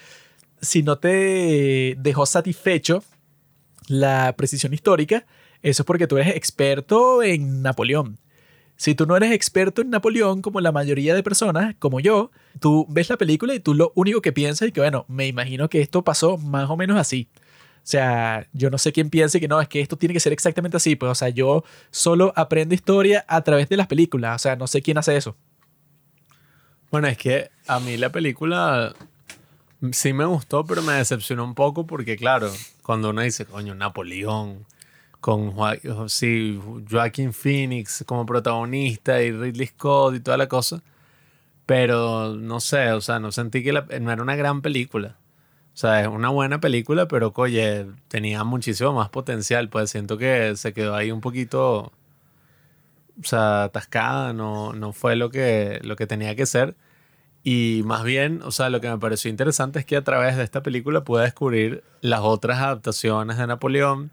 si 0.59 0.81
no 0.81 0.97
te 0.97 1.95
dejó 1.99 2.25
satisfecho 2.25 3.03
la 3.87 4.33
precisión 4.35 4.73
histórica, 4.73 5.25
eso 5.65 5.81
es 5.81 5.85
porque 5.87 6.05
tú 6.05 6.17
eres 6.17 6.35
experto 6.35 7.23
en 7.23 7.63
Napoleón. 7.63 8.19
Si 8.75 8.93
tú 8.93 9.07
no 9.07 9.17
eres 9.17 9.31
experto 9.31 9.81
en 9.81 9.89
Napoleón, 9.89 10.43
como 10.43 10.61
la 10.61 10.71
mayoría 10.71 11.15
de 11.15 11.23
personas, 11.23 11.75
como 11.79 11.99
yo, 11.99 12.29
tú 12.59 12.85
ves 12.87 13.09
la 13.09 13.17
película 13.17 13.55
y 13.55 13.59
tú 13.59 13.73
lo 13.73 13.91
único 13.95 14.21
que 14.21 14.31
piensas 14.31 14.67
es 14.67 14.73
que, 14.73 14.81
bueno, 14.81 15.05
me 15.07 15.25
imagino 15.25 15.67
que 15.67 15.81
esto 15.81 16.03
pasó 16.03 16.37
más 16.37 16.69
o 16.69 16.77
menos 16.77 16.99
así. 16.99 17.29
O 17.77 17.87
sea, 17.87 18.47
yo 18.53 18.69
no 18.69 18.77
sé 18.77 18.91
quién 18.91 19.09
piense 19.09 19.39
que 19.39 19.47
no, 19.47 19.59
es 19.59 19.67
que 19.67 19.81
esto 19.81 19.97
tiene 19.97 20.13
que 20.13 20.19
ser 20.19 20.33
exactamente 20.33 20.77
así. 20.77 20.95
Pues, 20.95 21.11
o 21.11 21.15
sea, 21.15 21.29
yo 21.29 21.63
solo 21.89 22.31
aprendo 22.35 22.75
historia 22.75 23.25
a 23.27 23.41
través 23.41 23.67
de 23.67 23.77
las 23.77 23.87
películas. 23.87 24.35
O 24.35 24.39
sea, 24.39 24.55
no 24.55 24.67
sé 24.67 24.83
quién 24.83 24.99
hace 24.99 25.17
eso. 25.17 25.35
Bueno, 26.91 27.07
es 27.07 27.17
que 27.17 27.49
a 27.65 27.79
mí 27.79 27.97
la 27.97 28.11
película 28.11 28.93
sí 29.93 30.13
me 30.13 30.25
gustó, 30.25 30.63
pero 30.63 30.83
me 30.83 30.93
decepcionó 30.93 31.43
un 31.43 31.55
poco 31.55 31.87
porque, 31.87 32.17
claro, 32.17 32.51
cuando 32.83 33.09
uno 33.09 33.21
dice, 33.21 33.45
coño, 33.45 33.73
Napoleón, 33.73 34.65
con 35.25 35.55
sí, 36.07 36.61
Joaquin 36.87 37.33
Phoenix 37.33 38.03
como 38.05 38.27
protagonista 38.27 39.23
y 39.23 39.31
Ridley 39.31 39.65
Scott 39.65 40.13
y 40.17 40.19
toda 40.19 40.37
la 40.37 40.47
cosa. 40.47 40.83
Pero 41.65 42.35
no 42.35 42.59
sé, 42.59 42.91
o 42.91 43.01
sea, 43.01 43.19
no 43.19 43.31
sentí 43.31 43.63
que 43.63 43.73
no 43.73 44.11
era 44.11 44.21
una 44.21 44.35
gran 44.35 44.61
película. 44.61 45.17
O 45.73 45.77
sea, 45.77 46.01
es 46.01 46.07
una 46.07 46.29
buena 46.29 46.59
película, 46.59 47.07
pero 47.07 47.33
oye, 47.37 47.87
tenía 48.07 48.43
muchísimo 48.43 48.93
más 48.93 49.09
potencial. 49.09 49.67
Pues 49.69 49.89
siento 49.89 50.19
que 50.19 50.55
se 50.57 50.73
quedó 50.73 50.93
ahí 50.95 51.11
un 51.11 51.21
poquito, 51.21 51.91
o 53.19 53.23
sea, 53.23 53.63
atascada, 53.63 54.31
no, 54.33 54.73
no 54.73 54.93
fue 54.93 55.15
lo 55.15 55.31
que, 55.31 55.79
lo 55.83 55.95
que 55.95 56.05
tenía 56.05 56.35
que 56.35 56.45
ser. 56.45 56.75
Y 57.43 57.81
más 57.85 58.03
bien, 58.03 58.41
o 58.43 58.51
sea, 58.51 58.69
lo 58.69 58.79
que 58.79 58.89
me 58.89 58.99
pareció 58.99 59.31
interesante 59.31 59.79
es 59.79 59.85
que 59.85 59.97
a 59.97 60.03
través 60.03 60.37
de 60.37 60.43
esta 60.43 60.61
película 60.61 61.03
pude 61.03 61.23
descubrir 61.23 61.83
las 62.01 62.21
otras 62.21 62.59
adaptaciones 62.59 63.37
de 63.37 63.47
Napoleón 63.47 64.11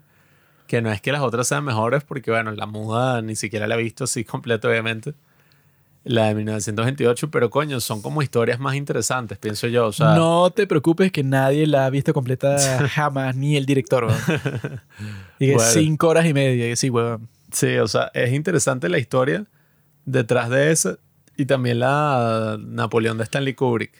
que 0.67 0.81
no 0.81 0.91
es 0.91 1.01
que 1.01 1.11
las 1.11 1.21
otras 1.21 1.47
sean 1.47 1.63
mejores, 1.63 2.03
porque 2.03 2.31
bueno, 2.31 2.51
la 2.51 2.65
muda 2.65 3.21
ni 3.21 3.35
siquiera 3.35 3.67
la 3.67 3.75
he 3.75 3.83
visto 3.83 4.05
así 4.05 4.23
completa, 4.25 4.67
obviamente. 4.67 5.13
La 6.05 6.27
de 6.27 6.35
1928, 6.35 7.31
pero 7.31 7.49
coño, 7.49 7.79
son 7.79 8.01
como 8.01 8.21
historias 8.21 8.59
más 8.59 8.75
interesantes, 8.75 9.37
pienso 9.37 9.67
yo. 9.67 9.87
O 9.87 9.93
sea, 9.93 10.15
no 10.15 10.51
te 10.51 10.67
preocupes 10.67 11.13
que 11.13 11.23
nadie 11.23 11.65
la 11.65 11.85
ha 11.85 11.89
visto 11.89 12.13
completa 12.13 12.57
jamás, 12.89 13.37
ni 13.37 13.55
el 13.55 13.65
director. 13.65 14.11
y 15.39 15.53
cinco 15.59 16.09
horas 16.09 16.25
y 16.25 16.33
media, 16.33 16.75
sí, 16.75 16.89
weón. 16.89 17.29
Sí, 17.53 17.77
o 17.77 17.87
sea, 17.87 18.11
es 18.13 18.33
interesante 18.33 18.89
la 18.89 18.97
historia 18.97 19.45
detrás 20.05 20.49
de 20.49 20.71
eso 20.71 20.97
y 21.37 21.45
también 21.45 21.79
la 21.79 22.57
Napoleón 22.59 23.17
de 23.17 23.23
Stanley 23.23 23.53
Kubrick. 23.53 23.93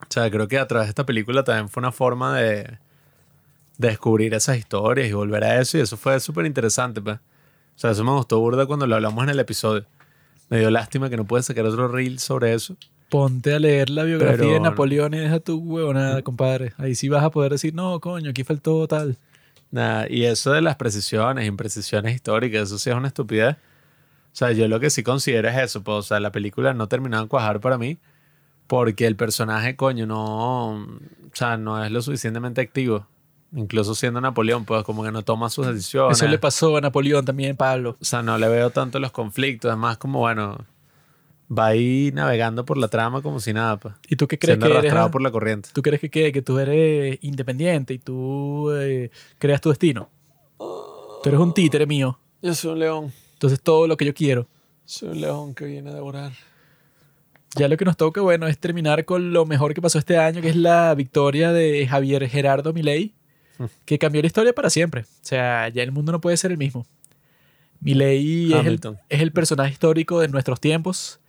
O 0.00 0.06
sea, 0.08 0.30
creo 0.30 0.48
que 0.48 0.58
a 0.58 0.66
través 0.66 0.88
de 0.88 0.90
esta 0.90 1.06
película 1.06 1.44
también 1.44 1.68
fue 1.68 1.80
una 1.80 1.92
forma 1.92 2.38
de, 2.38 2.78
descubrir 3.80 4.34
esas 4.34 4.58
historias 4.58 5.08
y 5.08 5.12
volver 5.12 5.44
a 5.44 5.60
eso. 5.60 5.78
Y 5.78 5.80
eso 5.80 5.96
fue 5.96 6.18
súper 6.20 6.46
interesante, 6.46 7.00
pues. 7.00 7.16
O 7.16 7.78
sea, 7.80 7.90
eso 7.92 8.04
me 8.04 8.12
gustó 8.12 8.38
burda 8.38 8.66
cuando 8.66 8.86
lo 8.86 8.94
hablamos 8.96 9.24
en 9.24 9.30
el 9.30 9.40
episodio. 9.40 9.86
Me 10.50 10.58
dio 10.58 10.70
lástima 10.70 11.08
que 11.08 11.16
no 11.16 11.24
puedes 11.24 11.46
sacar 11.46 11.64
otro 11.64 11.88
reel 11.88 12.18
sobre 12.18 12.52
eso. 12.52 12.76
Ponte 13.08 13.54
a 13.54 13.58
leer 13.58 13.90
la 13.90 14.04
biografía 14.04 14.52
de 14.52 14.60
Napoleón 14.60 15.14
y 15.14 15.18
deja 15.18 15.40
tu 15.40 15.58
huevo 15.58 15.92
nada, 15.94 16.22
compadre. 16.22 16.74
Ahí 16.76 16.94
sí 16.94 17.08
vas 17.08 17.24
a 17.24 17.30
poder 17.30 17.52
decir, 17.52 17.74
no, 17.74 17.98
coño, 18.00 18.30
aquí 18.30 18.44
faltó 18.44 18.86
tal. 18.86 19.16
Nada, 19.70 20.06
y 20.08 20.24
eso 20.24 20.52
de 20.52 20.60
las 20.60 20.76
precisiones, 20.76 21.46
imprecisiones 21.46 22.14
históricas, 22.14 22.62
eso 22.64 22.78
sí 22.78 22.90
es 22.90 22.96
una 22.96 23.08
estupidez. 23.08 23.56
O 24.32 24.36
sea, 24.36 24.52
yo 24.52 24.68
lo 24.68 24.78
que 24.78 24.90
sí 24.90 25.02
considero 25.02 25.48
es 25.48 25.56
eso, 25.56 25.82
pues, 25.82 25.96
o 25.96 26.02
sea, 26.02 26.20
la 26.20 26.30
película 26.30 26.74
no 26.74 26.88
terminó 26.88 27.20
de 27.20 27.28
cuajar 27.28 27.60
para 27.60 27.78
mí, 27.78 27.98
Porque 28.66 29.06
el 29.06 29.16
personaje, 29.16 29.74
coño, 29.74 30.06
no, 30.06 30.74
o 30.74 31.00
sea, 31.32 31.56
no 31.56 31.84
es 31.84 31.90
lo 31.90 32.02
suficientemente 32.02 32.60
activo. 32.60 33.06
Incluso 33.52 33.94
siendo 33.94 34.20
Napoleón, 34.20 34.64
pues 34.64 34.84
como 34.84 35.02
que 35.02 35.10
no 35.10 35.22
toma 35.22 35.50
sus 35.50 35.66
decisiones. 35.66 36.18
Eso 36.18 36.28
le 36.28 36.38
pasó 36.38 36.76
a 36.76 36.80
Napoleón 36.80 37.24
también, 37.24 37.56
Pablo. 37.56 37.96
O 38.00 38.04
sea, 38.04 38.22
no 38.22 38.38
le 38.38 38.48
veo 38.48 38.70
tanto 38.70 39.00
los 39.00 39.10
conflictos. 39.10 39.70
Además, 39.70 39.98
como 39.98 40.20
bueno, 40.20 40.64
va 41.50 41.66
ahí 41.66 42.12
navegando 42.14 42.64
por 42.64 42.78
la 42.78 42.88
trama 42.88 43.22
como 43.22 43.40
si 43.40 43.52
nada, 43.52 43.76
pues. 43.78 43.94
¿Y 44.08 44.16
tú 44.16 44.28
qué 44.28 44.38
crees 44.38 44.54
Siendo 44.54 44.66
que 44.66 44.72
eres? 44.72 44.78
arrastrado 44.78 45.08
ah? 45.08 45.10
por 45.10 45.22
la 45.22 45.30
corriente. 45.30 45.70
¿Tú 45.72 45.82
crees 45.82 46.00
que, 46.00 46.10
qué? 46.10 46.32
que 46.32 46.42
tú 46.42 46.58
eres 46.58 47.18
independiente 47.22 47.94
y 47.94 47.98
tú 47.98 48.70
eh, 48.72 49.10
creas 49.38 49.60
tu 49.60 49.70
destino? 49.70 50.08
Tú 50.58 51.28
eres 51.28 51.40
un 51.40 51.52
títere 51.52 51.86
mío. 51.86 52.18
Yo 52.40 52.54
soy 52.54 52.72
un 52.72 52.78
león. 52.78 53.12
Entonces 53.32 53.60
todo 53.60 53.86
lo 53.86 53.96
que 53.96 54.04
yo 54.04 54.14
quiero. 54.14 54.46
Soy 54.84 55.08
un 55.08 55.20
león 55.20 55.54
que 55.54 55.64
viene 55.64 55.90
a 55.90 55.94
devorar. 55.94 56.32
Ya 57.56 57.66
lo 57.68 57.76
que 57.76 57.84
nos 57.84 57.96
toca, 57.96 58.20
bueno, 58.20 58.46
es 58.46 58.58
terminar 58.58 59.04
con 59.04 59.32
lo 59.32 59.44
mejor 59.44 59.74
que 59.74 59.82
pasó 59.82 59.98
este 59.98 60.18
año, 60.18 60.40
que 60.40 60.50
es 60.50 60.56
la 60.56 60.94
victoria 60.94 61.52
de 61.52 61.84
Javier 61.86 62.28
Gerardo 62.28 62.72
Milei, 62.72 63.12
que 63.84 63.98
cambió 63.98 64.22
la 64.22 64.26
historia 64.26 64.52
para 64.52 64.70
siempre. 64.70 65.02
O 65.02 65.22
sea, 65.24 65.68
ya 65.68 65.82
el 65.82 65.92
mundo 65.92 66.12
no 66.12 66.20
puede 66.20 66.36
ser 66.36 66.50
el 66.50 66.58
mismo. 66.58 66.86
Milei 67.80 68.46
es 68.46 68.52
el, 68.52 68.58
Hamilton. 68.58 68.98
es 69.08 69.20
el 69.20 69.32
personaje 69.32 69.72
histórico 69.72 70.20
de 70.20 70.28
nuestros 70.28 70.60
tiempos, 70.60 71.20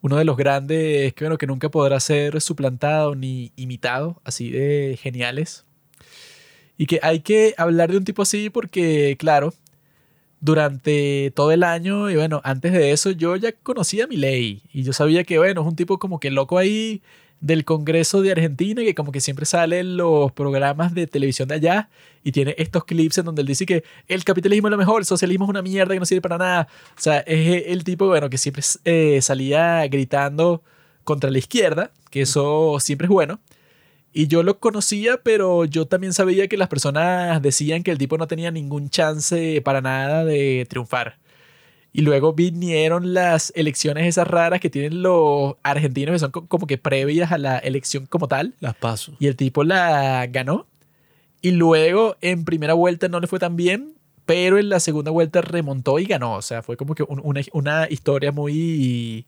uno 0.00 0.16
de 0.16 0.24
los 0.24 0.36
grandes 0.36 1.14
que, 1.14 1.24
bueno, 1.24 1.38
que 1.38 1.46
nunca 1.46 1.68
podrá 1.70 2.00
ser 2.00 2.40
suplantado 2.40 3.14
ni 3.14 3.52
imitado, 3.56 4.20
así 4.24 4.50
de 4.50 4.98
geniales. 5.00 5.64
Y 6.76 6.86
que 6.86 6.98
hay 7.02 7.20
que 7.20 7.54
hablar 7.56 7.90
de 7.92 7.98
un 7.98 8.04
tipo 8.04 8.22
así 8.22 8.50
porque, 8.50 9.16
claro, 9.18 9.54
durante 10.40 11.30
todo 11.36 11.52
el 11.52 11.62
año 11.62 12.10
y 12.10 12.16
bueno, 12.16 12.40
antes 12.42 12.72
de 12.72 12.90
eso 12.90 13.12
yo 13.12 13.36
ya 13.36 13.52
conocía 13.52 14.04
a 14.04 14.06
Milei 14.08 14.62
y 14.72 14.82
yo 14.82 14.92
sabía 14.92 15.22
que, 15.22 15.38
bueno, 15.38 15.60
es 15.60 15.66
un 15.68 15.76
tipo 15.76 16.00
como 16.00 16.18
que 16.18 16.32
loco 16.32 16.58
ahí 16.58 17.00
del 17.42 17.64
Congreso 17.64 18.22
de 18.22 18.30
Argentina 18.30 18.82
que 18.82 18.94
como 18.94 19.12
que 19.12 19.20
siempre 19.20 19.44
sale 19.44 19.80
en 19.80 19.96
los 19.96 20.30
programas 20.32 20.94
de 20.94 21.08
televisión 21.08 21.48
de 21.48 21.56
allá 21.56 21.90
y 22.22 22.30
tiene 22.30 22.54
estos 22.56 22.84
clips 22.84 23.18
en 23.18 23.24
donde 23.24 23.42
él 23.42 23.48
dice 23.48 23.66
que 23.66 23.82
el 24.06 24.22
capitalismo 24.24 24.68
es 24.68 24.70
lo 24.70 24.78
mejor, 24.78 25.02
el 25.02 25.06
socialismo 25.06 25.44
es 25.44 25.50
una 25.50 25.60
mierda 25.60 25.92
que 25.92 26.00
no 26.00 26.06
sirve 26.06 26.22
para 26.22 26.38
nada. 26.38 26.68
O 26.96 27.00
sea, 27.00 27.18
es 27.18 27.64
el 27.66 27.82
tipo, 27.82 28.06
bueno, 28.06 28.30
que 28.30 28.38
siempre 28.38 28.62
eh, 28.84 29.20
salía 29.20 29.86
gritando 29.88 30.62
contra 31.02 31.30
la 31.30 31.38
izquierda, 31.38 31.90
que 32.10 32.22
eso 32.22 32.78
siempre 32.78 33.06
es 33.06 33.10
bueno. 33.10 33.40
Y 34.12 34.28
yo 34.28 34.44
lo 34.44 34.60
conocía, 34.60 35.20
pero 35.22 35.64
yo 35.64 35.86
también 35.86 36.12
sabía 36.12 36.46
que 36.46 36.56
las 36.56 36.68
personas 36.68 37.42
decían 37.42 37.82
que 37.82 37.90
el 37.90 37.98
tipo 37.98 38.18
no 38.18 38.28
tenía 38.28 38.52
ningún 38.52 38.88
chance 38.88 39.60
para 39.62 39.80
nada 39.80 40.24
de 40.24 40.64
triunfar. 40.68 41.18
Y 41.94 42.00
luego 42.02 42.32
vinieron 42.32 43.12
las 43.12 43.52
elecciones 43.54 44.06
esas 44.06 44.26
raras 44.26 44.60
que 44.60 44.70
tienen 44.70 45.02
los 45.02 45.56
argentinos, 45.62 46.14
que 46.14 46.18
son 46.20 46.30
co- 46.30 46.46
como 46.46 46.66
que 46.66 46.78
previas 46.78 47.32
a 47.32 47.38
la 47.38 47.58
elección 47.58 48.06
como 48.06 48.28
tal. 48.28 48.54
Las 48.60 48.74
paso. 48.74 49.12
Y 49.20 49.26
el 49.26 49.36
tipo 49.36 49.62
la 49.62 50.26
ganó. 50.26 50.66
Y 51.42 51.50
luego 51.50 52.16
en 52.22 52.44
primera 52.46 52.72
vuelta 52.74 53.08
no 53.08 53.20
le 53.20 53.26
fue 53.26 53.38
tan 53.38 53.56
bien, 53.56 53.92
pero 54.24 54.58
en 54.58 54.68
la 54.70 54.80
segunda 54.80 55.10
vuelta 55.10 55.42
remontó 55.42 55.98
y 55.98 56.06
ganó. 56.06 56.34
O 56.36 56.42
sea, 56.42 56.62
fue 56.62 56.76
como 56.78 56.94
que 56.94 57.02
un- 57.02 57.20
una, 57.22 57.42
una 57.52 57.86
historia 57.90 58.32
muy 58.32 59.26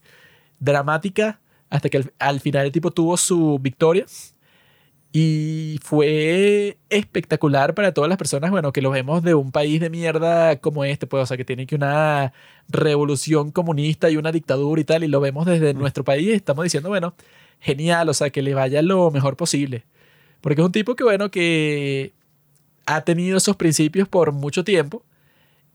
dramática 0.59 1.41
hasta 1.71 1.89
que 1.89 1.99
al, 1.99 2.13
al 2.19 2.41
final 2.41 2.67
el 2.67 2.73
tipo 2.73 2.91
tuvo 2.91 3.17
su 3.17 3.59
victoria. 3.61 4.07
Y 5.17 5.79
fue 5.81 6.77
espectacular 6.91 7.75
para 7.75 7.95
todas 7.95 8.09
las 8.09 8.19
personas, 8.19 8.51
bueno, 8.51 8.73
que 8.73 8.83
lo 8.83 8.91
vemos 8.91 9.23
de 9.23 9.35
un 9.35 9.53
país 9.53 9.81
de 9.81 9.89
mierda 9.89 10.59
como 10.59 10.85
este, 10.85 11.07
pues, 11.07 11.23
o 11.23 11.27
sea, 11.27 11.37
que 11.37 11.45
tiene 11.45 11.69
que 11.69 11.77
una 11.77 12.33
revolución 12.69 13.53
comunista 13.53 14.11
y 14.11 14.17
una 14.17 14.33
dictadura 14.33 14.81
y 14.81 14.85
tal, 14.85 15.05
y 15.05 15.09
lo 15.09 15.21
vemos 15.21 15.47
desde 15.47 15.73
nuestro 15.73 16.03
país, 16.03 16.31
estamos 16.31 16.65
diciendo, 16.65 16.89
bueno, 16.89 17.15
genial, 17.61 18.09
o 18.09 18.15
sea, 18.15 18.31
que 18.31 18.43
le 18.43 18.55
vaya 18.55 18.83
lo 18.83 19.13
mejor 19.13 19.37
posible. 19.37 19.85
Porque 20.41 20.63
es 20.63 20.67
un 20.67 20.73
tipo 20.73 20.97
que, 20.97 21.05
bueno, 21.05 21.31
que 21.31 22.13
ha 22.87 23.03
tenido 23.03 23.39
esos 23.39 23.55
principios 23.55 24.09
por 24.09 24.33
mucho 24.33 24.65
tiempo 24.65 25.05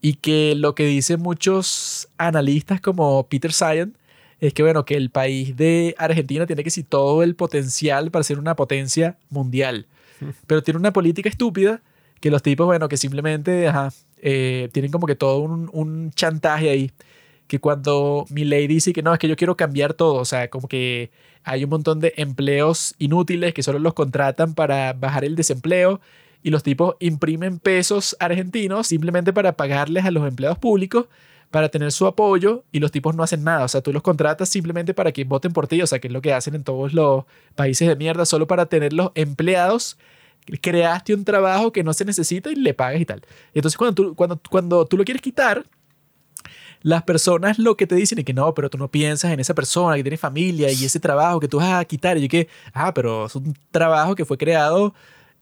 y 0.02 0.16
que 0.16 0.54
lo 0.56 0.76
que 0.76 0.86
dicen 0.86 1.22
muchos 1.22 2.10
analistas 2.18 2.82
como 2.82 3.28
Peter 3.30 3.54
Sayan 3.54 3.98
es 4.40 4.54
que, 4.54 4.64
bueno, 4.64 4.86
que 4.86 4.96
el 4.96 5.10
país 5.10 5.56
de 5.58 5.96
Argentina 5.98 6.46
tiene 6.46 6.64
que 6.64 6.70
sí 6.70 6.84
todo 6.84 7.24
el 7.24 7.36
potencial 7.36 8.12
para 8.12 8.24
ser 8.24 8.40
una 8.40 8.56
potencia 8.56 9.18
mundial. 9.30 9.86
Pero 10.48 10.64
tiene 10.64 10.80
una 10.80 10.94
política 10.94 11.30
estúpida 11.30 11.82
que 12.20 12.32
los 12.32 12.42
tipos, 12.42 12.66
bueno, 12.66 12.90
que 12.90 12.98
simplemente, 12.98 13.68
ajá, 13.68 13.92
eh, 14.22 14.70
tienen 14.72 14.92
como 14.92 15.08
que 15.08 15.16
todo 15.16 15.40
un, 15.40 15.70
un 15.74 16.12
chantaje 16.12 16.70
ahí. 16.70 16.92
Que 17.48 17.60
cuando 17.60 18.26
Milei 18.30 18.68
dice 18.68 18.94
que 18.94 19.02
no, 19.02 19.14
es 19.14 19.20
que 19.20 19.28
yo 19.28 19.36
quiero 19.36 19.58
cambiar 19.58 19.94
todo, 19.94 20.16
o 20.16 20.26
sea, 20.26 20.50
como 20.50 20.68
que 20.68 21.10
hay 21.44 21.64
un 21.64 21.70
montón 21.70 22.00
de 22.00 22.14
empleos 22.18 22.94
inútiles 23.00 23.54
que 23.54 23.64
solo 23.64 23.80
los 23.80 23.94
contratan 23.94 24.54
para 24.54 24.94
bajar 24.94 25.26
el 25.26 25.36
desempleo 25.36 26.00
y 26.44 26.52
los 26.52 26.64
tipos 26.64 26.96
imprimen 27.00 27.60
pesos 27.60 28.16
argentinos 28.20 28.88
simplemente 28.88 29.34
para 29.34 29.54
pagarles 29.54 30.06
a 30.06 30.12
los 30.12 30.28
empleados 30.28 30.58
públicos 30.58 31.08
para 31.52 31.70
tener 31.70 31.92
su 31.92 32.06
apoyo 32.06 32.64
y 32.72 32.80
los 32.80 32.92
tipos 32.92 33.16
no 33.16 33.24
hacen 33.24 33.44
nada. 33.44 33.66
O 33.66 33.68
sea, 33.68 33.82
tú 33.82 33.92
los 33.92 34.04
contratas 34.04 34.50
simplemente 34.50 34.94
para 34.94 35.12
que 35.12 35.24
voten 35.24 35.52
por 35.52 35.68
ti, 35.68 35.82
o 35.82 35.88
sea, 35.88 36.00
que 36.00 36.08
es 36.08 36.14
lo 36.14 36.22
que 36.22 36.34
hacen 36.34 36.56
en 36.56 36.64
todos 36.64 36.94
los 36.94 37.26
países 37.56 37.88
de 37.88 37.96
mierda, 37.96 38.26
solo 38.26 38.48
para 38.48 38.68
tener 38.68 38.94
los 38.94 39.12
empleados. 39.16 39.98
Creaste 40.62 41.14
un 41.14 41.26
trabajo 41.26 41.72
que 41.72 41.84
no 41.84 41.94
se 41.94 42.06
necesita 42.06 42.52
y 42.52 42.56
le 42.56 42.74
pagas 42.74 43.02
y 43.02 43.06
tal. 43.06 43.22
Entonces, 43.54 43.78
cuando 43.78 43.96
tú, 43.96 44.16
cuando, 44.16 44.40
cuando 44.50 44.86
tú 44.86 44.98
lo 44.98 45.04
quieres 45.04 45.22
quitar, 45.22 45.66
las 46.82 47.04
personas 47.04 47.60
lo 47.60 47.76
que 47.76 47.88
te 47.88 47.96
dicen 47.96 48.20
es 48.20 48.26
que 48.26 48.34
no, 48.34 48.54
pero 48.54 48.70
tú 48.70 48.78
no 48.78 48.90
piensas 48.90 49.32
en 49.32 49.40
esa 49.40 49.54
persona 49.54 49.96
que 49.96 50.04
tiene 50.04 50.18
familia 50.18 50.72
y 50.72 50.86
ese 50.86 51.00
trabajo 51.00 51.40
que 51.40 51.48
tú 51.48 51.58
vas 51.58 51.74
a 51.74 51.86
quitar. 51.86 52.18
Y 52.18 52.22
yo 52.22 52.30
que, 52.30 52.48
ah, 52.74 52.94
pero 52.94 53.26
es 53.26 53.36
un 53.36 53.54
trabajo 53.72 54.16
que 54.16 54.26
fue 54.26 54.38
creado 54.38 54.94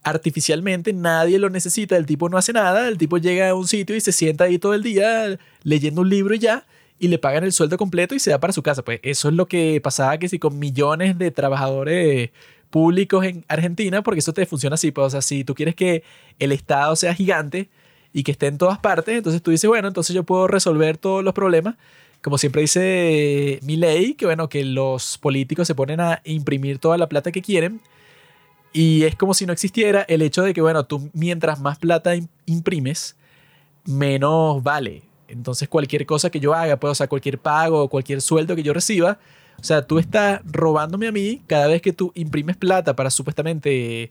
artificialmente, 0.02 0.92
nadie 0.92 1.38
lo 1.38 1.50
necesita, 1.50 1.96
el 1.96 2.06
tipo 2.06 2.28
no 2.28 2.38
hace 2.38 2.52
nada, 2.52 2.88
el 2.88 2.98
tipo 2.98 3.18
llega 3.18 3.50
a 3.50 3.54
un 3.54 3.66
sitio 3.66 3.96
y 3.96 4.00
se 4.00 4.12
sienta 4.12 4.44
ahí 4.44 4.58
todo 4.58 4.74
el 4.74 4.82
día 4.82 5.38
leyendo 5.62 6.02
un 6.02 6.08
libro 6.08 6.34
y 6.34 6.38
ya, 6.38 6.66
y 6.98 7.08
le 7.08 7.18
pagan 7.18 7.44
el 7.44 7.52
sueldo 7.52 7.76
completo 7.76 8.14
y 8.14 8.18
se 8.18 8.30
da 8.30 8.40
para 8.40 8.52
su 8.52 8.62
casa. 8.62 8.82
Pues 8.82 9.00
eso 9.02 9.28
es 9.28 9.34
lo 9.34 9.46
que 9.46 9.80
pasaba 9.80 10.18
que 10.18 10.28
si 10.28 10.38
con 10.38 10.58
millones 10.58 11.18
de 11.18 11.30
trabajadores 11.30 12.30
públicos 12.70 13.24
en 13.24 13.44
Argentina, 13.48 14.02
porque 14.02 14.20
eso 14.20 14.32
te 14.32 14.46
funciona 14.46 14.74
así, 14.74 14.90
pues, 14.90 15.06
o 15.06 15.10
sea, 15.10 15.22
si 15.22 15.44
tú 15.44 15.54
quieres 15.54 15.74
que 15.74 16.02
el 16.38 16.52
Estado 16.52 16.96
sea 16.96 17.14
gigante 17.14 17.68
y 18.12 18.22
que 18.24 18.32
esté 18.32 18.46
en 18.46 18.58
todas 18.58 18.78
partes, 18.78 19.16
entonces 19.16 19.42
tú 19.42 19.50
dices, 19.50 19.68
bueno, 19.68 19.88
entonces 19.88 20.14
yo 20.14 20.24
puedo 20.24 20.48
resolver 20.48 20.96
todos 20.98 21.24
los 21.24 21.34
problemas. 21.34 21.76
Como 22.22 22.36
siempre 22.36 22.62
dice 22.62 23.60
mi 23.62 23.76
ley, 23.76 24.14
que 24.14 24.26
bueno, 24.26 24.48
que 24.48 24.64
los 24.64 25.18
políticos 25.18 25.66
se 25.68 25.74
ponen 25.74 26.00
a 26.00 26.20
imprimir 26.24 26.78
toda 26.78 26.98
la 26.98 27.08
plata 27.08 27.30
que 27.30 27.42
quieren 27.42 27.80
y 28.80 29.04
es 29.04 29.14
como 29.16 29.34
si 29.34 29.44
no 29.46 29.52
existiera 29.52 30.02
el 30.08 30.22
hecho 30.22 30.42
de 30.42 30.52
que, 30.54 30.60
bueno, 30.60 30.84
tú 30.84 31.10
mientras 31.12 31.58
más 31.60 31.78
plata 31.78 32.14
im- 32.14 32.28
imprimes, 32.46 33.16
menos 33.84 34.62
vale. 34.62 35.02
Entonces 35.28 35.68
cualquier 35.68 36.06
cosa 36.06 36.30
que 36.30 36.40
yo 36.40 36.54
haga, 36.54 36.78
pues, 36.78 36.92
o 36.92 36.94
sea, 36.94 37.08
cualquier 37.08 37.38
pago 37.38 37.88
cualquier 37.88 38.20
sueldo 38.20 38.54
que 38.56 38.62
yo 38.62 38.72
reciba, 38.72 39.18
o 39.60 39.64
sea, 39.64 39.86
tú 39.86 39.98
estás 39.98 40.40
robándome 40.44 41.08
a 41.08 41.12
mí 41.12 41.42
cada 41.46 41.66
vez 41.66 41.82
que 41.82 41.92
tú 41.92 42.12
imprimes 42.14 42.56
plata 42.56 42.94
para 42.94 43.10
supuestamente 43.10 44.10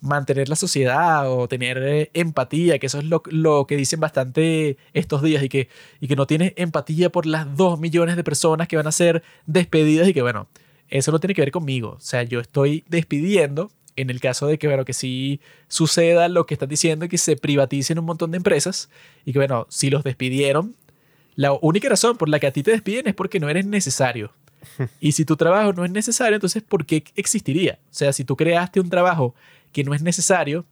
mantener 0.00 0.48
la 0.48 0.56
sociedad 0.56 1.30
o 1.32 1.48
tener 1.48 1.78
eh, 1.78 2.10
empatía, 2.14 2.78
que 2.78 2.86
eso 2.86 2.98
es 2.98 3.04
lo, 3.04 3.22
lo 3.30 3.66
que 3.66 3.76
dicen 3.76 4.00
bastante 4.00 4.76
estos 4.92 5.22
días 5.22 5.42
y 5.42 5.48
que, 5.48 5.68
y 6.00 6.06
que 6.08 6.16
no 6.16 6.26
tienes 6.26 6.52
empatía 6.56 7.10
por 7.10 7.26
las 7.26 7.56
dos 7.56 7.78
millones 7.80 8.16
de 8.16 8.24
personas 8.24 8.68
que 8.68 8.76
van 8.76 8.86
a 8.86 8.92
ser 8.92 9.22
despedidas 9.46 10.08
y 10.08 10.12
que, 10.14 10.22
bueno, 10.22 10.48
eso 10.88 11.10
no 11.12 11.18
tiene 11.20 11.34
que 11.34 11.42
ver 11.42 11.50
conmigo. 11.50 11.90
O 11.96 12.00
sea, 12.00 12.22
yo 12.22 12.40
estoy 12.40 12.84
despidiendo 12.88 13.70
en 14.00 14.10
el 14.10 14.20
caso 14.20 14.46
de 14.46 14.58
que, 14.58 14.68
bueno, 14.68 14.84
que 14.84 14.92
sí 14.92 15.40
suceda 15.66 16.28
lo 16.28 16.46
que 16.46 16.54
están 16.54 16.68
diciendo 16.68 17.08
que 17.08 17.18
se 17.18 17.36
privaticen 17.36 17.98
un 17.98 18.04
montón 18.04 18.30
de 18.30 18.36
empresas 18.36 18.88
y 19.24 19.32
que, 19.32 19.38
bueno, 19.38 19.66
si 19.68 19.90
los 19.90 20.04
despidieron, 20.04 20.74
la 21.34 21.52
única 21.52 21.88
razón 21.88 22.16
por 22.16 22.28
la 22.28 22.38
que 22.38 22.46
a 22.46 22.52
ti 22.52 22.62
te 22.62 22.70
despiden 22.70 23.08
es 23.08 23.14
porque 23.14 23.40
no 23.40 23.48
eres 23.48 23.66
necesario. 23.66 24.32
Y 25.00 25.12
si 25.12 25.24
tu 25.24 25.36
trabajo 25.36 25.72
no 25.72 25.84
es 25.84 25.90
necesario, 25.90 26.34
entonces 26.34 26.62
¿por 26.62 26.84
qué 26.84 27.04
existiría? 27.14 27.78
O 27.84 27.94
sea, 27.94 28.12
si 28.12 28.24
tú 28.24 28.36
creaste 28.36 28.80
un 28.80 28.90
trabajo 28.90 29.34
que 29.72 29.84
no 29.84 29.94
es 29.94 30.02
necesario 30.02 30.64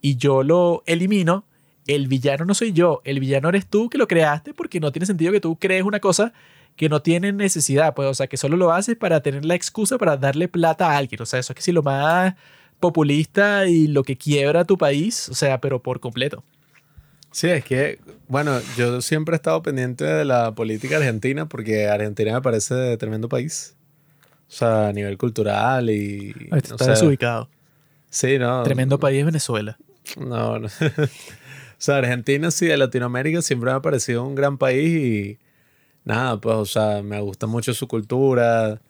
y 0.00 0.16
yo 0.16 0.42
lo 0.42 0.82
elimino, 0.86 1.44
el 1.86 2.08
villano 2.08 2.44
no 2.44 2.54
soy 2.54 2.72
yo, 2.72 3.00
el 3.04 3.20
villano 3.20 3.48
eres 3.48 3.66
tú 3.66 3.88
que 3.88 3.98
lo 3.98 4.06
creaste 4.06 4.54
porque 4.54 4.80
no 4.80 4.92
tiene 4.92 5.06
sentido 5.06 5.32
que 5.32 5.40
tú 5.40 5.56
crees 5.56 5.84
una 5.84 6.00
cosa 6.00 6.32
que 6.76 6.88
no 6.88 7.02
tiene 7.02 7.32
necesidad, 7.32 7.94
pues, 7.94 8.08
o 8.08 8.14
sea, 8.14 8.26
que 8.26 8.36
solo 8.36 8.56
lo 8.56 8.72
haces 8.72 8.96
para 8.96 9.22
tener 9.22 9.44
la 9.44 9.54
excusa 9.54 9.98
para 9.98 10.16
darle 10.16 10.48
plata 10.48 10.90
a 10.90 10.96
alguien, 10.96 11.20
o 11.20 11.26
sea, 11.26 11.40
eso 11.40 11.52
es 11.52 11.56
que 11.56 11.62
si 11.62 11.72
lo 11.72 11.82
más 11.82 12.34
populista 12.80 13.66
y 13.66 13.86
lo 13.86 14.02
que 14.02 14.16
quiebra 14.16 14.64
tu 14.64 14.76
país, 14.76 15.28
o 15.28 15.34
sea, 15.34 15.60
pero 15.60 15.82
por 15.82 16.00
completo. 16.00 16.42
Sí, 17.32 17.48
es 17.48 17.64
que, 17.64 18.00
bueno, 18.26 18.58
yo 18.76 19.00
siempre 19.00 19.34
he 19.34 19.36
estado 19.36 19.62
pendiente 19.62 20.04
de 20.04 20.24
la 20.24 20.54
política 20.54 20.96
argentina 20.96 21.48
porque 21.48 21.88
Argentina 21.88 22.32
me 22.34 22.42
parece 22.42 22.96
tremendo 22.96 23.28
país. 23.28 23.76
O 24.48 24.52
sea, 24.52 24.88
a 24.88 24.92
nivel 24.92 25.16
cultural 25.16 25.90
y... 25.90 26.34
Está 26.50 26.74
o 26.74 26.78
sea, 26.78 26.88
desubicado. 26.88 27.48
Sí, 28.08 28.36
no. 28.38 28.64
Tremendo 28.64 28.98
país 28.98 29.24
Venezuela. 29.24 29.78
No, 30.16 30.58
no. 30.58 30.66
o 30.98 31.78
sea, 31.78 31.98
Argentina 31.98 32.50
sí, 32.50 32.66
de 32.66 32.76
Latinoamérica 32.76 33.42
siempre 33.42 33.70
me 33.70 33.76
ha 33.76 33.82
parecido 33.82 34.24
un 34.24 34.34
gran 34.34 34.58
país 34.58 34.88
y 34.90 35.38
nada, 36.04 36.40
pues, 36.40 36.56
o 36.56 36.66
sea, 36.66 37.02
me 37.02 37.20
gusta 37.20 37.46
mucho 37.46 37.72
su 37.74 37.86
cultura. 37.86 38.80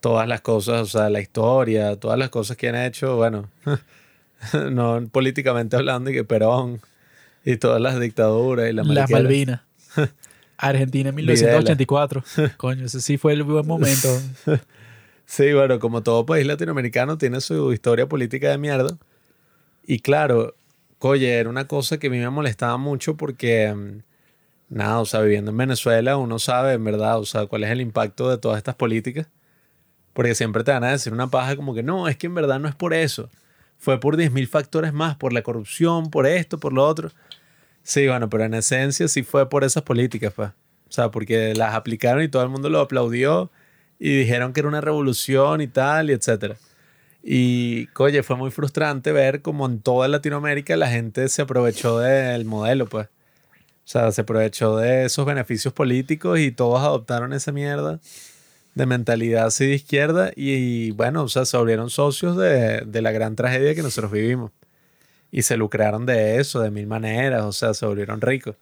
Todas 0.00 0.26
las 0.26 0.40
cosas, 0.40 0.80
o 0.80 0.86
sea, 0.86 1.10
la 1.10 1.20
historia, 1.20 1.96
todas 1.96 2.18
las 2.18 2.30
cosas 2.30 2.56
que 2.56 2.68
han 2.68 2.76
hecho, 2.76 3.16
bueno, 3.16 3.48
no 4.70 5.06
políticamente 5.12 5.76
hablando, 5.76 6.10
y 6.10 6.14
que 6.14 6.24
Perón 6.24 6.80
y 7.44 7.56
todas 7.56 7.80
las 7.80 8.00
dictaduras 8.00 8.68
y 8.68 8.72
la 8.72 8.82
Las. 8.82 9.10
Malvinas. 9.10 9.60
Argentina 10.58 11.08
en 11.08 11.14
1984. 11.14 12.24
Coño, 12.56 12.84
ese 12.84 13.00
sí 13.00 13.16
fue 13.16 13.32
el 13.32 13.44
buen 13.44 13.66
momento. 13.66 14.08
Sí, 15.24 15.52
bueno, 15.54 15.78
como 15.78 16.02
todo 16.02 16.26
país 16.26 16.44
latinoamericano 16.44 17.16
tiene 17.16 17.40
su 17.40 17.72
historia 17.72 18.08
política 18.08 18.50
de 18.50 18.58
mierda. 18.58 18.98
Y 19.86 20.00
claro, 20.00 20.54
oye, 20.98 21.38
era 21.38 21.48
una 21.48 21.66
cosa 21.66 21.98
que 21.98 22.08
a 22.08 22.10
mí 22.10 22.18
me 22.18 22.28
molestaba 22.28 22.76
mucho 22.76 23.16
porque, 23.16 23.72
mm, 23.72 24.02
nada, 24.68 25.00
o 25.00 25.06
sea, 25.06 25.20
viviendo 25.20 25.50
en 25.50 25.56
Venezuela 25.56 26.16
uno 26.16 26.38
sabe, 26.38 26.74
en 26.74 26.84
verdad, 26.84 27.18
o 27.18 27.24
sea, 27.24 27.46
cuál 27.46 27.64
es 27.64 27.70
el 27.70 27.80
impacto 27.80 28.28
de 28.28 28.38
todas 28.38 28.58
estas 28.58 28.74
políticas. 28.74 29.28
Porque 30.20 30.34
siempre 30.34 30.62
te 30.64 30.70
van 30.70 30.84
a 30.84 30.90
decir 30.90 31.14
una 31.14 31.28
paja 31.28 31.56
como 31.56 31.72
que 31.72 31.82
no, 31.82 32.06
es 32.06 32.14
que 32.18 32.26
en 32.26 32.34
verdad 32.34 32.60
no 32.60 32.68
es 32.68 32.74
por 32.74 32.92
eso. 32.92 33.30
Fue 33.78 33.98
por 33.98 34.18
10.000 34.18 34.46
factores 34.48 34.92
más, 34.92 35.16
por 35.16 35.32
la 35.32 35.40
corrupción, 35.40 36.10
por 36.10 36.26
esto, 36.26 36.60
por 36.60 36.74
lo 36.74 36.86
otro. 36.86 37.10
Sí, 37.82 38.06
bueno, 38.06 38.28
pero 38.28 38.44
en 38.44 38.52
esencia 38.52 39.08
sí 39.08 39.22
fue 39.22 39.48
por 39.48 39.64
esas 39.64 39.82
políticas, 39.82 40.34
pues. 40.34 40.50
O 40.50 40.92
sea, 40.92 41.10
porque 41.10 41.54
las 41.54 41.74
aplicaron 41.74 42.22
y 42.22 42.28
todo 42.28 42.42
el 42.42 42.50
mundo 42.50 42.68
lo 42.68 42.80
aplaudió 42.80 43.50
y 43.98 44.14
dijeron 44.14 44.52
que 44.52 44.60
era 44.60 44.68
una 44.68 44.82
revolución 44.82 45.62
y 45.62 45.68
tal, 45.68 46.10
y 46.10 46.12
etcétera. 46.12 46.56
Y, 47.22 47.88
oye, 47.96 48.22
fue 48.22 48.36
muy 48.36 48.50
frustrante 48.50 49.12
ver 49.12 49.40
como 49.40 49.64
en 49.64 49.80
toda 49.80 50.06
Latinoamérica 50.06 50.76
la 50.76 50.88
gente 50.90 51.30
se 51.30 51.40
aprovechó 51.40 51.98
del 51.98 52.44
modelo, 52.44 52.84
pues. 52.84 53.06
O 53.06 53.88
sea, 53.90 54.12
se 54.12 54.20
aprovechó 54.20 54.76
de 54.76 55.06
esos 55.06 55.24
beneficios 55.24 55.72
políticos 55.72 56.40
y 56.40 56.52
todos 56.52 56.82
adoptaron 56.82 57.32
esa 57.32 57.52
mierda 57.52 58.00
de 58.74 58.86
mentalidad 58.86 59.46
así 59.46 59.66
de 59.66 59.74
izquierda 59.74 60.30
y, 60.36 60.92
bueno, 60.92 61.22
o 61.24 61.28
sea, 61.28 61.44
se 61.44 61.56
volvieron 61.56 61.90
socios 61.90 62.36
de, 62.36 62.82
de 62.86 63.02
la 63.02 63.10
gran 63.12 63.36
tragedia 63.36 63.74
que 63.74 63.82
nosotros 63.82 64.12
vivimos. 64.12 64.52
Y 65.32 65.42
se 65.42 65.56
lucraron 65.56 66.06
de 66.06 66.40
eso 66.40 66.60
de 66.60 66.70
mil 66.70 66.86
maneras, 66.86 67.42
o 67.44 67.52
sea, 67.52 67.72
se 67.74 67.86
volvieron 67.86 68.20
ricos. 68.20 68.56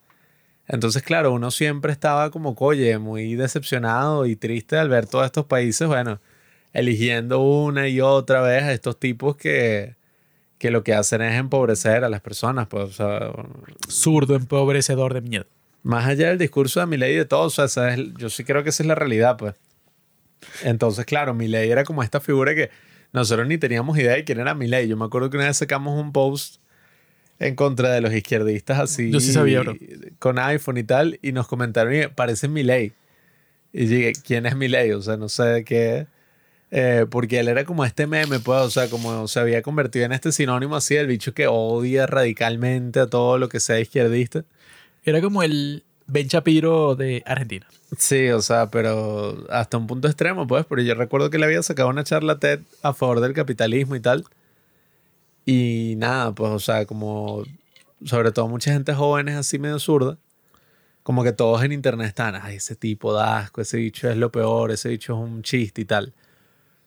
Entonces, 0.67 1.03
claro, 1.03 1.33
uno 1.33 1.51
siempre 1.51 1.93
estaba 1.93 2.31
como, 2.31 2.55
oye, 2.59 2.99
muy 2.99 3.35
decepcionado 3.37 4.27
y 4.27 4.37
triste 4.37 4.77
al 4.77 4.91
ver 4.91 5.07
todos 5.07 5.25
estos 5.25 5.47
países, 5.47 5.89
bueno, 5.89 6.21
eligiendo 6.75 7.41
una 7.41 7.89
y 7.89 8.01
otra 8.03 8.43
vez 8.43 8.65
a 8.65 8.73
estos 8.75 8.99
tipos 9.01 9.35
que, 9.37 9.95
que 10.59 10.71
lo 10.71 10.85
que 10.85 10.93
hacen 10.93 11.23
es 11.23 11.39
empobrecer 11.39 12.05
a 12.05 12.11
las 12.11 12.21
personas, 12.21 12.67
pues, 12.69 12.85
o 12.85 12.93
sea, 12.93 13.31
Zurdo, 13.89 14.35
empobrecedor 14.35 15.15
de 15.15 15.23
miedo. 15.23 15.47
más 15.83 16.07
allá 16.07 16.29
del 16.29 16.39
discurso 16.39 16.81
de 16.81 16.87
Milei 16.87 17.15
y 17.15 17.17
de 17.17 17.25
todo, 17.25 17.45
o 17.47 17.51
sea, 17.51 17.65
es- 17.95 18.01
yo 18.19 18.29
sí 18.29 18.45
creo 18.45 18.63
que 18.63 18.69
esa 18.71 18.83
es 18.83 18.87
la 18.87 18.95
realidad, 18.95 19.39
pues. 19.39 19.55
Entonces, 20.65 21.05
claro, 21.05 21.35
Milei 21.35 21.71
era 21.71 21.85
como 21.85 22.03
esta 22.03 22.21
figura 22.21 22.55
que 22.55 22.71
nosotros 23.13 23.47
ni 23.47 23.59
teníamos 23.59 23.99
idea 23.99 24.15
de 24.15 24.25
quién 24.25 24.41
era 24.41 24.55
Milei. 24.55 24.89
Yo 24.89 24.97
me 24.97 25.05
acuerdo 25.05 25.31
que 25.31 25.37
una 25.37 25.47
vez 25.47 25.57
sacamos 25.57 25.99
un 26.01 26.13
post 26.13 26.61
en 27.39 27.55
contra 27.55 27.91
de 27.91 28.01
los 28.01 28.13
izquierdistas 28.13 28.79
así. 28.79 29.11
Yo 29.11 29.21
sí 29.21 29.33
sabía, 29.33 29.61
bro. 29.61 29.75
Con 30.19 30.39
iPhone 30.39 30.77
y 30.77 30.85
tal, 30.85 31.19
y 31.23 31.33
nos 31.33 31.47
comentaron, 31.47 31.95
y 31.95 32.07
parece 32.09 32.49
Milei. 32.49 32.93
Y 33.73 33.87
dije, 33.87 34.13
¿quién 34.25 34.47
es 34.47 34.57
Milei? 34.57 34.93
O 34.93 35.03
sea, 35.03 35.17
no 35.17 35.29
sé 35.29 35.45
de 35.45 35.65
qué. 35.65 36.07
eh, 36.71 37.07
porque 37.11 37.39
él 37.39 37.49
era 37.49 37.65
como 37.65 37.85
este 37.85 38.07
meme, 38.07 38.41
pues, 38.41 38.61
o 38.61 38.71
sea, 38.71 38.89
como 38.91 39.27
se 39.29 39.41
había 39.41 39.63
convertido 39.63 40.05
en 40.05 40.13
este 40.13 40.33
sinónimo 40.33 40.77
así, 40.77 40.97
el 40.97 41.07
bicho 41.07 41.33
que 41.33 41.47
odia 41.47 42.07
radicalmente 42.07 43.01
a 43.01 43.07
todo 43.07 43.39
lo 43.39 43.49
que 43.49 43.61
sea 43.61 43.81
izquierdista. 43.81 44.45
Era 45.05 45.21
como 45.21 45.43
el 45.43 45.85
Ben 46.09 46.27
Shapiro 46.27 46.97
de 46.97 47.23
Argentina. 47.27 47.67
Sí, 47.97 48.29
o 48.31 48.41
sea, 48.43 48.71
pero 48.71 49.47
hasta 49.51 49.77
un 49.77 49.87
punto 49.87 50.09
extremo, 50.09 50.47
pues, 50.47 50.67
pero 50.67 50.83
yo 50.83 50.95
recuerdo 50.95 51.31
que 51.31 51.39
le 51.39 51.45
había 51.47 51.63
sacado 51.63 51.89
una 51.89 52.03
charla 52.03 52.39
TED 52.39 52.61
a 52.83 52.93
favor 52.95 53.21
del 53.21 53.35
capitalismo 53.35 53.95
y 53.95 54.01
tal. 54.01 54.25
Y 55.45 55.95
nada, 55.97 56.33
pues, 56.33 56.51
o 56.51 56.59
sea, 56.59 56.87
como 56.87 57.45
sobre 58.05 58.33
todo 58.33 58.49
mucha 58.49 58.73
gente 58.73 58.95
joven 58.95 59.29
es 59.29 59.37
así 59.37 59.59
medio 59.59 59.79
zurda. 59.79 60.19
Como 61.03 61.25
que 61.25 61.33
todos 61.33 61.63
en 61.63 61.73
internet 61.73 62.09
están, 62.09 62.35
ay, 62.37 62.57
ese 62.57 62.77
tipo 62.77 63.13
da 63.13 63.39
asco, 63.39 63.61
ese 63.61 63.79
bicho 63.79 64.11
es 64.11 64.17
lo 64.17 64.31
peor, 64.31 64.71
ese 64.71 64.91
bicho 64.91 65.15
es 65.15 65.21
un 65.21 65.43
chiste 65.43 65.83
y 65.83 65.85
tal. 65.85 66.13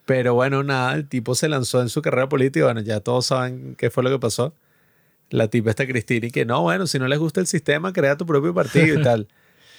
Pero 0.05 0.33
bueno, 0.33 0.63
nada, 0.63 0.93
el 0.93 1.07
tipo 1.07 1.35
se 1.35 1.49
lanzó 1.49 1.81
en 1.81 1.89
su 1.89 2.01
carrera 2.01 2.29
política, 2.29 2.65
bueno, 2.65 2.81
ya 2.81 2.99
todos 2.99 3.27
saben 3.27 3.75
qué 3.77 3.89
fue 3.89 4.03
lo 4.03 4.09
que 4.09 4.19
pasó. 4.19 4.53
La 5.31 5.47
tipa 5.47 5.69
esta 5.71 5.87
Cristina 5.87 6.27
y 6.27 6.31
que 6.31 6.45
no, 6.45 6.61
bueno, 6.61 6.85
si 6.87 6.99
no 6.99 7.07
les 7.07 7.17
gusta 7.19 7.39
el 7.41 7.47
sistema, 7.47 7.91
crea 7.91 8.15
tu 8.17 8.25
propio 8.25 8.53
partido 8.53 8.99
y 8.99 9.03
tal. 9.03 9.27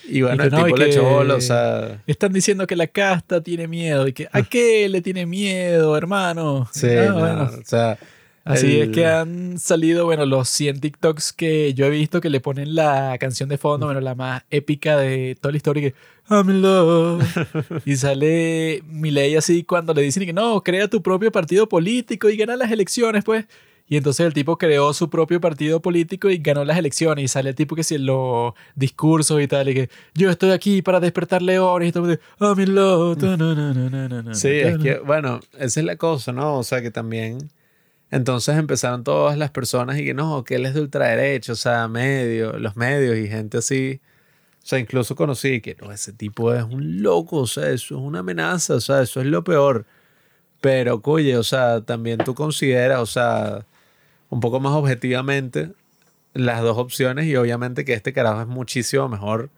Y 0.08 0.22
bueno, 0.22 0.38
que 0.38 0.44
el 0.44 0.50
no, 0.50 0.64
tipo 0.64 0.76
le 0.76 0.86
echó 0.88 1.04
bola, 1.04 1.36
o 1.36 1.40
sea... 1.40 2.02
Están 2.08 2.32
diciendo 2.32 2.66
que 2.66 2.74
la 2.74 2.88
casta 2.88 3.40
tiene 3.40 3.68
miedo 3.68 4.08
y 4.08 4.12
que 4.12 4.28
¿a 4.32 4.42
qué 4.42 4.88
le 4.88 5.00
tiene 5.00 5.26
miedo, 5.26 5.96
hermano? 5.96 6.68
Sí, 6.72 6.88
Ah, 6.90 7.04
no, 7.06 7.18
bueno. 7.20 7.42
o 7.44 7.64
sea... 7.64 7.98
Así 8.44 8.80
el- 8.80 8.88
es 8.88 8.96
que 8.96 9.06
han 9.06 9.56
salido, 9.60 10.04
bueno, 10.04 10.26
los 10.26 10.48
100 10.48 10.80
TikToks 10.80 11.32
que 11.32 11.74
yo 11.74 11.86
he 11.86 11.90
visto 11.90 12.20
que 12.20 12.28
le 12.28 12.40
ponen 12.40 12.74
la 12.74 13.16
canción 13.20 13.48
de 13.48 13.56
fondo, 13.56 13.86
bueno, 13.86 14.00
la 14.00 14.16
más 14.16 14.42
épica 14.50 14.96
de 14.96 15.36
toda 15.40 15.52
la 15.52 15.56
historia, 15.58 15.82
que 15.90 15.94
I'm 16.28 16.50
in 16.50 16.60
love. 16.60 17.22
y 17.86 17.94
sale 17.94 18.82
Milei 18.88 19.36
así 19.36 19.62
cuando 19.62 19.94
le 19.94 20.02
dicen 20.02 20.26
que 20.26 20.32
no, 20.32 20.60
crea 20.64 20.88
tu 20.88 21.00
propio 21.02 21.30
partido 21.30 21.68
político 21.68 22.28
y 22.30 22.36
gana 22.36 22.56
las 22.56 22.72
elecciones, 22.72 23.22
pues. 23.22 23.44
Y 23.92 23.98
entonces 23.98 24.24
el 24.24 24.32
tipo 24.32 24.56
creó 24.56 24.94
su 24.94 25.10
propio 25.10 25.38
partido 25.38 25.82
político 25.82 26.30
y 26.30 26.38
ganó 26.38 26.64
las 26.64 26.78
elecciones. 26.78 27.26
Y 27.26 27.28
sale 27.28 27.50
el 27.50 27.54
tipo 27.54 27.76
que 27.76 27.84
si 27.84 27.98
los 27.98 28.54
discursos 28.74 29.38
y 29.42 29.46
tal, 29.46 29.68
y 29.68 29.74
que 29.74 29.90
yo 30.14 30.30
estoy 30.30 30.52
aquí 30.52 30.80
para 30.80 30.98
despertar 30.98 31.42
leones 31.42 31.90
y 31.90 31.92
todo. 31.92 32.16
I'm 32.40 32.58
in 32.58 32.74
love. 32.74 33.18
Sí, 34.32 34.48
es 34.48 34.78
que, 34.78 34.94
na". 34.94 35.00
bueno, 35.00 35.40
esa 35.58 35.80
es 35.80 35.84
la 35.84 35.96
cosa, 35.96 36.32
¿no? 36.32 36.56
O 36.56 36.62
sea, 36.62 36.80
que 36.80 36.90
también... 36.90 37.50
Entonces 38.10 38.56
empezaron 38.56 39.04
todas 39.04 39.36
las 39.36 39.50
personas 39.50 39.98
y 39.98 40.06
que 40.06 40.14
no, 40.14 40.42
que 40.42 40.54
él 40.54 40.64
es 40.64 40.72
de 40.72 40.80
ultraderecha, 40.80 41.52
o 41.52 41.56
sea, 41.56 41.86
medio, 41.86 42.58
los 42.58 42.76
medios 42.76 43.18
y 43.18 43.28
gente 43.28 43.58
así. 43.58 44.00
O 44.64 44.66
sea, 44.66 44.78
incluso 44.78 45.14
conocí 45.14 45.60
que 45.60 45.76
no, 45.78 45.92
ese 45.92 46.14
tipo 46.14 46.54
es 46.54 46.64
un 46.64 47.02
loco, 47.02 47.40
o 47.40 47.46
sea, 47.46 47.68
eso 47.68 47.96
es 47.96 48.00
una 48.00 48.20
amenaza, 48.20 48.76
o 48.76 48.80
sea, 48.80 49.02
eso 49.02 49.20
es 49.20 49.26
lo 49.26 49.44
peor. 49.44 49.84
Pero, 50.62 50.98
oye, 51.04 51.36
o 51.36 51.42
sea, 51.42 51.82
también 51.82 52.16
tú 52.24 52.34
consideras, 52.34 52.98
o 53.00 53.06
sea, 53.06 53.66
un 54.32 54.40
poco 54.40 54.60
más 54.60 54.72
objetivamente 54.72 55.72
las 56.32 56.62
dos 56.62 56.78
opciones 56.78 57.26
y 57.26 57.36
obviamente 57.36 57.84
que 57.84 57.92
este 57.92 58.14
carajo 58.14 58.40
es 58.40 58.46
muchísimo 58.46 59.06
mejor, 59.06 59.50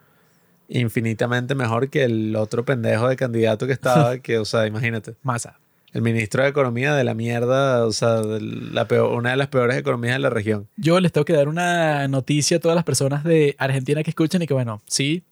infinitamente 0.69 1.55
mejor 1.55 1.89
que 1.91 2.05
el 2.05 2.35
otro 2.37 2.65
pendejo 2.65 3.09
de 3.09 3.17
candidato 3.17 3.67
que 3.67 3.73
estaba, 3.73 4.19
que, 4.23 4.39
o 4.39 4.45
sea, 4.45 4.67
imagínate. 4.67 5.15
Masa. 5.23 5.59
El 5.93 6.03
ministro 6.03 6.43
de 6.43 6.49
Economía 6.49 6.93
de 6.95 7.05
la 7.05 7.15
mierda, 7.15 7.87
o 7.87 7.93
sea, 7.93 8.21
de 8.21 8.41
la 8.41 8.89
peor- 8.89 9.17
una 9.17 9.31
de 9.31 9.37
las 9.37 9.47
peores 9.47 9.77
economías 9.77 10.17
de 10.17 10.19
la 10.19 10.31
región. 10.31 10.67
Yo 10.77 10.99
les 10.99 11.13
tengo 11.13 11.25
que 11.25 11.35
dar 11.35 11.47
una 11.47 12.09
noticia 12.09 12.57
a 12.57 12.61
todas 12.61 12.75
las 12.75 12.83
personas 12.85 13.23
de 13.23 13.55
Argentina 13.59 14.03
que 14.03 14.11
escuchan 14.11 14.43
y 14.43 14.49
que, 14.49 14.55
bueno, 14.55 14.83
sí, 14.89 15.23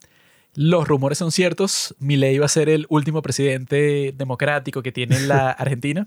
los 0.54 0.86
rumores 0.86 1.18
son 1.18 1.32
ciertos. 1.32 1.94
Milei 1.98 2.38
va 2.38 2.46
a 2.46 2.48
ser 2.48 2.68
el 2.68 2.86
último 2.90 3.22
presidente 3.22 4.14
democrático 4.16 4.82
que 4.82 4.92
tiene 4.92 5.18
la 5.20 5.50
Argentina. 5.58 6.06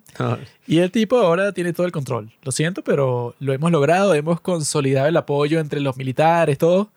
Y 0.67 0.79
el 0.79 0.91
tipo 0.91 1.17
ahora 1.17 1.51
tiene 1.51 1.73
todo 1.73 1.87
el 1.87 1.91
control. 1.91 2.31
Lo 2.43 2.51
siento, 2.51 2.83
pero 2.83 3.35
lo 3.39 3.53
hemos 3.53 3.71
logrado. 3.71 4.13
Hemos 4.13 4.39
consolidado 4.41 5.07
el 5.07 5.17
apoyo 5.17 5.59
entre 5.59 5.79
los 5.79 5.97
militares, 5.97 6.59
todo. 6.59 6.91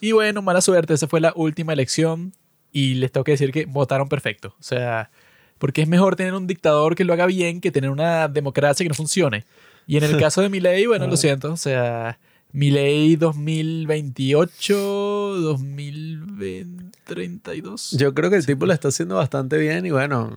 Y 0.00 0.12
bueno, 0.12 0.42
mala 0.42 0.60
suerte. 0.60 0.92
Esa 0.92 1.08
fue 1.08 1.20
la 1.20 1.32
última 1.36 1.72
elección. 1.72 2.34
Y 2.72 2.94
les 2.94 3.10
tengo 3.10 3.24
que 3.24 3.32
decir 3.32 3.50
que 3.50 3.64
votaron 3.64 4.08
perfecto. 4.08 4.54
O 4.60 4.62
sea, 4.62 5.10
porque 5.58 5.82
es 5.82 5.88
mejor 5.88 6.16
tener 6.16 6.34
un 6.34 6.46
dictador 6.46 6.94
que 6.94 7.04
lo 7.04 7.14
haga 7.14 7.26
bien 7.26 7.60
que 7.60 7.70
tener 7.70 7.90
una 7.90 8.28
democracia 8.28 8.84
que 8.84 8.90
no 8.90 8.94
funcione. 8.94 9.44
Y 9.86 9.96
en 9.96 10.04
el 10.04 10.16
caso 10.20 10.42
de 10.42 10.50
Milei, 10.50 10.86
bueno, 10.86 11.06
lo 11.06 11.16
siento. 11.16 11.50
O 11.50 11.56
sea, 11.56 12.18
Milei 12.52 13.16
2028, 13.16 15.56
2032. 17.14 17.92
Yo 17.92 18.14
creo 18.14 18.30
que 18.30 18.36
el 18.36 18.46
tipo 18.46 18.66
lo 18.66 18.72
está 18.72 18.88
haciendo 18.88 19.16
bastante 19.16 19.58
bien 19.58 19.86
y 19.86 19.90
bueno, 19.90 20.36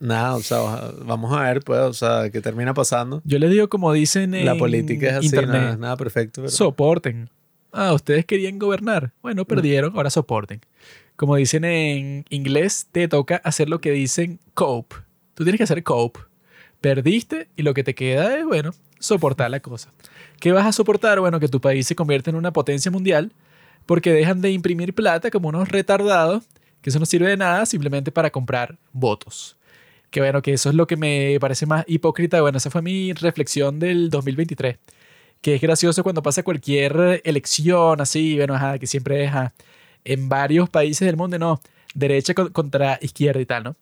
nada, 0.00 0.34
o 0.36 0.40
sea, 0.40 0.92
vamos 1.04 1.32
a 1.36 1.42
ver, 1.42 1.60
pues, 1.62 1.80
o 1.80 1.92
sea, 1.92 2.30
qué 2.30 2.40
termina 2.40 2.74
pasando. 2.74 3.22
Yo 3.24 3.38
les 3.38 3.50
digo 3.50 3.68
como 3.68 3.92
dicen 3.92 4.34
en 4.34 4.46
La 4.46 4.56
política 4.56 5.08
es 5.08 5.14
así, 5.14 5.26
internet. 5.26 5.60
nada, 5.62 5.76
nada 5.76 5.96
perfecto. 5.96 6.42
pero- 6.42 6.50
Soporten. 6.50 7.30
Ah, 7.72 7.92
ustedes 7.92 8.24
querían 8.24 8.58
gobernar. 8.58 9.12
Bueno, 9.22 9.44
perdieron, 9.44 9.94
ahora 9.94 10.08
soporten. 10.10 10.60
Como 11.16 11.36
dicen 11.36 11.64
en 11.64 12.24
inglés, 12.30 12.86
te 12.92 13.08
toca 13.08 13.36
hacer 13.44 13.68
lo 13.68 13.80
que 13.80 13.90
dicen 13.90 14.40
cope. 14.54 14.96
Tú 15.34 15.44
tienes 15.44 15.58
que 15.58 15.64
hacer 15.64 15.82
cope. 15.82 16.20
Perdiste 16.80 17.48
y 17.56 17.62
lo 17.62 17.74
que 17.74 17.84
te 17.84 17.94
queda 17.94 18.38
es, 18.38 18.44
bueno, 18.44 18.70
soportar 19.00 19.50
la 19.50 19.60
cosa. 19.60 19.92
¿Qué 20.40 20.52
vas 20.52 20.64
a 20.64 20.72
soportar? 20.72 21.18
Bueno, 21.20 21.40
que 21.40 21.48
tu 21.48 21.60
país 21.60 21.86
se 21.86 21.96
convierta 21.96 22.30
en 22.30 22.36
una 22.36 22.52
potencia 22.52 22.90
mundial 22.90 23.32
porque 23.88 24.12
dejan 24.12 24.42
de 24.42 24.50
imprimir 24.52 24.94
plata 24.94 25.30
como 25.30 25.48
unos 25.48 25.70
retardados, 25.70 26.44
que 26.82 26.90
eso 26.90 26.98
no 26.98 27.06
sirve 27.06 27.28
de 27.30 27.38
nada 27.38 27.64
simplemente 27.64 28.12
para 28.12 28.28
comprar 28.30 28.76
votos. 28.92 29.56
Que 30.10 30.20
bueno, 30.20 30.42
que 30.42 30.52
eso 30.52 30.68
es 30.68 30.74
lo 30.74 30.86
que 30.86 30.96
me 30.98 31.38
parece 31.40 31.64
más 31.64 31.84
hipócrita. 31.88 32.40
Bueno, 32.42 32.58
esa 32.58 32.70
fue 32.70 32.82
mi 32.82 33.14
reflexión 33.14 33.78
del 33.80 34.10
2023 34.10 34.76
que 35.40 35.54
es 35.54 35.60
gracioso 35.60 36.02
cuando 36.02 36.20
pasa 36.22 36.42
cualquier 36.42 37.22
elección 37.24 38.00
así, 38.00 38.36
bueno, 38.36 38.54
ajá, 38.56 38.76
que 38.78 38.88
siempre 38.88 39.24
es 39.24 39.32
en 40.04 40.28
varios 40.28 40.68
países 40.68 41.06
del 41.06 41.16
mundo, 41.16 41.38
no, 41.38 41.60
derecha 41.94 42.34
con- 42.34 42.50
contra 42.50 42.98
izquierda 43.00 43.40
y 43.40 43.46
tal, 43.46 43.62
¿no? 43.62 43.76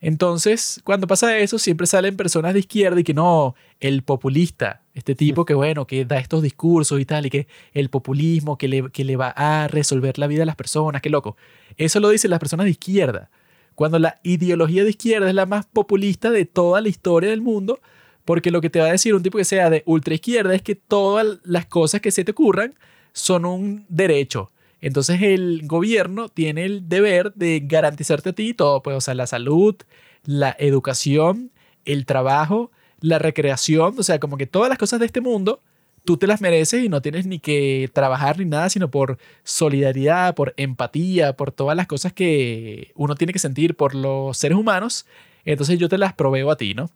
Entonces, 0.00 0.80
cuando 0.82 1.06
pasa 1.06 1.36
eso, 1.38 1.58
siempre 1.58 1.86
salen 1.86 2.16
personas 2.16 2.54
de 2.54 2.60
izquierda 2.60 3.00
y 3.00 3.04
que 3.04 3.12
no, 3.12 3.54
el 3.80 4.02
populista, 4.02 4.82
este 4.94 5.14
tipo 5.14 5.44
que 5.44 5.52
bueno, 5.52 5.86
que 5.86 6.06
da 6.06 6.18
estos 6.18 6.42
discursos 6.42 6.98
y 7.00 7.04
tal, 7.04 7.26
y 7.26 7.30
que 7.30 7.46
el 7.74 7.90
populismo 7.90 8.56
que 8.56 8.68
le, 8.68 8.90
que 8.90 9.04
le 9.04 9.16
va 9.16 9.28
a 9.36 9.68
resolver 9.68 10.18
la 10.18 10.26
vida 10.26 10.44
a 10.44 10.46
las 10.46 10.56
personas, 10.56 11.02
qué 11.02 11.10
loco. 11.10 11.36
Eso 11.76 12.00
lo 12.00 12.08
dicen 12.08 12.30
las 12.30 12.40
personas 12.40 12.64
de 12.64 12.70
izquierda. 12.70 13.30
Cuando 13.74 13.98
la 13.98 14.20
ideología 14.22 14.84
de 14.84 14.90
izquierda 14.90 15.28
es 15.28 15.34
la 15.34 15.46
más 15.46 15.66
populista 15.66 16.30
de 16.30 16.46
toda 16.46 16.80
la 16.80 16.88
historia 16.88 17.28
del 17.28 17.42
mundo, 17.42 17.80
porque 18.24 18.50
lo 18.50 18.60
que 18.62 18.70
te 18.70 18.80
va 18.80 18.86
a 18.86 18.92
decir 18.92 19.14
un 19.14 19.22
tipo 19.22 19.36
que 19.36 19.44
sea 19.44 19.68
de 19.68 19.82
ultra 19.86 20.14
izquierda 20.14 20.54
es 20.54 20.62
que 20.62 20.74
todas 20.74 21.38
las 21.44 21.66
cosas 21.66 22.00
que 22.00 22.10
se 22.10 22.24
te 22.24 22.32
ocurran 22.32 22.74
son 23.12 23.44
un 23.44 23.84
derecho. 23.88 24.50
Entonces 24.80 25.20
el 25.22 25.66
gobierno 25.66 26.28
tiene 26.28 26.64
el 26.64 26.88
deber 26.88 27.34
de 27.34 27.60
garantizarte 27.64 28.30
a 28.30 28.32
ti 28.32 28.54
todo, 28.54 28.82
pues, 28.82 28.96
o 28.96 29.00
sea, 29.00 29.14
la 29.14 29.26
salud, 29.26 29.76
la 30.24 30.56
educación, 30.58 31.50
el 31.84 32.06
trabajo, 32.06 32.70
la 33.00 33.18
recreación, 33.18 33.94
o 33.98 34.02
sea, 34.02 34.18
como 34.20 34.36
que 34.36 34.46
todas 34.46 34.68
las 34.68 34.78
cosas 34.78 35.00
de 35.00 35.06
este 35.06 35.20
mundo, 35.20 35.60
tú 36.04 36.16
te 36.16 36.26
las 36.26 36.40
mereces 36.40 36.84
y 36.84 36.88
no 36.88 37.02
tienes 37.02 37.26
ni 37.26 37.38
que 37.38 37.90
trabajar 37.92 38.38
ni 38.38 38.44
nada, 38.44 38.70
sino 38.70 38.90
por 38.90 39.18
solidaridad, 39.44 40.34
por 40.34 40.54
empatía, 40.56 41.34
por 41.34 41.52
todas 41.52 41.76
las 41.76 41.86
cosas 41.86 42.12
que 42.12 42.92
uno 42.94 43.14
tiene 43.14 43.32
que 43.32 43.38
sentir 43.38 43.76
por 43.76 43.94
los 43.94 44.36
seres 44.36 44.56
humanos. 44.58 45.06
Entonces 45.44 45.78
yo 45.78 45.88
te 45.88 45.98
las 45.98 46.14
proveo 46.14 46.50
a 46.50 46.56
ti, 46.56 46.74
¿no? 46.74 46.90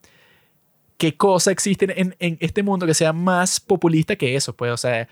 ¿Qué 0.97 1.16
cosa 1.16 1.51
existe 1.51 1.86
en, 2.01 2.15
este 2.40 2.62
mundo 2.62 2.86
que 2.86 2.94
sea 2.94 3.12
más 3.12 3.61
populista 3.61 4.16
que 4.16 4.36
eso? 4.36 4.55
Pues, 4.55 4.73
o 4.73 4.77
sea, 4.77 5.09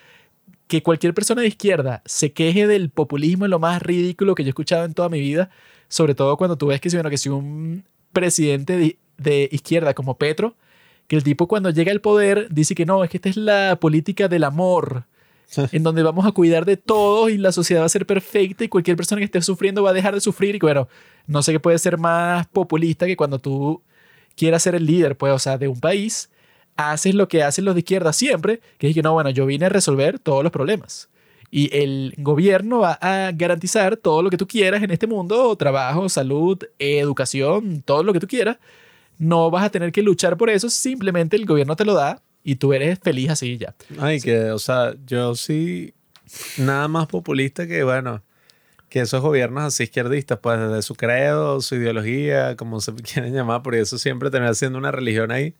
que 0.72 0.82
cualquier 0.82 1.12
persona 1.12 1.42
de 1.42 1.48
izquierda 1.48 2.00
se 2.06 2.32
queje 2.32 2.66
del 2.66 2.88
populismo 2.88 3.44
es 3.44 3.50
lo 3.50 3.58
más 3.58 3.82
ridículo 3.82 4.34
que 4.34 4.42
yo 4.42 4.48
he 4.48 4.52
escuchado 4.52 4.86
en 4.86 4.94
toda 4.94 5.10
mi 5.10 5.20
vida, 5.20 5.50
sobre 5.88 6.14
todo 6.14 6.38
cuando 6.38 6.56
tú 6.56 6.68
ves 6.68 6.80
que 6.80 6.88
bueno, 6.94 7.10
que 7.10 7.18
si 7.18 7.28
un 7.28 7.84
presidente 8.14 8.96
de, 9.18 9.48
izquierda 9.52 9.92
como 9.92 10.16
Petro, 10.16 10.56
que 11.08 11.16
el 11.16 11.24
tipo 11.24 11.46
cuando 11.46 11.68
llega 11.68 11.92
al 11.92 12.00
poder 12.00 12.48
dice 12.48 12.74
que 12.74 12.86
no, 12.86 13.04
es 13.04 13.10
que 13.10 13.18
esta 13.18 13.28
es 13.28 13.36
la 13.36 13.76
política 13.80 14.28
del 14.28 14.44
amor, 14.44 15.04
en 15.72 15.82
donde 15.82 16.02
vamos 16.02 16.24
a 16.24 16.32
cuidar 16.32 16.64
de 16.64 16.78
todos 16.78 17.30
y 17.30 17.36
la 17.36 17.52
sociedad 17.52 17.82
va 17.82 17.86
a 17.86 17.90
ser 17.90 18.06
perfecta 18.06 18.64
y 18.64 18.68
cualquier 18.68 18.96
persona 18.96 19.18
que 19.18 19.26
esté 19.26 19.42
sufriendo 19.42 19.82
va 19.82 19.90
a 19.90 19.92
dejar 19.92 20.14
de 20.14 20.22
sufrir. 20.22 20.54
Y 20.54 20.58
bueno, 20.58 20.88
no 21.26 21.42
sé 21.42 21.52
qué 21.52 21.60
puede 21.60 21.76
ser 21.76 21.98
más 21.98 22.46
populista 22.46 23.04
que 23.04 23.14
cuando 23.18 23.38
tú 23.38 23.82
quieras 24.36 24.62
ser 24.62 24.74
el 24.74 24.86
líder, 24.86 25.18
pues, 25.18 25.34
o 25.34 25.38
sea, 25.38 25.58
de 25.58 25.68
un 25.68 25.80
país 25.80 26.30
haces 26.76 27.14
lo 27.14 27.28
que 27.28 27.42
hacen 27.42 27.64
los 27.64 27.74
de 27.74 27.80
izquierda 27.80 28.12
siempre, 28.12 28.60
que 28.78 28.88
es 28.88 28.94
que 28.94 29.02
no, 29.02 29.12
bueno, 29.12 29.30
yo 29.30 29.46
vine 29.46 29.66
a 29.66 29.68
resolver 29.68 30.18
todos 30.18 30.42
los 30.42 30.52
problemas. 30.52 31.08
Y 31.50 31.68
el 31.76 32.14
gobierno 32.16 32.78
va 32.80 32.98
a 33.00 33.30
garantizar 33.32 33.98
todo 33.98 34.22
lo 34.22 34.30
que 34.30 34.38
tú 34.38 34.46
quieras 34.46 34.82
en 34.82 34.90
este 34.90 35.06
mundo, 35.06 35.54
trabajo, 35.56 36.08
salud, 36.08 36.58
educación, 36.78 37.82
todo 37.82 38.02
lo 38.02 38.14
que 38.14 38.20
tú 38.20 38.26
quieras. 38.26 38.56
No 39.18 39.50
vas 39.50 39.64
a 39.64 39.70
tener 39.70 39.92
que 39.92 40.02
luchar 40.02 40.36
por 40.38 40.48
eso, 40.48 40.70
simplemente 40.70 41.36
el 41.36 41.44
gobierno 41.44 41.76
te 41.76 41.84
lo 41.84 41.92
da 41.92 42.22
y 42.42 42.56
tú 42.56 42.72
eres 42.72 42.98
feliz 42.98 43.30
así 43.30 43.58
ya. 43.58 43.74
Ay, 43.98 44.20
que, 44.20 44.50
o 44.50 44.58
sea, 44.58 44.94
yo 45.06 45.34
sí, 45.34 45.92
nada 46.56 46.88
más 46.88 47.06
populista 47.06 47.66
que, 47.66 47.84
bueno, 47.84 48.22
que 48.88 49.00
esos 49.00 49.20
gobiernos 49.20 49.64
así 49.64 49.84
izquierdistas, 49.84 50.38
pues 50.38 50.58
desde 50.58 50.80
su 50.80 50.94
credo, 50.94 51.60
su 51.60 51.74
ideología, 51.74 52.56
como 52.56 52.80
se 52.80 52.94
quieren 52.96 53.34
llamar, 53.34 53.62
porque 53.62 53.80
eso 53.80 53.98
siempre 53.98 54.30
termina 54.30 54.54
siendo 54.54 54.78
una 54.78 54.90
religión 54.90 55.30
ahí 55.30 55.54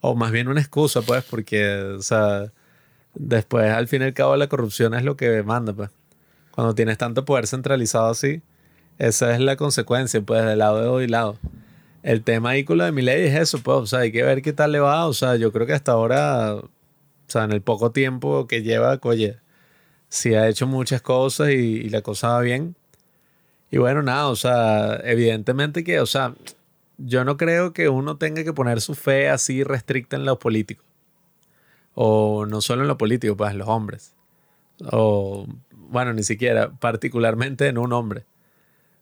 o 0.00 0.14
más 0.14 0.30
bien 0.32 0.48
una 0.48 0.60
excusa, 0.60 1.02
pues, 1.02 1.24
porque, 1.24 1.80
o 1.98 2.02
sea, 2.02 2.52
después 3.14 3.70
al 3.72 3.88
fin 3.88 4.02
y 4.02 4.06
al 4.06 4.14
cabo 4.14 4.36
la 4.36 4.48
corrupción 4.48 4.94
es 4.94 5.04
lo 5.04 5.16
que 5.16 5.42
manda, 5.42 5.72
pues. 5.72 5.90
Cuando 6.52 6.74
tienes 6.74 6.98
tanto 6.98 7.24
poder 7.24 7.46
centralizado 7.46 8.10
así, 8.10 8.42
esa 8.98 9.34
es 9.34 9.40
la 9.40 9.56
consecuencia, 9.56 10.20
pues, 10.22 10.44
de 10.44 10.56
lado 10.56 10.98
de 10.98 11.08
lado. 11.08 11.38
El 12.02 12.22
tema 12.22 12.50
ahí 12.50 12.64
de 12.64 12.92
mi 12.92 13.02
ley 13.02 13.26
es 13.26 13.34
eso, 13.34 13.58
pues, 13.62 13.78
o 13.78 13.86
sea, 13.86 14.00
hay 14.00 14.12
que 14.12 14.22
ver 14.22 14.42
qué 14.42 14.52
tal 14.52 14.72
le 14.72 14.80
va, 14.80 15.06
o 15.06 15.12
sea, 15.12 15.36
yo 15.36 15.52
creo 15.52 15.66
que 15.66 15.74
hasta 15.74 15.92
ahora, 15.92 16.54
o 16.54 16.70
sea, 17.26 17.44
en 17.44 17.52
el 17.52 17.62
poco 17.62 17.92
tiempo 17.92 18.46
que 18.46 18.62
lleva, 18.62 18.98
oye, 19.02 19.38
sí 20.08 20.34
ha 20.34 20.48
hecho 20.48 20.66
muchas 20.66 21.02
cosas 21.02 21.50
y, 21.50 21.54
y 21.54 21.88
la 21.90 22.02
cosa 22.02 22.28
va 22.28 22.40
bien. 22.40 22.76
Y 23.70 23.78
bueno, 23.78 24.02
nada, 24.02 24.28
o 24.28 24.36
sea, 24.36 25.00
evidentemente 25.04 25.84
que, 25.84 26.00
o 26.00 26.06
sea, 26.06 26.34
yo 26.98 27.24
no 27.24 27.36
creo 27.36 27.72
que 27.72 27.88
uno 27.88 28.16
tenga 28.16 28.44
que 28.44 28.52
poner 28.52 28.80
su 28.80 28.94
fe 28.94 29.30
así 29.30 29.64
restricta 29.64 30.16
en 30.16 30.24
lo 30.24 30.38
político. 30.38 30.84
O 31.94 32.46
no 32.46 32.60
solo 32.60 32.82
en 32.82 32.88
lo 32.88 32.98
político, 32.98 33.36
pues 33.36 33.54
los 33.54 33.68
hombres. 33.68 34.14
O, 34.92 35.46
bueno, 35.72 36.12
ni 36.12 36.22
siquiera, 36.22 36.70
particularmente 36.70 37.68
en 37.68 37.78
un 37.78 37.92
hombre. 37.92 38.24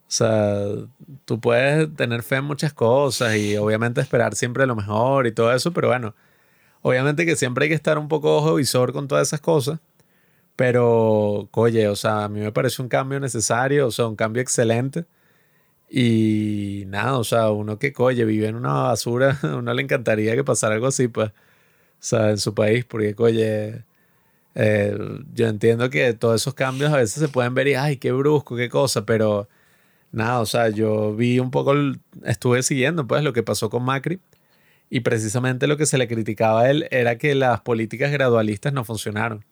O 0.09 0.11
sea, 0.11 0.67
tú 1.25 1.41
puedes 1.41 1.95
tener 1.97 2.23
fe 2.23 2.37
en 2.37 2.45
muchas 2.45 2.73
cosas 2.73 3.37
y 3.37 3.57
obviamente 3.57 4.01
esperar 4.01 4.35
siempre 4.37 4.67
lo 4.67 4.77
mejor 4.77 5.27
y 5.27 5.33
todo 5.33 5.53
eso, 5.53 5.73
pero 5.73 5.89
bueno, 5.89 6.15
obviamente 6.83 7.27
que 7.27 7.35
siempre 7.35 7.65
hay 7.65 7.71
que 7.71 7.75
estar 7.75 7.99
un 7.99 8.09
poco 8.09 8.37
ojo 8.37 8.55
visor 8.55 8.93
con 8.93 9.09
todas 9.09 9.29
esas 9.29 9.41
cosas. 9.41 9.81
Pero, 10.55 11.49
oye, 11.53 11.89
o 11.89 11.97
sea, 11.97 12.25
a 12.25 12.29
mí 12.29 12.41
me 12.41 12.53
parece 12.53 12.81
un 12.83 12.89
cambio 12.89 13.21
necesario, 13.21 13.89
o 13.89 13.91
sea, 13.91 14.07
un 14.07 14.17
cambio 14.17 14.43
excelente 14.43 15.07
y 15.99 16.85
nada, 16.89 17.17
o 17.19 17.25
sea, 17.25 17.51
uno 17.51 17.79
que 17.79 17.95
coye, 17.95 18.27
vive 18.27 18.49
en 18.49 18.57
una 18.57 18.75
basura, 18.75 19.39
a 19.43 19.57
uno 19.57 19.73
le 19.73 19.83
encantaría 19.83 20.35
que 20.37 20.45
pasara 20.45 20.75
algo 20.75 20.89
así, 20.89 21.09
pues, 21.09 21.31
o 21.31 21.33
sea, 22.01 22.31
en 22.31 22.39
su 22.39 22.55
país, 22.55 22.85
porque 22.85 23.15
coye, 23.15 23.85
eh, 24.55 24.99
yo 25.35 25.49
entiendo 25.49 25.91
que 25.91 26.13
todos 26.15 26.43
esos 26.43 26.55
cambios 26.55 26.93
a 26.93 26.99
veces 26.99 27.15
se 27.23 27.29
pueden 27.29 27.55
ver 27.55 27.69
y, 27.69 27.75
ay, 27.75 27.97
qué 27.99 28.13
brusco, 28.13 28.57
qué 28.57 28.69
cosa, 28.69 29.07
pero 29.07 29.49
nada, 30.13 30.41
o 30.41 30.47
sea, 30.47 30.69
yo 30.71 31.17
vi 31.17 31.39
un 31.41 31.51
poco, 31.51 31.75
estuve 32.25 32.63
siguiendo, 32.63 33.07
pues, 33.07 33.23
lo 33.25 33.33
que 33.33 33.43
pasó 33.43 33.71
con 33.71 33.85
Macri. 33.85 34.21
Y 34.91 35.01
precisamente 35.01 35.67
lo 35.67 35.77
que 35.79 35.87
se 35.87 35.99
le 35.99 36.09
criticaba 36.09 36.63
a 36.63 36.71
él 36.71 36.89
era 36.93 37.19
que 37.19 37.35
las 37.35 37.61
políticas 37.63 38.13
gradualistas 38.13 38.73
no 38.73 38.85
funcionaron. 38.85 39.45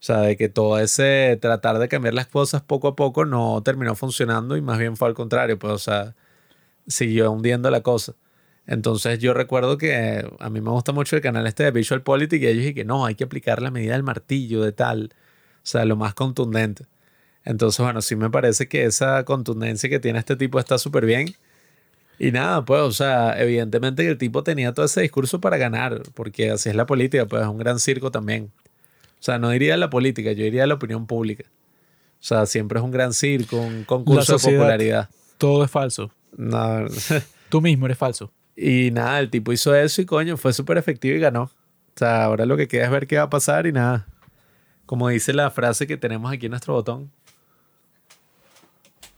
O 0.00 0.02
sea, 0.02 0.20
de 0.22 0.36
que 0.36 0.48
todo 0.48 0.78
ese 0.78 1.38
tratar 1.40 1.78
de 1.78 1.88
cambiar 1.88 2.14
las 2.14 2.26
cosas 2.26 2.62
poco 2.62 2.88
a 2.88 2.96
poco 2.96 3.26
no 3.26 3.62
terminó 3.62 3.94
funcionando 3.94 4.56
y 4.56 4.62
más 4.62 4.78
bien 4.78 4.96
fue 4.96 5.08
al 5.08 5.14
contrario, 5.14 5.58
pues, 5.58 5.72
o 5.74 5.78
sea, 5.78 6.14
siguió 6.86 7.30
hundiendo 7.32 7.70
la 7.70 7.82
cosa. 7.82 8.14
Entonces 8.66 9.18
yo 9.18 9.34
recuerdo 9.34 9.78
que 9.78 10.24
a 10.38 10.50
mí 10.50 10.60
me 10.60 10.70
gusta 10.70 10.92
mucho 10.92 11.16
el 11.16 11.22
canal 11.22 11.46
este 11.46 11.64
de 11.64 11.70
Visual 11.72 12.02
Politics 12.02 12.42
y 12.42 12.46
ellos 12.46 12.58
dije 12.58 12.74
que 12.74 12.84
no, 12.84 13.04
hay 13.06 13.14
que 13.14 13.24
aplicar 13.24 13.60
la 13.62 13.70
medida 13.70 13.92
del 13.94 14.02
martillo 14.02 14.62
de 14.62 14.72
tal, 14.72 15.12
o 15.56 15.60
sea, 15.64 15.84
lo 15.84 15.96
más 15.96 16.14
contundente. 16.14 16.86
Entonces, 17.44 17.80
bueno, 17.84 18.02
sí 18.02 18.16
me 18.16 18.30
parece 18.30 18.68
que 18.68 18.84
esa 18.84 19.24
contundencia 19.24 19.90
que 19.90 20.00
tiene 20.00 20.18
este 20.18 20.36
tipo 20.36 20.58
está 20.60 20.78
súper 20.78 21.06
bien. 21.06 21.34
Y 22.18 22.32
nada, 22.32 22.64
pues, 22.64 22.82
o 22.82 22.92
sea, 22.92 23.40
evidentemente 23.40 24.06
el 24.06 24.18
tipo 24.18 24.42
tenía 24.44 24.74
todo 24.74 24.86
ese 24.86 25.02
discurso 25.02 25.40
para 25.40 25.56
ganar, 25.56 26.02
porque 26.14 26.50
así 26.50 26.68
es 26.68 26.76
la 26.76 26.86
política, 26.86 27.26
pues 27.26 27.42
es 27.42 27.48
un 27.48 27.58
gran 27.58 27.80
circo 27.80 28.10
también. 28.10 28.52
O 29.20 29.22
sea, 29.22 29.38
no 29.38 29.50
diría 29.50 29.76
la 29.76 29.90
política, 29.90 30.32
yo 30.32 30.44
diría 30.44 30.66
la 30.66 30.74
opinión 30.74 31.06
pública. 31.06 31.44
O 31.46 32.22
sea, 32.22 32.46
siempre 32.46 32.78
es 32.78 32.84
un 32.84 32.90
gran 32.90 33.12
circo, 33.12 33.58
un 33.58 33.84
concurso 33.84 34.38
de 34.38 34.38
popularidad. 34.38 35.10
Todo 35.36 35.62
es 35.62 35.70
falso. 35.70 36.10
No. 36.36 36.86
Tú 37.50 37.60
mismo 37.60 37.84
eres 37.84 37.98
falso. 37.98 38.32
Y 38.56 38.90
nada, 38.92 39.20
el 39.20 39.30
tipo 39.30 39.52
hizo 39.52 39.74
eso 39.74 40.00
y 40.00 40.06
coño, 40.06 40.38
fue 40.38 40.54
súper 40.54 40.78
efectivo 40.78 41.16
y 41.16 41.20
ganó. 41.20 41.44
O 41.44 41.50
sea, 41.96 42.24
ahora 42.24 42.46
lo 42.46 42.56
que 42.56 42.66
queda 42.66 42.84
es 42.84 42.90
ver 42.90 43.06
qué 43.06 43.18
va 43.18 43.24
a 43.24 43.30
pasar 43.30 43.66
y 43.66 43.72
nada. 43.72 44.06
Como 44.86 45.08
dice 45.08 45.34
la 45.34 45.50
frase 45.50 45.86
que 45.86 45.98
tenemos 45.98 46.32
aquí 46.32 46.46
en 46.46 46.50
nuestro 46.50 46.74
botón. 46.74 47.10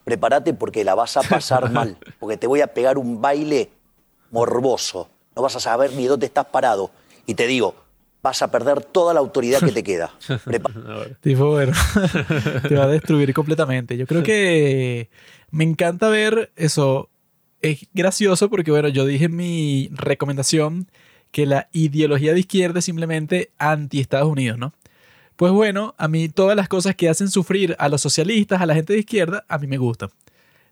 Prepárate 0.05 0.53
porque 0.53 0.85
la 0.85 0.97
vas 0.97 1.16
a 1.16 1.23
pasar 1.23 1.70
mal, 1.73 1.97
porque 2.19 2.37
te 2.37 2.49
voy 2.49 2.61
a 2.61 2.66
pegar 2.66 2.99
un 2.99 3.20
baile 3.20 3.70
morboso. 4.33 5.09
No 5.37 5.43
vas 5.43 5.55
a 5.55 5.61
saber 5.61 5.93
ni 5.93 6.07
dónde 6.07 6.27
estás 6.27 6.47
parado. 6.47 6.91
Y 7.27 7.35
te 7.35 7.47
digo, 7.47 7.77
vas 8.23 8.40
a 8.40 8.51
perder 8.51 8.85
toda 8.85 9.12
la 9.12 9.20
autoridad 9.20 9.61
que 9.61 9.73
te 9.73 9.82
queda. 9.82 10.12
tipo, 11.20 11.51
bueno, 11.51 11.73
te 12.69 12.74
va 12.74 12.85
a 12.85 12.89
destruir 12.89 13.35
completamente. 13.35 13.97
Yo 13.97 14.07
creo 14.07 14.23
que 14.23 15.11
me 15.51 15.65
encanta 15.65 16.09
ver 16.09 16.53
eso. 16.57 17.09
Es 17.61 17.86
gracioso 17.93 18.51
porque, 18.51 18.73
bueno, 18.73 18.89
yo 18.89 19.07
dije 19.07 19.27
en 19.27 19.36
mi 19.36 19.89
recomendación 19.93 20.89
que 21.31 21.47
la 21.47 21.69
ideología 21.73 22.35
de 22.35 22.40
izquierda 22.40 22.81
es 22.81 22.85
simplemente 22.85 23.53
anti-Estados 23.59 24.28
Unidos, 24.28 24.59
¿no? 24.59 24.73
Pues 25.36 25.53
bueno, 25.53 25.94
a 25.97 26.09
mí 26.09 26.28
todas 26.28 26.57
las 26.57 26.69
cosas 26.69 26.94
que 26.97 27.09
hacen 27.09 27.31
sufrir 27.31 27.77
a 27.78 27.89
los 27.89 28.01
socialistas, 28.01 28.61
a 28.61 28.66
la 28.66 28.74
gente 28.74 28.93
de 28.93 28.99
izquierda, 28.99 29.44
a 29.49 29.59
mí 29.59 29.66
me 29.66 29.78
gustan. 29.78 30.11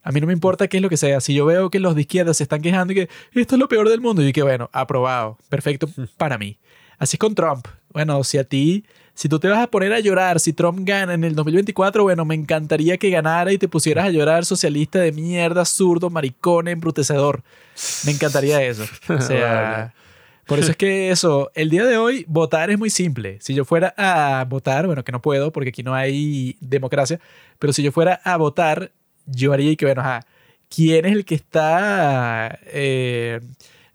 A 0.03 0.13
mí 0.13 0.21
no 0.21 0.27
me 0.27 0.33
importa 0.33 0.67
qué 0.69 0.79
es 0.79 0.83
lo 0.83 0.89
que 0.89 0.97
sea. 0.97 1.21
Si 1.21 1.33
yo 1.35 1.47
veo 1.47 1.71
que 1.71 1.79
los 1.79 1.95
de 1.95 2.03
izquierda 2.03 2.35
se 2.35 2.43
están 2.43 2.61
quejando 2.61 2.93
y 2.93 2.97
que 2.97 3.09
esto 3.35 3.55
es 3.55 3.59
lo 3.59 3.69
peor 3.69 3.89
del 3.89 4.01
mundo, 4.01 4.27
y 4.27 4.33
que 4.33 4.43
bueno, 4.43 4.69
aprobado, 4.73 5.39
perfecto 5.49 5.89
para 6.17 6.39
mí. 6.39 6.59
Así 7.01 7.17
es 7.17 7.19
con 7.19 7.35
Trump. 7.35 7.67
Bueno, 7.95 8.23
si 8.25 8.37
a 8.37 8.45
ti, 8.45 8.85
si 9.15 9.27
tú 9.27 9.39
te 9.39 9.49
vas 9.49 9.59
a 9.59 9.69
poner 9.69 9.95
a 9.95 10.01
llorar, 10.01 10.39
si 10.39 10.53
Trump 10.53 10.81
gana 10.83 11.15
en 11.15 11.25
el 11.25 11.35
2024, 11.35 12.03
bueno, 12.03 12.27
me 12.27 12.35
encantaría 12.35 12.99
que 12.99 13.09
ganara 13.09 13.55
y 13.55 13.59
te 13.59 13.69
pusieras 13.69 14.05
a 14.05 14.11
llorar 14.11 14.45
socialista 14.45 14.99
de 14.99 15.11
mierda, 15.11 15.65
zurdo, 15.65 16.11
maricón, 16.11 16.69
embrutecedor. 16.69 17.43
Me 18.05 18.13
encantaría 18.13 18.63
eso. 18.63 18.85
O 19.09 19.19
sea, 19.23 19.95
por 20.45 20.59
eso 20.59 20.73
es 20.73 20.77
que 20.77 21.11
eso, 21.11 21.51
el 21.55 21.71
día 21.71 21.87
de 21.87 21.97
hoy, 21.97 22.27
votar 22.29 22.71
es 22.71 22.79
muy 22.79 22.91
simple. 22.91 23.39
Si 23.41 23.55
yo 23.55 23.65
fuera 23.65 23.95
a 23.97 24.45
votar, 24.47 24.85
bueno, 24.85 25.03
que 25.03 25.11
no 25.11 25.23
puedo 25.23 25.53
porque 25.53 25.71
aquí 25.71 25.83
no 25.83 25.95
hay 25.95 26.59
democracia, 26.61 27.19
pero 27.59 27.73
si 27.73 27.83
yo 27.83 27.93
fuera 27.93 28.21
a 28.25 28.37
votar, 28.37 28.93
yo 29.25 29.55
haría 29.55 29.71
y 29.71 29.77
que, 29.77 29.87
bueno, 29.87 30.03
ajá, 30.03 30.27
quién 30.69 31.07
es 31.07 31.13
el 31.13 31.25
que 31.25 31.35
está 31.35 32.59
eh, 32.67 33.41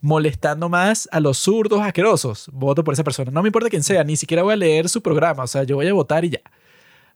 molestando 0.06 0.70
más 0.70 1.10
a 1.12 1.20
los 1.20 1.40
zurdos 1.40 1.82
asquerosos. 1.82 2.48
Voto 2.54 2.84
por 2.84 2.94
esa 2.94 3.04
persona. 3.04 3.32
No 3.32 3.42
me 3.42 3.50
importa 3.50 3.72
quién 3.72 3.82
sea, 3.82 4.04
ni 4.04 4.16
siquiera 4.16 4.44
voy 4.44 4.54
a 4.54 4.56
leer 4.56 4.88
su 4.88 5.02
programa. 5.02 5.44
O 5.44 5.48
sea, 5.48 5.64
yo 5.64 5.78
voy 5.78 5.88
a 5.88 5.94
votar 5.94 6.24
y 6.24 6.30
ya. 6.30 6.42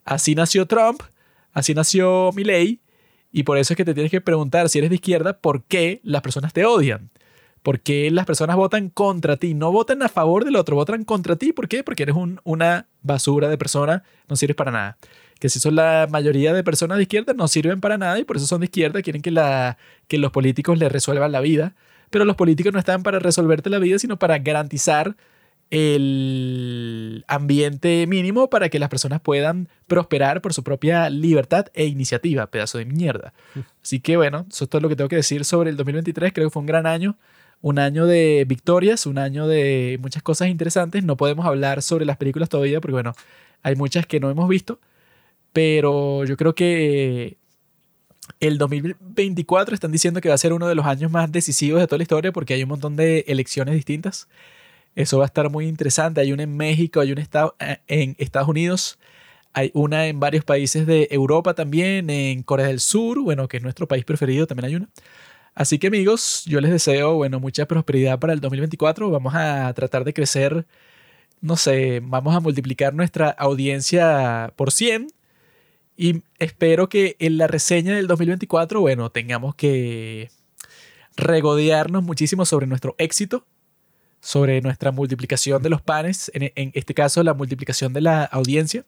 Así 0.04 0.34
nació 0.34 0.66
Trump, 0.66 1.04
así 1.54 1.76
nació 1.76 2.32
Milley. 2.34 2.80
Y 3.32 3.44
por 3.44 3.60
eso 3.60 3.74
es 3.74 3.78
que 3.78 3.86
te 3.86 3.94
tienes 3.94 4.10
que 4.10 4.22
preguntar 4.22 4.70
si 4.70 4.80
eres 4.80 4.90
de 4.90 4.96
izquierda, 4.96 5.38
¿por 5.38 5.66
qué 5.66 6.02
las 6.04 6.24
personas 6.24 6.52
te 6.52 6.66
odian? 6.66 7.12
¿Por 7.62 7.80
qué 7.80 8.10
las 8.10 8.26
personas 8.26 8.56
votan 8.56 8.90
contra 8.90 9.38
ti? 9.38 9.54
No 9.54 9.72
votan 9.72 10.02
a 10.02 10.10
favor 10.10 10.44
del 10.44 10.56
otro, 10.56 10.76
votan 10.76 11.04
contra 11.04 11.36
ti. 11.36 11.54
¿Por 11.54 11.68
qué? 11.68 11.84
Porque 11.84 12.02
eres 12.02 12.16
una 12.44 12.88
basura 13.04 13.50
de 13.50 13.60
persona, 13.60 14.02
no 14.28 14.36
sirves 14.36 14.56
para 14.56 14.72
nada. 14.72 14.98
Que 15.40 15.50
si 15.50 15.60
son 15.60 15.76
la 15.76 16.08
mayoría 16.10 16.54
de 16.54 16.64
personas 16.64 16.98
de 16.98 17.04
izquierda, 17.04 17.34
no 17.34 17.48
sirven 17.48 17.82
para 17.82 18.00
nada 18.00 18.18
y 18.18 18.24
por 18.24 18.38
eso 18.38 18.48
son 18.48 18.62
de 18.62 18.66
izquierda, 18.66 19.04
quieren 19.04 19.22
que, 19.22 20.18
los 20.18 20.32
políticos 20.32 20.80
les 20.80 20.92
resuelvan 20.92 21.32
la 21.32 21.40
vida. 21.40 21.76
Pero 22.10 22.26
los 22.26 22.36
políticos 22.36 22.74
no 22.74 22.80
están 22.80 23.04
para 23.04 23.20
resolverte 23.20 23.70
la 23.70 23.80
vida, 23.80 24.00
sino 24.00 24.18
para 24.18 24.38
garantizar 24.40 25.16
el 25.72 27.24
ambiente 27.28 28.08
mínimo 28.08 28.50
para 28.50 28.70
que 28.70 28.80
las 28.80 28.90
personas 28.90 29.22
puedan 29.22 29.70
prosperar 29.86 30.42
por 30.42 30.54
su 30.54 30.64
propia 30.64 31.10
libertad 31.12 31.68
e 31.76 31.86
iniciativa, 31.86 32.48
pedazo 32.48 32.80
de 32.80 32.86
mierda. 32.86 33.34
Así 33.84 34.00
que 34.00 34.18
bueno, 34.18 34.48
eso 34.50 34.64
es 34.64 34.70
todo 34.70 34.82
lo 34.82 34.90
que 34.90 34.96
tengo 34.96 35.10
que 35.10 35.18
decir 35.18 35.46
sobre 35.46 35.70
el 35.70 35.78
2023. 35.78 36.34
Creo 36.34 36.48
que 36.48 36.54
fue 36.54 36.62
un 36.62 36.66
gran 36.66 36.88
año 36.88 37.18
un 37.62 37.80
año 37.80 38.06
de 38.06 38.46
victorias, 38.48 39.06
un 39.06 39.18
año 39.18 39.48
de 39.48 39.98
muchas 40.02 40.24
cosas 40.24 40.48
interesantes. 40.50 41.04
No 41.04 41.18
podemos 41.18 41.46
hablar 41.46 41.82
sobre 41.82 42.06
las 42.06 42.18
películas 42.18 42.50
todavía 42.50 42.80
porque, 42.82 42.94
bueno, 42.94 43.14
hay 43.64 43.76
muchas 43.76 44.06
que 44.06 44.20
no 44.20 44.30
hemos 44.30 44.48
visto, 44.48 44.80
pero 45.54 46.24
yo 46.26 46.38
creo 46.38 46.56
que 46.56 47.38
el 48.40 48.58
2024 48.58 49.74
están 49.74 49.92
diciendo 49.92 50.22
que 50.22 50.30
va 50.30 50.36
a 50.36 50.38
ser 50.38 50.54
uno 50.54 50.68
de 50.68 50.76
los 50.76 50.86
años 50.86 51.12
más 51.12 51.32
decisivos 51.32 51.82
de 51.82 51.88
toda 51.88 51.98
la 51.98 52.04
historia 52.04 52.32
porque 52.32 52.54
hay 52.54 52.64
un 52.64 52.70
montón 52.70 52.96
de 52.96 53.26
elecciones 53.28 53.76
distintas. 53.76 54.28
Eso 54.96 55.18
va 55.20 55.26
a 55.26 55.28
estar 55.28 55.50
muy 55.50 55.68
interesante. 55.68 56.22
Hay 56.22 56.32
una 56.34 56.44
en 56.44 56.56
México, 56.58 57.00
hay 57.00 57.12
una 57.12 57.22
eh, 57.60 57.80
en 57.88 58.16
Estados 58.18 58.50
Unidos, 58.50 59.00
hay 59.54 59.72
una 59.74 60.08
en 60.08 60.20
varios 60.20 60.44
países 60.46 60.86
de 60.88 61.08
Europa 61.12 61.54
también, 61.54 62.10
en 62.10 62.44
Corea 62.44 62.68
del 62.68 62.80
Sur, 62.80 63.20
bueno, 63.22 63.48
que 63.48 63.58
es 63.58 63.64
nuestro 63.64 63.88
país 63.88 64.06
preferido, 64.06 64.48
también 64.48 64.66
hay 64.66 64.76
una. 64.76 64.90
Así 65.56 65.80
que 65.80 65.88
amigos, 65.88 66.44
yo 66.46 66.62
les 66.62 66.72
deseo, 66.72 67.16
bueno, 67.16 67.40
mucha 67.40 67.66
prosperidad 67.68 68.20
para 68.20 68.34
el 68.34 68.40
2024. 68.42 69.10
Vamos 69.10 69.34
a 69.36 69.74
tratar 69.74 70.04
de 70.06 70.14
crecer, 70.14 70.66
no 71.42 71.58
sé, 71.58 72.02
vamos 72.04 72.36
a 72.36 72.40
multiplicar 72.40 72.94
nuestra 72.94 73.30
audiencia 73.30 74.54
por 74.56 74.72
100. 74.72 75.08
Y 76.02 76.24
espero 76.38 76.88
que 76.88 77.18
en 77.20 77.38
la 77.38 77.48
reseña 77.48 77.94
del 77.94 78.08
2024, 78.08 78.80
bueno, 78.80 79.10
tengamos 79.10 79.54
que 79.54 80.32
regodearnos 81.18 82.04
muchísimo 82.04 82.46
sobre 82.46 82.68
nuestro 82.68 82.96
éxito, 83.00 83.46
sobre 84.22 84.62
nuestra 84.62 84.94
multiplicación 84.94 85.62
de 85.62 85.70
los 85.70 85.82
panes, 85.82 86.32
en, 86.34 86.54
en 86.56 86.72
este 86.74 86.94
caso 86.94 87.22
la 87.22 87.34
multiplicación 87.34 87.92
de 87.92 88.00
la 88.00 88.24
audiencia. 88.24 88.86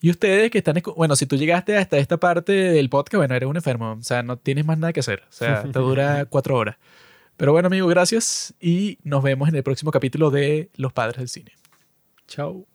Y 0.00 0.10
ustedes 0.10 0.50
que 0.50 0.58
están, 0.58 0.82
bueno, 0.96 1.14
si 1.14 1.26
tú 1.26 1.36
llegaste 1.36 1.76
hasta 1.76 1.96
esta 1.98 2.16
parte 2.16 2.50
del 2.50 2.88
podcast, 2.88 3.18
bueno, 3.18 3.36
eres 3.36 3.48
un 3.48 3.54
enfermo, 3.54 3.92
o 3.92 4.02
sea, 4.02 4.24
no 4.24 4.36
tienes 4.36 4.66
más 4.66 4.78
nada 4.78 4.92
que 4.92 4.98
hacer, 4.98 5.22
o 5.28 5.32
sea, 5.32 5.62
te 5.62 5.78
dura 5.78 6.24
cuatro 6.28 6.56
horas. 6.56 6.74
Pero 7.36 7.52
bueno, 7.52 7.68
amigo, 7.68 7.86
gracias 7.86 8.52
y 8.60 8.98
nos 9.04 9.22
vemos 9.22 9.48
en 9.48 9.54
el 9.54 9.62
próximo 9.62 9.92
capítulo 9.92 10.32
de 10.32 10.70
Los 10.74 10.92
Padres 10.92 11.18
del 11.18 11.28
Cine. 11.28 11.52
Chao. 12.26 12.66